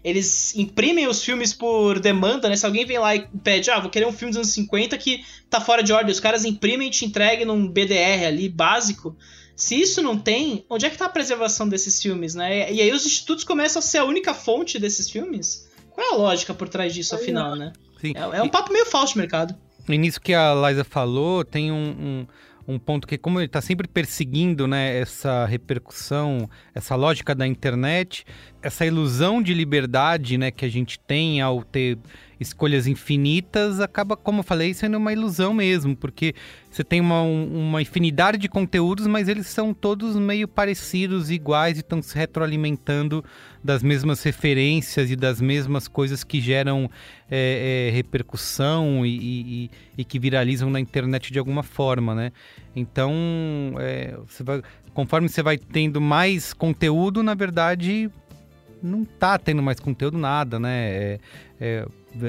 eles 0.04 0.54
imprimem 0.54 1.08
os 1.08 1.24
filmes 1.24 1.52
por 1.52 1.98
demanda, 1.98 2.48
né? 2.48 2.54
Se 2.54 2.64
alguém 2.64 2.86
vem 2.86 3.00
lá 3.00 3.16
e 3.16 3.26
pede, 3.42 3.68
ah, 3.68 3.80
vou 3.80 3.90
querer 3.90 4.06
um 4.06 4.12
filme 4.12 4.30
dos 4.30 4.36
anos 4.36 4.50
50 4.50 4.96
que 4.96 5.24
tá 5.50 5.60
fora 5.60 5.82
de 5.82 5.92
ordem, 5.92 6.12
os 6.12 6.20
caras 6.20 6.44
imprimem 6.44 6.86
e 6.86 6.92
te 6.92 7.04
entregam 7.04 7.48
num 7.48 7.66
BDR 7.66 8.26
ali 8.28 8.48
básico. 8.48 9.16
Se 9.58 9.74
isso 9.74 10.00
não 10.00 10.16
tem, 10.16 10.64
onde 10.70 10.86
é 10.86 10.90
que 10.90 10.96
tá 10.96 11.06
a 11.06 11.08
preservação 11.08 11.68
desses 11.68 12.00
filmes, 12.00 12.32
né? 12.32 12.72
E 12.72 12.80
aí 12.80 12.92
os 12.92 13.04
institutos 13.04 13.42
começam 13.42 13.80
a 13.80 13.82
ser 13.82 13.98
a 13.98 14.04
única 14.04 14.32
fonte 14.32 14.78
desses 14.78 15.10
filmes? 15.10 15.68
Qual 15.90 16.06
é 16.06 16.14
a 16.14 16.16
lógica 16.16 16.54
por 16.54 16.68
trás 16.68 16.94
disso, 16.94 17.16
afinal, 17.16 17.56
né? 17.56 17.72
Sim. 18.00 18.12
É, 18.14 18.38
é 18.38 18.42
um 18.42 18.48
papo 18.48 18.72
meio 18.72 18.86
falso 18.86 19.14
de 19.14 19.18
mercado. 19.18 19.56
E 19.88 19.98
nisso 19.98 20.20
que 20.20 20.32
a 20.32 20.54
Liza 20.54 20.84
falou, 20.84 21.44
tem 21.44 21.72
um, 21.72 21.90
um, 22.68 22.74
um 22.74 22.78
ponto 22.78 23.04
que, 23.04 23.18
como 23.18 23.40
ele 23.40 23.46
está 23.46 23.60
sempre 23.60 23.88
perseguindo 23.88 24.68
né, 24.68 24.96
essa 25.00 25.44
repercussão, 25.44 26.48
essa 26.72 26.94
lógica 26.94 27.34
da 27.34 27.44
internet, 27.44 28.24
essa 28.62 28.86
ilusão 28.86 29.42
de 29.42 29.52
liberdade 29.54 30.38
né, 30.38 30.52
que 30.52 30.64
a 30.64 30.68
gente 30.68 31.00
tem 31.00 31.40
ao 31.40 31.64
ter 31.64 31.98
escolhas 32.40 32.86
infinitas, 32.86 33.80
acaba, 33.80 34.16
como 34.16 34.40
eu 34.40 34.44
falei, 34.44 34.72
sendo 34.74 34.96
uma 34.96 35.12
ilusão 35.12 35.52
mesmo, 35.52 35.96
porque 35.96 36.34
você 36.70 36.84
tem 36.84 37.00
uma, 37.00 37.22
uma 37.22 37.82
infinidade 37.82 38.38
de 38.38 38.48
conteúdos, 38.48 39.06
mas 39.06 39.28
eles 39.28 39.46
são 39.46 39.74
todos 39.74 40.16
meio 40.16 40.46
parecidos, 40.46 41.30
iguais 41.30 41.78
e 41.78 41.80
estão 41.80 42.00
se 42.00 42.16
retroalimentando 42.16 43.24
das 43.62 43.82
mesmas 43.82 44.22
referências 44.22 45.10
e 45.10 45.16
das 45.16 45.40
mesmas 45.40 45.88
coisas 45.88 46.22
que 46.22 46.40
geram 46.40 46.90
é, 47.30 47.88
é, 47.88 47.94
repercussão 47.94 49.04
e, 49.04 49.18
e, 49.18 49.70
e, 49.98 50.04
que 50.04 50.18
viralizam 50.18 50.70
na 50.70 50.78
internet 50.78 51.32
de 51.32 51.38
alguma 51.38 51.62
forma, 51.62 52.14
né? 52.14 52.32
Então, 52.74 53.12
é, 53.78 54.16
você 54.26 54.42
vai, 54.42 54.62
conforme 54.94 55.28
você 55.28 55.42
vai 55.42 55.58
tendo 55.58 56.00
mais 56.00 56.52
conteúdo, 56.52 57.22
na 57.22 57.34
verdade, 57.34 58.10
não 58.82 59.04
tá 59.04 59.38
tendo 59.38 59.62
mais 59.62 59.80
conteúdo 59.80 60.18
nada, 60.18 60.58
né? 60.58 60.90
É, 60.90 61.20
é, 61.60 61.86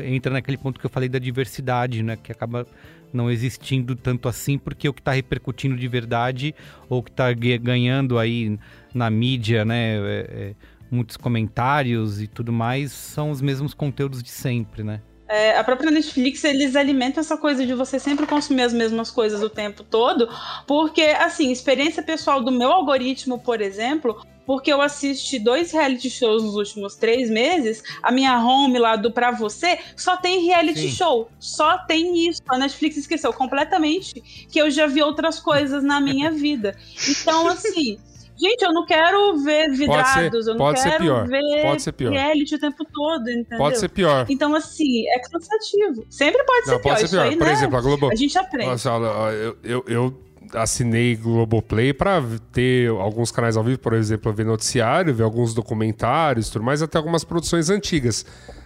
entra 0.07 0.33
naquele 0.33 0.57
ponto 0.57 0.79
que 0.79 0.85
eu 0.85 0.89
falei 0.89 1.09
da 1.09 1.19
diversidade, 1.19 2.03
né? 2.03 2.15
Que 2.15 2.31
acaba 2.31 2.65
não 3.11 3.29
existindo 3.29 3.95
tanto 3.95 4.27
assim, 4.27 4.57
porque 4.57 4.87
o 4.87 4.93
que 4.93 5.01
está 5.01 5.11
repercutindo 5.11 5.75
de 5.75 5.87
verdade 5.87 6.53
ou 6.87 7.01
que 7.01 7.09
está 7.09 7.31
ganhando 7.33 8.19
aí 8.19 8.59
na 8.93 9.09
mídia, 9.09 9.65
né? 9.65 9.97
É, 9.97 10.27
é, 10.29 10.55
muitos 10.91 11.17
comentários 11.17 12.21
e 12.21 12.27
tudo 12.27 12.51
mais, 12.51 12.91
são 12.91 13.29
os 13.29 13.41
mesmos 13.41 13.73
conteúdos 13.73 14.23
de 14.23 14.29
sempre, 14.29 14.83
né? 14.83 15.01
É, 15.29 15.55
a 15.55 15.63
própria 15.63 15.91
Netflix, 15.91 16.43
eles 16.43 16.75
alimentam 16.75 17.21
essa 17.21 17.37
coisa 17.37 17.63
de 17.63 17.75
você 17.75 17.99
sempre 17.99 18.25
consumir 18.25 18.63
as 18.63 18.73
mesmas 18.73 19.11
coisas 19.11 19.43
o 19.43 19.49
tempo 19.49 19.83
todo, 19.83 20.27
porque, 20.65 21.01
assim, 21.01 21.51
experiência 21.51 22.01
pessoal 22.01 22.41
do 22.43 22.51
meu 22.51 22.71
algoritmo, 22.71 23.37
por 23.37 23.61
exemplo, 23.61 24.19
porque 24.49 24.73
eu 24.73 24.81
assisti 24.81 25.37
dois 25.37 25.71
reality 25.71 26.09
shows 26.09 26.41
nos 26.41 26.55
últimos 26.55 26.95
três 26.95 27.29
meses, 27.29 27.83
a 28.01 28.11
minha 28.11 28.43
home 28.43 28.79
lá 28.79 28.95
do 28.95 29.11
Pra 29.11 29.29
Você 29.29 29.77
só 29.95 30.17
tem 30.17 30.43
reality 30.43 30.89
Sim. 30.89 30.95
show. 30.95 31.29
Só 31.39 31.77
tem 31.85 32.27
isso. 32.27 32.41
A 32.49 32.57
Netflix 32.57 32.97
esqueceu 32.97 33.31
completamente 33.31 34.19
que 34.49 34.59
eu 34.59 34.71
já 34.71 34.87
vi 34.87 35.03
outras 35.03 35.39
coisas 35.39 35.83
na 35.83 36.01
minha 36.01 36.31
vida. 36.33 36.75
Então, 37.07 37.47
assim. 37.47 37.99
Gente, 38.39 38.61
eu 38.63 38.71
não 38.71 38.85
quero 38.85 39.37
ver 39.39 39.69
vidrados, 39.71 40.45
ser, 40.45 40.51
eu 40.51 40.55
não 40.55 40.73
quero 40.73 40.97
pior, 40.97 41.27
ver 41.27 41.61
pode 41.61 41.81
ser 41.81 41.91
pior. 41.91 42.11
reality 42.11 42.55
o 42.55 42.59
tempo 42.59 42.85
todo, 42.91 43.29
entendeu? 43.29 43.57
Pode 43.57 43.77
ser 43.77 43.89
pior. 43.89 44.25
Então, 44.29 44.55
assim, 44.55 45.07
é 45.09 45.19
cansativo. 45.19 46.05
Sempre 46.09 46.43
pode 46.45 46.67
não, 46.67 46.77
ser 46.77 46.81
pode 46.81 46.95
pior. 46.95 47.07
Ser 47.07 47.09
pior. 47.09 47.25
Aí, 47.25 47.37
Por 47.37 47.47
né? 47.47 47.53
exemplo, 47.53 47.77
a 47.77 47.81
Globo... 47.81 48.11
A 48.11 48.15
gente 48.15 48.37
aprende. 48.37 48.69
Nossa, 48.69 48.89
eu, 48.89 49.57
eu, 49.63 49.83
eu 49.87 50.23
assinei 50.53 51.15
Globoplay 51.15 51.93
para 51.93 52.23
ter 52.51 52.89
alguns 52.89 53.31
canais 53.31 53.57
ao 53.57 53.63
vivo, 53.63 53.79
por 53.79 53.93
exemplo, 53.93 54.31
ver 54.31 54.45
noticiário, 54.45 55.13
ver 55.13 55.23
alguns 55.23 55.53
documentários, 55.53 56.49
tudo 56.49 56.63
mais, 56.63 56.81
até 56.81 56.97
algumas 56.97 57.23
produções 57.23 57.69
antigas. 57.69 58.25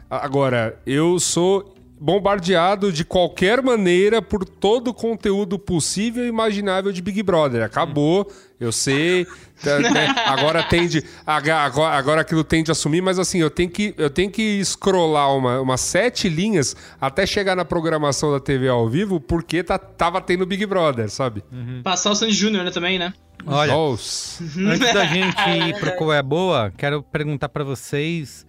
Agora, 0.10 0.80
eu 0.86 1.20
sou 1.20 1.73
bombardeado 2.04 2.92
de 2.92 3.06
qualquer 3.06 3.62
maneira 3.64 4.22
por 4.22 4.44
todo 4.44 4.90
o 4.90 4.94
conteúdo 4.94 5.58
possível 5.58 6.26
e 6.26 6.28
imaginável 6.28 6.92
de 6.92 7.02
Big 7.02 7.24
Brother. 7.24 7.64
Acabou, 7.64 8.30
eu 8.60 8.74
sei. 8.74 9.26
tá, 9.64 9.80
né, 9.80 10.14
Agora 10.28 10.62
tende. 10.64 11.02
Agora, 11.26 11.96
agora 11.96 12.22
aquilo 12.22 12.44
tende 12.44 12.70
a 12.70 12.74
assumir, 12.74 13.00
mas 13.00 13.18
assim, 13.18 13.40
eu 13.40 13.50
tenho 13.50 13.70
que, 13.70 13.96
eu 13.98 14.10
tenho 14.10 14.30
que 14.30 14.62
scrollar 14.66 15.34
uma, 15.34 15.62
umas 15.62 15.80
sete 15.80 16.28
linhas 16.28 16.76
até 17.00 17.26
chegar 17.26 17.56
na 17.56 17.64
programação 17.64 18.34
da 18.34 18.40
TV 18.40 18.68
ao 18.68 18.90
vivo, 18.90 19.22
porque 19.22 19.64
tá, 19.64 19.78
tava 19.78 20.20
tendo 20.20 20.46
Big 20.46 20.66
Brother, 20.66 21.10
sabe? 21.10 21.42
Passar 21.86 22.12
o 22.12 22.16
Sandy 22.16 22.34
Júnior, 22.34 22.66
né, 22.66 22.72
também, 22.72 23.00
né? 23.00 23.14
Olha, 23.46 23.72
Nossa. 23.72 24.44
Antes 24.44 24.94
da 24.94 25.06
gente 25.06 25.40
ir 25.70 25.80
pro 25.80 25.96
Qual 25.96 26.12
é 26.12 26.20
a 26.20 26.24
Boa, 26.24 26.74
quero 26.78 27.02
perguntar 27.02 27.48
pra 27.48 27.64
vocês 27.64 28.46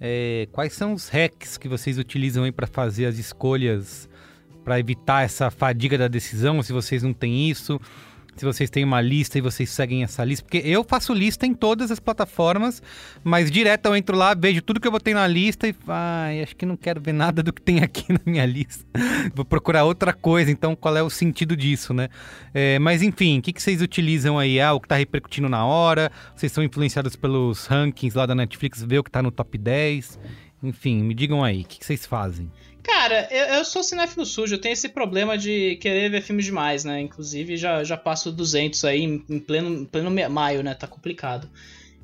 é, 0.00 0.48
quais 0.52 0.72
são 0.72 0.92
os 0.92 1.08
hacks 1.08 1.56
que 1.56 1.68
vocês 1.68 1.98
utilizam 1.98 2.50
pra 2.52 2.66
fazer 2.66 3.06
as 3.06 3.18
escolhas, 3.18 4.08
pra 4.64 4.78
evitar 4.78 5.24
essa 5.24 5.50
fadiga 5.50 5.96
da 5.96 6.08
decisão, 6.08 6.62
se 6.62 6.72
vocês 6.72 7.02
não 7.02 7.12
têm 7.12 7.48
isso, 7.48 7.80
se 8.36 8.44
vocês 8.44 8.68
têm 8.68 8.84
uma 8.84 9.00
lista 9.00 9.38
e 9.38 9.40
vocês 9.40 9.70
seguem 9.70 10.02
essa 10.02 10.22
lista, 10.24 10.44
porque 10.44 10.62
eu 10.66 10.84
faço 10.84 11.14
lista 11.14 11.46
em 11.46 11.54
todas 11.54 11.90
as 11.90 11.98
plataformas, 11.98 12.82
mas 13.24 13.50
direto 13.50 13.86
eu 13.86 13.96
entro 13.96 14.16
lá, 14.16 14.34
vejo 14.34 14.60
tudo 14.60 14.78
que 14.78 14.86
eu 14.86 14.92
botei 14.92 15.14
na 15.14 15.26
lista 15.26 15.66
e 15.66 15.74
ai, 15.88 16.42
acho 16.42 16.54
que 16.54 16.66
não 16.66 16.76
quero 16.76 17.00
ver 17.00 17.12
nada 17.12 17.42
do 17.42 17.52
que 17.52 17.62
tem 17.62 17.82
aqui 17.82 18.04
na 18.12 18.20
minha 18.26 18.44
lista. 18.44 18.84
Vou 19.34 19.44
procurar 19.44 19.84
outra 19.84 20.12
coisa, 20.12 20.50
então 20.50 20.76
qual 20.76 20.96
é 20.96 21.02
o 21.02 21.08
sentido 21.08 21.56
disso, 21.56 21.94
né? 21.94 22.08
É, 22.52 22.78
mas 22.78 23.02
enfim, 23.02 23.38
o 23.38 23.42
que, 23.42 23.52
que 23.52 23.62
vocês 23.62 23.80
utilizam 23.80 24.38
aí? 24.38 24.60
Ah, 24.60 24.74
o 24.74 24.80
que 24.80 24.88
tá 24.88 24.96
repercutindo 24.96 25.48
na 25.48 25.64
hora? 25.64 26.12
Vocês 26.34 26.52
são 26.52 26.62
influenciados 26.62 27.16
pelos 27.16 27.66
rankings 27.66 28.16
lá 28.16 28.26
da 28.26 28.34
Netflix, 28.34 28.82
vê 28.82 28.98
o 28.98 29.04
que 29.04 29.10
tá 29.10 29.22
no 29.22 29.30
top 29.30 29.56
10? 29.56 30.18
Enfim, 30.62 31.02
me 31.02 31.14
digam 31.14 31.42
aí, 31.42 31.62
o 31.62 31.64
que, 31.64 31.78
que 31.78 31.86
vocês 31.86 32.04
fazem? 32.04 32.50
Cara, 32.86 33.26
eu, 33.32 33.46
eu 33.56 33.64
sou 33.64 33.82
cinéfilo 33.82 34.24
sujo, 34.24 34.54
eu 34.54 34.60
tenho 34.60 34.72
esse 34.72 34.88
problema 34.88 35.36
de 35.36 35.74
querer 35.80 36.08
ver 36.08 36.22
filmes 36.22 36.44
demais, 36.44 36.84
né? 36.84 37.00
Inclusive, 37.00 37.56
já, 37.56 37.82
já 37.82 37.96
passo 37.96 38.30
200 38.30 38.84
aí 38.84 39.02
em, 39.02 39.18
pleno, 39.40 39.80
em 39.80 39.84
pleno 39.84 40.10
maio, 40.30 40.62
né? 40.62 40.72
Tá 40.72 40.86
complicado. 40.86 41.50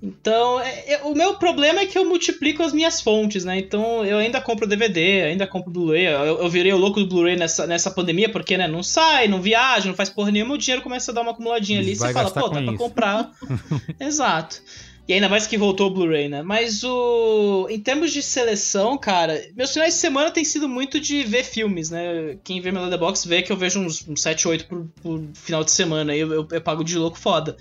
Então, 0.03 0.59
é- 0.59 0.95
é- 0.95 1.03
o 1.05 1.15
meu 1.15 1.37
problema 1.37 1.81
é 1.81 1.87
que 1.87 1.97
eu 1.97 2.05
multiplico 2.05 2.65
as 2.65 2.73
minhas 2.73 3.01
fontes, 3.01 3.45
né? 3.45 3.57
Então, 3.57 4.05
eu 4.05 4.19
ainda 4.19 4.41
compro 4.41 4.67
DVD, 4.67 5.23
ainda 5.23 5.47
compro 5.47 5.71
Blu-ray. 5.71 6.07
Eu, 6.07 6.41
eu 6.43 6.51
virei 6.51 6.73
o 6.73 6.77
louco 6.77 6.99
do 6.99 7.07
Blu-ray 7.07 7.37
nessa, 7.37 7.65
nessa 7.69 7.89
pandemia, 7.89 8.29
porque, 8.29 8.59
né? 8.59 8.67
Não 8.67 8.83
sai, 8.83 9.29
não 9.29 9.41
viaja, 9.41 9.87
não 9.87 9.95
faz 9.95 10.11
porra 10.11 10.33
nenhuma, 10.33 10.55
o 10.55 10.59
dinheiro 10.59 10.83
começa 10.83 11.13
a 11.13 11.15
dar 11.15 11.21
uma 11.21 11.31
acumuladinha 11.31 11.79
ali. 11.79 11.95
Vai 11.95 12.09
Você 12.09 12.15
fala, 12.15 12.33
pô, 12.33 12.49
dá 12.49 12.61
pra 12.61 12.73
isso. 12.73 12.77
comprar. 12.77 13.31
Exato. 14.01 14.61
E 15.07 15.13
ainda 15.15 15.29
mais 15.29 15.49
que 15.49 15.59
voltou 15.59 15.89
o 15.89 15.91
Blu-ray, 15.91 16.29
né? 16.29 16.43
Mas 16.43 16.85
o. 16.85 17.67
Em 17.69 17.81
termos 17.81 18.13
de 18.13 18.23
seleção, 18.23 18.97
cara, 18.97 19.43
meus 19.57 19.73
finais 19.73 19.95
de 19.95 20.01
semana 20.01 20.31
tem 20.31 20.45
sido 20.45 20.69
muito 20.69 21.01
de 21.01 21.25
ver 21.25 21.43
filmes, 21.43 21.91
né? 21.91 22.39
Quem 22.45 22.61
vê 22.61 22.71
meu 22.71 22.83
Letterboxd 22.83 23.29
vê 23.29 23.43
que 23.43 23.51
eu 23.51 23.57
vejo 23.57 23.81
uns, 23.81 24.07
uns 24.07 24.23
7, 24.23 24.47
8 24.47 24.67
por, 24.67 24.87
por 25.03 25.21
final 25.35 25.65
de 25.65 25.73
semana. 25.73 26.13
aí 26.13 26.21
Eu, 26.21 26.33
eu, 26.33 26.49
eu 26.51 26.61
pago 26.61 26.85
de 26.85 26.97
louco 26.97 27.19
foda. 27.19 27.57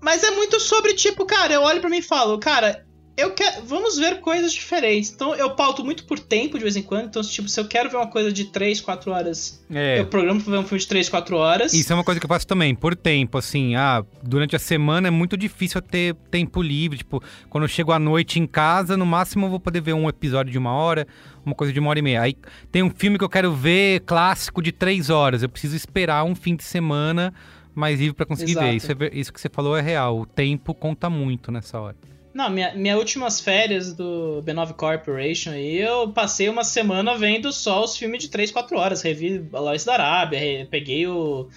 Mas 0.00 0.22
é 0.22 0.30
muito 0.30 0.60
sobre, 0.60 0.94
tipo, 0.94 1.26
cara, 1.26 1.52
eu 1.52 1.62
olho 1.62 1.80
pra 1.80 1.90
mim 1.90 1.98
e 1.98 2.02
falo, 2.02 2.38
cara, 2.38 2.86
eu 3.16 3.32
quero. 3.32 3.64
Vamos 3.66 3.98
ver 3.98 4.20
coisas 4.20 4.52
diferentes. 4.52 5.10
Então 5.12 5.34
eu 5.34 5.50
pauto 5.50 5.84
muito 5.84 6.04
por 6.04 6.18
tempo 6.18 6.56
de 6.56 6.62
vez 6.64 6.76
em 6.76 6.82
quando. 6.82 7.06
Então, 7.06 7.22
tipo, 7.22 7.48
se 7.48 7.60
eu 7.60 7.66
quero 7.68 7.90
ver 7.90 7.96
uma 7.96 8.06
coisa 8.06 8.32
de 8.32 8.46
3, 8.46 8.80
4 8.80 9.10
horas, 9.12 9.62
É, 9.70 10.00
eu 10.00 10.06
programo 10.06 10.40
pra 10.42 10.52
ver 10.52 10.58
um 10.58 10.64
filme 10.64 10.80
de 10.80 10.86
3, 10.88 11.08
4 11.08 11.36
horas. 11.36 11.72
Isso 11.74 11.92
é 11.92 11.94
uma 11.96 12.04
coisa 12.04 12.18
que 12.20 12.24
eu 12.26 12.28
faço 12.28 12.46
também, 12.46 12.74
por 12.74 12.96
tempo, 12.96 13.36
assim, 13.38 13.74
ah, 13.74 14.04
durante 14.22 14.56
a 14.56 14.58
semana 14.58 15.08
é 15.08 15.10
muito 15.10 15.36
difícil 15.36 15.78
eu 15.78 15.82
ter 15.82 16.14
tempo 16.30 16.62
livre, 16.62 16.98
tipo, 16.98 17.22
quando 17.48 17.64
eu 17.64 17.68
chego 17.68 17.92
à 17.92 17.98
noite 17.98 18.38
em 18.38 18.46
casa, 18.46 18.96
no 18.96 19.04
máximo 19.06 19.46
eu 19.46 19.50
vou 19.50 19.60
poder 19.60 19.80
ver 19.80 19.92
um 19.92 20.08
episódio 20.08 20.50
de 20.52 20.58
uma 20.58 20.72
hora, 20.72 21.06
uma 21.44 21.54
coisa 21.54 21.72
de 21.72 21.78
uma 21.80 21.90
hora 21.90 21.98
e 21.98 22.02
meia. 22.02 22.22
Aí 22.22 22.36
tem 22.72 22.82
um 22.82 22.90
filme 22.90 23.18
que 23.18 23.24
eu 23.24 23.28
quero 23.28 23.52
ver 23.52 24.00
clássico 24.00 24.62
de 24.62 24.72
três 24.72 25.10
horas, 25.10 25.42
eu 25.42 25.48
preciso 25.48 25.76
esperar 25.76 26.24
um 26.24 26.34
fim 26.34 26.56
de 26.56 26.64
semana 26.64 27.32
mais 27.74 27.98
livre 28.00 28.14
pra 28.14 28.26
conseguir 28.26 28.52
Exato. 28.52 28.66
ver. 28.66 28.74
Isso, 28.74 28.90
é 28.90 28.94
ver- 28.94 29.14
isso 29.16 29.32
que 29.32 29.40
você 29.40 29.48
falou 29.48 29.76
é 29.76 29.80
real, 29.80 30.18
o 30.20 30.26
tempo 30.26 30.74
conta 30.74 31.08
muito 31.08 31.52
nessa 31.52 31.78
hora. 31.80 31.96
Não, 32.32 32.48
minha, 32.48 32.72
minhas 32.74 32.98
últimas 32.98 33.40
férias 33.40 33.92
do 33.92 34.40
B9 34.44 34.74
Corporation 34.74 35.50
aí, 35.50 35.78
eu 35.78 36.12
passei 36.12 36.48
uma 36.48 36.62
semana 36.62 37.18
vendo 37.18 37.52
só 37.52 37.82
os 37.82 37.96
filmes 37.96 38.22
de 38.22 38.28
3, 38.28 38.52
4 38.52 38.78
horas. 38.78 39.02
Revi 39.02 39.44
Aloys 39.52 39.84
da 39.84 39.94
Arábia, 39.94 40.66
peguei 40.70 41.06
o. 41.06 41.48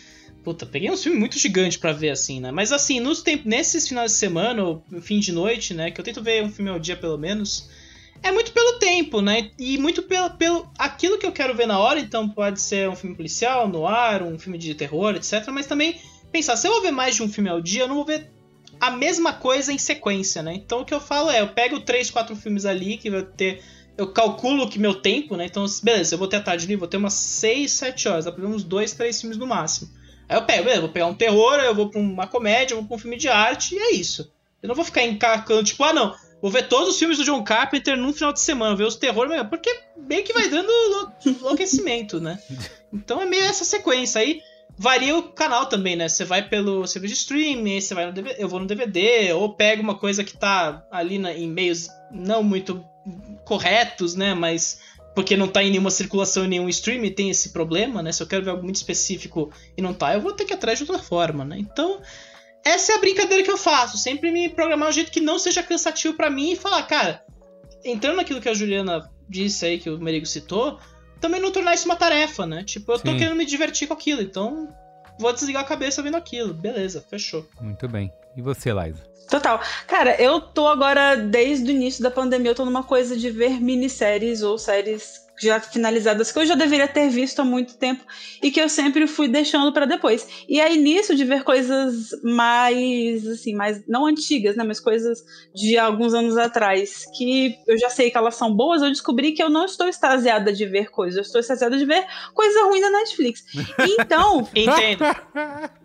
Puta, 0.43 0.65
peguei 0.65 0.89
uns 0.89 1.01
filmes 1.01 1.19
muito 1.19 1.39
gigantes 1.39 1.77
pra 1.77 1.93
ver, 1.93 2.09
assim, 2.09 2.41
né? 2.41 2.51
Mas 2.51 2.71
assim, 2.71 2.99
nos 2.99 3.21
temp... 3.21 3.45
nesses 3.45 3.87
finais 3.87 4.11
de 4.11 4.17
semana, 4.17 4.63
ou 4.63 4.83
fim 5.01 5.19
de 5.19 5.31
noite, 5.31 5.73
né? 5.73 5.91
Que 5.91 6.01
eu 6.01 6.03
tento 6.03 6.23
ver 6.23 6.43
um 6.43 6.49
filme 6.49 6.71
ao 6.71 6.79
dia 6.79 6.97
pelo 6.97 7.17
menos. 7.17 7.69
É 8.21 8.31
muito 8.31 8.51
pelo 8.51 8.79
tempo, 8.79 9.21
né? 9.21 9.51
E 9.59 9.77
muito 9.77 10.01
pelo, 10.03 10.31
pelo 10.31 10.67
aquilo 10.77 11.19
que 11.19 11.25
eu 11.25 11.31
quero 11.31 11.55
ver 11.55 11.67
na 11.67 11.79
hora. 11.79 11.99
Então 11.99 12.27
pode 12.27 12.59
ser 12.59 12.89
um 12.89 12.95
filme 12.95 13.15
policial, 13.15 13.67
no 13.69 13.85
ar, 13.87 14.23
um 14.23 14.39
filme 14.39 14.57
de 14.57 14.73
terror, 14.73 15.15
etc. 15.15 15.47
Mas 15.49 15.67
também 15.67 15.95
pensar, 16.31 16.57
se 16.57 16.67
eu 16.67 16.71
vou 16.71 16.81
ver 16.81 16.91
mais 16.91 17.15
de 17.15 17.21
um 17.21 17.29
filme 17.29 17.49
ao 17.49 17.61
dia, 17.61 17.83
eu 17.83 17.87
não 17.87 17.95
vou 17.95 18.05
ver 18.05 18.32
a 18.87 18.91
mesma 18.91 19.33
coisa 19.33 19.71
em 19.71 19.77
sequência, 19.77 20.41
né? 20.43 20.53
Então 20.55 20.81
o 20.81 20.85
que 20.85 20.93
eu 20.93 20.99
falo 20.99 21.29
é, 21.31 21.41
eu 21.41 21.47
pego 21.49 21.79
três, 21.81 22.09
quatro 22.09 22.35
filmes 22.35 22.65
ali 22.65 22.97
que 22.97 23.09
vai 23.09 23.21
ter. 23.23 23.63
Eu 23.97 24.11
calculo 24.11 24.67
que 24.67 24.79
meu 24.79 24.95
tempo, 24.95 25.35
né? 25.37 25.45
Então, 25.45 25.65
beleza, 25.83 26.15
eu 26.15 26.19
vou 26.19 26.27
ter 26.27 26.37
a 26.37 26.41
tarde 26.41 26.65
livre, 26.65 26.79
vou 26.79 26.87
ter 26.87 26.97
umas 26.97 27.13
6, 27.13 27.71
7 27.71 28.07
horas, 28.07 28.25
dá 28.25 28.31
pra 28.31 28.41
ver 28.41 28.47
uns 28.49 28.63
2, 28.63 28.91
3 28.93 29.19
filmes 29.21 29.37
no 29.37 29.45
máximo. 29.45 29.89
Aí 30.27 30.35
eu 30.35 30.43
pego, 30.45 30.63
beleza, 30.63 30.81
vou 30.81 30.89
pegar 30.89 31.05
um 31.05 31.13
terror, 31.13 31.55
eu 31.59 31.75
vou 31.75 31.89
pra 31.89 31.99
uma 32.01 32.25
comédia, 32.25 32.73
eu 32.73 32.79
vou 32.79 32.87
pra 32.87 32.95
um 32.95 32.99
filme 32.99 33.17
de 33.17 33.29
arte, 33.29 33.75
e 33.75 33.77
é 33.79 33.91
isso. 33.93 34.31
Eu 34.63 34.67
não 34.67 34.75
vou 34.75 34.83
ficar 34.83 35.03
encacando, 35.03 35.63
tipo, 35.63 35.83
ah 35.83 35.93
não, 35.93 36.15
vou 36.41 36.49
ver 36.49 36.67
todos 36.67 36.89
os 36.89 36.97
filmes 36.97 37.17
do 37.19 37.23
John 37.23 37.43
Carpenter 37.43 37.95
num 37.95 38.11
final 38.13 38.33
de 38.33 38.39
semana, 38.41 38.75
ver 38.75 38.85
os 38.85 38.95
terror, 38.95 39.27
meu, 39.29 39.45
porque 39.45 39.69
meio 39.95 40.23
que 40.23 40.33
vai 40.33 40.47
dando 40.49 40.71
enlou- 40.71 41.11
enlouquecimento, 41.25 42.19
né? 42.19 42.39
Então 42.91 43.19
é 43.21 43.25
meio 43.25 43.43
essa 43.45 43.65
sequência 43.65 44.21
aí. 44.21 44.39
Varia 44.77 45.15
o 45.15 45.23
canal 45.23 45.67
também, 45.67 45.95
né? 45.95 46.09
Você 46.09 46.25
vai 46.25 46.47
pelo 46.47 46.85
serviço 46.87 47.13
de 47.13 47.19
streaming, 47.19 47.79
você 47.79 47.93
vai 47.93 48.05
no 48.07 48.11
DVD, 48.11 48.35
eu 48.41 48.49
vou 48.49 48.59
no 48.59 48.65
DVD, 48.65 49.31
ou 49.33 49.53
pego 49.53 49.83
uma 49.83 49.95
coisa 49.95 50.23
que 50.23 50.35
tá 50.35 50.83
ali 50.91 51.19
na- 51.19 51.33
em 51.33 51.47
meios 51.47 51.87
não 52.11 52.41
muito 52.41 52.83
corretos, 53.45 54.15
né? 54.15 54.33
Mas 54.33 54.79
porque 55.15 55.37
não 55.37 55.47
tá 55.47 55.61
em 55.61 55.69
nenhuma 55.69 55.91
circulação 55.91 56.45
em 56.45 56.47
nenhum 56.47 56.67
streaming, 56.69 57.11
tem 57.11 57.29
esse 57.29 57.49
problema, 57.49 58.01
né? 58.01 58.11
Se 58.11 58.23
eu 58.23 58.27
quero 58.27 58.43
ver 58.43 58.49
algo 58.49 58.63
muito 58.63 58.77
específico 58.77 59.51
e 59.77 59.81
não 59.81 59.93
tá, 59.93 60.13
eu 60.15 60.21
vou 60.21 60.33
ter 60.33 60.43
que 60.45 60.53
ir 60.53 60.55
atrás 60.55 60.79
de 60.79 60.85
outra 60.85 60.97
forma, 60.97 61.45
né? 61.45 61.55
Então, 61.59 62.01
essa 62.65 62.93
é 62.93 62.95
a 62.95 62.99
brincadeira 62.99 63.43
que 63.43 63.51
eu 63.51 63.57
faço. 63.57 63.97
Sempre 63.97 64.31
me 64.31 64.49
programar 64.49 64.87
de 64.89 64.93
um 64.93 64.95
jeito 64.95 65.11
que 65.11 65.19
não 65.21 65.37
seja 65.37 65.61
cansativo 65.61 66.15
pra 66.15 66.31
mim 66.31 66.53
e 66.53 66.55
falar, 66.55 66.81
cara, 66.83 67.23
entrando 67.85 68.15
naquilo 68.15 68.41
que 68.41 68.49
a 68.49 68.53
Juliana 68.55 69.07
disse 69.29 69.65
aí, 69.65 69.77
que 69.77 69.89
o 69.89 69.99
Merigo 69.99 70.25
citou, 70.25 70.79
também 71.23 71.39
não 71.39 71.51
tornar 71.51 71.73
isso 71.73 71.85
uma 71.85 71.95
tarefa, 71.95 72.45
né? 72.45 72.65
Tipo, 72.65 72.91
eu 72.91 72.99
tô 72.99 73.11
Sim. 73.11 73.17
querendo 73.17 73.37
me 73.37 73.45
divertir 73.45 73.87
com 73.87 73.93
aquilo, 73.93 74.21
então 74.21 74.67
vou 75.17 75.31
desligar 75.31 75.63
a 75.63 75.65
cabeça 75.65 76.01
vendo 76.01 76.17
aquilo. 76.17 76.53
Beleza, 76.53 77.01
fechou. 77.09 77.47
Muito 77.61 77.87
bem. 77.87 78.11
E 78.35 78.41
você, 78.41 78.73
Liza? 78.73 79.03
Total. 79.29 79.61
Cara, 79.87 80.21
eu 80.21 80.41
tô 80.41 80.67
agora, 80.67 81.15
desde 81.15 81.71
o 81.71 81.73
início 81.73 82.03
da 82.03 82.11
pandemia, 82.11 82.51
eu 82.51 82.55
tô 82.55 82.65
numa 82.65 82.83
coisa 82.83 83.15
de 83.15 83.31
ver 83.31 83.61
minisséries 83.61 84.41
ou 84.41 84.57
séries 84.57 85.22
já 85.39 85.59
finalizadas 85.59 86.31
que 86.31 86.39
eu 86.39 86.45
já 86.45 86.55
deveria 86.55 86.87
ter 86.87 87.09
visto 87.09 87.39
há 87.41 87.45
muito 87.45 87.77
tempo 87.77 88.03
e 88.41 88.51
que 88.51 88.61
eu 88.61 88.69
sempre 88.69 89.07
fui 89.07 89.27
deixando 89.27 89.71
pra 89.73 89.85
depois. 89.85 90.27
E 90.47 90.61
aí 90.61 90.77
nisso 90.77 91.15
de 91.15 91.25
ver 91.25 91.43
coisas 91.43 92.09
mais 92.23 93.25
assim, 93.27 93.53
mais 93.55 93.85
não 93.87 94.05
antigas, 94.05 94.55
né, 94.55 94.63
mas 94.63 94.79
coisas 94.79 95.23
de 95.53 95.77
alguns 95.77 96.13
anos 96.13 96.37
atrás 96.37 97.05
que 97.17 97.55
eu 97.67 97.77
já 97.77 97.89
sei 97.89 98.11
que 98.11 98.17
elas 98.17 98.35
são 98.35 98.53
boas, 98.53 98.81
eu 98.81 98.89
descobri 98.89 99.31
que 99.31 99.41
eu 99.41 99.49
não 99.49 99.65
estou 99.65 99.87
extasiada 99.87 100.53
de 100.53 100.65
ver 100.65 100.89
coisas, 100.91 101.17
eu 101.17 101.21
estou 101.23 101.41
extasiada 101.41 101.77
de 101.77 101.85
ver 101.85 102.05
coisa 102.33 102.63
ruim 102.65 102.81
da 102.81 102.89
Netflix. 102.89 103.43
Então, 103.99 104.47
Entendo. 104.55 105.03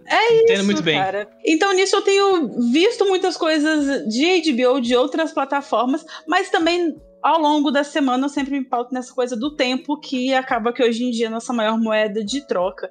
é 0.07 0.43
Entendo 0.43 0.55
isso, 0.55 0.65
muito 0.65 0.83
bem. 0.83 0.99
cara. 0.99 1.29
Então, 1.45 1.73
nisso 1.73 1.97
eu 1.97 2.03
tenho 2.03 2.71
visto 2.71 3.07
muitas 3.07 3.37
coisas 3.37 4.07
de 4.09 4.53
HBO, 4.53 4.81
de 4.81 4.95
outras 4.95 5.33
plataformas, 5.33 6.05
mas 6.27 6.51
também 6.51 6.97
ao 7.23 7.41
longo 7.41 7.71
da 7.71 7.85
semana 7.85 8.27
eu 8.27 8.29
sempre 8.29 8.59
me 8.59 8.65
pauto 8.65 8.93
nessa 8.93 9.13
coisa 9.13 9.37
do 9.37 9.55
tempo, 9.55 9.99
que 9.99 10.33
acaba 10.35 10.73
que 10.73 10.83
hoje 10.83 11.05
em 11.05 11.11
dia 11.11 11.27
é 11.27 11.29
a 11.29 11.33
nossa 11.33 11.53
maior 11.53 11.79
moeda 11.79 12.25
de 12.25 12.47
troca. 12.47 12.91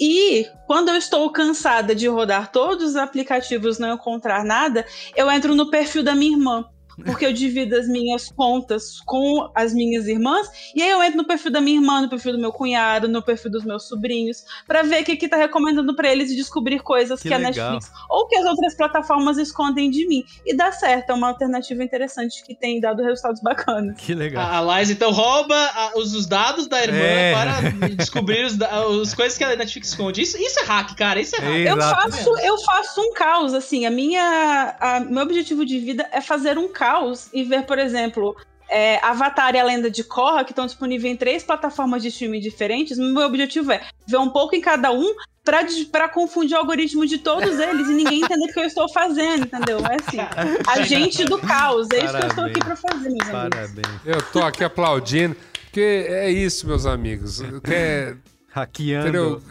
E 0.00 0.46
quando 0.66 0.88
eu 0.88 0.96
estou 0.96 1.30
cansada 1.30 1.94
de 1.94 2.08
rodar 2.08 2.50
todos 2.50 2.90
os 2.90 2.96
aplicativos 2.96 3.78
não 3.78 3.94
encontrar 3.94 4.44
nada, 4.44 4.84
eu 5.14 5.30
entro 5.30 5.54
no 5.54 5.70
perfil 5.70 6.02
da 6.02 6.14
minha 6.14 6.32
irmã. 6.32 6.64
Porque 7.04 7.24
eu 7.26 7.32
divido 7.32 7.76
as 7.76 7.86
minhas 7.88 8.30
contas 8.30 9.00
com 9.06 9.50
as 9.54 9.72
minhas 9.72 10.06
irmãs, 10.06 10.48
e 10.74 10.82
aí 10.82 10.90
eu 10.90 11.02
entro 11.02 11.16
no 11.18 11.26
perfil 11.26 11.50
da 11.50 11.60
minha 11.60 11.78
irmã, 11.78 12.00
no 12.02 12.08
perfil 12.08 12.32
do 12.32 12.38
meu 12.38 12.52
cunhado, 12.52 13.08
no 13.08 13.22
perfil 13.22 13.50
dos 13.50 13.64
meus 13.64 13.88
sobrinhos, 13.88 14.44
pra 14.66 14.82
ver 14.82 15.02
o 15.02 15.04
que, 15.04 15.16
que 15.16 15.28
tá 15.28 15.36
recomendando 15.36 15.94
pra 15.96 16.10
eles 16.10 16.30
e 16.30 16.36
descobrir 16.36 16.80
coisas 16.80 17.20
Que 17.22 17.28
que, 17.28 17.34
a. 17.34 17.38
Netflix 17.38 17.90
ou 18.08 18.26
que 18.28 18.36
as 18.36 18.44
outras 18.44 18.74
plataformas 18.76 19.38
escondem 19.38 19.90
de 19.90 20.06
mim. 20.06 20.24
E 20.44 20.54
dá 20.54 20.70
certo, 20.72 21.10
é 21.10 21.14
uma 21.14 21.28
alternativa 21.28 21.82
interessante 21.82 22.42
que 22.44 22.54
tem 22.54 22.80
dado 22.80 23.02
resultados 23.02 23.40
bacanas. 23.40 23.96
Que 23.98 24.14
legal. 24.14 24.44
A, 24.46 24.58
a 24.74 24.78
Liza 24.80 24.92
então 24.92 25.10
rouba 25.10 25.54
a- 25.54 25.92
os, 25.96 26.14
os 26.14 26.26
dados 26.26 26.66
da 26.66 26.82
irmã 26.82 26.98
É. 26.98 27.32
para 27.32 27.88
descobrir 27.88 28.44
os, 28.44 28.58
as 28.60 29.14
coisas 29.14 29.38
que 29.38 29.44
a 29.44 29.56
Netflix 29.56 29.88
esconde. 29.88 30.22
Isso, 30.22 30.36
isso 30.36 30.60
é 30.60 30.64
hack, 30.64 30.94
cara. 30.96 31.20
Isso 31.20 31.34
é 31.36 31.38
hack. 31.38 31.66
Eu 31.66 31.76
faço, 31.80 32.38
eu 32.40 32.58
faço 32.58 33.00
um 33.00 33.12
caos, 33.14 33.54
assim, 33.54 33.86
a 33.86 33.90
minha. 33.90 34.76
A, 34.78 35.00
meu 35.00 35.22
objetivo 35.22 35.64
de 35.64 35.78
vida 35.78 36.08
é 36.12 36.20
fazer 36.20 36.58
um 36.58 36.68
caos 36.68 36.79
e 37.32 37.44
ver, 37.44 37.64
por 37.66 37.78
exemplo. 37.78 38.36
é, 38.72 39.04
Avatar 39.04 39.52
e 39.54 39.58
a 39.58 39.64
Lenda 39.64 39.90
de 39.90 40.04
Korra, 40.04 40.44
que 40.44 40.52
estão 40.52 40.64
disponíveis 40.64 41.12
em 41.12 41.16
três 41.16 41.42
plataformas 41.42 42.02
de 42.02 42.08
streaming 42.08 42.38
diferentes, 42.38 42.96
meu 42.98 43.22
objetivo 43.26 43.72
é 43.72 43.80
ver 44.06 44.18
um 44.18 44.30
pouco 44.30 44.54
em 44.54 44.60
cada 44.60 44.92
um 44.92 45.12
pra 45.90 46.08
confundir 46.08 46.54
o 46.56 46.60
algoritmo 46.60 47.04
de 47.04 47.18
todos 47.18 47.58
eles 47.58 47.88
e 47.88 47.92
ninguém 47.94 48.22
entender 48.22 48.44
o 48.44 48.52
que 48.52 48.60
eu 48.60 48.64
estou 48.64 48.88
fazendo, 48.92 49.42
entendeu? 49.44 49.78
É 49.78 49.96
assim, 49.96 50.18
agente 50.68 51.24
do 51.24 51.38
caos, 51.38 51.88
é 51.92 52.04
isso 52.04 52.16
que 52.16 52.22
eu 52.22 52.28
estou 52.28 52.44
aqui 52.44 52.60
pra 52.60 52.76
fazer, 52.76 53.08
meus 53.10 53.28
amigos. 53.28 53.50
Parabéns. 53.50 54.00
Eu 54.04 54.22
tô 54.30 54.40
aqui 54.40 54.62
aplaudindo, 54.62 55.34
porque 55.64 56.06
é 56.08 56.30
isso, 56.30 56.66
meus 56.68 56.86
amigos. 56.86 57.42
Quer, 57.64 58.18
Hackeando. 58.54 59.08
entendeu? 59.08 59.42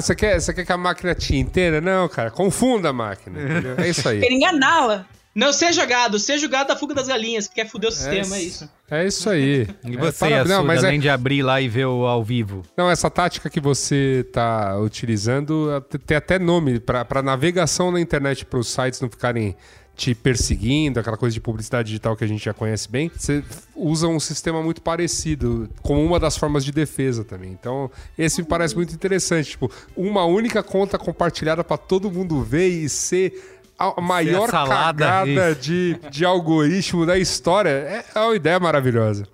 Você 0.00 0.14
quer, 0.14 0.40
você 0.40 0.54
quer 0.54 0.64
que 0.64 0.72
a 0.72 0.76
máquina 0.78 1.14
te 1.14 1.36
entenda? 1.36 1.80
Não, 1.80 2.08
cara, 2.08 2.30
confunda 2.30 2.88
a 2.90 2.92
máquina. 2.92 3.42
entendeu? 3.42 3.74
É 3.76 3.88
isso 3.88 4.08
aí. 4.08 4.20
Querer 4.20 4.34
enganá-la. 4.34 5.04
Não 5.38 5.52
seja 5.52 5.86
gado, 5.86 6.18
seja 6.18 6.46
o 6.46 6.48
gado 6.48 6.68
da 6.68 6.76
fuga 6.76 6.92
das 6.94 7.06
galinhas, 7.06 7.46
que 7.46 7.54
quer 7.54 7.68
fuder 7.68 7.90
o 7.90 7.92
sistema, 7.92 8.36
é 8.36 8.42
isso. 8.42 8.68
É 8.90 9.06
isso 9.06 9.30
aí. 9.30 9.68
E 9.86 9.94
É, 9.94 9.96
você, 9.96 10.18
parabéns. 10.18 10.48
não, 10.48 10.56
Assuda, 10.56 10.62
mas 10.66 10.82
é- 10.82 10.86
além 10.88 10.98
de 10.98 11.08
abrir 11.08 11.42
lá 11.42 11.60
e 11.60 11.68
ver 11.68 11.86
o 11.86 12.04
ao 12.06 12.24
vivo? 12.24 12.62
Não, 12.76 12.90
essa 12.90 13.08
tática 13.08 13.48
que 13.48 13.60
você 13.60 14.24
está 14.26 14.76
utilizando 14.80 15.68
tem 16.04 16.16
até 16.16 16.40
nome 16.40 16.80
para 16.80 17.22
navegação 17.22 17.92
na 17.92 18.00
internet 18.00 18.44
para 18.44 18.58
os 18.58 18.66
sites 18.68 19.00
não 19.00 19.08
ficarem 19.08 19.56
te 19.94 20.14
perseguindo, 20.14 21.00
aquela 21.00 21.16
coisa 21.16 21.34
de 21.34 21.40
publicidade 21.40 21.88
digital 21.88 22.16
que 22.16 22.22
a 22.22 22.26
gente 22.26 22.44
já 22.44 22.54
conhece 22.54 22.88
bem. 22.88 23.10
Você 23.16 23.42
usa 23.74 24.06
um 24.06 24.20
sistema 24.20 24.62
muito 24.62 24.80
parecido, 24.80 25.68
como 25.82 26.00
uma 26.04 26.20
das 26.20 26.36
formas 26.36 26.64
de 26.64 26.70
defesa 26.70 27.24
também. 27.24 27.50
Então, 27.50 27.90
esse 28.16 28.40
me 28.40 28.46
parece 28.46 28.76
muito 28.76 28.94
interessante. 28.94 29.50
Tipo, 29.50 29.68
uma 29.96 30.24
única 30.24 30.62
conta 30.62 30.96
compartilhada 30.98 31.64
para 31.64 31.76
todo 31.76 32.12
mundo 32.12 32.40
ver 32.44 32.68
e 32.68 32.88
ser 32.88 33.57
a 33.78 34.00
maior 34.00 34.50
salada, 34.50 35.04
cagada 35.06 35.54
de, 35.54 35.96
de 36.10 36.24
algoritmo 36.24 37.06
da 37.06 37.16
história. 37.18 37.70
É 37.70 38.04
é 38.14 38.20
uma 38.20 38.34
ideia 38.36 38.58
maravilhosa. 38.58 39.26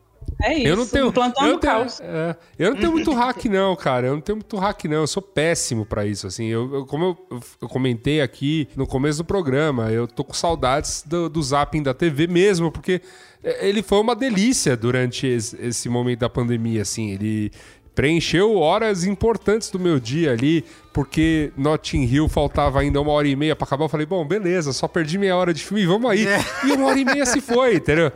É 0.42 0.54
isso. 0.58 0.66
Eu 0.66 0.76
não 0.76 0.86
tenho. 0.86 1.06
Eu 1.06 1.12
não 1.12 1.30
tenho, 1.32 1.58
caos. 1.60 2.00
é, 2.00 2.36
eu 2.58 2.70
não 2.72 2.76
tenho 2.80 2.92
muito 2.92 3.12
hack, 3.12 3.44
não, 3.44 3.76
cara. 3.76 4.08
Eu 4.08 4.14
não 4.14 4.20
tenho 4.20 4.36
muito 4.36 4.56
hack, 4.56 4.84
não. 4.84 4.98
Eu 4.98 5.06
sou 5.06 5.22
péssimo 5.22 5.86
pra 5.86 6.04
isso. 6.04 6.26
Assim, 6.26 6.46
eu, 6.46 6.74
eu- 6.74 6.86
como 6.86 7.16
eu, 7.30 7.40
eu 7.62 7.68
comentei 7.68 8.20
aqui 8.20 8.68
no 8.76 8.86
começo 8.86 9.18
do 9.18 9.24
programa, 9.24 9.90
eu 9.92 10.08
tô 10.08 10.24
com 10.24 10.34
saudades 10.34 11.04
do, 11.06 11.28
do 11.28 11.42
zapping 11.42 11.82
da 11.82 11.94
TV 11.94 12.26
mesmo, 12.26 12.70
porque 12.72 13.00
é, 13.44 13.68
ele 13.68 13.82
foi 13.82 13.98
uma 14.00 14.16
delícia 14.16 14.76
durante 14.76 15.26
esse, 15.26 15.56
esse 15.60 15.88
momento 15.88 16.20
da 16.20 16.28
pandemia, 16.28 16.82
assim. 16.82 17.12
Ele 17.12 17.52
preencheu 17.94 18.56
horas 18.56 19.04
importantes 19.04 19.70
do 19.70 19.78
meu 19.78 20.00
dia 20.00 20.32
ali, 20.32 20.64
porque 20.92 21.52
Notting 21.56 22.02
Hill 22.04 22.28
faltava 22.28 22.80
ainda 22.80 23.00
uma 23.00 23.12
hora 23.12 23.28
e 23.28 23.36
meia 23.36 23.54
pra 23.54 23.64
acabar. 23.66 23.84
Eu 23.84 23.88
falei, 23.88 24.04
bom, 24.06 24.24
beleza, 24.26 24.72
só 24.72 24.88
perdi 24.88 25.16
meia 25.16 25.36
hora 25.36 25.54
de 25.54 25.62
filme, 25.64 25.86
vamos 25.86 26.10
aí. 26.10 26.26
E 26.64 26.72
uma 26.72 26.86
hora 26.88 26.98
e 26.98 27.04
meia 27.04 27.24
se 27.26 27.40
foi, 27.40 27.76
entendeu? 27.76 28.10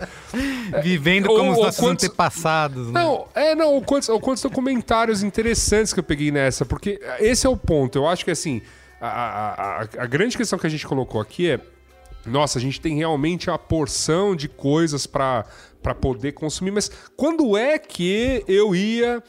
Vivendo 0.82 1.28
ou- 1.30 1.36
como 1.36 1.52
os 1.52 1.58
ou 1.58 1.64
nossos 1.64 1.80
quantos- 1.80 2.04
antepassados. 2.04 2.86
né? 2.88 2.92
Não, 3.00 3.26
é, 3.34 3.54
não, 3.54 3.76
o 3.76 3.82
quantos, 3.82 4.08
o 4.08 4.18
quantos 4.20 4.42
documentários 4.42 5.22
interessantes 5.22 5.92
que 5.92 6.00
eu 6.00 6.04
peguei 6.04 6.30
nessa, 6.30 6.64
porque 6.64 7.00
esse 7.20 7.46
é 7.46 7.50
o 7.50 7.56
ponto. 7.56 7.98
Eu 7.98 8.06
acho 8.06 8.24
que, 8.24 8.30
assim, 8.30 8.60
a, 9.00 9.08
a, 9.08 9.52
a, 9.82 9.88
a 9.98 10.06
grande 10.06 10.36
questão 10.36 10.58
que 10.58 10.66
a 10.66 10.70
gente 10.70 10.86
colocou 10.86 11.20
aqui 11.20 11.50
é. 11.50 11.60
Nossa, 12.26 12.58
a 12.58 12.60
gente 12.60 12.80
tem 12.80 12.96
realmente 12.96 13.48
a 13.48 13.56
porção 13.56 14.36
de 14.36 14.48
coisas 14.48 15.06
pra 15.06 15.44
poder 16.00 16.32
consumir, 16.32 16.70
mas 16.72 16.90
quando 17.16 17.56
é 17.56 17.78
que 17.78 18.44
eu 18.46 18.74
ia 18.74 19.22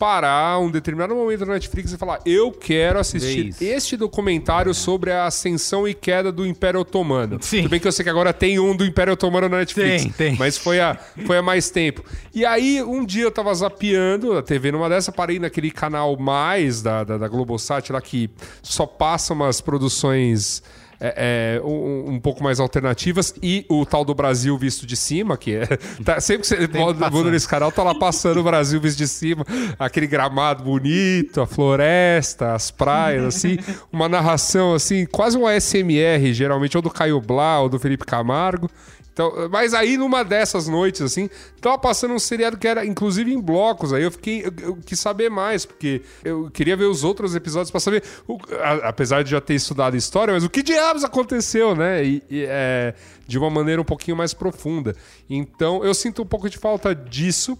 parar 0.00 0.58
um 0.58 0.70
determinado 0.70 1.14
momento 1.14 1.44
na 1.44 1.52
Netflix 1.52 1.92
e 1.92 1.98
falar: 1.98 2.20
eu 2.24 2.50
quero 2.50 2.98
assistir 2.98 3.54
este 3.60 3.98
documentário 3.98 4.72
sobre 4.72 5.12
a 5.12 5.26
ascensão 5.26 5.86
e 5.86 5.92
queda 5.92 6.32
do 6.32 6.46
Império 6.46 6.80
Otomano? 6.80 7.36
Sim. 7.42 7.58
Tudo 7.58 7.68
bem 7.70 7.78
que 7.78 7.86
eu 7.86 7.92
sei 7.92 8.02
que 8.02 8.08
agora 8.08 8.32
tem 8.32 8.58
um 8.58 8.74
do 8.74 8.82
Império 8.82 9.12
Otomano 9.12 9.46
na 9.50 9.58
Netflix, 9.58 10.04
Tem, 10.04 10.12
tem. 10.12 10.36
mas 10.38 10.56
foi 10.56 10.80
há, 10.80 10.96
foi 11.26 11.36
há 11.36 11.42
mais 11.42 11.68
tempo. 11.68 12.02
E 12.34 12.46
aí, 12.46 12.82
um 12.82 13.04
dia 13.04 13.24
eu 13.24 13.30
tava 13.30 13.54
zapeando 13.54 14.38
a 14.38 14.42
TV 14.42 14.72
numa 14.72 14.88
dessa, 14.88 15.12
parei 15.12 15.38
naquele 15.38 15.70
canal 15.70 16.16
mais 16.16 16.80
da, 16.80 17.04
da, 17.04 17.18
da 17.18 17.28
Globosat 17.28 17.92
lá 17.92 18.00
que 18.00 18.30
só 18.62 18.86
passa 18.86 19.34
umas 19.34 19.60
produções. 19.60 20.62
É, 21.00 21.56
é, 21.56 21.66
um, 21.66 22.14
um 22.14 22.20
pouco 22.20 22.42
mais 22.44 22.60
alternativas 22.60 23.34
e 23.42 23.64
o 23.68 23.86
tal 23.86 24.04
do 24.04 24.14
Brasil 24.14 24.56
visto 24.58 24.86
de 24.86 24.96
cima, 24.96 25.36
que 25.36 25.56
é. 25.56 25.66
tá- 26.04 26.20
sempre 26.20 26.42
que 26.42 26.48
você 26.48 27.10
muda 27.10 27.30
nesse 27.30 27.48
canal, 27.48 27.72
tá 27.72 27.82
lá 27.82 27.94
passando 27.94 28.40
o 28.40 28.42
Brasil 28.42 28.78
visto 28.80 28.98
de 28.98 29.08
cima, 29.08 29.44
aquele 29.78 30.06
gramado 30.06 30.62
bonito, 30.62 31.40
a 31.40 31.46
floresta, 31.46 32.52
as 32.54 32.70
praias, 32.70 33.24
assim, 33.24 33.58
uma 33.90 34.08
narração 34.08 34.74
assim, 34.74 35.06
quase 35.06 35.38
um 35.38 35.46
ASMR, 35.46 36.32
geralmente, 36.32 36.76
ou 36.76 36.82
do 36.82 36.90
Caio 36.90 37.20
Blá 37.20 37.60
ou 37.60 37.68
do 37.68 37.78
Felipe 37.78 38.04
Camargo. 38.04 38.70
Então, 39.12 39.48
mas 39.50 39.74
aí, 39.74 39.96
numa 39.96 40.22
dessas 40.24 40.68
noites, 40.68 41.02
assim, 41.02 41.28
tava 41.60 41.76
passando 41.78 42.14
um 42.14 42.18
seriado 42.18 42.56
que 42.56 42.66
era, 42.66 42.86
inclusive, 42.86 43.32
em 43.32 43.40
blocos. 43.40 43.92
Aí 43.92 44.02
eu 44.02 44.10
fiquei. 44.10 44.42
Eu, 44.46 44.52
eu 44.60 44.76
quis 44.76 44.98
saber 45.00 45.28
mais, 45.28 45.66
porque 45.66 46.02
eu 46.24 46.50
queria 46.50 46.76
ver 46.76 46.84
os 46.84 47.02
outros 47.04 47.34
episódios 47.34 47.70
pra 47.70 47.80
saber. 47.80 48.02
o- 48.26 48.38
a- 48.62 48.88
apesar 48.88 49.22
de 49.24 49.30
já 49.30 49.40
ter 49.40 49.54
estudado 49.54 49.96
história, 49.96 50.32
mas 50.32 50.44
o 50.44 50.48
que 50.48 50.62
diabos 50.62 51.04
aconteceu, 51.04 51.74
né? 51.74 52.04
E, 52.04 52.22
e, 52.30 52.44
é, 52.48 52.94
de 53.26 53.36
uma 53.38 53.50
maneira 53.50 53.80
um 53.82 53.84
pouquinho 53.84 54.16
mais 54.16 54.32
profunda. 54.32 54.94
Então, 55.28 55.84
eu 55.84 55.92
sinto 55.92 56.22
um 56.22 56.26
pouco 56.26 56.48
de 56.48 56.56
falta 56.56 56.94
disso. 56.94 57.58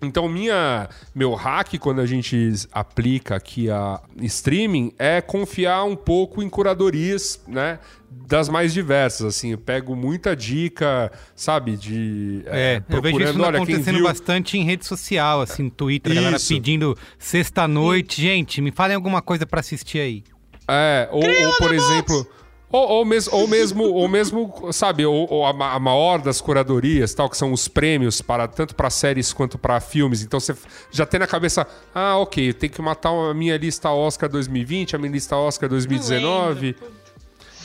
Então, 0.00 0.28
minha, 0.28 0.88
meu 1.12 1.34
hack 1.34 1.76
quando 1.80 2.00
a 2.00 2.06
gente 2.06 2.52
aplica 2.70 3.34
aqui 3.34 3.68
a 3.68 4.00
streaming 4.20 4.92
é 4.96 5.20
confiar 5.20 5.82
um 5.82 5.96
pouco 5.96 6.40
em 6.40 6.48
curadorias, 6.48 7.40
né? 7.48 7.80
Das 8.10 8.48
mais 8.48 8.72
diversas, 8.72 9.26
assim. 9.26 9.52
Eu 9.52 9.58
pego 9.58 9.94
muita 9.96 10.34
dica, 10.36 11.10
sabe? 11.34 11.76
De. 11.76 12.42
É, 12.46 12.82
eu 12.88 13.02
vejo 13.02 13.20
isso 13.20 13.42
olha, 13.42 13.56
acontecendo 13.58 13.96
viu- 13.96 14.04
bastante 14.04 14.56
em 14.58 14.64
rede 14.64 14.86
social, 14.86 15.40
assim, 15.42 15.64
no 15.64 15.70
Twitter, 15.70 16.12
a 16.12 16.14
galera 16.14 16.36
Isso. 16.36 16.48
pedindo 16.48 16.96
sexta-noite. 17.18 18.20
Gente, 18.20 18.60
me 18.60 18.70
falem 18.70 18.94
alguma 18.96 19.22
coisa 19.22 19.46
pra 19.46 19.60
assistir 19.60 19.98
aí. 20.00 20.24
É, 20.66 21.08
ou, 21.10 21.22
ou, 21.22 21.52
por 21.56 21.72
exemplo. 21.74 22.26
Ou, 22.70 22.86
ou, 22.86 23.04
mes- 23.06 23.28
ou 23.28 23.48
mesmo, 23.48 23.82
ou 23.84 24.06
mesmo, 24.06 24.68
sabe, 24.72 25.06
ou, 25.06 25.26
ou 25.30 25.46
a, 25.46 25.50
a 25.74 25.78
maior 25.78 26.18
das 26.20 26.38
curadorias, 26.38 27.14
tal, 27.14 27.30
que 27.30 27.36
são 27.38 27.50
os 27.50 27.66
prêmios 27.66 28.20
para 28.20 28.46
tanto 28.46 28.74
para 28.74 28.90
séries 28.90 29.32
quanto 29.32 29.56
para 29.56 29.80
filmes. 29.80 30.22
Então 30.22 30.38
você 30.38 30.54
já 30.90 31.06
tem 31.06 31.18
na 31.18 31.26
cabeça, 31.26 31.66
ah, 31.94 32.18
ok, 32.18 32.50
eu 32.50 32.52
tenho 32.52 32.70
que 32.70 32.82
matar 32.82 33.08
a 33.08 33.32
minha 33.32 33.56
lista 33.56 33.88
Oscar 33.90 34.28
2020, 34.28 34.94
a 34.96 34.98
minha 34.98 35.10
lista 35.12 35.34
Oscar 35.34 35.66
2019. 35.66 36.76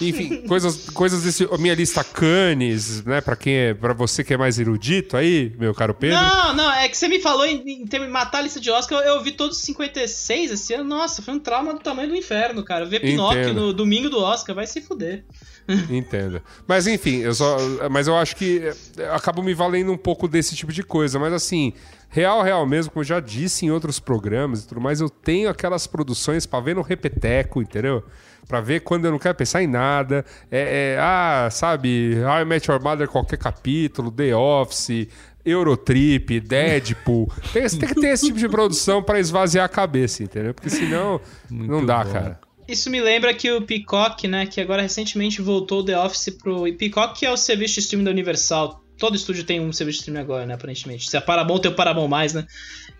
Enfim, 0.01 0.47
coisas, 0.47 0.89
coisas 0.89 1.23
desse. 1.23 1.47
A 1.51 1.57
minha 1.57 1.75
lista 1.75 2.03
Cannes, 2.03 3.03
né? 3.03 3.21
Pra 3.21 3.35
quem 3.35 3.55
é. 3.55 3.73
para 3.73 3.93
você 3.93 4.23
que 4.23 4.33
é 4.33 4.37
mais 4.37 4.59
erudito 4.59 5.15
aí, 5.15 5.53
meu 5.59 5.73
caro 5.73 5.93
Pedro. 5.93 6.17
Não, 6.17 6.53
não, 6.55 6.71
é 6.71 6.89
que 6.89 6.97
você 6.97 7.07
me 7.07 7.19
falou 7.19 7.45
em, 7.45 7.63
em 7.65 7.85
de 7.85 7.99
matar 8.07 8.39
a 8.39 8.41
lista 8.41 8.59
de 8.59 8.71
Oscar, 8.71 8.99
eu, 8.99 9.15
eu 9.15 9.23
vi 9.23 9.31
todos 9.31 9.57
os 9.57 9.63
56 9.63 10.51
esse 10.51 10.73
ano. 10.73 10.83
Nossa, 10.83 11.21
foi 11.21 11.33
um 11.33 11.39
trauma 11.39 11.73
do 11.73 11.79
tamanho 11.79 12.09
do 12.09 12.15
inferno, 12.15 12.63
cara. 12.63 12.85
Ver 12.85 13.01
Pinóquio 13.01 13.53
no 13.53 13.73
domingo 13.73 14.09
do 14.09 14.19
Oscar, 14.19 14.55
vai 14.55 14.67
se 14.67 14.81
fuder. 14.81 15.23
Entendo. 15.89 16.41
Mas 16.67 16.87
enfim, 16.87 17.19
eu 17.19 17.33
só. 17.33 17.57
Mas 17.89 18.07
eu 18.07 18.17
acho 18.17 18.35
que 18.35 18.73
eh, 18.97 19.09
acabo 19.11 19.41
me 19.41 19.53
valendo 19.53 19.91
um 19.91 19.97
pouco 19.97 20.27
desse 20.27 20.55
tipo 20.55 20.73
de 20.73 20.83
coisa. 20.83 21.17
Mas 21.17 21.31
assim, 21.33 21.73
real, 22.13 22.43
real 22.43 22.65
mesmo, 22.65 22.91
como 22.91 23.01
eu 23.01 23.07
já 23.07 23.19
disse 23.19 23.65
em 23.65 23.71
outros 23.71 23.99
programas 23.99 24.63
e 24.63 24.67
tudo 24.67 24.79
mais, 24.79 25.01
eu 25.01 25.09
tenho 25.09 25.49
aquelas 25.49 25.87
produções 25.87 26.45
pra 26.45 26.59
ver 26.59 26.75
no 26.75 26.83
repeteco, 26.83 27.59
entendeu? 27.59 28.03
Pra 28.47 28.61
ver 28.61 28.81
quando 28.81 29.05
eu 29.05 29.11
não 29.11 29.17
quero 29.17 29.33
pensar 29.33 29.63
em 29.63 29.67
nada. 29.67 30.23
É, 30.51 30.95
é, 30.95 30.99
ah, 31.01 31.49
sabe, 31.51 32.15
How 32.23 32.41
I 32.41 32.45
Met 32.45 32.69
Your 32.69 32.81
Mother, 32.81 33.07
qualquer 33.07 33.37
capítulo, 33.37 34.11
The 34.11 34.35
Office. 34.35 35.07
Eurotrip, 35.45 36.39
Deadpool. 36.39 37.29
Tem, 37.51 37.67
tem 37.67 37.89
que 37.89 37.95
ter 37.95 38.07
esse 38.07 38.27
tipo 38.27 38.39
de 38.39 38.47
produção 38.47 39.03
pra 39.03 39.19
esvaziar 39.19 39.65
a 39.65 39.67
cabeça, 39.67 40.23
entendeu? 40.23 40.53
Porque 40.53 40.69
senão 40.69 41.19
não 41.49 41.85
dá, 41.85 42.01
bom. 42.01 42.13
cara. 42.13 42.39
Isso 42.65 42.89
me 42.89 43.01
lembra 43.01 43.33
que 43.33 43.51
o 43.51 43.61
Peacock, 43.61 44.25
né, 44.25 44.45
que 44.45 44.61
agora 44.61 44.81
recentemente 44.81 45.41
voltou 45.41 45.81
o 45.81 45.83
The 45.83 45.99
Office 45.99 46.29
pro 46.41 46.63
Peacock, 46.77 47.19
que 47.19 47.25
é 47.25 47.31
o 47.31 47.35
serviço 47.35 47.73
de 47.73 47.79
streaming 47.81 48.05
da 48.05 48.11
Universal. 48.11 48.82
Todo 48.97 49.15
estúdio 49.15 49.43
tem 49.43 49.59
um 49.59 49.73
serviço 49.73 49.97
de 49.97 50.01
streaming 50.03 50.21
agora, 50.23 50.45
né, 50.45 50.53
aparentemente. 50.53 51.09
Se 51.09 51.17
a 51.17 51.21
Paramount 51.21 51.59
tem 51.59 51.71
o 51.71 51.75
Paramount+, 51.75 52.07
mais, 52.07 52.33
né? 52.33 52.45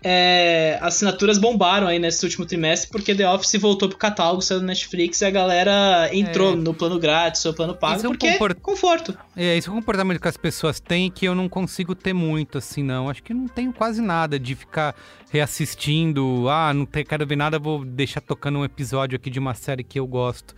É, 0.06 0.78
assinaturas 0.82 1.38
bombaram 1.38 1.86
aí 1.86 1.98
nesse 1.98 2.22
último 2.26 2.44
trimestre 2.44 2.90
porque 2.90 3.14
The 3.14 3.26
Office 3.28 3.54
voltou 3.58 3.88
pro 3.88 3.96
catálogo, 3.96 4.42
saiu 4.42 4.60
do 4.60 4.66
Netflix 4.66 5.20
e 5.22 5.24
a 5.24 5.30
galera 5.30 6.10
entrou 6.12 6.52
É. 6.52 6.56
no 6.56 6.74
plano 6.74 6.98
grátis 6.98 7.42
ou 7.46 7.54
plano 7.54 7.74
pago 7.74 7.96
Isso 7.96 8.06
é 8.06 8.08
um 8.08 8.12
porque 8.12 8.32
comport- 8.32 8.60
conforto. 8.60 9.18
É, 9.34 9.56
esse 9.56 9.66
é 9.68 9.72
o 9.72 9.74
comportamento 9.74 10.20
que 10.20 10.28
as 10.28 10.36
pessoas 10.36 10.78
têm 10.78 11.10
que 11.10 11.24
eu 11.24 11.34
não 11.34 11.48
consigo 11.48 11.94
ter 11.94 12.12
muito, 12.12 12.58
assim, 12.58 12.82
não. 12.82 13.08
Acho 13.08 13.22
que 13.22 13.32
não 13.32 13.48
tenho 13.48 13.72
quase 13.72 14.02
nada 14.02 14.38
de 14.38 14.54
ficar 14.54 14.94
reassistindo. 15.30 16.48
Ah, 16.48 16.72
não 16.74 16.84
quero 16.86 17.26
ver 17.26 17.36
nada, 17.36 17.58
vou 17.58 17.84
deixar 17.84 18.20
tocando 18.20 18.58
um 18.58 18.64
episódio 18.64 19.16
aqui 19.16 19.30
de 19.30 19.38
uma 19.38 19.54
série 19.54 19.82
que 19.84 19.98
eu 19.98 20.06
gosto. 20.06 20.54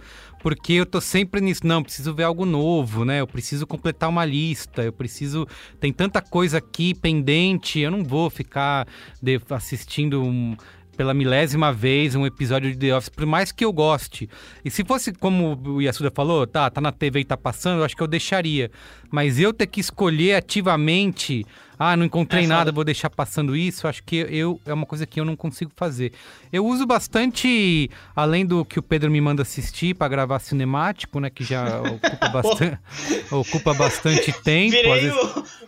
Porque 0.46 0.74
eu 0.74 0.86
tô 0.86 1.00
sempre 1.00 1.40
nisso, 1.40 1.66
não, 1.66 1.82
preciso 1.82 2.14
ver 2.14 2.22
algo 2.22 2.46
novo, 2.46 3.04
né? 3.04 3.20
Eu 3.20 3.26
preciso 3.26 3.66
completar 3.66 4.08
uma 4.08 4.24
lista, 4.24 4.80
eu 4.84 4.92
preciso. 4.92 5.44
Tem 5.80 5.92
tanta 5.92 6.22
coisa 6.22 6.58
aqui 6.58 6.94
pendente, 6.94 7.80
eu 7.80 7.90
não 7.90 8.04
vou 8.04 8.30
ficar 8.30 8.86
de- 9.20 9.40
assistindo 9.50 10.22
um- 10.22 10.56
pela 10.96 11.12
milésima 11.12 11.72
vez 11.72 12.14
um 12.14 12.24
episódio 12.24 12.70
de 12.70 12.78
The 12.78 12.96
Office, 12.96 13.08
por 13.08 13.26
mais 13.26 13.50
que 13.50 13.64
eu 13.64 13.72
goste. 13.72 14.30
E 14.64 14.70
se 14.70 14.84
fosse 14.84 15.12
como 15.12 15.60
o 15.64 15.82
Yasuda 15.82 16.12
falou, 16.14 16.46
tá, 16.46 16.70
tá 16.70 16.80
na 16.80 16.92
TV 16.92 17.20
e 17.20 17.24
tá 17.24 17.36
passando, 17.36 17.80
eu 17.80 17.84
acho 17.84 17.96
que 17.96 18.02
eu 18.02 18.06
deixaria. 18.06 18.70
Mas 19.16 19.40
eu 19.40 19.50
ter 19.50 19.66
que 19.66 19.80
escolher 19.80 20.34
ativamente, 20.34 21.46
ah, 21.78 21.96
não 21.96 22.04
encontrei 22.04 22.44
É 22.44 22.46
nada, 22.46 22.70
vou 22.70 22.84
deixar 22.84 23.08
passando 23.08 23.56
isso, 23.56 23.88
acho 23.88 24.02
que 24.04 24.16
eu 24.28 24.60
é 24.66 24.74
uma 24.74 24.84
coisa 24.84 25.06
que 25.06 25.18
eu 25.18 25.24
não 25.24 25.34
consigo 25.34 25.70
fazer. 25.74 26.12
Eu 26.52 26.66
uso 26.66 26.84
bastante, 26.86 27.90
além 28.14 28.44
do 28.44 28.62
que 28.62 28.78
o 28.78 28.82
Pedro 28.82 29.10
me 29.10 29.18
manda 29.18 29.40
assistir 29.40 29.94
para 29.94 30.06
gravar 30.08 30.38
cinemático, 30.38 31.18
né, 31.18 31.30
que 31.30 31.42
já 31.44 31.80
ocupa 31.80 32.28
bastante, 32.28 32.78
ocupa 33.30 33.72
bastante 33.72 34.32
tempo. 34.42 34.72
Virei 34.72 35.00
vezes- 35.00 35.16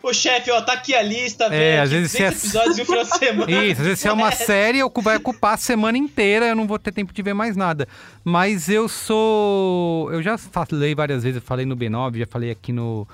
o, 0.02 0.08
o 0.08 0.12
chefe, 0.12 0.50
ó, 0.50 0.60
tá 0.60 0.74
aqui 0.74 0.94
a 0.94 1.00
lista, 1.02 1.44
É, 1.44 1.48
velho. 1.48 1.82
às 1.84 1.90
vezes 1.90 2.12
200 2.12 2.38
se 2.38 2.46
é- 2.58 2.60
episódios 2.60 2.78
semana. 3.18 3.50
Isso, 3.64 3.80
às 3.80 3.86
vezes 3.86 4.00
se 4.00 4.08
é 4.08 4.12
uma 4.12 4.30
série, 4.30 4.78
eu 4.80 4.92
vai 5.02 5.16
ocupar 5.16 5.54
a 5.54 5.56
semana 5.56 5.96
inteira, 5.96 6.46
eu 6.48 6.54
não 6.54 6.66
vou 6.66 6.78
ter 6.78 6.92
tempo 6.92 7.14
de 7.14 7.22
ver 7.22 7.32
mais 7.34 7.56
nada. 7.56 7.88
Mas 8.22 8.68
eu 8.68 8.88
sou. 8.90 10.10
Eu 10.12 10.22
já 10.22 10.36
falei 10.36 10.94
várias 10.94 11.22
vezes, 11.22 11.36
eu 11.36 11.42
falei 11.42 11.64
no 11.64 11.74
B9, 11.76 12.18
já 12.18 12.26
falei 12.26 12.50
aqui 12.50 12.72
no, 12.72 13.06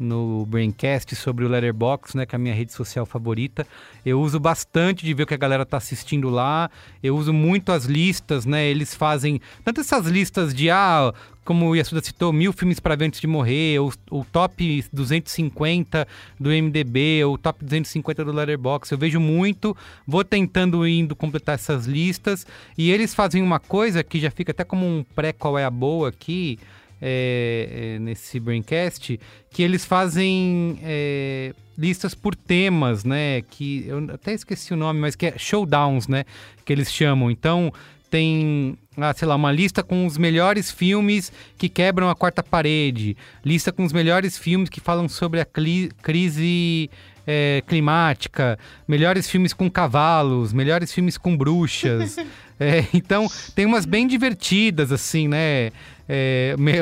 no 0.00 0.46
Braincast 0.46 1.14
sobre 1.14 1.44
o 1.44 1.48
Letterboxd, 1.48 2.16
né, 2.16 2.26
que 2.26 2.34
é 2.34 2.36
a 2.36 2.38
minha 2.38 2.54
rede 2.54 2.72
social 2.72 3.04
favorita. 3.04 3.66
Eu 4.04 4.20
uso 4.20 4.40
bastante 4.40 5.04
de 5.04 5.12
ver 5.12 5.24
o 5.24 5.26
que 5.26 5.34
a 5.34 5.36
galera 5.36 5.66
tá 5.66 5.76
assistindo 5.76 6.30
lá. 6.30 6.70
Eu 7.02 7.16
uso 7.16 7.32
muito 7.32 7.70
as 7.70 7.84
listas, 7.84 8.46
né? 8.46 8.66
Eles 8.66 8.94
fazem 8.94 9.40
tanto 9.62 9.80
essas 9.80 10.06
listas 10.06 10.54
de 10.54 10.70
ah, 10.70 11.12
como 11.44 11.68
o 11.68 11.76
Yasuda 11.76 12.02
citou, 12.02 12.32
mil 12.32 12.52
filmes 12.52 12.80
para 12.80 12.96
ver 12.96 13.06
antes 13.06 13.20
de 13.20 13.26
morrer, 13.26 13.78
o, 13.80 13.92
o 14.10 14.24
top 14.24 14.84
250 14.92 16.06
do 16.38 16.50
MDB, 16.50 17.24
o 17.24 17.36
top 17.36 17.64
250 17.64 18.24
do 18.24 18.32
Letterboxd. 18.32 18.92
Eu 18.92 18.98
vejo 18.98 19.20
muito, 19.20 19.76
vou 20.06 20.24
tentando 20.24 20.86
indo 20.86 21.16
completar 21.16 21.56
essas 21.56 21.86
listas 21.86 22.46
e 22.78 22.90
eles 22.90 23.14
fazem 23.14 23.42
uma 23.42 23.58
coisa 23.58 24.02
que 24.02 24.20
já 24.20 24.30
fica 24.30 24.52
até 24.52 24.64
como 24.64 24.86
um 24.86 25.04
pré 25.14 25.32
qual 25.32 25.58
é 25.58 25.64
a 25.64 25.70
boa 25.70 26.08
aqui. 26.08 26.58
É, 27.00 27.94
é, 27.96 27.98
nesse 27.98 28.38
Braincast, 28.38 29.18
que 29.50 29.62
eles 29.62 29.84
fazem 29.84 30.78
é, 30.82 31.54
listas 31.76 32.14
por 32.14 32.34
temas, 32.34 33.04
né? 33.04 33.42
Que 33.42 33.84
eu 33.86 34.06
até 34.12 34.34
esqueci 34.34 34.72
o 34.72 34.76
nome, 34.76 35.00
mas 35.00 35.16
que 35.16 35.26
é 35.26 35.38
showdowns, 35.38 36.08
né? 36.08 36.24
Que 36.64 36.72
eles 36.72 36.92
chamam. 36.92 37.30
Então 37.30 37.72
tem, 38.10 38.76
ah, 38.96 39.14
sei 39.14 39.28
lá, 39.28 39.36
uma 39.36 39.52
lista 39.52 39.82
com 39.82 40.04
os 40.04 40.18
melhores 40.18 40.70
filmes 40.70 41.32
que 41.56 41.68
quebram 41.68 42.10
a 42.10 42.14
quarta 42.14 42.42
parede, 42.42 43.16
lista 43.44 43.70
com 43.70 43.84
os 43.84 43.92
melhores 43.92 44.36
filmes 44.36 44.68
que 44.68 44.80
falam 44.80 45.08
sobre 45.08 45.40
a 45.40 45.44
crise 45.44 46.90
é, 47.26 47.62
climática, 47.66 48.58
melhores 48.88 49.30
filmes 49.30 49.52
com 49.52 49.70
cavalos, 49.70 50.52
melhores 50.52 50.92
filmes 50.92 51.16
com 51.16 51.36
bruxas. 51.36 52.16
É, 52.62 52.84
então, 52.92 53.26
tem 53.54 53.64
umas 53.64 53.86
bem 53.86 54.06
divertidas, 54.06 54.92
assim, 54.92 55.26
né? 55.26 55.70
É, 56.12 56.56
me- 56.58 56.74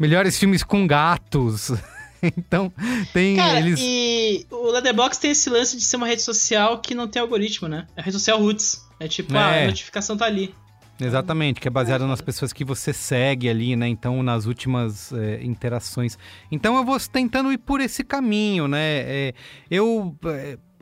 melhores 0.00 0.36
filmes 0.38 0.62
com 0.64 0.86
gatos. 0.86 1.70
Então, 2.20 2.72
tem 3.12 3.36
Cara, 3.36 3.60
eles. 3.60 3.78
e 3.80 4.44
o 4.50 4.72
Letterboxd 4.72 5.20
tem 5.22 5.30
esse 5.30 5.48
lance 5.48 5.76
de 5.76 5.84
ser 5.84 5.94
uma 5.98 6.06
rede 6.08 6.20
social 6.20 6.80
que 6.80 6.92
não 6.92 7.06
tem 7.06 7.22
algoritmo, 7.22 7.68
né? 7.68 7.86
É 7.96 8.00
a 8.00 8.02
rede 8.02 8.18
social 8.18 8.40
roots. 8.40 8.84
É 8.98 9.06
tipo, 9.06 9.36
ah, 9.36 9.52
É. 9.54 9.62
a 9.62 9.66
notificação 9.68 10.16
tá 10.16 10.24
ali. 10.24 10.52
Exatamente, 11.00 11.60
que 11.60 11.68
é 11.68 11.70
baseado 11.70 12.08
nas 12.08 12.20
pessoas 12.20 12.52
que 12.52 12.64
você 12.64 12.92
segue 12.92 13.48
ali, 13.48 13.76
né? 13.76 13.86
Então, 13.86 14.20
nas 14.20 14.46
últimas 14.46 15.12
é, 15.12 15.38
interações. 15.44 16.18
Então, 16.50 16.74
eu 16.76 16.84
vou 16.84 16.98
tentando 16.98 17.52
ir 17.52 17.58
por 17.58 17.80
esse 17.80 18.02
caminho, 18.02 18.66
né? 18.66 18.80
É, 19.06 19.34
eu. 19.70 20.12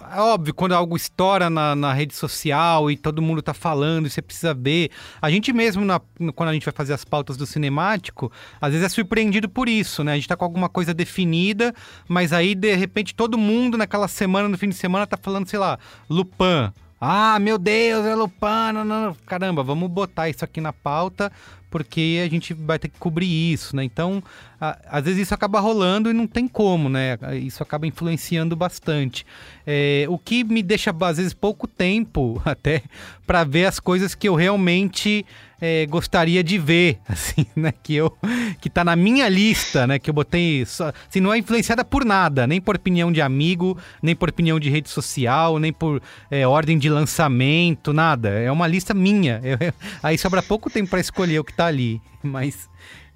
É, 0.08 0.20
óbvio, 0.20 0.54
quando 0.54 0.72
algo 0.72 0.96
estoura 0.96 1.50
na, 1.50 1.74
na 1.74 1.92
rede 1.92 2.14
social 2.14 2.90
e 2.90 2.96
todo 2.96 3.20
mundo 3.20 3.42
tá 3.42 3.52
falando 3.52 4.08
você 4.08 4.22
precisa 4.22 4.54
ver. 4.54 4.90
A 5.20 5.30
gente 5.30 5.52
mesmo, 5.52 5.84
na- 5.84 6.00
quando 6.34 6.50
a 6.50 6.52
gente 6.52 6.64
vai 6.64 6.72
fazer 6.74 6.92
as 6.92 7.04
pautas 7.04 7.36
do 7.36 7.44
cinemático, 7.46 8.30
às 8.60 8.72
vezes 8.72 8.86
é 8.86 8.88
surpreendido 8.88 9.48
por 9.48 9.68
isso, 9.68 10.04
né? 10.04 10.12
A 10.12 10.14
gente 10.14 10.28
tá 10.28 10.36
com 10.36 10.44
alguma 10.44 10.68
coisa 10.68 10.94
definida, 10.94 11.74
mas 12.08 12.32
aí, 12.32 12.54
de 12.54 12.74
repente, 12.76 13.14
todo 13.14 13.36
mundo 13.36 13.76
naquela 13.76 14.06
semana, 14.06 14.48
no 14.48 14.56
fim 14.56 14.68
de 14.68 14.76
semana, 14.76 15.06
tá 15.06 15.16
falando, 15.16 15.48
sei 15.48 15.58
lá, 15.58 15.78
Lupin. 16.08 16.72
Ah, 17.00 17.38
meu 17.38 17.58
Deus, 17.58 18.06
é 18.06 18.14
Lupin, 18.14 18.72
não, 18.72 18.84
não, 18.84 19.16
caramba, 19.26 19.62
vamos 19.62 19.90
botar 19.90 20.28
isso 20.30 20.44
aqui 20.44 20.60
na 20.62 20.72
pauta, 20.72 21.30
porque 21.70 22.22
a 22.24 22.30
gente 22.30 22.54
vai 22.54 22.78
ter 22.78 22.88
que 22.88 22.98
cobrir 22.98 23.26
isso, 23.52 23.76
né? 23.76 23.84
Então, 23.84 24.22
às 24.60 25.04
vezes 25.04 25.22
isso 25.22 25.34
acaba 25.34 25.60
rolando 25.60 26.08
e 26.10 26.12
não 26.12 26.26
tem 26.26 26.48
como, 26.48 26.88
né? 26.88 27.18
Isso 27.40 27.62
acaba 27.62 27.86
influenciando 27.86 28.56
bastante. 28.56 29.26
É, 29.66 30.06
o 30.08 30.18
que 30.18 30.42
me 30.44 30.62
deixa, 30.62 30.94
às 30.98 31.16
vezes, 31.18 31.34
pouco 31.34 31.66
tempo 31.66 32.40
até 32.44 32.82
para 33.26 33.44
ver 33.44 33.66
as 33.66 33.78
coisas 33.78 34.14
que 34.14 34.28
eu 34.28 34.34
realmente 34.34 35.26
é, 35.60 35.84
gostaria 35.86 36.42
de 36.42 36.58
ver, 36.58 36.98
assim, 37.08 37.46
né? 37.54 37.72
Que 37.82 37.96
eu 37.96 38.16
que 38.60 38.70
tá 38.70 38.82
na 38.84 38.96
minha 38.96 39.28
lista, 39.28 39.86
né? 39.86 39.98
Que 39.98 40.08
eu 40.08 40.14
botei, 40.14 40.64
só, 40.64 40.92
assim, 41.08 41.20
não 41.20 41.32
é 41.34 41.38
influenciada 41.38 41.84
por 41.84 42.04
nada, 42.04 42.46
nem 42.46 42.60
por 42.60 42.76
opinião 42.76 43.12
de 43.12 43.20
amigo, 43.20 43.76
nem 44.02 44.16
por 44.16 44.28
opinião 44.30 44.58
de 44.58 44.70
rede 44.70 44.88
social, 44.88 45.58
nem 45.58 45.72
por 45.72 46.00
é, 46.30 46.46
ordem 46.46 46.78
de 46.78 46.88
lançamento, 46.88 47.92
nada. 47.92 48.30
É 48.30 48.50
uma 48.50 48.66
lista 48.66 48.94
minha. 48.94 49.40
Eu- 49.42 49.58
aí 50.02 50.16
sobra 50.16 50.42
pouco 50.42 50.70
tempo 50.70 50.88
para 50.88 51.00
escolher 51.00 51.38
o 51.40 51.44
que 51.44 51.52
tá 51.52 51.66
ali, 51.66 52.00
mas. 52.22 52.68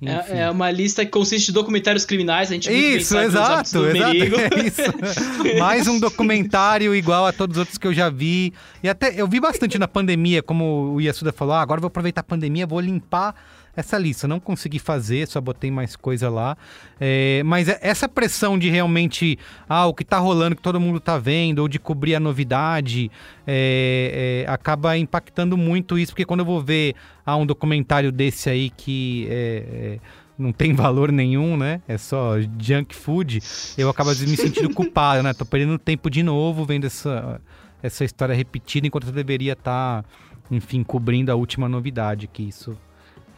É, 0.03 0.41
é 0.41 0.51
uma 0.51 0.71
lista 0.71 1.05
que 1.05 1.11
consiste 1.11 1.47
de 1.47 1.53
documentários 1.53 2.07
criminais. 2.07 2.51
A 2.51 2.55
gente 2.55 2.71
Isso, 2.71 3.19
exato, 3.19 3.87
exato. 3.87 3.87
É 3.87 4.65
isso. 4.67 5.59
Mais 5.59 5.87
um 5.87 6.01
documentário 6.01 6.95
igual 6.95 7.27
a 7.27 7.33
todos 7.33 7.57
os 7.57 7.61
outros 7.61 7.77
que 7.77 7.87
eu 7.87 7.93
já 7.93 8.09
vi. 8.09 8.55
E 8.83 8.89
até 8.89 9.13
eu 9.15 9.29
vi 9.29 9.39
bastante 9.39 9.79
na 9.79 9.87
pandemia, 9.87 10.43
como 10.43 10.95
o 10.95 11.01
Yasuda 11.01 11.33
falou, 11.33 11.55
ah, 11.55 11.61
agora 11.61 11.79
eu 11.79 11.83
vou 11.83 11.89
aproveitar 11.89 12.23
a 12.23 12.25
pandemia, 12.25 12.67
vou 12.67 12.81
limpar 12.81 13.35
essa 13.75 13.99
lista. 13.99 14.27
Não 14.27 14.41
consegui 14.41 14.79
fazer, 14.79 15.27
só 15.27 15.41
botei 15.41 15.71
mais 15.71 15.97
coisa 15.97 16.29
lá. 16.29 16.57
É, 17.01 17.43
mas 17.45 17.69
é- 17.69 17.79
essa 17.83 18.09
pressão 18.09 18.59
de 18.59 18.69
realmente, 18.69 19.39
ah, 19.69 19.87
o 19.87 19.95
que 19.95 20.05
tá 20.05 20.19
rolando, 20.19 20.57
que 20.57 20.63
todo 20.63 20.81
mundo 20.81 21.01
tá 21.01 21.19
vendo, 21.19 21.61
ou 21.61 21.69
de 21.69 21.79
cobrir 21.79 22.15
a 22.15 22.21
novidade, 22.21 23.11
é, 23.47 24.45
é, 24.47 24.51
acaba 24.51 24.97
impactando 24.97 25.57
muito 25.57 25.99
isso, 25.99 26.13
porque 26.13 26.25
quando 26.25 26.41
eu 26.41 26.47
vou 26.47 26.63
ver 26.63 26.95
ah, 27.25 27.37
um 27.37 27.47
documentário 27.47 28.11
desse 28.13 28.51
aí 28.51 28.71
que 28.71 29.27
é, 29.31 29.65
é, 29.73 29.99
não 30.39 30.53
tem 30.53 30.73
valor 30.75 31.13
nenhum, 31.13 31.57
né? 31.57 31.81
É 31.87 31.97
só 31.99 32.35
junk 32.59 32.95
food, 32.95 33.41
eu 33.77 33.89
acabo 33.89 34.11
me 34.11 34.37
sentindo 34.37 34.71
culpado, 34.75 35.23
né? 35.23 35.33
Tô 35.33 35.45
perdendo 35.45 35.79
tempo 35.79 36.11
de 36.11 36.23
novo 36.23 36.65
vendo 36.65 36.87
essa, 36.87 37.41
essa 37.83 38.05
história 38.05 38.35
repetida, 38.35 38.87
enquanto 38.87 39.07
eu 39.07 39.13
deveria 39.13 39.53
estar, 39.53 40.05
enfim, 40.51 40.83
cobrindo 40.83 41.31
a 41.31 41.35
última 41.35 41.69
novidade, 41.69 42.27
que 42.27 42.43
isso 42.43 42.77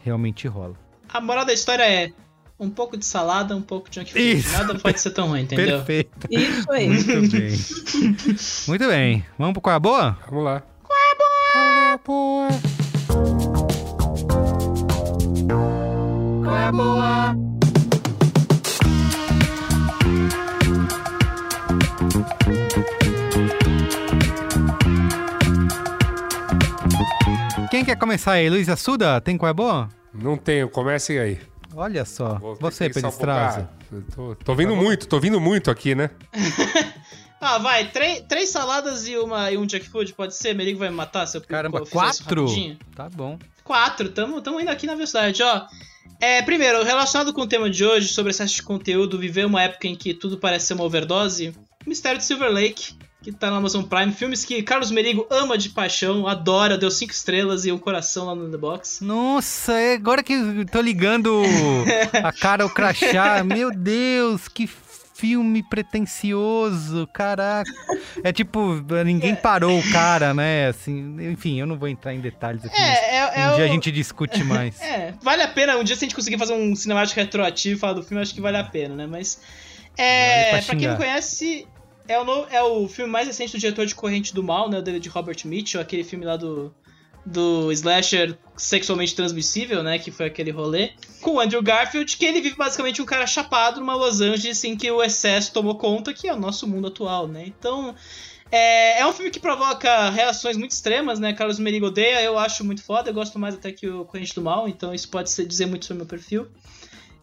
realmente 0.03 0.47
rola. 0.47 0.75
A 1.09 1.21
moral 1.21 1.45
da 1.45 1.53
história 1.53 1.83
é 1.83 2.11
um 2.59 2.69
pouco 2.69 2.97
de 2.97 3.05
salada, 3.05 3.55
um 3.55 3.61
pouco 3.61 3.89
de 3.89 3.95
junk 3.95 4.11
food. 4.11 4.37
Isso. 4.37 4.51
Nada 4.51 4.75
pode 4.75 4.99
ser 4.99 5.11
tão 5.11 5.29
ruim, 5.29 5.41
entendeu? 5.43 5.77
Perfeito. 5.77 6.27
Isso 6.29 6.71
aí. 6.71 6.89
Muito 6.89 7.31
bem. 7.31 7.55
Muito 8.67 8.87
bem. 8.87 9.25
Vamos 9.37 9.53
pro 9.53 9.61
qual 9.61 9.73
é 9.73 9.77
a 9.77 9.79
boa? 9.79 10.17
Vamos 10.29 10.43
lá. 10.43 10.63
Qual 10.83 10.99
é 10.99 11.93
a 11.93 11.97
boa? 11.97 12.47
Qual 16.43 16.55
é 16.55 16.63
a 16.65 16.71
boa? 16.71 17.53
Quem 27.73 27.83
quer 27.83 27.95
começar 27.95 28.33
aí? 28.33 28.51
Luiz 28.51 28.69
Assuda? 28.69 29.19
Tem 29.19 29.35
qual 29.35 29.47
é 29.47 29.49
a 29.49 29.53
boa? 29.53 29.89
Não 30.13 30.37
tenho, 30.37 30.69
comecem 30.69 31.17
aí. 31.17 31.39
Olha 31.75 32.05
só. 32.05 32.35
Vou 32.35 32.55
Você. 32.57 32.85
Straza. 32.85 33.67
Ah, 33.91 33.95
Tô, 34.13 34.35
tô 34.35 34.53
vindo 34.53 34.75
muito, 34.75 35.07
tô 35.07 35.19
vindo 35.19 35.41
muito 35.41 35.71
aqui, 35.71 35.95
né? 35.95 36.11
Ah, 37.41 37.57
vai, 37.57 37.89
três, 37.89 38.21
três 38.21 38.49
saladas 38.49 39.05
e, 39.05 39.17
uma, 39.17 39.51
e 39.51 39.57
um 39.57 39.67
junk 39.67 39.89
food, 39.89 40.13
pode 40.13 40.33
ser? 40.33 40.53
Merigo 40.53 40.79
vai 40.79 40.89
me 40.89 40.95
matar 40.95 41.25
se 41.25 41.35
eu 41.35 41.41
Caramba, 41.41 41.79
eu 41.79 41.85
quatro? 41.85 42.45
Tá 42.95 43.09
bom. 43.09 43.37
Quatro, 43.65 44.07
tamo, 44.07 44.39
tamo 44.39 44.61
indo 44.61 44.69
aqui 44.69 44.87
na 44.87 44.93
velocidade, 44.93 45.43
ó. 45.43 45.65
É, 46.21 46.41
primeiro, 46.41 46.83
relacionado 46.83 47.33
com 47.33 47.41
o 47.41 47.47
tema 47.47 47.69
de 47.69 47.83
hoje, 47.83 48.07
sobre 48.07 48.29
excesso 48.29 48.55
de 48.55 48.63
conteúdo, 48.63 49.19
viver 49.19 49.45
uma 49.45 49.61
época 49.61 49.87
em 49.87 49.95
que 49.95 50.13
tudo 50.13 50.37
parece 50.37 50.67
ser 50.67 50.75
uma 50.75 50.85
overdose, 50.85 51.53
Mistério 51.85 52.19
de 52.19 52.23
Silver 52.23 52.49
Lake, 52.49 52.93
que 53.23 53.31
tá 53.31 53.49
na 53.49 53.57
Amazon 53.57 53.83
Prime, 53.83 54.11
filmes 54.11 54.43
que 54.43 54.61
Carlos 54.61 54.91
Merigo 54.91 55.25
ama 55.31 55.57
de 55.57 55.69
paixão, 55.69 56.27
adora, 56.27 56.77
deu 56.77 56.91
cinco 56.91 57.13
estrelas 57.13 57.65
e 57.65 57.71
um 57.71 57.77
coração 57.79 58.25
lá 58.25 58.35
no 58.35 58.51
The 58.51 58.57
Box. 58.57 59.01
Nossa, 59.03 59.73
é 59.73 59.93
agora 59.93 60.21
que 60.21 60.33
eu 60.33 60.65
tô 60.65 60.81
ligando 60.81 61.41
a 62.23 62.31
cara 62.33 62.63
ao 62.63 62.69
crachá. 62.69 63.41
Meu 63.45 63.71
Deus, 63.73 64.47
que 64.47 64.67
filme 65.15 65.63
pretencioso, 65.63 67.07
caraca. 67.13 67.71
É 68.23 68.33
tipo, 68.33 68.83
ninguém 69.05 69.35
parou 69.35 69.79
o 69.79 69.91
cara, 69.91 70.33
né? 70.33 70.67
Assim, 70.67 71.15
enfim, 71.31 71.59
eu 71.59 71.65
não 71.65 71.77
vou 71.77 71.87
entrar 71.87 72.13
em 72.13 72.19
detalhes 72.19 72.65
aqui. 72.65 72.75
É, 72.75 73.15
é, 73.15 73.17
é 73.41 73.49
um 73.51 73.55
dia 73.55 73.63
o- 73.63 73.67
a 73.67 73.71
gente 73.71 73.91
discute 73.91 74.43
mais. 74.43 74.81
É, 74.81 75.13
vale 75.21 75.41
a 75.43 75.47
pena. 75.47 75.77
Um 75.77 75.83
dia 75.83 75.95
se 75.95 76.03
a 76.03 76.05
gente 76.07 76.15
conseguir 76.15 76.37
fazer 76.37 76.53
um 76.53 76.75
cinemático 76.75 77.19
retroativo 77.19 77.77
e 77.77 77.79
falar 77.79 77.93
do 77.93 78.03
filme, 78.03 78.21
acho 78.21 78.33
que 78.33 78.41
vale 78.41 78.57
a 78.57 78.63
pena, 78.63 78.95
né? 78.95 79.07
Mas. 79.07 79.39
É, 79.95 80.49
Vale 80.51 80.51
pra 80.51 80.61
pra, 80.65 80.75
quem 80.75 80.87
não 80.87 80.97
conhece. 80.97 81.67
É 82.07 82.19
o, 82.19 82.23
no- 82.25 82.45
é 82.49 82.61
o 82.63 82.87
filme 82.87 83.11
mais 83.11 83.27
recente 83.27 83.53
do 83.53 83.59
diretor 83.59 83.85
de 83.85 83.95
Corrente 83.95 84.33
do 84.33 84.43
Mal, 84.43 84.69
né? 84.69 84.79
O 84.79 84.81
dele 84.81 84.99
de 84.99 85.09
Robert 85.09 85.37
Mitchell, 85.45 85.81
aquele 85.81 86.03
filme 86.03 86.25
lá 86.25 86.35
do, 86.37 86.73
do 87.25 87.71
slasher 87.71 88.37
sexualmente 88.57 89.15
transmissível, 89.15 89.81
né? 89.83 89.97
Que 89.99 90.11
foi 90.11 90.25
aquele 90.25 90.51
rolê. 90.51 90.91
Com 91.21 91.35
o 91.35 91.39
Andrew 91.39 91.61
Garfield, 91.61 92.17
que 92.17 92.25
ele 92.25 92.41
vive 92.41 92.55
basicamente 92.55 93.01
um 93.01 93.05
cara 93.05 93.25
chapado 93.27 93.79
numa 93.79 93.95
Los 93.95 94.19
Angeles 94.21 94.63
em 94.63 94.75
que 94.75 94.89
o 94.91 95.01
excesso 95.01 95.53
tomou 95.53 95.75
conta, 95.75 96.13
que 96.13 96.27
é 96.27 96.33
o 96.33 96.39
nosso 96.39 96.67
mundo 96.67 96.87
atual, 96.87 97.27
né? 97.27 97.43
Então. 97.47 97.95
É, 98.55 98.99
é 98.99 99.07
um 99.07 99.11
filme 99.11 99.31
que 99.31 99.39
provoca 99.39 100.11
reações 100.11 100.55
muito 100.55 100.69
extremas, 100.73 101.19
né? 101.19 101.33
Carlos 101.33 101.57
Merigo 101.57 101.87
odeia, 101.87 102.21
eu 102.21 102.37
acho 102.37 102.63
muito 102.63 102.83
foda, 102.83 103.09
eu 103.09 103.13
gosto 103.13 103.39
mais 103.39 103.55
até 103.55 103.71
que 103.71 103.87
o 103.89 104.05
Corrente 104.05 104.35
do 104.35 104.43
Mal, 104.43 104.67
então 104.69 104.93
isso 104.93 105.09
pode 105.09 105.31
ser- 105.31 105.47
dizer 105.47 105.65
muito 105.65 105.85
sobre 105.85 106.03
o 106.03 106.05
meu 106.05 106.07
perfil. 106.07 106.47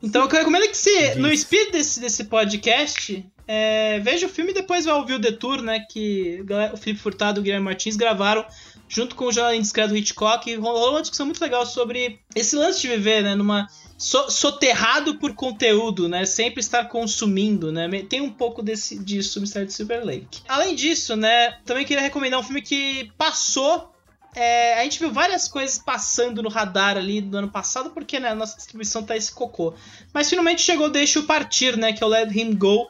Então 0.02 0.22
eu 0.22 0.28
recomendo 0.28 0.66
que 0.66 0.76
você, 0.76 1.14
no 1.14 1.30
espírito 1.30 1.70
desse, 1.70 2.00
desse 2.00 2.24
podcast, 2.24 3.24
é, 3.52 3.98
veja 3.98 4.26
o 4.26 4.28
filme 4.28 4.52
e 4.52 4.54
depois 4.54 4.84
vai 4.84 4.94
ouvir 4.94 5.14
o 5.14 5.18
Detour, 5.18 5.60
né? 5.60 5.80
Que 5.90 6.40
o 6.72 6.76
Felipe 6.76 7.02
Furtado 7.02 7.38
e 7.38 7.40
o 7.40 7.42
Guilherme 7.42 7.64
Martins 7.64 7.96
gravaram 7.96 8.46
junto 8.88 9.16
com 9.16 9.24
o 9.24 9.32
Jornal 9.32 9.52
Indiscreto 9.56 9.96
Hitchcock. 9.96 10.48
E 10.48 10.54
rolou 10.54 10.92
uma 10.92 11.00
discussão 11.00 11.26
muito 11.26 11.40
legal 11.40 11.66
sobre 11.66 12.20
esse 12.36 12.54
lance 12.54 12.80
de 12.80 12.86
viver, 12.86 13.24
né? 13.24 13.34
Numa. 13.34 13.66
so- 13.98 14.30
soterrado 14.30 15.16
por 15.16 15.34
conteúdo, 15.34 16.08
né? 16.08 16.24
Sempre 16.26 16.60
estar 16.60 16.84
consumindo, 16.84 17.72
né? 17.72 17.88
Tem 18.08 18.20
um 18.20 18.30
pouco 18.30 18.62
desse, 18.62 18.96
disso 18.96 19.40
Mistério 19.40 19.66
de 19.66 19.74
Silver 19.74 20.04
Lake. 20.04 20.42
Além 20.46 20.76
disso, 20.76 21.16
né? 21.16 21.58
Também 21.64 21.84
queria 21.84 22.04
recomendar 22.04 22.38
um 22.38 22.44
filme 22.44 22.62
que 22.62 23.10
passou 23.18 23.92
é, 24.32 24.78
a 24.78 24.84
gente 24.84 25.00
viu 25.00 25.10
várias 25.10 25.48
coisas 25.48 25.76
passando 25.76 26.40
no 26.40 26.48
radar 26.48 26.96
ali 26.96 27.20
do 27.20 27.36
ano 27.36 27.48
passado, 27.48 27.90
porque 27.90 28.20
né, 28.20 28.28
a 28.28 28.34
nossa 28.36 28.56
distribuição 28.56 29.02
tá 29.02 29.16
esse 29.16 29.32
cocô. 29.32 29.74
Mas 30.14 30.30
finalmente 30.30 30.62
chegou 30.62 30.88
Deixa-o 30.88 31.24
Partir, 31.24 31.76
né? 31.76 31.92
Que 31.92 32.00
é 32.00 32.06
o 32.06 32.08
Let 32.08 32.30
Him 32.32 32.54
Go, 32.54 32.86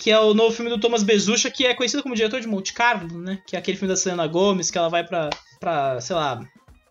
que 0.00 0.10
é 0.10 0.18
o 0.18 0.32
novo 0.32 0.56
filme 0.56 0.70
do 0.70 0.80
Thomas 0.80 1.02
Bezucha, 1.02 1.50
que 1.50 1.66
é 1.66 1.74
conhecido 1.74 2.02
como 2.02 2.14
diretor 2.14 2.40
de 2.40 2.48
Monte 2.48 2.72
Carlo, 2.72 3.18
né? 3.18 3.38
Que 3.46 3.54
é 3.54 3.58
aquele 3.58 3.76
filme 3.76 3.92
da 3.92 4.00
Selena 4.00 4.26
Gomez, 4.26 4.70
que 4.70 4.78
ela 4.78 4.88
vai 4.88 5.06
pra, 5.06 5.28
pra 5.60 6.00
sei 6.00 6.16
lá, 6.16 6.40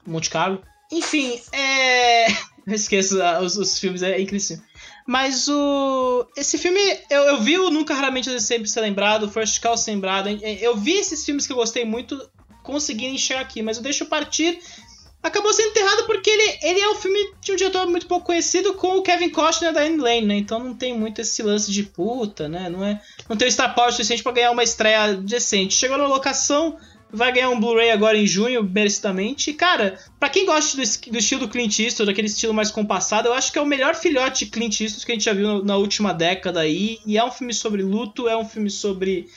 Monte 0.06 0.30
Carlo. 0.30 0.62
Enfim, 0.92 1.42
é. 1.52 2.28
Eu 2.68 2.76
esqueço 2.76 3.20
ah, 3.20 3.40
os, 3.40 3.58
os 3.58 3.80
filmes, 3.80 4.04
é 4.04 4.22
incrível. 4.22 4.60
Mas 5.08 5.48
o. 5.48 6.28
Esse 6.38 6.56
filme, 6.56 6.80
eu, 7.10 7.24
eu 7.24 7.42
vi 7.42 7.58
o 7.58 7.72
Nunca 7.72 7.96
Raramente 7.96 8.40
Sempre 8.40 8.70
Ser 8.70 8.82
Lembrado, 8.82 9.24
o 9.24 9.30
First 9.30 9.60
Call 9.60 9.76
Ser 9.76 9.90
Lembrado. 9.90 10.30
Eu 10.30 10.78
vi 10.78 10.94
esses 10.94 11.26
filmes 11.26 11.48
que 11.48 11.54
eu 11.54 11.58
gostei 11.58 11.84
muito 11.84 12.30
conseguindo 12.62 13.16
enxergar 13.16 13.42
aqui, 13.42 13.64
mas 13.64 13.78
Eu 13.78 13.84
Partir 14.06 14.60
acabou 15.22 15.54
sendo 15.54 15.70
enterrado 15.70 16.06
porque 16.06 16.30
ele, 16.30 16.60
ele 16.64 16.80
é 16.80 16.90
um 16.90 16.96
filme 16.96 17.34
de 17.42 17.52
um 17.52 17.56
diretor 17.56 17.88
muito 17.88 18.08
pouco 18.08 18.28
conhecido 18.28 18.74
com 18.74 18.98
o 18.98 19.02
Kevin 19.02 19.30
Costner 19.30 19.74
da 19.74 19.82
Anne 19.82 19.98
Lane, 19.98 20.26
né? 20.26 20.36
Então 20.38 20.60
não 20.60 20.74
tem 20.74 20.98
muito 20.98 21.22
esse 21.22 21.44
lance 21.44 21.72
de 21.72 21.84
puta, 21.84 22.48
né? 22.48 22.70
Não, 22.70 22.84
é, 22.84 23.02
não 23.28 23.36
tem 23.36 23.48
o 23.48 23.52
Star 23.52 23.76
Power 23.76 23.92
suficiente 23.92 24.24
pra 24.24 24.32
ganhar 24.32 24.52
uma 24.52 24.64
estreia 24.64 25.14
decente. 25.16 25.74
Chegou 25.74 25.98
na 25.98 26.08
locação, 26.08 26.78
vai 27.12 27.32
ganhar 27.34 27.50
um 27.50 27.60
Blu-ray 27.60 27.92
agora 27.92 28.18
em 28.18 28.26
junho, 28.26 28.64
merecidamente. 28.64 29.50
E, 29.50 29.54
cara, 29.54 30.00
pra 30.20 30.30
quem 30.30 30.46
gosta 30.46 30.78
do, 30.78 31.12
do 31.12 31.18
estilo 31.18 31.42
do 31.42 31.50
Clint 31.50 31.80
Eastwood, 31.80 32.10
daquele 32.10 32.28
estilo 32.28 32.54
mais 32.54 32.72
compassado, 32.72 33.28
eu 33.28 33.34
acho 33.34 33.52
que 33.52 33.60
é 33.60 33.62
o 33.62 33.66
melhor 33.66 33.96
filhote 33.96 34.46
de 34.46 34.52
Clint 34.52 34.80
Eastwood 34.80 35.06
que 35.06 35.12
a 35.12 35.16
gente 35.16 35.26
já 35.26 35.34
viu 35.34 35.48
na, 35.48 35.64
na 35.64 35.78
última 35.78 36.14
década 36.14 36.62
aí. 36.62 37.00
E 37.06 37.18
é 37.18 37.24
um 37.24 37.32
filme 37.32 37.54
sobre 37.54 37.82
luto, 37.82 38.28
é 38.28 38.38
um 38.38 38.46
filme 38.46 38.70
sobre 38.70 39.28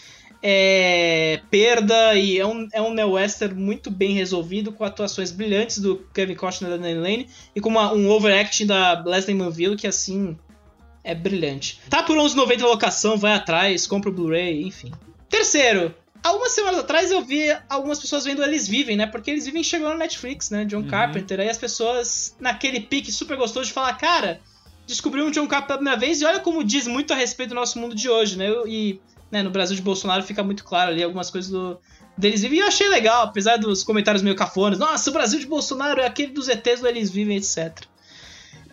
é, 0.42 1.40
perda 1.50 2.14
e 2.16 2.38
é 2.38 2.46
um, 2.46 2.68
é 2.72 2.82
um 2.82 2.92
neo-western 2.92 3.54
muito 3.54 3.90
bem 3.90 4.12
resolvido, 4.12 4.72
com 4.72 4.84
atuações 4.84 5.30
brilhantes 5.30 5.78
do 5.78 6.04
Kevin 6.12 6.34
Costner 6.34 6.72
e 6.72 6.76
da 6.76 6.82
Diane 6.82 7.00
Lane 7.00 7.28
e 7.54 7.60
com 7.60 7.68
uma- 7.68 7.92
um 7.92 8.10
overacting 8.10 8.66
da 8.66 9.00
Leslie 9.04 9.36
Manville 9.36 9.76
que, 9.76 9.86
assim, 9.86 10.36
é 11.04 11.14
brilhante. 11.14 11.80
Tá 11.88 12.02
por 12.02 12.16
11,90 12.18 12.62
na 12.62 12.68
locação, 12.68 13.16
vai 13.16 13.32
atrás, 13.34 13.86
compra 13.86 14.10
o 14.10 14.12
Blu-ray, 14.12 14.62
enfim. 14.62 14.90
Terceiro, 15.28 15.94
algumas 16.22 16.52
semanas 16.52 16.80
atrás 16.80 17.10
eu 17.10 17.22
vi 17.22 17.44
algumas 17.68 17.98
pessoas 18.00 18.24
vendo 18.24 18.42
Eles 18.42 18.66
Vivem, 18.68 18.96
né? 18.96 19.06
Porque 19.06 19.30
Eles 19.30 19.46
Vivem 19.46 19.62
chegou 19.64 19.88
na 19.88 19.96
Netflix, 19.96 20.50
né? 20.50 20.64
John 20.64 20.84
Carpenter. 20.84 21.38
Aí 21.40 21.48
as 21.48 21.58
pessoas, 21.58 22.36
naquele 22.40 22.80
pique 22.80 23.10
super 23.12 23.36
gostoso 23.36 23.66
de 23.66 23.72
falar, 23.72 23.94
cara, 23.94 24.40
descobriu 24.86 25.24
um 25.24 25.30
John 25.30 25.46
Carpenter 25.46 25.66
pela 25.68 25.78
primeira 25.78 25.98
vez 25.98 26.20
e 26.20 26.24
olha 26.24 26.40
como 26.40 26.62
diz 26.64 26.86
muito 26.86 27.12
a 27.12 27.16
respeito 27.16 27.50
do 27.50 27.54
nosso 27.54 27.78
mundo 27.78 27.94
de 27.94 28.08
hoje, 28.08 28.36
né? 28.36 28.48
E 28.66 29.00
né, 29.32 29.42
no 29.42 29.50
Brasil 29.50 29.74
de 29.74 29.82
Bolsonaro 29.82 30.22
fica 30.22 30.42
muito 30.42 30.62
claro 30.62 30.90
ali 30.90 31.02
algumas 31.02 31.30
coisas 31.30 31.50
do, 31.50 31.80
deles 32.16 32.42
vivem. 32.42 32.58
E 32.58 32.60
eu 32.60 32.66
achei 32.66 32.88
legal, 32.88 33.24
apesar 33.24 33.56
dos 33.56 33.82
comentários 33.82 34.22
meio 34.22 34.36
cafonas. 34.36 34.78
Nossa, 34.78 35.08
o 35.08 35.12
Brasil 35.12 35.40
de 35.40 35.46
Bolsonaro 35.46 36.00
é 36.00 36.06
aquele 36.06 36.32
dos 36.32 36.48
ETs 36.48 36.80
do 36.80 36.86
Eles 36.86 37.10
Vivem, 37.10 37.38
etc. 37.38 37.86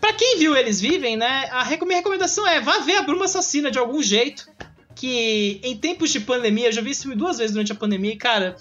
Pra 0.02 0.14
quem 0.14 0.38
viu 0.38 0.56
Eles 0.56 0.82
Vivem, 0.82 1.16
né, 1.16 1.50
a 1.50 1.66
minha 1.86 1.98
recomendação 1.98 2.46
é 2.46 2.60
vá 2.60 2.80
ver 2.80 2.98
a 2.98 3.02
Bruma 3.02 3.26
Assassina 3.26 3.72
de 3.72 3.80
algum 3.80 4.04
jeito. 4.04 4.48
Que 4.94 5.62
em 5.64 5.78
tempos 5.78 6.10
de 6.10 6.20
pandemia, 6.20 6.68
eu 6.68 6.72
já 6.74 6.82
vi 6.82 6.92
esse 6.92 7.04
filme 7.04 7.16
duas 7.16 7.38
vezes 7.38 7.54
durante 7.54 7.72
a 7.72 7.76
pandemia 7.76 8.12
e, 8.12 8.18
cara, 8.18 8.58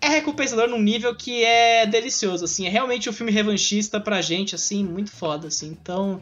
é 0.00 0.08
recompensador 0.08 0.66
num 0.66 0.82
nível 0.82 1.14
que 1.14 1.44
é 1.44 1.86
delicioso, 1.86 2.44
assim. 2.44 2.66
É 2.66 2.68
realmente 2.68 3.08
um 3.08 3.12
filme 3.12 3.30
revanchista 3.30 4.00
pra 4.00 4.20
gente, 4.20 4.56
assim, 4.56 4.84
muito 4.84 5.12
foda, 5.12 5.46
assim. 5.46 5.68
Então, 5.68 6.20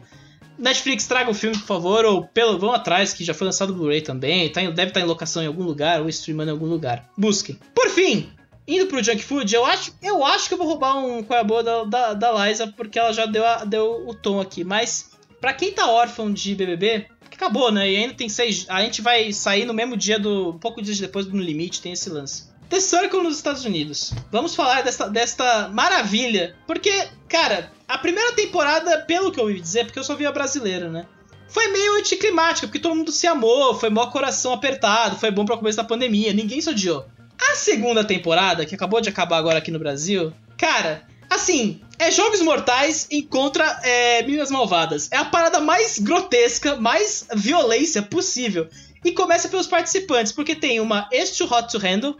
Netflix, 0.61 1.07
traga 1.07 1.29
o 1.29 1.33
filme, 1.33 1.57
por 1.57 1.65
favor, 1.65 2.05
ou 2.05 2.23
pelo 2.27 2.57
vão 2.59 2.71
atrás, 2.71 3.13
que 3.13 3.23
já 3.23 3.33
foi 3.33 3.45
lançado 3.45 3.71
o 3.71 3.73
Blu-ray 3.73 4.01
também, 4.01 4.49
tá 4.51 4.61
em- 4.61 4.71
deve 4.71 4.89
estar 4.91 4.99
em 5.01 5.05
locação 5.05 5.41
em 5.43 5.47
algum 5.47 5.63
lugar, 5.63 6.01
ou 6.01 6.07
streamando 6.09 6.49
em 6.51 6.53
algum 6.53 6.67
lugar. 6.67 7.09
Busquem. 7.17 7.57
Por 7.73 7.89
fim, 7.89 8.29
indo 8.67 8.85
pro 8.87 9.03
Junk 9.03 9.23
Food, 9.23 9.53
eu 9.53 9.65
acho, 9.65 9.91
eu 10.01 10.23
acho 10.25 10.47
que 10.47 10.53
eu 10.53 10.57
vou 10.57 10.67
roubar 10.67 10.97
um 10.97 11.23
qual 11.23 11.37
é 11.37 11.41
a 11.41 11.45
boa 11.45 11.63
da, 11.63 11.83
da, 11.83 12.13
da 12.13 12.47
Liza, 12.47 12.67
porque 12.77 12.99
ela 12.99 13.11
já 13.11 13.25
deu, 13.25 13.45
a- 13.45 13.65
deu 13.65 14.07
o 14.07 14.13
tom 14.13 14.39
aqui. 14.39 14.63
Mas, 14.63 15.09
pra 15.39 15.53
quem 15.53 15.71
tá 15.71 15.89
órfão 15.89 16.31
de 16.31 16.53
BBB, 16.53 17.07
acabou, 17.33 17.71
né? 17.71 17.91
E 17.91 17.95
ainda 17.97 18.13
tem 18.13 18.29
seis. 18.29 18.65
A 18.69 18.81
gente 18.83 19.01
vai 19.01 19.33
sair 19.33 19.65
no 19.65 19.73
mesmo 19.73 19.97
dia 19.97 20.19
do. 20.19 20.49
Um 20.51 20.59
pouco 20.59 20.79
dias 20.81 20.99
depois 20.99 21.25
do 21.25 21.35
No 21.35 21.41
Limite, 21.41 21.81
tem 21.81 21.93
esse 21.93 22.07
lance. 22.07 22.50
The 22.71 22.79
Circle 22.79 23.21
nos 23.21 23.35
Estados 23.35 23.65
Unidos. 23.65 24.13
Vamos 24.31 24.55
falar 24.55 24.81
desta, 24.81 25.09
desta 25.09 25.67
maravilha. 25.67 26.55
Porque, 26.65 26.89
cara, 27.27 27.69
a 27.85 27.97
primeira 27.97 28.31
temporada, 28.31 29.01
pelo 29.01 29.29
que 29.29 29.41
eu 29.41 29.43
ouvi 29.43 29.59
dizer, 29.59 29.83
porque 29.85 29.99
eu 29.99 30.05
só 30.05 30.15
vi 30.15 30.25
a 30.25 30.31
brasileira, 30.31 30.89
né? 30.89 31.05
Foi 31.49 31.67
meio 31.67 31.97
anticlimática, 31.97 32.65
porque 32.65 32.79
todo 32.79 32.95
mundo 32.95 33.11
se 33.11 33.27
amou, 33.27 33.77
foi 33.77 33.89
mó 33.89 34.05
coração 34.05 34.53
apertado, 34.53 35.17
foi 35.17 35.29
bom 35.29 35.43
para 35.43 35.57
começo 35.57 35.75
da 35.75 35.83
pandemia, 35.83 36.31
ninguém 36.31 36.61
se 36.61 36.69
odiou. 36.69 37.05
A 37.51 37.55
segunda 37.55 38.05
temporada, 38.05 38.65
que 38.65 38.73
acabou 38.73 39.01
de 39.01 39.09
acabar 39.09 39.37
agora 39.37 39.57
aqui 39.57 39.69
no 39.69 39.77
Brasil, 39.77 40.31
cara, 40.57 41.05
assim, 41.29 41.81
é 41.99 42.09
Jogos 42.09 42.41
Mortais 42.41 43.05
encontra 43.11 43.81
é, 43.83 44.23
Meninas 44.23 44.49
Malvadas. 44.49 45.09
É 45.11 45.17
a 45.17 45.25
parada 45.25 45.59
mais 45.59 45.99
grotesca, 45.99 46.77
mais 46.77 47.27
violência 47.35 48.01
possível. 48.01 48.69
E 49.03 49.11
começa 49.11 49.49
pelos 49.49 49.67
participantes, 49.67 50.31
porque 50.31 50.55
tem 50.55 50.79
uma 50.79 51.09
It's 51.11 51.35
Too 51.35 51.51
Hot 51.51 51.69
to 51.69 51.77
Handle, 51.77 52.15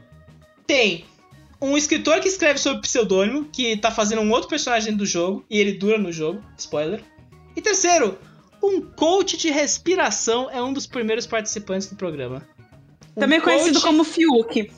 tem 0.72 1.06
um 1.62 1.78
escritor 1.78 2.20
que 2.22 2.28
escreve 2.30 2.58
sobre 2.58 2.82
pseudônimo, 2.82 3.46
que 3.52 3.76
tá 3.78 3.92
fazendo 3.92 4.22
um 4.22 4.32
outro 4.32 4.48
personagem 4.48 4.96
do 4.96 5.06
jogo, 5.06 5.46
e 5.50 5.60
ele 5.60 5.74
dura 5.74 5.98
no 5.98 6.12
jogo, 6.12 6.42
spoiler. 6.58 7.04
E 7.56 7.62
terceiro, 7.62 8.18
um 8.64 8.82
coach 8.82 9.38
de 9.38 9.50
respiração 9.52 10.50
é 10.50 10.62
um 10.62 10.72
dos 10.72 10.88
primeiros 10.88 11.28
participantes 11.28 11.88
do 11.88 11.96
programa. 11.96 12.48
Um 13.16 13.20
Também 13.20 13.42
conhecido 13.42 13.74
coach- 13.82 13.86
como 13.86 14.04
Fiuk. 14.06 14.72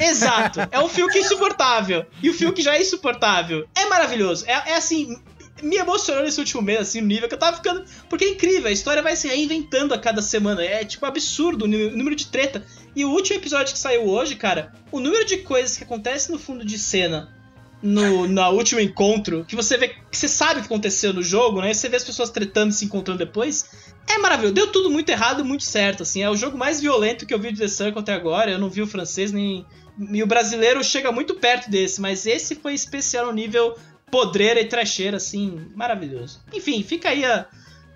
Exato. 0.00 0.60
É 0.72 0.80
um 0.80 0.88
Fiuk 0.88 1.16
insuportável. 1.16 2.04
E 2.20 2.28
o 2.28 2.34
Fiuk 2.34 2.60
já 2.60 2.74
é 2.74 2.80
insuportável. 2.82 3.66
É 3.74 3.86
maravilhoso. 3.86 4.44
É, 4.48 4.72
é 4.72 4.74
assim. 4.74 5.16
Me 5.62 5.76
emocionou 5.76 6.22
nesse 6.24 6.38
último 6.40 6.60
mês, 6.60 6.80
assim, 6.80 7.00
no 7.00 7.06
nível 7.06 7.28
que 7.28 7.34
eu 7.34 7.38
tava 7.38 7.56
ficando. 7.56 7.84
Porque 8.10 8.24
é 8.24 8.28
incrível, 8.30 8.66
a 8.66 8.72
história 8.72 9.00
vai 9.00 9.14
se 9.14 9.28
reinventando 9.28 9.94
a 9.94 9.98
cada 9.98 10.20
semana. 10.20 10.62
É, 10.62 10.84
tipo, 10.84 11.06
absurdo 11.06 11.64
o 11.64 11.68
o 11.68 11.96
número 11.96 12.16
de 12.16 12.26
treta. 12.26 12.66
E 12.96 13.04
o 13.04 13.10
último 13.10 13.38
episódio 13.38 13.74
que 13.74 13.78
saiu 13.78 14.08
hoje, 14.08 14.34
cara, 14.36 14.72
o 14.90 14.98
número 14.98 15.26
de 15.26 15.36
coisas 15.36 15.76
que 15.76 15.84
acontecem 15.84 16.34
no 16.34 16.40
fundo 16.40 16.64
de 16.64 16.78
cena 16.78 17.36
no, 17.82 18.26
no 18.26 18.50
último 18.52 18.80
encontro, 18.80 19.44
que 19.46 19.54
você 19.54 19.76
vê, 19.76 19.88
que 19.88 20.16
você 20.16 20.26
sabe 20.26 20.60
o 20.60 20.62
que 20.62 20.66
aconteceu 20.66 21.12
no 21.12 21.22
jogo, 21.22 21.60
né? 21.60 21.74
Você 21.74 21.90
vê 21.90 21.96
as 21.96 22.04
pessoas 22.04 22.30
tretando 22.30 22.70
e 22.70 22.74
se 22.74 22.86
encontrando 22.86 23.18
depois. 23.18 23.68
É 24.08 24.18
maravilhoso. 24.18 24.54
Deu 24.54 24.68
tudo 24.68 24.90
muito 24.90 25.10
errado 25.10 25.44
muito 25.44 25.64
certo, 25.64 26.04
assim. 26.04 26.22
É 26.22 26.30
o 26.30 26.36
jogo 26.36 26.56
mais 26.56 26.80
violento 26.80 27.26
que 27.26 27.34
eu 27.34 27.38
vi 27.38 27.52
de 27.52 27.58
The 27.58 27.68
Circle 27.68 28.00
até 28.00 28.14
agora. 28.14 28.50
Eu 28.50 28.58
não 28.58 28.70
vi 28.70 28.80
o 28.80 28.86
francês 28.86 29.30
nem. 29.30 29.66
E 29.98 30.22
o 30.22 30.26
brasileiro 30.26 30.82
chega 30.82 31.12
muito 31.12 31.34
perto 31.34 31.70
desse, 31.70 32.00
mas 32.00 32.26
esse 32.26 32.54
foi 32.54 32.72
especial 32.72 33.26
no 33.26 33.32
nível 33.32 33.76
podreira 34.10 34.60
e 34.60 34.64
trecheira, 34.64 35.18
assim, 35.18 35.68
maravilhoso. 35.74 36.40
Enfim, 36.52 36.82
fica 36.82 37.10
aí 37.10 37.24
a. 37.24 37.46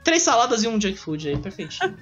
Três 0.03 0.23
saladas 0.23 0.63
e 0.65 0.69
um 0.69 0.81
junk 0.81 0.97
food 0.99 1.29
aí, 1.29 1.37
perfeitinho. 1.39 1.95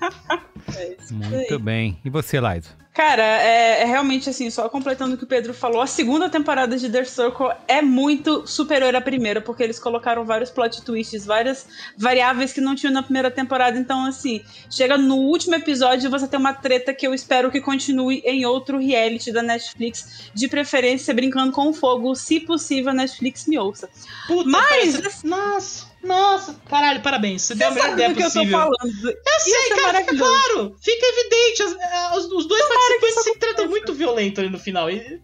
Muito 1.10 1.58
bem. 1.58 1.98
E 2.04 2.10
você, 2.10 2.38
Liza? 2.40 2.76
Cara, 2.94 3.22
é, 3.22 3.82
é 3.82 3.84
realmente 3.84 4.28
assim, 4.28 4.50
só 4.50 4.68
completando 4.68 5.14
o 5.14 5.16
que 5.18 5.22
o 5.22 5.26
Pedro 5.26 5.54
falou, 5.54 5.80
a 5.80 5.86
segunda 5.86 6.28
temporada 6.28 6.76
de 6.76 6.90
The 6.90 7.04
Circle 7.04 7.46
é 7.68 7.80
muito 7.80 8.44
superior 8.44 8.92
à 8.96 9.00
primeira, 9.00 9.40
porque 9.40 9.62
eles 9.62 9.78
colocaram 9.78 10.24
vários 10.24 10.50
plot 10.50 10.82
twists, 10.82 11.24
várias 11.24 11.64
variáveis 11.96 12.52
que 12.52 12.60
não 12.60 12.74
tinham 12.74 12.92
na 12.92 13.00
primeira 13.04 13.30
temporada. 13.30 13.78
Então, 13.78 14.04
assim, 14.04 14.42
chega 14.68 14.98
no 14.98 15.14
último 15.14 15.54
episódio 15.54 16.08
e 16.08 16.10
você 16.10 16.26
tem 16.26 16.40
uma 16.40 16.52
treta 16.52 16.92
que 16.92 17.06
eu 17.06 17.14
espero 17.14 17.52
que 17.52 17.60
continue 17.60 18.20
em 18.24 18.44
outro 18.44 18.78
reality 18.78 19.30
da 19.30 19.42
Netflix, 19.44 20.30
de 20.34 20.48
preferência 20.48 21.14
brincando 21.14 21.52
com 21.52 21.72
fogo. 21.72 22.16
Se 22.16 22.40
possível, 22.40 22.90
a 22.90 22.94
Netflix 22.94 23.46
me 23.46 23.56
ouça. 23.58 23.88
Puta, 24.26 24.50
Mas- 24.50 24.96
parece- 24.96 25.24
Nossa! 25.24 25.87
Nossa, 26.08 26.56
caralho, 26.68 27.00
parabéns. 27.02 27.42
Você, 27.42 27.54
deu 27.54 27.68
a 27.68 27.70
melhor 27.70 27.82
Sabe 27.90 27.94
ideia 27.94 28.08
do 28.08 28.14
que 28.16 28.22
eu 28.22 28.26
tô 28.26 28.32
possível. 28.40 28.58
falando? 28.58 29.08
Eu 29.10 29.40
sei, 29.40 29.52
Isso 29.52 29.72
é 29.72 29.76
cara, 29.76 29.92
maravilhoso. 29.92 30.30
claro. 30.32 30.76
Fica 30.80 31.06
evidente. 31.06 31.62
As- 31.62 31.72
eh, 31.72 32.16
os, 32.16 32.24
os 32.32 32.46
dois 32.46 32.62
Tomara 32.62 32.78
participantes 32.80 33.22
se 33.24 33.38
tratam 33.38 33.68
muito 33.68 33.94
violento 33.94 34.40
ali 34.40 34.50
no 34.50 34.58
final. 34.58 34.90
E... 34.90 35.20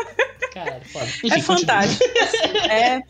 Caralho, 0.54 0.84
foda. 0.86 1.04
Enfim, 1.04 1.30
É 1.38 1.42
fantástico. 1.42 2.04
é, 2.70 3.02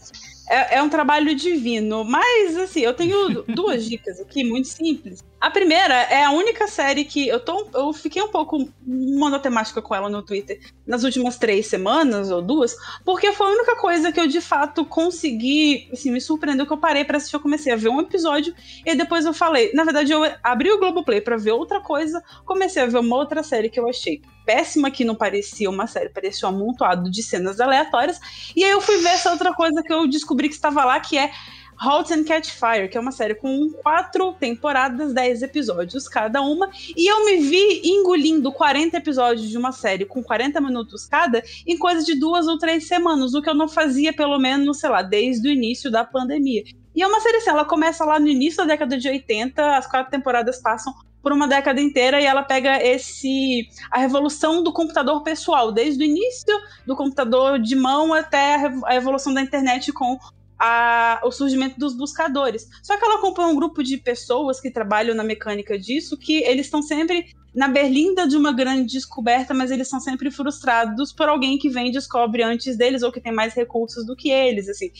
é, 0.50 0.76
é 0.78 0.82
um 0.82 0.88
trabalho 0.88 1.34
divino. 1.34 2.04
Mas, 2.04 2.56
assim, 2.56 2.80
eu 2.80 2.94
tenho 2.94 3.42
duas 3.48 3.84
dicas 3.88 4.18
aqui, 4.20 4.42
muito 4.44 4.68
simples. 4.68 5.22
A 5.40 5.50
primeira 5.50 5.94
é 5.94 6.24
a 6.24 6.32
única 6.32 6.66
série 6.66 7.04
que 7.04 7.28
eu, 7.28 7.38
tô, 7.38 7.68
eu 7.72 7.92
fiquei 7.92 8.20
um 8.20 8.28
pouco 8.28 8.68
monotemática 8.84 9.80
com 9.80 9.94
ela 9.94 10.08
no 10.08 10.20
Twitter 10.20 10.60
nas 10.84 11.04
últimas 11.04 11.38
três 11.38 11.68
semanas 11.68 12.30
ou 12.30 12.42
duas, 12.42 12.74
porque 13.04 13.32
foi 13.32 13.46
a 13.46 13.50
única 13.50 13.76
coisa 13.76 14.10
que 14.10 14.18
eu 14.18 14.26
de 14.26 14.40
fato 14.40 14.84
consegui, 14.84 15.88
assim, 15.92 16.10
me 16.10 16.20
surpreendeu 16.20 16.66
que 16.66 16.72
eu 16.72 16.78
parei 16.78 17.04
pra 17.04 17.18
assistir. 17.18 17.36
Eu 17.36 17.40
comecei 17.40 17.72
a 17.72 17.76
ver 17.76 17.88
um 17.88 18.00
episódio 18.00 18.52
e 18.84 18.96
depois 18.96 19.24
eu 19.26 19.32
falei. 19.32 19.70
Na 19.74 19.84
verdade, 19.84 20.10
eu 20.10 20.22
abri 20.42 20.72
o 20.72 20.78
Globoplay 20.78 21.20
pra 21.20 21.36
ver 21.36 21.52
outra 21.52 21.80
coisa, 21.80 22.20
comecei 22.44 22.82
a 22.82 22.86
ver 22.86 22.98
uma 22.98 23.14
outra 23.14 23.44
série 23.44 23.68
que 23.68 23.78
eu 23.78 23.88
achei 23.88 24.20
péssima, 24.44 24.90
que 24.90 25.04
não 25.04 25.14
parecia 25.14 25.70
uma 25.70 25.86
série, 25.86 26.08
parecia 26.08 26.48
um 26.48 26.52
amontoado 26.52 27.08
de 27.10 27.22
cenas 27.22 27.60
aleatórias. 27.60 28.18
E 28.56 28.64
aí 28.64 28.70
eu 28.70 28.80
fui 28.80 28.96
ver 28.96 29.10
essa 29.10 29.30
outra 29.30 29.54
coisa 29.54 29.82
que 29.82 29.92
eu 29.92 30.08
descobri 30.08 30.48
que 30.48 30.54
estava 30.54 30.84
lá, 30.84 30.98
que 30.98 31.16
é 31.16 31.30
Halt 31.80 32.10
and 32.10 32.24
Catch 32.24 32.50
Fire, 32.50 32.88
que 32.88 32.98
é 32.98 33.00
uma 33.00 33.12
série 33.12 33.34
com 33.34 33.70
quatro 33.82 34.32
temporadas, 34.34 35.12
10 35.12 35.42
episódios 35.42 36.08
cada 36.08 36.42
uma. 36.42 36.68
E 36.96 37.10
eu 37.10 37.24
me 37.24 37.36
vi 37.36 37.82
engolindo 37.84 38.50
40 38.50 38.96
episódios 38.96 39.48
de 39.48 39.56
uma 39.56 39.72
série 39.72 40.04
com 40.04 40.22
40 40.22 40.60
minutos 40.60 41.06
cada 41.06 41.42
em 41.66 41.78
coisa 41.78 42.04
de 42.04 42.18
duas 42.18 42.46
ou 42.46 42.58
três 42.58 42.88
semanas, 42.88 43.34
o 43.34 43.40
que 43.40 43.48
eu 43.48 43.54
não 43.54 43.68
fazia, 43.68 44.12
pelo 44.12 44.38
menos, 44.38 44.80
sei 44.80 44.90
lá, 44.90 45.02
desde 45.02 45.48
o 45.48 45.52
início 45.52 45.90
da 45.90 46.04
pandemia. 46.04 46.64
E 46.94 47.02
é 47.02 47.06
uma 47.06 47.20
série 47.20 47.36
assim, 47.36 47.50
ela 47.50 47.64
começa 47.64 48.04
lá 48.04 48.18
no 48.18 48.26
início 48.26 48.58
da 48.58 48.64
década 48.64 48.98
de 48.98 49.08
80, 49.08 49.76
as 49.76 49.86
quatro 49.86 50.10
temporadas 50.10 50.60
passam 50.60 50.92
por 51.22 51.32
uma 51.32 51.46
década 51.46 51.80
inteira 51.80 52.20
e 52.20 52.24
ela 52.24 52.42
pega 52.42 52.82
esse 52.82 53.68
a 53.90 53.98
revolução 53.98 54.62
do 54.62 54.72
computador 54.72 55.22
pessoal, 55.22 55.70
desde 55.70 56.02
o 56.02 56.06
início 56.06 56.54
do 56.86 56.96
computador 56.96 57.58
de 57.58 57.76
mão 57.76 58.14
até 58.14 58.56
a 58.84 58.96
evolução 58.96 59.34
da 59.34 59.40
internet 59.40 59.92
com 59.92 60.18
a- 60.58 61.20
o 61.24 61.30
surgimento 61.30 61.78
dos 61.78 61.96
buscadores. 61.96 62.66
Só 62.82 62.96
que 62.98 63.04
ela 63.04 63.16
acompanha 63.16 63.48
um 63.48 63.56
grupo 63.56 63.82
de 63.82 63.96
pessoas 63.96 64.60
que 64.60 64.70
trabalham 64.70 65.14
na 65.14 65.22
mecânica 65.22 65.78
disso, 65.78 66.16
que 66.16 66.42
eles 66.44 66.66
estão 66.66 66.82
sempre 66.82 67.26
na 67.54 67.68
berlinda 67.68 68.26
de 68.26 68.36
uma 68.36 68.52
grande 68.52 68.92
descoberta, 68.92 69.54
mas 69.54 69.70
eles 69.70 69.88
são 69.88 70.00
sempre 70.00 70.30
frustrados 70.30 71.12
por 71.12 71.28
alguém 71.28 71.58
que 71.58 71.68
vem 71.68 71.88
e 71.88 71.92
descobre 71.92 72.42
antes 72.42 72.76
deles 72.76 73.02
ou 73.02 73.10
que 73.12 73.20
tem 73.20 73.32
mais 73.32 73.54
recursos 73.54 74.06
do 74.06 74.14
que 74.14 74.30
eles, 74.30 74.68
assim. 74.68 74.90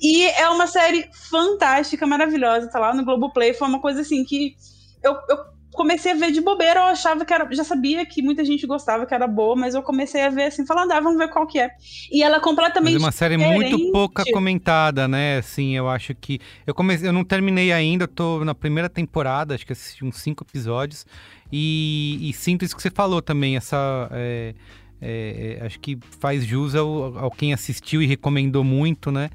E 0.00 0.24
é 0.24 0.48
uma 0.48 0.66
série 0.66 1.08
fantástica, 1.30 2.06
maravilhosa, 2.06 2.68
tá 2.70 2.78
lá 2.78 2.94
no 2.94 3.04
Globoplay, 3.04 3.54
foi 3.54 3.68
uma 3.68 3.80
coisa 3.80 4.02
assim 4.02 4.24
que 4.24 4.54
eu, 5.02 5.14
eu 5.28 5.55
comecei 5.76 6.12
a 6.12 6.14
ver 6.16 6.32
de 6.32 6.40
bobeira, 6.40 6.80
eu 6.80 6.84
achava 6.84 7.24
que 7.24 7.32
era, 7.32 7.46
já 7.52 7.62
sabia 7.62 8.04
que 8.04 8.22
muita 8.22 8.44
gente 8.44 8.66
gostava, 8.66 9.06
que 9.06 9.14
era 9.14 9.28
boa, 9.28 9.54
mas 9.54 9.74
eu 9.74 9.82
comecei 9.82 10.22
a 10.22 10.30
ver 10.30 10.44
assim, 10.44 10.66
falando, 10.66 10.90
ah, 10.90 11.00
vamos 11.00 11.18
ver 11.18 11.28
qual 11.28 11.46
que 11.46 11.60
é. 11.60 11.70
E 12.10 12.22
ela 12.22 12.36
é 12.36 12.38
Mas 12.38 12.44
completamente 12.44 12.96
é 12.96 12.98
uma 12.98 13.12
série 13.12 13.36
muito 13.36 13.70
diferente. 13.70 13.92
pouca 13.92 14.24
comentada, 14.32 15.06
né? 15.06 15.38
Assim, 15.38 15.76
eu 15.76 15.88
acho 15.88 16.14
que. 16.14 16.40
Eu 16.66 16.74
comecei, 16.74 17.08
eu 17.08 17.12
não 17.12 17.24
terminei 17.24 17.72
ainda, 17.72 18.04
eu 18.04 18.08
tô 18.08 18.44
na 18.44 18.54
primeira 18.54 18.88
temporada, 18.88 19.54
acho 19.54 19.64
que 19.66 19.72
assisti 19.72 20.04
uns 20.04 20.16
cinco 20.16 20.44
episódios. 20.48 21.06
E, 21.52 22.18
e 22.28 22.32
sinto 22.32 22.64
isso 22.64 22.74
que 22.74 22.82
você 22.82 22.90
falou 22.90 23.22
também, 23.22 23.56
essa. 23.56 24.08
é, 24.10 24.54
é, 25.00 25.58
é, 25.60 25.66
acho 25.66 25.78
que 25.78 25.98
faz 26.18 26.44
jus 26.44 26.74
ao, 26.74 27.18
ao 27.18 27.30
quem 27.30 27.52
assistiu 27.52 28.00
e 28.02 28.06
recomendou 28.06 28.64
muito, 28.64 29.12
né? 29.12 29.30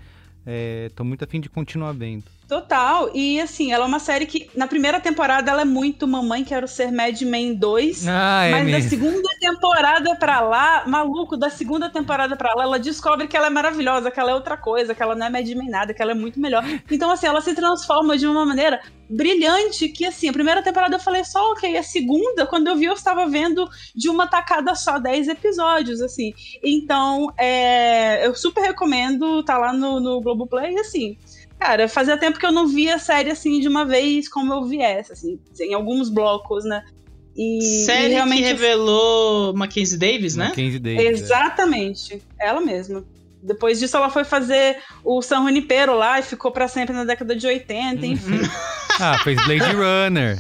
É, 0.45 0.89
tô 0.95 1.03
muito 1.03 1.23
afim 1.23 1.39
de 1.39 1.49
continuar 1.49 1.93
vendo. 1.93 2.23
Total, 2.51 3.09
e 3.15 3.39
assim, 3.39 3.71
ela 3.71 3.85
é 3.85 3.87
uma 3.87 3.97
série 3.97 4.25
que 4.25 4.49
na 4.53 4.67
primeira 4.67 4.99
temporada 4.99 5.49
ela 5.49 5.61
é 5.61 5.65
muito 5.65 6.05
Mamãe 6.05 6.43
Quero 6.43 6.67
Ser 6.67 6.91
Mad 6.91 7.21
Men 7.21 7.55
2. 7.55 8.05
Ah, 8.09 8.43
é 8.43 8.51
Mas 8.51 8.65
da 8.65 8.71
mesmo. 8.71 8.89
segunda 8.89 9.29
temporada 9.39 10.15
pra 10.17 10.41
lá, 10.41 10.83
maluco, 10.85 11.37
da 11.37 11.49
segunda 11.49 11.89
temporada 11.89 12.35
pra 12.35 12.53
lá, 12.53 12.63
ela 12.63 12.77
descobre 12.77 13.25
que 13.29 13.37
ela 13.37 13.47
é 13.47 13.49
maravilhosa, 13.49 14.11
que 14.11 14.19
ela 14.19 14.31
é 14.31 14.35
outra 14.35 14.57
coisa, 14.57 14.93
que 14.93 15.01
ela 15.01 15.15
não 15.15 15.27
é 15.27 15.29
Mad 15.29 15.47
Men 15.47 15.69
nada, 15.69 15.93
que 15.93 16.01
ela 16.01 16.11
é 16.11 16.13
muito 16.13 16.41
melhor. 16.41 16.61
Então, 16.91 17.09
assim, 17.09 17.25
ela 17.25 17.39
se 17.39 17.55
transforma 17.55 18.17
de 18.17 18.27
uma 18.27 18.45
maneira 18.45 18.81
brilhante 19.09 19.87
que, 19.87 20.05
assim, 20.05 20.27
a 20.27 20.33
primeira 20.33 20.61
temporada 20.61 20.93
eu 20.93 20.99
falei 20.99 21.23
só, 21.23 21.53
ok, 21.53 21.77
a 21.77 21.83
segunda, 21.83 22.45
quando 22.45 22.67
eu 22.67 22.75
vi, 22.75 22.83
eu 22.83 22.93
estava 22.93 23.27
vendo 23.27 23.65
de 23.95 24.09
uma 24.09 24.27
tacada 24.27 24.75
só 24.75 24.99
10 24.99 25.29
episódios, 25.29 26.01
assim. 26.01 26.33
Então, 26.61 27.31
é, 27.37 28.27
eu 28.27 28.35
super 28.35 28.61
recomendo, 28.61 29.41
tá 29.41 29.57
lá 29.57 29.71
no, 29.71 30.01
no 30.01 30.19
Globoplay, 30.19 30.77
assim... 30.77 31.17
Cara, 31.61 31.88
fazia 31.88 32.17
tempo 32.17 32.39
que 32.39 32.45
eu 32.45 32.51
não 32.51 32.67
via 32.67 32.95
a 32.95 32.99
série 32.99 33.29
assim 33.29 33.59
de 33.59 33.67
uma 33.67 33.85
vez 33.85 34.27
como 34.27 34.51
eu 34.51 34.65
vi 34.65 34.81
essa, 34.81 35.13
assim, 35.13 35.39
em 35.59 35.75
alguns 35.75 36.09
blocos, 36.09 36.65
né? 36.65 36.83
E, 37.38 37.61
Série 37.85 38.13
e 38.13 38.15
realmente 38.15 38.39
que 38.39 38.47
revelou 38.47 39.53
Mackenzie 39.53 39.95
Davis, 39.95 40.35
né? 40.35 40.47
Mackenzie 40.47 40.79
Davis, 40.79 41.05
é. 41.05 41.07
Exatamente, 41.07 42.19
ela 42.39 42.61
mesma. 42.61 43.05
Depois 43.43 43.79
disso, 43.79 43.95
ela 43.95 44.09
foi 44.09 44.23
fazer 44.23 44.77
o 45.03 45.21
San 45.21 45.43
Junipero 45.43 45.95
lá 45.95 46.19
e 46.19 46.23
ficou 46.23 46.51
pra 46.51 46.67
sempre 46.67 46.95
na 46.95 47.03
década 47.03 47.35
de 47.35 47.45
80, 47.45 48.07
enfim. 48.07 48.39
Ah, 48.99 49.19
fez 49.23 49.38
Blade 49.45 49.69
Runner. 49.77 50.39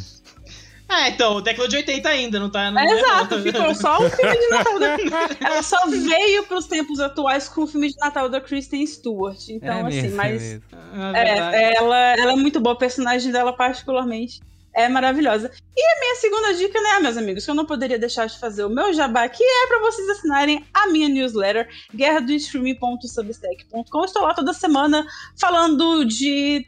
Ah, 0.93 1.07
então, 1.07 1.41
década 1.41 1.69
de 1.69 1.77
80 1.77 2.09
ainda, 2.09 2.37
não 2.37 2.49
tá? 2.49 2.69
Não 2.69 2.81
É, 2.81 2.85
é, 2.85 2.99
exato, 2.99 3.37
não. 3.37 3.43
ficou 3.43 3.73
só 3.73 4.05
o 4.05 4.09
filme 4.09 4.37
de 4.37 4.49
Natal 4.49 4.77
da... 4.77 4.97
Ela 5.39 5.63
só 5.63 5.77
veio 5.87 6.43
pros 6.43 6.67
tempos 6.67 6.99
atuais 6.99 7.47
com 7.47 7.61
o 7.61 7.67
filme 7.67 7.93
de 7.93 7.97
Natal 7.97 8.27
da 8.27 8.41
Kristen 8.41 8.85
Stewart. 8.85 9.39
Então, 9.47 9.87
é 9.87 9.87
assim, 9.87 10.01
mesmo, 10.01 10.17
mas. 10.17 10.43
é 10.43 10.47
mesmo. 10.49 10.63
Ah. 10.73 11.13
É, 11.15 11.75
ela, 11.77 11.97
ela 12.17 12.33
é 12.33 12.35
muito 12.35 12.59
boa, 12.59 12.75
a 12.75 12.77
personagem 12.77 13.31
dela, 13.31 13.53
particularmente, 13.53 14.41
é 14.73 14.89
maravilhosa. 14.89 15.49
E 15.75 15.81
a 15.81 15.99
minha 16.01 16.15
segunda 16.15 16.53
dica, 16.55 16.81
né, 16.81 16.99
meus 16.99 17.15
amigos, 17.15 17.45
que 17.45 17.51
eu 17.51 17.55
não 17.55 17.65
poderia 17.65 17.97
deixar 17.97 18.25
de 18.25 18.37
fazer 18.37 18.65
o 18.65 18.69
meu 18.69 18.91
jabá 18.93 19.23
aqui, 19.23 19.41
é 19.43 19.67
para 19.67 19.79
vocês 19.79 20.09
assinarem 20.09 20.65
a 20.73 20.87
minha 20.87 21.07
newsletter, 21.07 21.69
guerradostreaming.substack.com. 21.95 24.03
Estou 24.03 24.23
lá 24.23 24.33
toda 24.33 24.51
semana 24.51 25.05
falando 25.39 26.03
de 26.03 26.67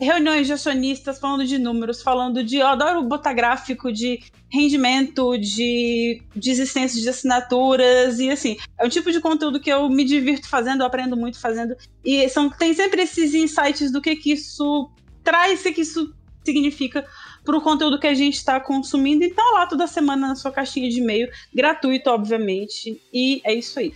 reuniões 0.00 0.46
de 0.46 0.52
acionistas, 0.52 1.18
falando 1.18 1.46
de 1.46 1.58
números, 1.58 2.02
falando 2.02 2.42
de. 2.42 2.56
Eu 2.56 2.66
adoro 2.66 3.02
botar 3.02 3.32
gráfico 3.32 3.92
de 3.92 4.20
rendimento, 4.50 5.36
de 5.38 6.22
desistência 6.34 7.00
de 7.00 7.08
assinaturas, 7.08 8.18
e 8.18 8.30
assim, 8.30 8.56
é 8.78 8.86
um 8.86 8.88
tipo 8.88 9.10
de 9.10 9.20
conteúdo 9.20 9.60
que 9.60 9.70
eu 9.70 9.88
me 9.88 10.04
divirto 10.04 10.48
fazendo, 10.48 10.82
eu 10.82 10.86
aprendo 10.86 11.16
muito 11.16 11.40
fazendo. 11.40 11.74
E 12.04 12.28
são, 12.28 12.50
tem 12.50 12.74
sempre 12.74 13.02
esses 13.02 13.34
insights 13.34 13.90
do 13.90 14.00
que, 14.00 14.14
que 14.16 14.32
isso 14.32 14.90
traz, 15.22 15.64
o 15.64 15.72
que 15.72 15.80
isso 15.80 16.14
significa 16.44 17.04
para 17.44 17.56
o 17.56 17.60
conteúdo 17.60 17.98
que 17.98 18.06
a 18.06 18.14
gente 18.14 18.34
está 18.36 18.60
consumindo. 18.60 19.24
Então, 19.24 19.54
lá 19.54 19.66
toda 19.66 19.86
semana 19.86 20.28
na 20.28 20.36
sua 20.36 20.52
caixinha 20.52 20.88
de 20.88 21.00
e-mail, 21.00 21.28
gratuito, 21.52 22.10
obviamente. 22.10 23.00
E 23.12 23.40
é 23.44 23.54
isso 23.54 23.78
aí. 23.78 23.92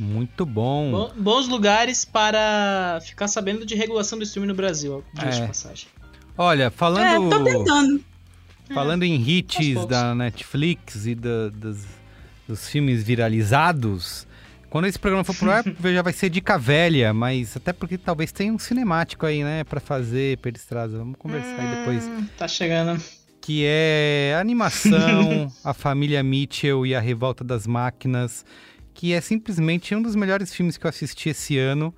Muito 0.00 0.46
bom. 0.46 0.90
Bo- 0.90 1.12
Bons 1.14 1.46
lugares 1.46 2.04
para 2.06 3.00
ficar 3.04 3.28
sabendo 3.28 3.66
de 3.66 3.74
regulação 3.74 4.18
do 4.18 4.24
streaming 4.24 4.48
no 4.48 4.54
Brasil, 4.54 5.04
diga 5.14 5.30
de 5.30 5.42
É. 5.42 5.46
passagem. 5.46 5.88
Olha, 6.38 6.64
É, 6.64 6.70
falando. 6.70 7.28
tô 7.30 7.44
tentando. 7.44 8.04
Falando 8.72 9.02
em 9.02 9.16
aos 9.18 9.26
hits 9.28 9.86
da 9.86 10.14
Netflix 10.14 11.04
e 11.06 11.14
da- 11.14 11.48
dos, 11.52 11.84
dos 12.48 12.68
filmes 12.68 13.02
viralizados, 13.02 14.26
quando 14.70 14.86
esse 14.86 14.98
programa 14.98 15.24
for 15.24 15.34
pro 15.34 15.50
ar, 15.50 15.64
já 15.92 16.02
vai 16.02 16.12
ser 16.12 16.30
dica 16.30 16.56
velha, 16.56 17.12
mas 17.12 17.56
até 17.56 17.72
porque 17.72 17.98
talvez 17.98 18.30
tenha 18.32 18.52
um 18.52 18.58
cinemático 18.58 19.26
aí, 19.26 19.42
né, 19.44 19.64
pra 19.64 19.80
fazer, 19.80 20.38
Peristraza. 20.38 20.96
Vamos 20.96 21.16
conversar 21.18 21.56
aí 21.60 21.76
depois. 21.76 22.04
Hum, 22.04 22.26
Tá 22.38 22.46
chegando. 22.48 23.02
Que 23.42 23.64
é 23.66 24.34
a 24.36 24.40
animação, 24.40 25.52
A 25.64 25.74
Família 25.74 26.22
Mitchell 26.22 26.86
e 26.86 26.94
a 26.94 27.00
Revolta 27.00 27.42
das 27.42 27.66
Máquinas, 27.66 28.44
que 29.00 29.14
é 29.14 29.20
simplesmente 29.22 29.94
um 29.94 30.02
dos 30.02 30.14
melhores 30.14 30.52
filmes 30.54 30.76
que 30.76 30.84
eu 30.84 30.90
assisti 30.90 31.30
esse 31.30 31.56
ano. 31.56 31.94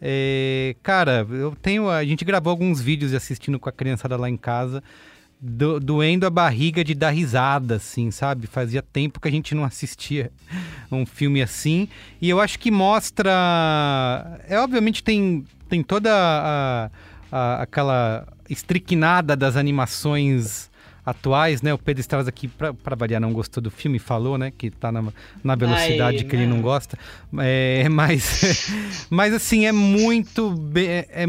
É, 0.00 0.74
cara, 0.82 1.26
eu 1.28 1.54
tenho. 1.60 1.90
A 1.90 2.02
gente 2.02 2.24
gravou 2.24 2.50
alguns 2.50 2.80
vídeos 2.80 3.12
assistindo 3.12 3.58
com 3.60 3.68
a 3.68 3.72
criançada 3.72 4.16
lá 4.16 4.30
em 4.30 4.38
casa, 4.38 4.82
do- 5.38 5.78
doendo 5.78 6.24
a 6.26 6.30
barriga 6.30 6.82
de 6.82 6.94
dar 6.94 7.10
risada, 7.10 7.74
assim, 7.76 8.10
sabe? 8.10 8.46
Fazia 8.46 8.80
tempo 8.80 9.20
que 9.20 9.28
a 9.28 9.30
gente 9.30 9.54
não 9.54 9.64
assistia 9.64 10.32
um 10.90 11.04
filme 11.04 11.42
assim. 11.42 11.90
E 12.22 12.30
eu 12.30 12.40
acho 12.40 12.58
que 12.58 12.70
mostra. 12.70 14.40
É 14.48 14.58
obviamente 14.58 15.02
tem, 15.02 15.44
tem 15.68 15.82
toda 15.82 16.10
a, 16.10 16.90
a- 17.30 17.62
aquela 17.62 18.26
estricnada 18.48 19.36
das 19.36 19.56
animações 19.56 20.70
atuais, 21.06 21.62
né? 21.62 21.72
O 21.72 21.78
Pedro 21.78 22.00
Estrada 22.00 22.28
aqui, 22.28 22.48
pra 22.48 22.96
variar, 22.96 23.20
não 23.20 23.32
gostou 23.32 23.62
do 23.62 23.70
filme, 23.70 24.00
falou, 24.00 24.36
né? 24.36 24.50
Que 24.50 24.70
tá 24.70 24.90
na, 24.90 25.04
na 25.42 25.54
velocidade 25.54 26.18
Ai, 26.18 26.24
que 26.24 26.34
ele 26.34 26.46
não 26.46 26.56
não. 26.56 26.62
gosta. 26.62 26.98
É, 27.38 27.86
mas, 27.88 28.68
mas 29.08 29.32
assim, 29.32 29.66
é 29.66 29.72
muito. 29.72 30.52
É, 30.74 31.22
é 31.22 31.26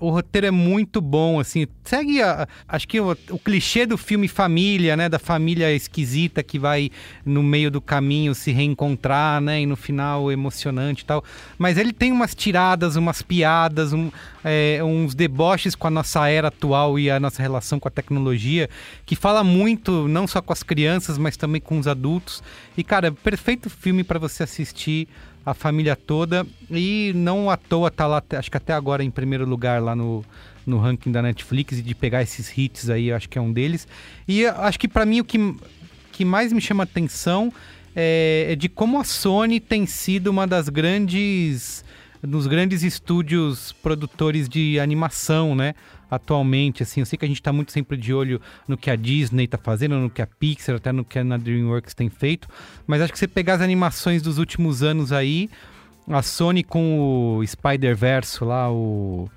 o 0.00 0.10
roteiro 0.10 0.46
é 0.46 0.50
muito 0.50 1.00
bom, 1.00 1.38
assim. 1.38 1.66
Segue, 1.84 2.22
a, 2.22 2.48
acho 2.66 2.88
que 2.88 2.98
o, 2.98 3.16
o, 3.30 3.38
clichê 3.38 3.84
do 3.84 3.98
filme 3.98 4.26
família, 4.26 4.96
né? 4.96 5.08
Da 5.08 5.18
família 5.18 5.70
esquisita 5.72 6.42
que 6.42 6.58
vai 6.58 6.90
no 7.24 7.42
meio 7.42 7.70
do 7.70 7.80
caminho 7.80 8.34
se 8.34 8.50
reencontrar, 8.50 9.40
né? 9.40 9.60
E 9.60 9.66
no 9.66 9.76
final 9.76 10.32
emocionante 10.32 11.02
e 11.02 11.04
tal. 11.04 11.22
Mas 11.58 11.76
ele 11.76 11.92
tem 11.92 12.10
umas 12.10 12.34
tiradas, 12.34 12.96
umas 12.96 13.20
piadas, 13.20 13.92
um, 13.92 14.10
é, 14.42 14.82
uns 14.82 15.14
deboches 15.14 15.74
com 15.74 15.86
a 15.86 15.90
nossa 15.90 16.26
era 16.28 16.48
atual 16.48 16.98
e 16.98 17.10
a 17.10 17.20
nossa 17.20 17.42
relação 17.42 17.78
com 17.78 17.86
a 17.86 17.90
tecnologia, 17.90 18.70
que 19.04 19.14
fala 19.14 19.44
muito, 19.44 20.08
não 20.08 20.26
só 20.26 20.40
com 20.40 20.52
as 20.52 20.62
crianças, 20.62 21.18
mas 21.18 21.36
também 21.36 21.60
com 21.60 21.78
os 21.78 21.86
adultos. 21.86 22.42
E, 22.76 22.82
cara, 22.82 23.12
perfeito 23.12 23.68
filme 23.68 24.02
para 24.02 24.18
você 24.18 24.44
assistir 24.44 25.06
a 25.50 25.54
família 25.54 25.96
toda 25.96 26.46
e 26.70 27.12
não 27.14 27.50
à 27.50 27.56
toa 27.56 27.90
tá 27.90 28.06
lá, 28.06 28.22
acho 28.38 28.50
que 28.50 28.56
até 28.56 28.72
agora 28.72 29.02
em 29.02 29.10
primeiro 29.10 29.44
lugar 29.44 29.82
lá 29.82 29.96
no, 29.96 30.24
no 30.66 30.78
ranking 30.78 31.10
da 31.10 31.20
Netflix 31.20 31.78
e 31.78 31.82
de 31.82 31.94
pegar 31.94 32.22
esses 32.22 32.56
hits 32.56 32.88
aí, 32.88 33.12
acho 33.12 33.28
que 33.28 33.38
é 33.38 33.40
um 33.40 33.52
deles. 33.52 33.86
E 34.26 34.46
acho 34.46 34.78
que 34.78 34.88
para 34.88 35.04
mim 35.04 35.20
o 35.20 35.24
que, 35.24 35.56
que 36.12 36.24
mais 36.24 36.52
me 36.52 36.60
chama 36.60 36.84
atenção 36.84 37.52
é, 37.94 38.46
é 38.50 38.56
de 38.56 38.68
como 38.68 38.98
a 38.98 39.04
Sony 39.04 39.58
tem 39.58 39.86
sido 39.86 40.28
uma 40.28 40.46
das 40.46 40.68
grandes 40.68 41.84
nos 42.22 42.46
grandes 42.46 42.82
estúdios 42.82 43.72
produtores 43.82 44.48
de 44.48 44.78
animação, 44.78 45.54
né? 45.54 45.74
Atualmente, 46.10 46.82
assim, 46.82 47.00
eu 47.00 47.06
sei 47.06 47.18
que 47.18 47.24
a 47.24 47.28
gente 47.28 47.40
está 47.40 47.52
muito 47.52 47.72
sempre 47.72 47.96
de 47.96 48.12
olho 48.12 48.40
no 48.66 48.76
que 48.76 48.90
a 48.90 48.96
Disney 48.96 49.44
está 49.44 49.58
fazendo, 49.58 49.96
no 49.96 50.10
que 50.10 50.20
a 50.20 50.26
Pixar, 50.26 50.76
até 50.76 50.92
no 50.92 51.04
que 51.04 51.18
a 51.18 51.22
DreamWorks 51.22 51.94
tem 51.94 52.08
feito, 52.08 52.48
mas 52.86 53.00
acho 53.00 53.12
que 53.12 53.18
você 53.18 53.28
pegar 53.28 53.54
as 53.54 53.60
animações 53.60 54.22
dos 54.22 54.38
últimos 54.38 54.82
anos 54.82 55.12
aí, 55.12 55.48
a 56.08 56.22
Sony 56.22 56.64
com 56.64 57.38
o 57.38 57.46
Spider-Verse 57.46 58.42
lá, 58.42 58.70
o 58.70 59.30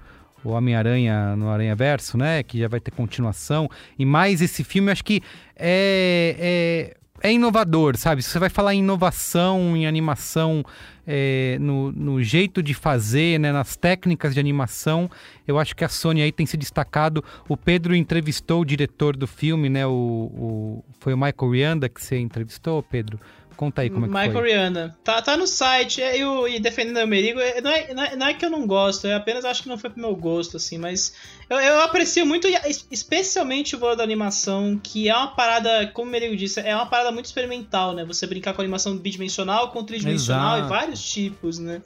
o 0.44 0.50
Homem-Aranha 0.50 1.36
no 1.36 1.50
Aranha 1.50 1.76
Verso, 1.76 2.18
né? 2.18 2.44
Que 2.44 2.60
já 2.60 2.68
vai 2.68 2.80
ter 2.80 2.92
continuação. 2.92 3.70
E 3.98 4.06
mais 4.06 4.42
esse 4.42 4.64
filme, 4.64 4.92
acho 4.92 5.04
que 5.04 5.24
é, 5.56 6.36
é, 6.38 6.98
é 7.24 7.32
inovador, 7.32 7.96
sabe? 7.98 8.22
Se 8.22 8.30
você 8.30 8.38
vai 8.38 8.50
falar 8.50 8.76
em 8.76 8.80
inovação, 8.80 9.78
em 9.78 9.88
animação, 9.88 10.64
é, 11.08 11.58
no, 11.60 11.90
no, 11.94 12.22
jeito 12.22 12.62
de 12.62 12.74
fazer, 12.74 13.40
né, 13.40 13.50
nas 13.54 13.78
técnicas 13.78 14.34
de 14.34 14.42
animação, 14.42 15.10
eu 15.48 15.58
acho 15.58 15.74
que 15.74 15.86
a 15.86 15.90
Sony 15.90 16.22
aí 16.22 16.34
tem 16.34 16.46
se 16.46 16.58
destacado. 16.58 17.24
O 17.48 17.56
Pedro 17.56 17.96
entrevistou 17.96 18.62
o 18.62 18.66
diretor 18.66 19.16
do 19.16 19.26
filme, 19.26 19.70
né? 19.70 19.88
O, 19.88 19.90
o 19.90 20.86
foi 21.00 21.14
o 21.14 21.18
Michael 21.18 21.52
Rianda 21.52 21.90
que 21.90 22.04
você 22.04 22.18
entrevistou, 22.18 22.84
Pedro? 22.84 23.18
Conta 23.56 23.82
aí 23.82 23.90
como 23.90 24.06
é 24.06 24.10
que 24.10 24.14
Michael 24.14 24.34
foi. 24.34 24.50
Rihanna. 24.50 24.98
Tá, 25.04 25.22
tá 25.22 25.38
no 25.38 25.48
site. 25.48 26.02
É, 26.02 26.18
eu, 26.18 26.48
e 26.48 26.60
defendendo 26.60 27.04
o 27.04 27.08
Merigo, 27.08 27.40
é, 27.40 27.62
não 27.62 27.72
é, 27.72 27.94
não, 27.94 28.04
é, 28.04 28.16
não 28.16 28.28
é 28.28 28.34
que 28.34 28.46
eu 28.46 28.50
não 28.50 28.66
gosto, 28.68 29.08
eu 29.08 29.16
apenas 29.16 29.46
acho 29.46 29.64
que 29.64 29.70
não 29.70 29.78
foi 29.78 29.90
pro 29.90 30.02
meu 30.02 30.16
gosto, 30.16 30.58
assim, 30.58 30.78
mas 30.78 31.14
eu, 31.50 31.58
eu 31.58 31.82
aprecio 31.82 32.26
muito, 32.26 32.48
especialmente 32.90 33.76
o 33.76 33.80
valor 33.80 33.96
da 33.96 34.04
animação, 34.04 34.80
que 34.82 35.10
é 35.10 35.16
uma 35.16 35.28
parada, 35.36 35.88
como 35.94 36.08
o 36.08 36.12
Merigo 36.12 36.36
disse, 36.36 36.60
é 36.60 36.76
uma 36.76 36.86
parada 36.86 37.12
muito 37.12 37.26
experimental, 37.26 37.94
né? 37.94 38.04
Você 38.06 38.26
brincar 38.26 38.54
com 38.54 38.62
animação 38.62 38.98
bidimensional, 38.98 39.72
com 39.72 39.84
tridimensional 39.84 40.58
Exato. 40.58 40.68
e 40.68 40.70
vários 40.70 41.04
tipos, 41.04 41.60
né? 41.60 41.82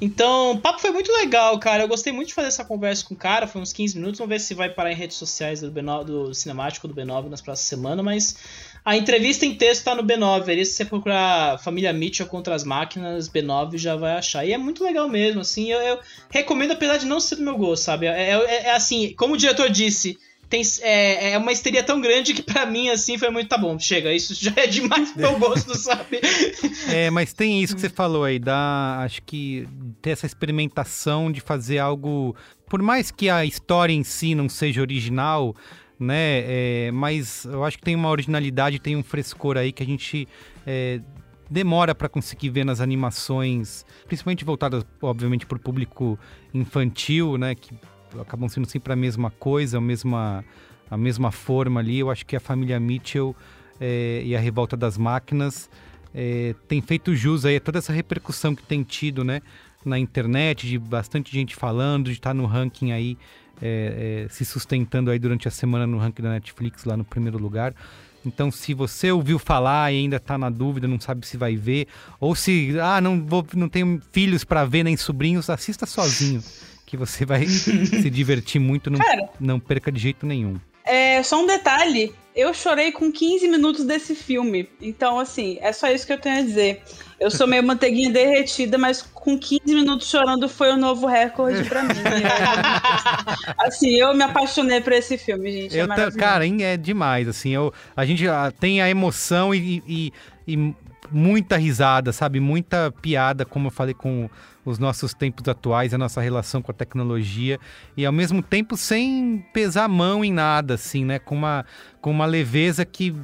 Então, 0.00 0.52
o 0.52 0.60
papo 0.60 0.80
foi 0.80 0.90
muito 0.90 1.10
legal, 1.12 1.58
cara. 1.58 1.84
Eu 1.84 1.88
gostei 1.88 2.12
muito 2.12 2.28
de 2.28 2.34
fazer 2.34 2.48
essa 2.48 2.64
conversa 2.64 3.04
com 3.04 3.14
o 3.14 3.16
cara, 3.16 3.46
foi 3.46 3.60
uns 3.60 3.72
15 3.72 3.96
minutos. 3.96 4.18
Vamos 4.18 4.30
ver 4.30 4.40
se 4.40 4.54
vai 4.54 4.68
parar 4.68 4.92
em 4.92 4.96
redes 4.96 5.16
sociais 5.16 5.60
do, 5.60 5.70
B9, 5.70 6.04
do 6.04 6.34
Cinemático 6.34 6.86
do 6.86 6.94
B9 6.94 7.28
nas 7.28 7.40
próximas 7.40 7.68
semanas, 7.68 8.04
mas 8.04 8.36
a 8.86 8.96
entrevista 8.96 9.44
em 9.44 9.52
texto 9.52 9.82
tá 9.82 9.96
no 9.96 10.04
B9. 10.04 10.48
Ali, 10.48 10.64
se 10.64 10.74
você 10.74 10.84
procurar 10.84 11.58
Família 11.58 11.92
Mitchell 11.92 12.28
contra 12.28 12.54
as 12.54 12.62
máquinas, 12.62 13.28
B9 13.28 13.76
já 13.76 13.96
vai 13.96 14.12
achar. 14.12 14.46
E 14.46 14.52
é 14.52 14.58
muito 14.58 14.84
legal 14.84 15.08
mesmo, 15.08 15.40
assim. 15.40 15.72
Eu, 15.72 15.80
eu 15.80 15.98
recomendo, 16.30 16.70
apesar 16.70 16.96
de 16.96 17.04
não 17.04 17.18
ser 17.18 17.34
do 17.34 17.42
meu 17.42 17.58
gosto, 17.58 17.82
sabe? 17.82 18.06
É, 18.06 18.30
é, 18.30 18.66
é 18.66 18.70
assim, 18.76 19.12
como 19.18 19.34
o 19.34 19.36
diretor 19.36 19.68
disse. 19.68 20.16
Tem, 20.48 20.62
é, 20.82 21.32
é 21.32 21.38
uma 21.38 21.50
histeria 21.50 21.82
tão 21.82 22.00
grande 22.00 22.32
que 22.32 22.40
para 22.40 22.64
mim, 22.64 22.88
assim, 22.88 23.18
foi 23.18 23.30
muito, 23.30 23.48
tá 23.48 23.58
bom, 23.58 23.76
chega, 23.80 24.12
isso 24.12 24.32
já 24.32 24.52
é 24.54 24.68
demais 24.68 25.10
pro 25.10 25.22
meu 25.22 25.38
gosto, 25.40 25.76
sabe? 25.76 26.20
É, 26.88 27.10
mas 27.10 27.32
tem 27.32 27.60
isso 27.60 27.74
que 27.74 27.80
você 27.80 27.88
falou 27.88 28.22
aí, 28.22 28.38
da, 28.38 29.00
acho 29.00 29.20
que 29.22 29.66
ter 30.00 30.10
essa 30.10 30.24
experimentação 30.24 31.32
de 31.32 31.40
fazer 31.40 31.80
algo, 31.80 32.36
por 32.70 32.80
mais 32.80 33.10
que 33.10 33.28
a 33.28 33.44
história 33.44 33.92
em 33.92 34.04
si 34.04 34.36
não 34.36 34.48
seja 34.48 34.80
original, 34.80 35.52
né? 35.98 36.44
É, 36.46 36.90
mas 36.92 37.44
eu 37.44 37.64
acho 37.64 37.78
que 37.78 37.84
tem 37.84 37.94
uma 37.94 38.10
originalidade, 38.10 38.78
tem 38.78 38.96
um 38.96 39.02
frescor 39.02 39.56
aí 39.56 39.72
que 39.72 39.82
a 39.82 39.86
gente 39.86 40.28
é, 40.66 41.00
demora 41.50 41.94
para 41.94 42.08
conseguir 42.08 42.50
ver 42.50 42.64
nas 42.64 42.80
animações, 42.80 43.84
principalmente 44.06 44.44
voltadas, 44.44 44.84
obviamente, 45.00 45.46
para 45.46 45.56
o 45.56 45.60
público 45.60 46.18
infantil, 46.52 47.38
né? 47.38 47.54
Que 47.54 47.74
acabam 48.20 48.48
sendo 48.48 48.68
sempre 48.68 48.92
a 48.92 48.96
mesma 48.96 49.30
coisa, 49.30 49.78
a 49.78 49.80
mesma, 49.80 50.44
a 50.90 50.96
mesma 50.96 51.30
forma 51.30 51.80
ali. 51.80 51.98
Eu 51.98 52.10
acho 52.10 52.26
que 52.26 52.36
a 52.36 52.40
família 52.40 52.78
Mitchell 52.78 53.34
é, 53.80 54.22
e 54.24 54.36
a 54.36 54.40
Revolta 54.40 54.76
das 54.76 54.98
Máquinas 54.98 55.70
é, 56.14 56.54
tem 56.68 56.80
feito 56.80 57.14
jus 57.14 57.44
aí 57.44 57.56
a 57.56 57.60
toda 57.60 57.78
essa 57.78 57.92
repercussão 57.92 58.54
que 58.54 58.62
tem 58.62 58.82
tido, 58.82 59.24
né? 59.24 59.40
Na 59.84 59.98
internet, 59.98 60.66
de 60.66 60.78
bastante 60.78 61.32
gente 61.32 61.54
falando, 61.54 62.06
de 62.06 62.12
estar 62.12 62.30
tá 62.30 62.34
no 62.34 62.44
ranking 62.44 62.90
aí 62.90 63.16
é, 63.60 64.24
é, 64.26 64.28
se 64.28 64.44
sustentando 64.44 65.10
aí 65.10 65.18
durante 65.18 65.48
a 65.48 65.50
semana 65.50 65.86
no 65.86 65.98
ranking 65.98 66.22
da 66.22 66.30
Netflix, 66.30 66.84
lá 66.84 66.96
no 66.96 67.04
primeiro 67.04 67.38
lugar. 67.38 67.74
Então, 68.24 68.50
se 68.50 68.74
você 68.74 69.10
ouviu 69.12 69.38
falar 69.38 69.92
e 69.92 69.98
ainda 69.98 70.16
está 70.16 70.36
na 70.36 70.50
dúvida, 70.50 70.88
não 70.88 70.98
sabe 70.98 71.24
se 71.26 71.36
vai 71.36 71.56
ver, 71.56 71.86
ou 72.18 72.34
se, 72.34 72.76
ah, 72.80 73.00
não, 73.00 73.24
vou, 73.24 73.46
não 73.54 73.68
tenho 73.68 74.02
filhos 74.10 74.42
para 74.42 74.64
ver 74.64 74.82
nem 74.82 74.96
sobrinhos, 74.96 75.48
assista 75.48 75.86
sozinho, 75.86 76.42
que 76.84 76.96
você 76.96 77.24
vai 77.24 77.46
se 77.46 78.10
divertir 78.10 78.60
muito, 78.60 78.90
não, 78.90 78.98
Cara, 78.98 79.28
não 79.38 79.60
perca 79.60 79.92
de 79.92 80.00
jeito 80.00 80.26
nenhum. 80.26 80.56
É, 80.86 81.22
só 81.22 81.42
um 81.42 81.46
detalhe, 81.46 82.14
eu 82.34 82.54
chorei 82.54 82.92
com 82.92 83.10
15 83.10 83.48
minutos 83.48 83.84
desse 83.84 84.14
filme. 84.14 84.68
Então, 84.80 85.18
assim, 85.18 85.58
é 85.60 85.72
só 85.72 85.88
isso 85.88 86.06
que 86.06 86.12
eu 86.12 86.20
tenho 86.20 86.38
a 86.38 86.42
dizer. 86.42 86.82
Eu 87.18 87.30
sou 87.30 87.46
meio 87.46 87.64
manteiguinha 87.64 88.10
derretida, 88.12 88.76
mas 88.76 89.00
com 89.00 89.38
15 89.38 89.62
minutos 89.64 90.08
chorando 90.08 90.48
foi 90.48 90.70
o 90.70 90.76
novo 90.76 91.06
recorde 91.06 91.64
pra 91.64 91.82
mim. 91.82 91.94
assim, 93.58 93.96
eu 93.96 94.14
me 94.14 94.22
apaixonei 94.22 94.82
por 94.82 94.92
esse 94.92 95.16
filme, 95.16 95.50
gente. 95.50 95.78
É 95.78 95.82
eu 95.82 95.90
é 95.90 96.10
cara, 96.12 96.46
é 96.46 96.76
demais, 96.76 97.26
assim. 97.26 97.50
Eu, 97.50 97.72
a 97.96 98.04
gente 98.04 98.24
tem 98.60 98.82
a 98.82 98.88
emoção 98.90 99.54
e, 99.54 99.82
e, 99.88 100.12
e 100.46 100.74
muita 101.10 101.56
risada, 101.56 102.12
sabe? 102.12 102.38
Muita 102.38 102.92
piada, 103.00 103.46
como 103.46 103.68
eu 103.68 103.72
falei 103.72 103.94
com 103.94 104.28
os 104.66 104.80
nossos 104.80 105.14
tempos 105.14 105.48
atuais, 105.48 105.94
a 105.94 105.98
nossa 105.98 106.20
relação 106.20 106.60
com 106.60 106.72
a 106.72 106.74
tecnologia 106.74 107.58
e 107.96 108.04
ao 108.04 108.12
mesmo 108.12 108.42
tempo 108.42 108.76
sem 108.76 109.46
pesar 109.52 109.84
a 109.84 109.88
mão 109.88 110.24
em 110.24 110.32
nada, 110.32 110.74
assim, 110.74 111.04
né? 111.04 111.20
Com 111.20 111.36
uma, 111.36 111.64
com 112.00 112.10
uma 112.10 112.26
leveza 112.26 112.84
que 112.84 113.14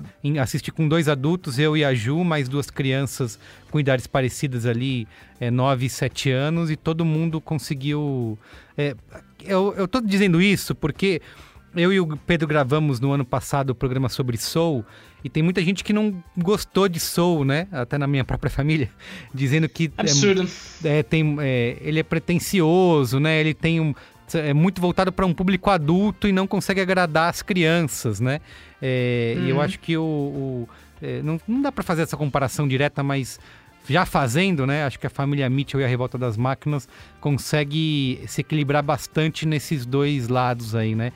assisti 0.40 0.70
com 0.70 0.86
dois 0.86 1.08
adultos, 1.08 1.58
eu 1.58 1.76
e 1.76 1.84
a 1.84 1.92
Ju, 1.92 2.22
mais 2.22 2.48
duas 2.48 2.70
crianças 2.70 3.38
com 3.72 3.80
idades 3.80 4.06
parecidas 4.06 4.64
ali, 4.64 5.08
é, 5.40 5.50
9 5.50 5.86
e 5.86 5.90
7 5.90 6.30
anos, 6.30 6.70
e 6.70 6.76
todo 6.76 7.04
mundo 7.04 7.40
conseguiu. 7.40 8.38
É, 8.78 8.94
eu, 9.44 9.74
eu 9.76 9.88
tô 9.88 10.00
dizendo 10.00 10.40
isso 10.40 10.74
porque 10.76 11.20
eu 11.74 11.92
e 11.92 12.00
o 12.00 12.16
Pedro 12.16 12.46
gravamos 12.46 13.00
no 13.00 13.12
ano 13.12 13.24
passado 13.24 13.70
o 13.70 13.74
programa 13.74 14.08
sobre 14.08 14.36
Soul 14.36 14.84
e 15.24 15.28
tem 15.28 15.42
muita 15.42 15.62
gente 15.62 15.84
que 15.84 15.92
não 15.92 16.22
gostou 16.36 16.88
de 16.88 16.98
Soul, 16.98 17.44
né? 17.44 17.68
Até 17.70 17.96
na 17.96 18.06
minha 18.06 18.24
própria 18.24 18.50
família, 18.50 18.90
dizendo 19.32 19.68
que 19.68 19.90
absurdo. 19.96 20.48
É, 20.84 20.98
é 20.98 21.02
tem, 21.02 21.36
é, 21.40 21.76
ele 21.80 22.00
é 22.00 22.02
pretencioso, 22.02 23.20
né? 23.20 23.40
Ele 23.40 23.54
tem 23.54 23.80
um 23.80 23.94
é 24.34 24.54
muito 24.54 24.80
voltado 24.80 25.12
para 25.12 25.26
um 25.26 25.34
público 25.34 25.68
adulto 25.68 26.26
e 26.26 26.32
não 26.32 26.46
consegue 26.46 26.80
agradar 26.80 27.28
as 27.28 27.42
crianças, 27.42 28.18
né? 28.18 28.40
É, 28.80 29.34
uhum. 29.36 29.44
E 29.44 29.50
eu 29.50 29.56
uhum. 29.56 29.62
acho 29.62 29.78
que 29.78 29.96
o, 29.96 30.02
o 30.02 30.68
é, 31.02 31.20
não, 31.22 31.40
não 31.46 31.60
dá 31.60 31.72
para 31.72 31.82
fazer 31.82 32.02
essa 32.02 32.16
comparação 32.16 32.66
direta, 32.66 33.02
mas 33.02 33.38
já 33.88 34.06
fazendo, 34.06 34.66
né? 34.66 34.84
Acho 34.84 34.98
que 34.98 35.06
a 35.06 35.10
família 35.10 35.48
Mitchell 35.50 35.80
e 35.80 35.84
a 35.84 35.88
Revolta 35.88 36.16
das 36.16 36.36
Máquinas 36.36 36.88
consegue 37.20 38.22
se 38.26 38.40
equilibrar 38.40 38.82
bastante 38.82 39.46
nesses 39.46 39.84
dois 39.84 40.28
lados 40.28 40.74
aí, 40.74 40.94
né? 40.94 41.12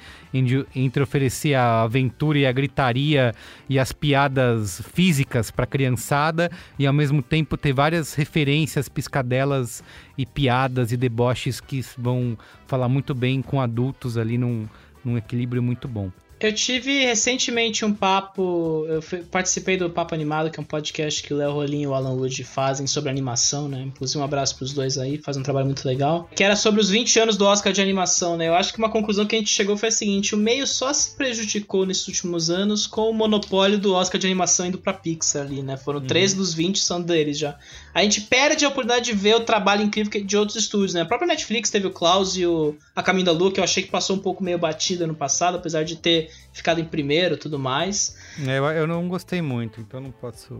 Entre 0.74 1.02
oferecer 1.02 1.55
a 1.55 1.82
aventura 1.82 2.38
e 2.38 2.47
a 2.47 2.52
gritaria 2.52 3.34
e 3.68 3.78
as 3.78 3.93
piadas 3.93 4.82
físicas 4.93 5.51
para 5.51 5.64
a 5.64 5.68
criançada 5.68 6.51
e 6.78 6.86
ao 6.86 6.93
mesmo 6.93 7.22
tempo 7.22 7.56
ter 7.56 7.72
várias 7.72 8.14
referências, 8.14 8.88
piscadelas 8.88 9.82
e 10.18 10.26
piadas 10.26 10.93
e 10.93 10.97
deboches 10.97 11.60
que 11.60 11.84
vão 11.97 12.36
falar 12.66 12.88
muito 12.88 13.14
bem 13.14 13.43
com 13.43 13.60
adultos 13.60 14.18
ali 14.18 14.36
num, 14.36 14.66
num 15.05 15.16
equilíbrio 15.16 15.62
muito 15.62 15.86
bom. 15.86 16.10
Eu 16.38 16.52
tive 16.52 17.02
recentemente 17.06 17.82
um 17.82 17.94
papo. 17.94 18.84
Eu 18.90 19.00
fui- 19.00 19.20
participei 19.22 19.78
do 19.78 19.88
Papo 19.88 20.14
Animado, 20.14 20.50
que 20.50 20.60
é 20.60 20.62
um 20.62 20.66
podcast 20.66 21.22
que 21.22 21.32
o 21.32 21.36
Léo 21.38 21.52
Rolim 21.52 21.80
e 21.82 21.86
o 21.86 21.94
Alan 21.94 22.12
Wood 22.12 22.44
fazem 22.44 22.86
sobre 22.86 23.08
animação, 23.08 23.68
né? 23.68 23.80
Inclusive, 23.86 24.18
um 24.18 24.22
abraço 24.22 24.54
pros 24.56 24.74
dois 24.74 24.98
aí, 24.98 25.16
fazem 25.16 25.40
um 25.40 25.42
trabalho 25.42 25.64
muito 25.64 25.86
legal. 25.88 26.28
Que 26.36 26.44
era 26.44 26.54
sobre 26.54 26.78
os 26.80 26.90
20 26.90 27.18
anos 27.18 27.38
do 27.38 27.46
Oscar 27.46 27.72
de 27.72 27.80
animação, 27.80 28.36
né? 28.36 28.48
Eu 28.48 28.54
acho 28.54 28.70
que 28.70 28.78
uma 28.78 28.90
conclusão 28.90 29.24
que 29.24 29.34
a 29.34 29.38
gente 29.38 29.48
chegou 29.50 29.78
foi 29.78 29.88
a 29.88 29.92
seguinte: 29.92 30.34
o 30.34 30.38
meio 30.38 30.66
só 30.66 30.92
se 30.92 31.16
prejudicou 31.16 31.86
nesses 31.86 32.06
últimos 32.06 32.50
anos 32.50 32.86
com 32.86 33.08
o 33.08 33.14
monopólio 33.14 33.78
do 33.78 33.94
Oscar 33.94 34.20
de 34.20 34.26
animação 34.26 34.66
indo 34.66 34.76
pra 34.76 34.92
Pixar 34.92 35.40
ali, 35.46 35.62
né? 35.62 35.78
Foram 35.78 36.02
13 36.02 36.36
dos 36.36 36.52
20 36.52 36.78
são 36.80 37.00
deles 37.00 37.38
já. 37.38 37.56
A 37.94 38.02
gente 38.02 38.20
perde 38.20 38.62
a 38.66 38.68
oportunidade 38.68 39.06
de 39.06 39.16
ver 39.16 39.36
o 39.36 39.40
trabalho 39.40 39.82
incrível 39.82 40.12
que- 40.12 40.20
de 40.20 40.36
outros 40.36 40.56
estúdios, 40.58 40.92
né? 40.92 41.00
A 41.00 41.06
própria 41.06 41.26
Netflix 41.28 41.70
teve 41.70 41.86
o 41.86 41.90
Klaus 41.90 42.36
e 42.36 42.44
o 42.44 42.76
A 42.94 43.02
Caminho 43.02 43.24
da 43.24 43.32
Lua, 43.32 43.50
que 43.50 43.58
eu 43.58 43.64
achei 43.64 43.82
que 43.82 43.88
passou 43.90 44.16
um 44.16 44.18
pouco 44.18 44.44
meio 44.44 44.58
batida 44.58 45.06
no 45.06 45.14
passado, 45.14 45.56
apesar 45.56 45.82
de 45.82 45.96
ter 45.96 46.26
ficado 46.53 46.81
em 46.81 46.85
primeiro 46.85 47.36
tudo 47.36 47.59
mais. 47.59 48.16
É, 48.47 48.59
Eu, 48.59 48.65
eu 48.66 48.86
não 48.86 49.09
gostei 49.09 49.40
muito, 49.43 49.81
então 49.81 50.01
não 50.01 50.11
posso. 50.11 50.59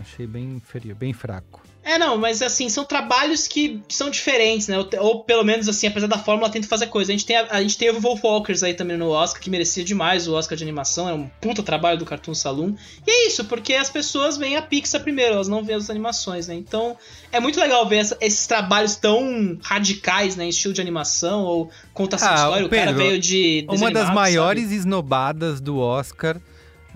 Achei 0.00 0.26
bem 0.26 0.60
bem 0.98 1.12
fraco. 1.12 1.62
É, 1.82 1.98
não, 1.98 2.18
mas 2.18 2.42
assim, 2.42 2.68
são 2.68 2.84
trabalhos 2.84 3.46
que 3.46 3.80
são 3.88 4.10
diferentes, 4.10 4.66
né? 4.66 4.76
Ou, 4.76 4.88
ou 4.98 5.22
pelo 5.22 5.44
menos, 5.44 5.68
assim, 5.68 5.86
apesar 5.86 6.08
da 6.08 6.18
fórmula, 6.18 6.50
tenta 6.50 6.66
fazer 6.66 6.88
coisa. 6.88 7.12
A 7.12 7.14
gente 7.14 7.24
tem, 7.24 7.36
a, 7.36 7.46
a 7.48 7.62
gente 7.62 7.78
tem 7.78 7.90
o 7.90 8.00
Wolf 8.00 8.24
Walkers 8.24 8.64
aí 8.64 8.74
também 8.74 8.96
no 8.96 9.08
Oscar, 9.10 9.40
que 9.40 9.48
merecia 9.48 9.84
demais 9.84 10.26
o 10.26 10.34
Oscar 10.34 10.58
de 10.58 10.64
animação, 10.64 11.08
é 11.08 11.14
um 11.14 11.28
puta 11.40 11.62
trabalho 11.62 11.96
do 11.96 12.04
Cartoon 12.04 12.34
Saloon. 12.34 12.74
E 13.06 13.10
é 13.10 13.26
isso, 13.28 13.44
porque 13.44 13.72
as 13.72 13.88
pessoas 13.88 14.36
veem 14.36 14.56
a 14.56 14.62
Pixar 14.62 15.00
primeiro, 15.00 15.34
elas 15.34 15.46
não 15.46 15.62
veem 15.62 15.78
as 15.78 15.88
animações, 15.88 16.48
né? 16.48 16.56
Então, 16.56 16.96
é 17.30 17.38
muito 17.38 17.60
legal 17.60 17.86
ver 17.88 17.98
essa- 17.98 18.18
esses 18.20 18.48
trabalhos 18.48 18.96
tão 18.96 19.56
radicais, 19.62 20.34
né? 20.34 20.44
Em 20.44 20.48
estilo 20.48 20.74
de 20.74 20.80
animação, 20.80 21.44
ou 21.44 21.70
contação 21.94 22.28
Ah, 22.28 22.34
de 22.34 22.40
história. 22.40 22.66
o 22.66 22.68
cara 22.68 22.86
Pedro, 22.86 22.98
veio 23.04 23.18
de. 23.20 23.64
Uma 23.70 23.92
das 23.92 24.12
maiores 24.12 24.72
esnobadas 24.72 25.60
do 25.60 25.78
Oscar 25.78 26.36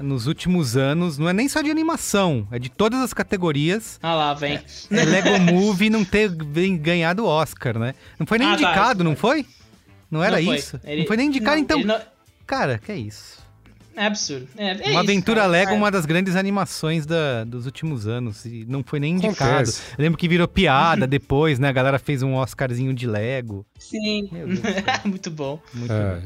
nos 0.02 0.26
últimos 0.26 0.76
anos, 0.76 1.18
não 1.18 1.28
é 1.28 1.32
nem 1.32 1.48
só 1.48 1.60
de 1.62 1.70
animação, 1.70 2.46
é 2.50 2.58
de 2.58 2.68
todas 2.68 3.00
as 3.00 3.12
categorias. 3.12 3.98
Ah 4.02 4.14
lá, 4.14 4.34
vem. 4.34 4.58
É 4.90 5.04
Lego 5.04 5.38
Movie 5.40 5.90
não 5.90 6.04
ter 6.04 6.28
ganhado 6.30 7.24
o 7.24 7.26
Oscar, 7.26 7.78
né? 7.78 7.94
Não 8.18 8.26
foi 8.26 8.38
nem 8.38 8.48
Ah, 8.48 8.50
tá, 8.56 8.62
indicado, 8.62 9.00
isso 9.00 9.04
não 9.04 9.16
foi? 9.16 9.46
Não 10.10 10.22
era 10.24 10.38
Não 10.38 10.44
foi. 10.44 10.56
isso? 10.56 10.80
Ele- 10.84 11.00
Não 11.02 11.06
foi 11.06 11.16
nem 11.16 11.28
indicado, 11.28 11.56
não, 11.56 11.62
então. 11.62 11.84
não- 11.84 12.00
Cara, 12.46 12.78
que 12.78 12.90
é 12.90 12.96
isso? 12.96 13.38
É 13.96 14.06
absurdo. 14.06 14.48
É, 14.56 14.70
é 14.70 14.74
uma 14.74 14.88
isso, 14.90 14.98
Aventura 14.98 15.40
cara. 15.42 15.52
Lego, 15.52 15.72
É. 15.72 15.74
uma 15.74 15.90
das 15.90 16.06
grandes 16.06 16.34
animações 16.34 17.04
da- 17.04 17.44
dos 17.44 17.66
últimos 17.66 18.06
anos. 18.06 18.44
E 18.46 18.64
não 18.66 18.82
foi 18.82 18.98
nem 18.98 19.14
indicado. 19.14 19.70
Lembro 19.98 20.16
que 20.18 20.26
virou 20.28 20.48
piada 20.48 21.06
depois, 21.06 21.58
né? 21.58 21.68
A 21.68 21.72
galera 21.72 21.98
fez 21.98 22.22
um 22.22 22.34
Oscarzinho 22.34 22.94
de 22.94 23.06
Lego. 23.06 23.66
Sim. 23.78 24.30
Muito 25.04 25.30
bom. 25.30 25.60
muito 25.74 25.92
É, 25.92 26.14
bom. 26.16 26.22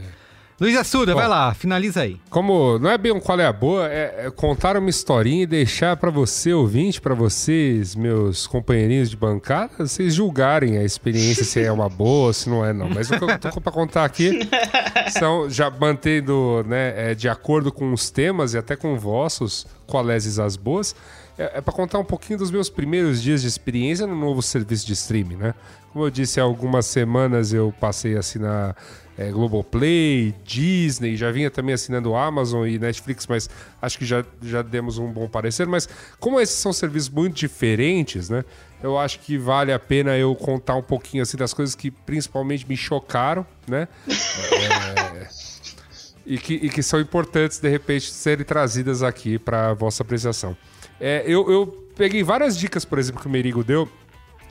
Luiz 0.60 0.76
Assuda, 0.76 1.12
Bom. 1.12 1.18
vai 1.18 1.26
lá, 1.26 1.52
finaliza 1.52 2.02
aí. 2.02 2.20
Como 2.30 2.78
não 2.78 2.88
é 2.88 2.96
bem 2.96 3.10
um 3.10 3.18
qual 3.18 3.40
é 3.40 3.44
a 3.44 3.52
boa, 3.52 3.88
é, 3.88 4.26
é 4.26 4.30
contar 4.30 4.76
uma 4.76 4.88
historinha 4.88 5.42
e 5.42 5.46
deixar 5.46 5.96
pra 5.96 6.12
você, 6.12 6.52
ouvinte, 6.52 7.00
pra 7.00 7.12
vocês, 7.12 7.96
meus 7.96 8.46
companheirinhos 8.46 9.10
de 9.10 9.16
bancada, 9.16 9.84
vocês 9.84 10.14
julgarem 10.14 10.78
a 10.78 10.84
experiência 10.84 11.42
se 11.42 11.60
é 11.60 11.72
uma 11.72 11.88
boa, 11.88 12.32
se 12.32 12.48
não 12.48 12.64
é 12.64 12.72
não. 12.72 12.88
Mas 12.88 13.10
o 13.10 13.18
que 13.18 13.24
eu 13.24 13.52
tô 13.52 13.60
pra 13.60 13.72
contar 13.72 14.04
aqui 14.04 14.48
são, 15.18 15.50
já 15.50 15.68
mantendo 15.68 16.64
né, 16.68 17.10
é, 17.10 17.14
de 17.16 17.28
acordo 17.28 17.72
com 17.72 17.92
os 17.92 18.08
temas 18.08 18.54
e 18.54 18.58
até 18.58 18.76
com 18.76 18.96
vossos, 18.96 19.66
qualéses 19.88 20.38
as 20.38 20.56
boas, 20.56 20.94
é, 21.36 21.58
é 21.58 21.60
para 21.60 21.74
contar 21.74 21.98
um 21.98 22.04
pouquinho 22.04 22.38
dos 22.38 22.52
meus 22.52 22.70
primeiros 22.70 23.20
dias 23.20 23.42
de 23.42 23.48
experiência 23.48 24.06
no 24.06 24.14
novo 24.14 24.40
serviço 24.40 24.86
de 24.86 24.92
streaming, 24.92 25.36
né? 25.36 25.54
Como 25.92 26.04
eu 26.04 26.10
disse, 26.10 26.40
há 26.40 26.44
algumas 26.44 26.86
semanas 26.86 27.52
eu 27.52 27.74
passei 27.80 28.16
a 28.16 28.20
assinar 28.20 28.76
é, 29.16 29.30
Globoplay, 29.30 30.34
Disney, 30.44 31.16
já 31.16 31.30
vinha 31.30 31.50
também 31.50 31.74
assinando 31.74 32.14
Amazon 32.14 32.66
e 32.66 32.78
Netflix, 32.78 33.26
mas 33.26 33.48
acho 33.80 33.98
que 33.98 34.04
já, 34.04 34.24
já 34.42 34.60
demos 34.60 34.98
um 34.98 35.10
bom 35.10 35.28
parecer. 35.28 35.66
Mas 35.66 35.88
como 36.18 36.40
esses 36.40 36.56
são 36.56 36.72
serviços 36.72 37.08
muito 37.08 37.34
diferentes, 37.34 38.28
né? 38.28 38.44
Eu 38.82 38.98
acho 38.98 39.20
que 39.20 39.38
vale 39.38 39.72
a 39.72 39.78
pena 39.78 40.16
eu 40.16 40.34
contar 40.34 40.74
um 40.76 40.82
pouquinho 40.82 41.22
assim 41.22 41.36
das 41.36 41.54
coisas 41.54 41.74
que 41.74 41.90
principalmente 41.90 42.68
me 42.68 42.76
chocaram, 42.76 43.46
né? 43.66 43.88
É, 44.08 45.28
e, 46.26 46.36
que, 46.36 46.54
e 46.54 46.68
que 46.68 46.82
são 46.82 47.00
importantes, 47.00 47.58
de 47.58 47.68
repente, 47.68 48.10
serem 48.10 48.44
trazidas 48.44 49.02
aqui 49.02 49.38
para 49.38 49.74
vossa 49.74 50.02
apreciação. 50.02 50.56
É, 51.00 51.22
eu, 51.26 51.50
eu 51.50 51.66
peguei 51.96 52.22
várias 52.22 52.58
dicas, 52.58 52.84
por 52.84 52.98
exemplo, 52.98 53.20
que 53.20 53.26
o 53.26 53.30
Merigo 53.30 53.62
deu 53.62 53.88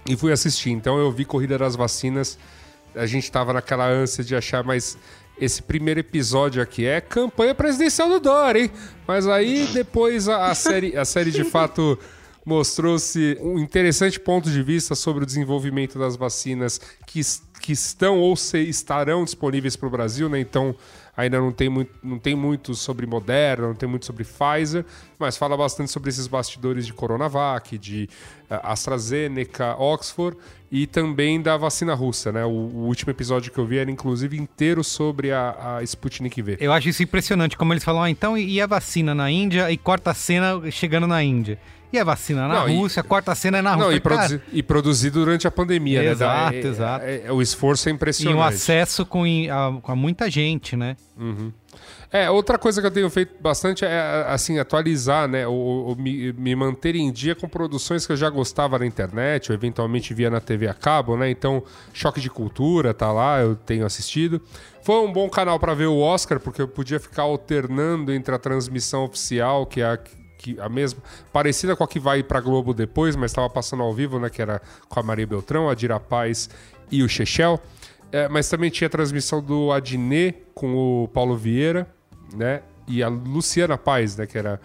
e 0.07 0.15
fui 0.15 0.31
assistir. 0.31 0.71
Então 0.71 0.97
eu 0.97 1.11
vi 1.11 1.25
Corrida 1.25 1.57
das 1.57 1.75
Vacinas. 1.75 2.37
A 2.95 3.05
gente 3.05 3.31
tava 3.31 3.53
naquela 3.53 3.87
ânsia 3.87 4.23
de 4.23 4.35
achar, 4.35 4.63
mas 4.63 4.97
esse 5.39 5.61
primeiro 5.61 5.99
episódio 5.99 6.61
aqui 6.61 6.85
é 6.85 7.01
campanha 7.01 7.55
presidencial 7.55 8.09
do 8.09 8.19
Dória, 8.19 8.63
hein? 8.63 8.71
Mas 9.07 9.27
aí 9.27 9.67
depois 9.73 10.29
a, 10.29 10.47
a 10.47 10.55
série, 10.55 10.95
a 10.95 11.05
série 11.05 11.31
de 11.31 11.43
fato 11.43 11.97
mostrou-se 12.45 13.37
um 13.41 13.57
interessante 13.57 14.19
ponto 14.19 14.49
de 14.49 14.61
vista 14.61 14.95
sobre 14.95 15.23
o 15.23 15.25
desenvolvimento 15.25 15.97
das 15.97 16.15
vacinas 16.15 16.79
que, 17.07 17.21
que 17.61 17.71
estão 17.71 18.19
ou 18.19 18.35
se 18.35 18.59
estarão 18.59 19.23
disponíveis 19.23 19.75
para 19.75 19.87
o 19.87 19.91
Brasil, 19.91 20.29
né? 20.29 20.39
Então 20.39 20.75
ainda 21.15 21.39
não 21.39 21.51
tem, 21.51 21.69
muito, 21.69 21.91
não 22.01 22.17
tem 22.17 22.35
muito 22.35 22.73
sobre 22.73 23.05
Moderna, 23.05 23.67
não 23.67 23.75
tem 23.75 23.87
muito 23.87 24.05
sobre 24.05 24.23
Pfizer, 24.23 24.85
mas 25.19 25.37
fala 25.37 25.55
bastante 25.55 25.91
sobre 25.91 26.09
esses 26.09 26.27
bastidores 26.27 26.85
de 26.85 26.93
Coronavac, 26.93 27.77
de 27.77 28.09
eh, 28.49 28.59
AstraZeneca, 28.63 29.75
Oxford 29.77 30.37
e 30.71 30.87
também 30.87 31.39
da 31.39 31.55
vacina 31.55 31.93
russa, 31.93 32.31
né? 32.31 32.43
O, 32.43 32.49
o 32.49 32.85
último 32.87 33.11
episódio 33.11 33.51
que 33.51 33.57
eu 33.59 33.65
vi 33.65 33.77
era 33.77 33.91
inclusive 33.91 34.35
inteiro 34.37 34.83
sobre 34.83 35.31
a, 35.31 35.77
a 35.77 35.83
Sputnik 35.83 36.41
V. 36.41 36.57
Eu 36.59 36.73
acho 36.73 36.89
isso 36.89 37.03
impressionante, 37.03 37.55
como 37.55 37.73
eles 37.73 37.83
falam, 37.83 38.01
ah, 38.01 38.09
então 38.09 38.37
e 38.37 38.59
a 38.59 38.65
vacina 38.65 39.13
na 39.13 39.29
Índia 39.29 39.71
e 39.71 39.77
corta 39.77 40.11
a 40.11 40.13
cena 40.13 40.69
chegando 40.71 41.05
na 41.05 41.23
Índia. 41.23 41.59
E 41.93 41.99
a 41.99 42.03
vacina 42.03 42.47
na 42.47 42.55
Não, 42.61 42.69
e- 42.69 42.75
Rússia, 42.75 43.03
corta 43.03 43.31
a 43.31 43.35
cena 43.35 43.61
na 43.61 43.77
Não, 43.77 43.83
Rússia. 43.85 43.95
e, 43.97 43.99
produzi- 43.99 44.41
e 44.51 44.63
produzido 44.63 45.19
durante 45.19 45.47
a 45.47 45.51
pandemia, 45.51 46.01
né? 46.01 46.09
Exato, 46.09 46.51
Da- 46.51 46.55
é- 46.57 46.59
exato. 46.67 47.05
é- 47.05 47.21
é- 47.27 47.31
o 47.31 47.39
esforço 47.39 47.87
é 47.87 47.91
e 47.91 47.95
impressionante. 47.95 48.35
um 48.35 48.41
acesso 48.41 49.05
com, 49.05 49.23
a, 49.23 49.79
com 49.79 49.95
muita 49.95 50.27
gente, 50.31 50.75
né? 50.75 50.97
É, 52.11 52.29
outra 52.29 52.57
coisa 52.57 52.79
que 52.81 52.85
eu 52.87 52.91
tenho 52.91 53.09
feito 53.09 53.35
bastante 53.41 53.83
é, 53.85 54.25
assim, 54.27 54.57
atualizar, 54.59 55.27
né? 55.27 55.47
Ou, 55.47 55.55
ou 55.55 55.95
me, 55.95 56.31
me 56.33 56.55
manter 56.55 56.95
em 56.95 57.11
dia 57.11 57.33
com 57.35 57.47
produções 57.47 58.05
que 58.05 58.11
eu 58.11 58.17
já 58.17 58.29
gostava 58.29 58.77
na 58.79 58.85
internet, 58.85 59.51
ou 59.51 59.55
eventualmente 59.55 60.13
via 60.15 60.29
na 60.29 60.39
TV 60.39 60.67
a 60.67 60.73
cabo, 60.73 61.15
né? 61.17 61.29
Então, 61.29 61.63
Choque 61.91 62.21
de 62.21 62.29
Cultura 62.29 62.93
tá 62.93 63.11
lá, 63.11 63.39
eu 63.41 63.55
tenho 63.55 63.85
assistido. 63.85 64.41
Foi 64.83 64.95
um 65.07 65.11
bom 65.13 65.27
canal 65.29 65.59
para 65.59 65.73
ver 65.73 65.87
o 65.87 65.99
Oscar, 65.99 66.39
porque 66.39 66.61
eu 66.61 66.67
podia 66.67 66.99
ficar 66.99 67.23
alternando 67.23 68.11
entre 68.13 68.33
a 68.33 68.37
transmissão 68.39 69.03
oficial, 69.05 69.65
que 69.65 69.81
é 69.81 69.85
a, 69.85 69.99
que, 70.43 70.59
a 70.59 70.67
mesma, 70.67 71.01
parecida 71.31 71.73
com 71.73 71.83
a 71.85 71.87
que 71.87 71.99
vai 71.99 72.21
para 72.21 72.41
Globo 72.41 72.73
depois, 72.73 73.15
mas 73.15 73.31
estava 73.31 73.49
passando 73.49 73.81
ao 73.81 73.93
vivo, 73.93 74.19
né? 74.19 74.29
Que 74.29 74.41
era 74.41 74.61
com 74.89 74.99
a 74.99 75.03
Maria 75.03 75.25
Beltrão, 75.25 75.69
a 75.69 75.73
Dira 75.73 75.99
Paz 75.99 76.49
e 76.91 77.01
o 77.01 77.07
Chechel. 77.07 77.59
É, 78.11 78.27
mas 78.27 78.49
também 78.49 78.69
tinha 78.69 78.87
a 78.87 78.89
transmissão 78.89 79.41
do 79.41 79.71
Adnet 79.71 80.43
com 80.53 80.75
o 80.75 81.07
Paulo 81.07 81.37
Vieira, 81.37 81.87
né? 82.35 82.61
E 82.85 83.01
a 83.01 83.07
Luciana 83.07 83.77
Paz, 83.77 84.17
né? 84.17 84.27
Que 84.27 84.37
era 84.37 84.59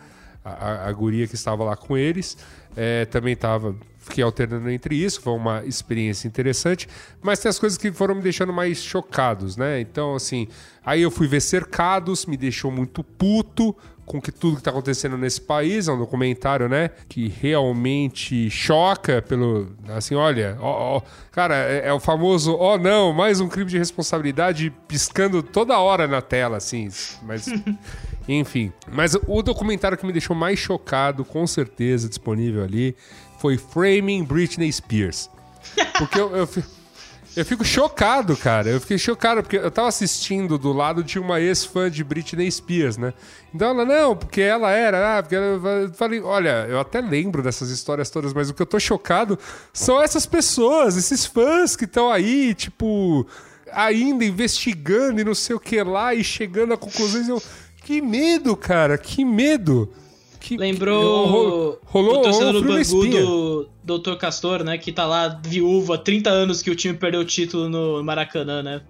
a, 0.45 0.51
a, 0.51 0.89
a 0.89 0.93
guria 0.93 1.29
que 1.29 1.37
estava 1.37 1.63
lá 1.63 1.77
com 1.77 1.97
eles. 1.97 2.37
É, 2.77 3.05
também 3.05 3.35
estava. 3.35 3.75
Fiquei 3.99 4.25
alternando 4.25 4.71
entre 4.71 4.97
isso, 4.97 5.21
foi 5.21 5.35
uma 5.35 5.65
experiência 5.65 6.27
interessante. 6.27 6.89
Mas 7.23 7.39
tem 7.39 7.51
as 7.51 7.59
coisas 7.59 7.79
que 7.79 7.93
foram 7.93 8.15
me 8.15 8.23
deixando 8.23 8.53
mais 8.53 8.83
chocados, 8.83 9.57
né? 9.57 9.81
Então, 9.81 10.15
assim, 10.15 10.49
aí 10.85 11.03
eu 11.03 11.11
fui 11.11 11.29
ver 11.29 11.41
Cercados, 11.41 12.25
me 12.25 12.37
deixou 12.37 12.71
muito 12.71 13.05
puto 13.05 13.77
com 14.09 14.21
que 14.21 14.33
tudo 14.33 14.55
que 14.55 14.61
está 14.61 14.71
acontecendo 14.71 15.17
nesse 15.17 15.41
país, 15.41 15.87
é 15.87 15.93
um 15.93 15.99
documentário, 15.99 16.69
né, 16.69 16.91
que 17.09 17.29
realmente 17.29 18.51
choca 18.51 19.23
pelo, 19.23 19.69
assim, 19.89 20.15
olha, 20.15 20.57
ó, 20.61 20.97
ó, 20.97 21.03
cara, 21.31 21.55
é, 21.57 21.89
é 21.89 21.93
o 21.93 22.01
famoso, 22.01 22.55
ó 22.55 22.75
oh, 22.75 22.79
não, 22.79 23.13
mais 23.13 23.41
um 23.41 23.49
crime 23.49 23.71
de 23.71 23.79
responsabilidade 23.79 24.73
piscando 24.89 25.43
toda 25.43 25.79
hora 25.79 26.09
na 26.09 26.23
tela, 26.23 26.57
assim, 26.57 26.89
mas, 27.23 27.47
enfim. 28.27 28.73
Mas 28.91 29.17
o 29.27 29.43
documentário 29.43 29.97
que 29.97 30.07
me 30.07 30.13
deixou 30.13 30.35
mais 30.35 30.59
chocado, 30.59 31.25
com 31.25 31.47
certeza, 31.47 32.09
disponível 32.09 32.65
ali, 32.65 32.97
foi 33.39 33.59
Framing 33.59 34.25
Britney 34.25 34.73
Spears. 34.73 35.31
Porque 35.99 36.19
eu, 36.19 36.35
eu, 36.35 36.49
eu 37.39 37.45
fico 37.45 37.65
chocado, 37.65 38.37
cara. 38.37 38.69
Eu 38.69 38.81
fiquei 38.81 38.99
chocado, 38.99 39.43
porque 39.43 39.59
eu 39.59 39.71
tava 39.71 39.87
assistindo 39.87 40.59
do 40.59 40.73
lado 40.73 41.05
de 41.05 41.21
uma 41.21 41.41
ex-fã 41.41 41.89
de 41.89 42.03
Britney 42.03 42.51
Spears, 42.51 42.97
né? 42.97 43.15
Então 43.55 43.69
ela, 43.69 43.85
não, 43.85 44.17
porque 44.17 44.41
ela 44.41 44.73
era, 44.73 45.19
ah, 45.19 45.23
porque 45.23 45.37
ela... 45.37 45.47
eu 45.47 45.93
falei, 45.93 46.21
olha, 46.21 46.67
eu 46.69 46.81
até 46.81 47.01
lembro 47.01 47.41
dessas 47.41 47.71
histórias 47.71 48.11
todas, 48.11 48.33
mas 48.33 48.51
o 48.51 48.55
que 48.55 48.61
eu 48.61 48.67
tô 48.67 48.81
chocado 48.81 49.39
são 49.73 50.03
essas 50.03 50.27
pessoas, 50.27 50.97
esses 50.97 51.25
fãs 51.25 51.77
que 51.77 51.85
estão 51.85 52.11
aí, 52.11 52.55
tipo, 52.55 53.25
ainda 53.71 54.25
investigando 54.25 55.21
e 55.21 55.25
não 55.25 55.35
sei 55.35 55.55
o 55.55 55.61
que 55.61 55.81
lá, 55.81 56.13
e 56.13 56.25
chegando 56.25 56.75
a 56.75 56.77
conclusões. 56.77 57.29
Eu, 57.29 57.41
que 57.85 58.03
medo, 58.03 58.57
cara, 58.57 58.99
que 58.99 59.25
medo. 59.25 59.89
Que, 60.41 60.57
Lembrou 60.57 61.25
que- 61.25 61.31
ro- 61.33 61.79
rolou 61.85 62.19
o 62.19 62.23
torcedor 62.23 62.53
do 62.53 62.63
Bangu 62.63 63.69
do 63.85 63.99
Dr. 63.99 64.17
Castor, 64.17 64.63
né? 64.65 64.79
Que 64.79 64.93
tá 64.93 65.05
lá 65.07 65.29
viúvo 65.45 65.93
há 65.93 65.99
30 65.99 66.31
anos 66.31 66.63
que 66.63 66.71
o 66.71 66.77
time 66.77 66.95
perdeu 66.95 67.21
o 67.21 67.25
título 67.25 67.69
no 67.69 68.03
Maracanã, 68.05 68.63
né? 68.63 68.83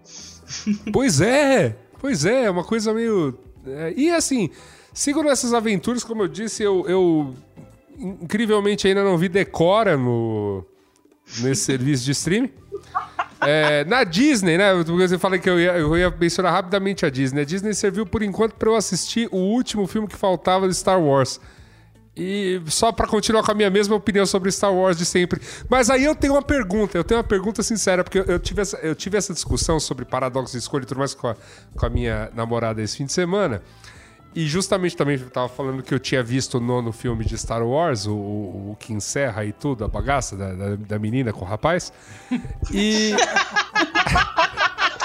Pois 0.93 1.20
é, 1.20 1.77
pois 2.01 2.25
é, 2.25 2.45
é 2.45 2.51
uma 2.51 2.65
coisa 2.65 2.93
meio 2.95 3.39
É, 3.66 3.93
e 3.97 4.11
assim, 4.11 4.49
sigo 4.95 5.23
nessas 5.23 5.53
aventuras, 5.53 6.03
como 6.05 6.23
eu 6.23 6.29
disse, 6.29 6.62
eu, 6.62 6.85
eu 6.89 7.35
incrivelmente 7.99 8.87
ainda 8.89 9.03
não 9.05 9.19
vi 9.19 9.29
Decora 9.29 9.97
no, 9.97 10.65
nesse 11.41 11.65
serviço 11.65 12.05
de 12.05 12.12
streaming. 12.12 12.51
É, 13.40 13.85
na 13.85 14.05
Disney, 14.05 14.59
né? 14.59 14.74
Você 14.82 15.19
fala 15.19 15.39
que 15.39 15.48
eu 15.48 15.60
ia, 15.60 15.73
eu 15.73 15.97
ia 15.97 16.10
mencionar 16.10 16.52
rapidamente 16.52 17.06
a 17.06 17.10
Disney. 17.10 17.43
A 17.43 17.44
Disney 17.44 17.74
serviu 17.74 18.05
por 18.05 18.23
enquanto 18.23 18.55
para 18.55 18.69
eu 18.69 18.74
assistir 18.74 19.28
o 19.31 19.36
último 19.36 19.86
filme 19.86 20.09
que 20.09 20.16
faltava 20.16 20.69
de 20.69 20.74
Star 20.74 21.01
Wars. 21.01 21.40
E 22.16 22.60
só 22.66 22.90
para 22.90 23.06
continuar 23.06 23.44
com 23.44 23.52
a 23.52 23.55
minha 23.55 23.70
mesma 23.70 23.94
opinião 23.94 24.27
sobre 24.27 24.51
Star 24.51 24.74
Wars 24.74 24.98
de 24.98 25.05
sempre. 25.05 25.40
Mas 25.69 25.89
aí 25.89 26.05
eu 26.05 26.16
tenho 26.16 26.35
uma 26.35 26.43
pergunta, 26.43 26.98
eu 26.98 27.05
tenho 27.05 27.19
uma 27.19 27.27
pergunta 27.27 27.62
sincera, 27.62 28.02
porque 28.02 28.19
eu 28.27 28.40
tive 28.40 28.60
essa, 28.60 28.77
eu 28.78 28.94
tive 28.94 29.16
essa 29.16 29.32
discussão 29.32 29.78
sobre 29.78 30.05
paradoxo 30.05 30.52
de 30.52 30.59
escolha 30.59 30.82
e 30.82 30.86
tudo 30.86 30.98
mais 30.98 31.15
com 31.15 31.28
a, 31.28 31.36
com 31.77 31.86
a 31.86 31.89
minha 31.89 32.28
namorada 32.35 32.82
esse 32.82 32.97
fim 32.97 33.05
de 33.05 33.12
semana. 33.12 33.62
E 34.39 34.47
justamente 34.47 34.97
também 34.97 35.19
eu 35.19 35.28
tava 35.28 35.48
falando 35.48 35.82
que 35.82 35.93
eu 35.93 35.98
tinha 35.98 36.23
visto 36.23 36.59
o 36.59 36.60
nono 36.60 36.93
filme 36.93 37.24
de 37.24 37.36
Star 37.36 37.60
Wars, 37.66 38.06
o, 38.06 38.15
o 38.15 38.77
que 38.78 38.93
encerra 38.93 39.44
e 39.44 39.51
tudo, 39.51 39.85
a 39.85 39.89
bagaça 39.89 40.36
da, 40.36 40.55
da, 40.55 40.77
da 40.77 40.97
menina 40.97 41.32
com 41.32 41.44
o 41.44 41.48
rapaz. 41.48 41.93
E. 42.73 43.16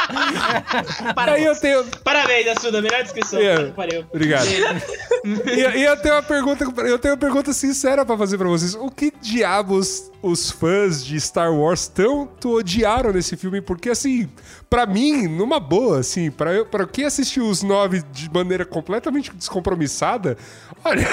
Parabéns. 1.15 1.45
Eu 1.45 1.55
tenho. 1.59 1.85
Parabéns, 2.03 2.47
Assuda, 2.47 2.81
melhor 2.81 3.03
descrição. 3.03 3.39
Pariu. 3.75 4.05
Obrigado. 4.13 4.45
e, 4.45 5.79
e 5.79 5.83
eu 5.83 5.97
tenho 5.97 6.15
uma 6.15 6.23
pergunta, 6.23 6.63
eu 6.63 6.99
tenho 6.99 7.13
uma 7.13 7.19
pergunta 7.19 7.53
sincera 7.53 8.05
pra 8.05 8.17
fazer 8.17 8.37
pra 8.37 8.47
vocês. 8.47 8.75
O 8.75 8.89
que 8.89 9.11
diabos 9.21 10.11
os 10.21 10.51
fãs 10.51 11.03
de 11.03 11.19
Star 11.19 11.53
Wars 11.53 11.87
tanto 11.87 12.57
odiaram 12.57 13.11
nesse 13.11 13.35
filme? 13.35 13.61
Porque 13.61 13.89
assim, 13.89 14.29
pra 14.69 14.85
mim, 14.85 15.27
numa 15.27 15.59
boa, 15.59 15.99
assim, 15.99 16.31
pra, 16.31 16.53
eu, 16.53 16.65
pra 16.65 16.85
quem 16.85 17.05
assistiu 17.05 17.47
os 17.47 17.61
nove 17.61 18.01
de 18.11 18.29
maneira 18.31 18.65
completamente 18.65 19.31
descompromissada, 19.35 20.37
olha, 20.83 21.07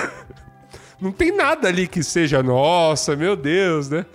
não 1.01 1.12
tem 1.12 1.35
nada 1.35 1.69
ali 1.69 1.87
que 1.87 2.03
seja, 2.03 2.43
nossa, 2.43 3.17
meu 3.17 3.37
Deus, 3.37 3.89
né? 3.89 4.07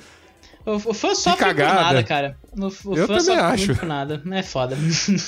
O, 0.66 0.90
o 0.90 0.94
fã 0.94 1.14
sofre 1.14 1.46
por 1.54 1.56
nada, 1.56 2.04
cara. 2.04 2.38
O, 2.52 2.90
o 2.92 2.98
Eu 2.98 3.08
fã 3.08 3.18
também 3.18 3.38
acho. 3.38 3.76
por 3.76 3.86
nada. 3.86 4.22
É 4.32 4.42
foda. 4.42 4.76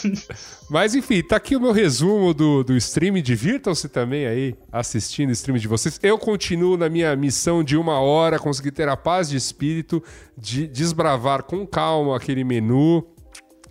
Mas 0.70 0.96
enfim, 0.96 1.22
tá 1.22 1.36
aqui 1.36 1.56
o 1.56 1.62
meu 1.62 1.72
resumo 1.72 2.34
do, 2.34 2.64
do 2.64 2.76
stream. 2.76 3.22
Divirtam-se 3.22 3.88
também 3.88 4.26
aí 4.26 4.56
assistindo 4.72 5.30
o 5.30 5.34
stream 5.34 5.58
de 5.58 5.68
vocês. 5.68 6.00
Eu 6.02 6.18
continuo 6.18 6.76
na 6.76 6.90
minha 6.90 7.16
missão 7.16 7.64
de 7.64 7.78
uma 7.78 8.00
hora, 8.00 8.40
conseguir 8.40 8.72
ter 8.72 8.90
a 8.90 8.98
paz 8.98 9.30
de 9.30 9.38
espírito, 9.38 10.04
de 10.36 10.68
desbravar 10.68 11.44
com 11.44 11.68
calma 11.68 12.18
aquele 12.18 12.44
menu 12.44 13.06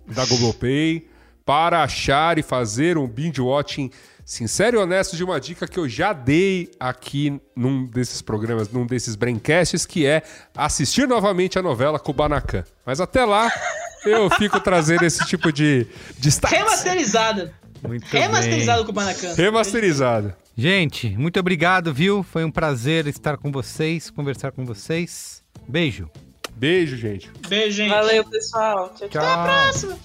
da 0.07 0.25
Globoplay 0.25 1.09
para 1.45 1.83
achar 1.83 2.39
e 2.39 2.43
fazer 2.43 2.97
um 2.97 3.09
binge 3.09 3.41
watching 3.41 3.91
sincero 4.27 4.77
e 4.77 4.81
honesto 4.81 5.17
de 5.17 5.23
uma 5.23 5.41
dica 5.41 5.69
que 5.69 5.79
eu 5.79 5.89
já 5.89 6.13
dei 6.13 6.69
aqui 6.81 7.41
num 7.55 7.87
desses 7.87 8.21
programas, 8.21 8.69
num 8.69 8.85
desses 8.85 9.15
braincasts, 9.15 9.87
que 9.87 10.05
é 10.05 10.23
assistir 10.55 11.07
novamente 11.07 11.57
a 11.59 11.63
novela 11.63 12.01
Kubanacan. 12.01 12.65
Mas 12.85 13.01
até 13.01 13.25
lá, 13.25 13.49
eu 14.05 14.29
fico 14.31 14.59
trazendo 14.59 15.05
esse 15.05 15.25
tipo 15.27 15.53
de 15.53 15.87
destaque. 16.19 16.57
Remasterizada. 16.57 17.55
Muito 17.87 18.05
Remasterizado 18.07 18.79
bem. 18.79 18.87
com 18.87 18.91
o 18.91 18.95
Banacan. 18.95 19.35
Remasterizado. 19.35 20.35
Gente, 20.57 21.11
muito 21.17 21.39
obrigado, 21.39 21.95
viu? 21.95 22.25
Foi 22.25 22.45
um 22.45 22.51
prazer 22.51 23.07
estar 23.07 23.37
com 23.37 23.53
vocês, 23.53 24.11
conversar 24.11 24.51
com 24.51 24.65
vocês. 24.65 25.43
Beijo. 25.69 26.11
Beijo, 26.57 26.97
gente. 26.97 27.31
Beijo, 27.49 27.77
gente. 27.77 27.91
Valeu, 27.91 28.25
pessoal. 28.25 28.93
Tchau, 28.97 29.09
tchau. 29.09 29.23
Tchau. 29.23 29.45
Próxima. 29.45 29.97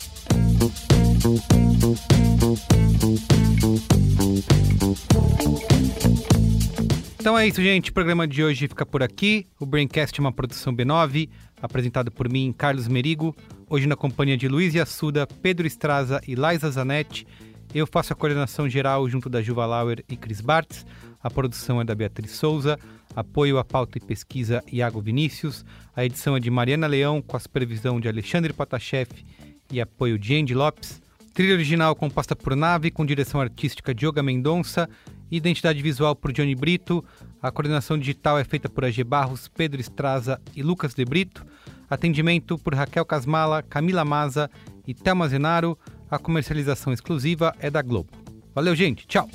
Então 7.19 7.37
é 7.37 7.47
isso, 7.47 7.61
gente. 7.61 7.91
O 7.91 7.93
programa 7.93 8.27
de 8.27 8.43
hoje 8.43 8.67
fica 8.67 8.85
por 8.85 9.03
aqui. 9.03 9.45
O 9.59 9.65
Braincast 9.65 10.19
é 10.19 10.21
uma 10.21 10.31
produção 10.31 10.75
B9, 10.75 11.29
apresentado 11.61 12.11
por 12.11 12.27
mim, 12.27 12.51
Carlos 12.51 12.87
Merigo. 12.87 13.35
Hoje 13.69 13.87
na 13.87 13.95
companhia 13.95 14.35
de 14.35 14.47
Luiz 14.47 14.75
Assuda, 14.75 15.27
Pedro 15.27 15.67
Estraza 15.67 16.19
e 16.27 16.35
Liza 16.35 16.71
Zanetti. 16.71 17.27
Eu 17.73 17.87
faço 17.87 18.11
a 18.11 18.15
coordenação 18.15 18.67
geral 18.67 19.07
junto 19.07 19.29
da 19.29 19.41
Juva 19.41 19.65
Lauer 19.65 20.03
e 20.09 20.17
Cris 20.17 20.41
Bartz. 20.41 20.85
A 21.21 21.29
produção 21.29 21.79
é 21.79 21.83
da 21.83 21.95
Beatriz 21.95 22.31
Souza. 22.31 22.77
Apoio 23.15 23.57
à 23.57 23.63
pauta 23.63 23.97
e 23.97 24.01
pesquisa 24.01 24.63
Iago 24.71 24.99
Vinícius. 24.99 25.63
A 25.95 26.03
edição 26.03 26.35
é 26.35 26.39
de 26.39 26.49
Mariana 26.49 26.87
Leão, 26.87 27.21
com 27.21 27.37
a 27.37 27.39
supervisão 27.39 27.99
de 27.99 28.07
Alexandre 28.07 28.51
Potashev 28.51 29.09
e 29.71 29.79
apoio 29.79 30.17
de 30.17 30.35
Andy 30.35 30.53
Lopes. 30.53 31.00
Trilha 31.33 31.53
original 31.53 31.95
composta 31.95 32.35
por 32.35 32.55
Nave, 32.55 32.91
com 32.91 33.05
direção 33.05 33.39
artística 33.39 33.93
de 33.93 34.05
Yoga 34.05 34.21
Mendonça, 34.21 34.89
identidade 35.29 35.81
visual 35.81 36.13
por 36.13 36.33
Johnny 36.33 36.53
Brito, 36.53 37.03
a 37.41 37.49
coordenação 37.49 37.97
digital 37.97 38.37
é 38.37 38.43
feita 38.43 38.67
por 38.67 38.83
AG 38.83 39.01
Barros, 39.03 39.47
Pedro 39.47 39.79
Estraza 39.79 40.41
e 40.53 40.61
Lucas 40.61 40.93
De 40.93 41.05
Brito, 41.05 41.45
atendimento 41.89 42.57
por 42.57 42.75
Raquel 42.75 43.05
Casmala, 43.05 43.63
Camila 43.63 44.03
Maza 44.03 44.51
e 44.85 44.93
Thelma 44.93 45.29
Zenaro, 45.29 45.77
a 46.09 46.19
comercialização 46.19 46.91
exclusiva 46.91 47.55
é 47.59 47.69
da 47.69 47.81
Globo. 47.81 48.09
Valeu, 48.53 48.75
gente, 48.75 49.07
tchau! 49.07 49.29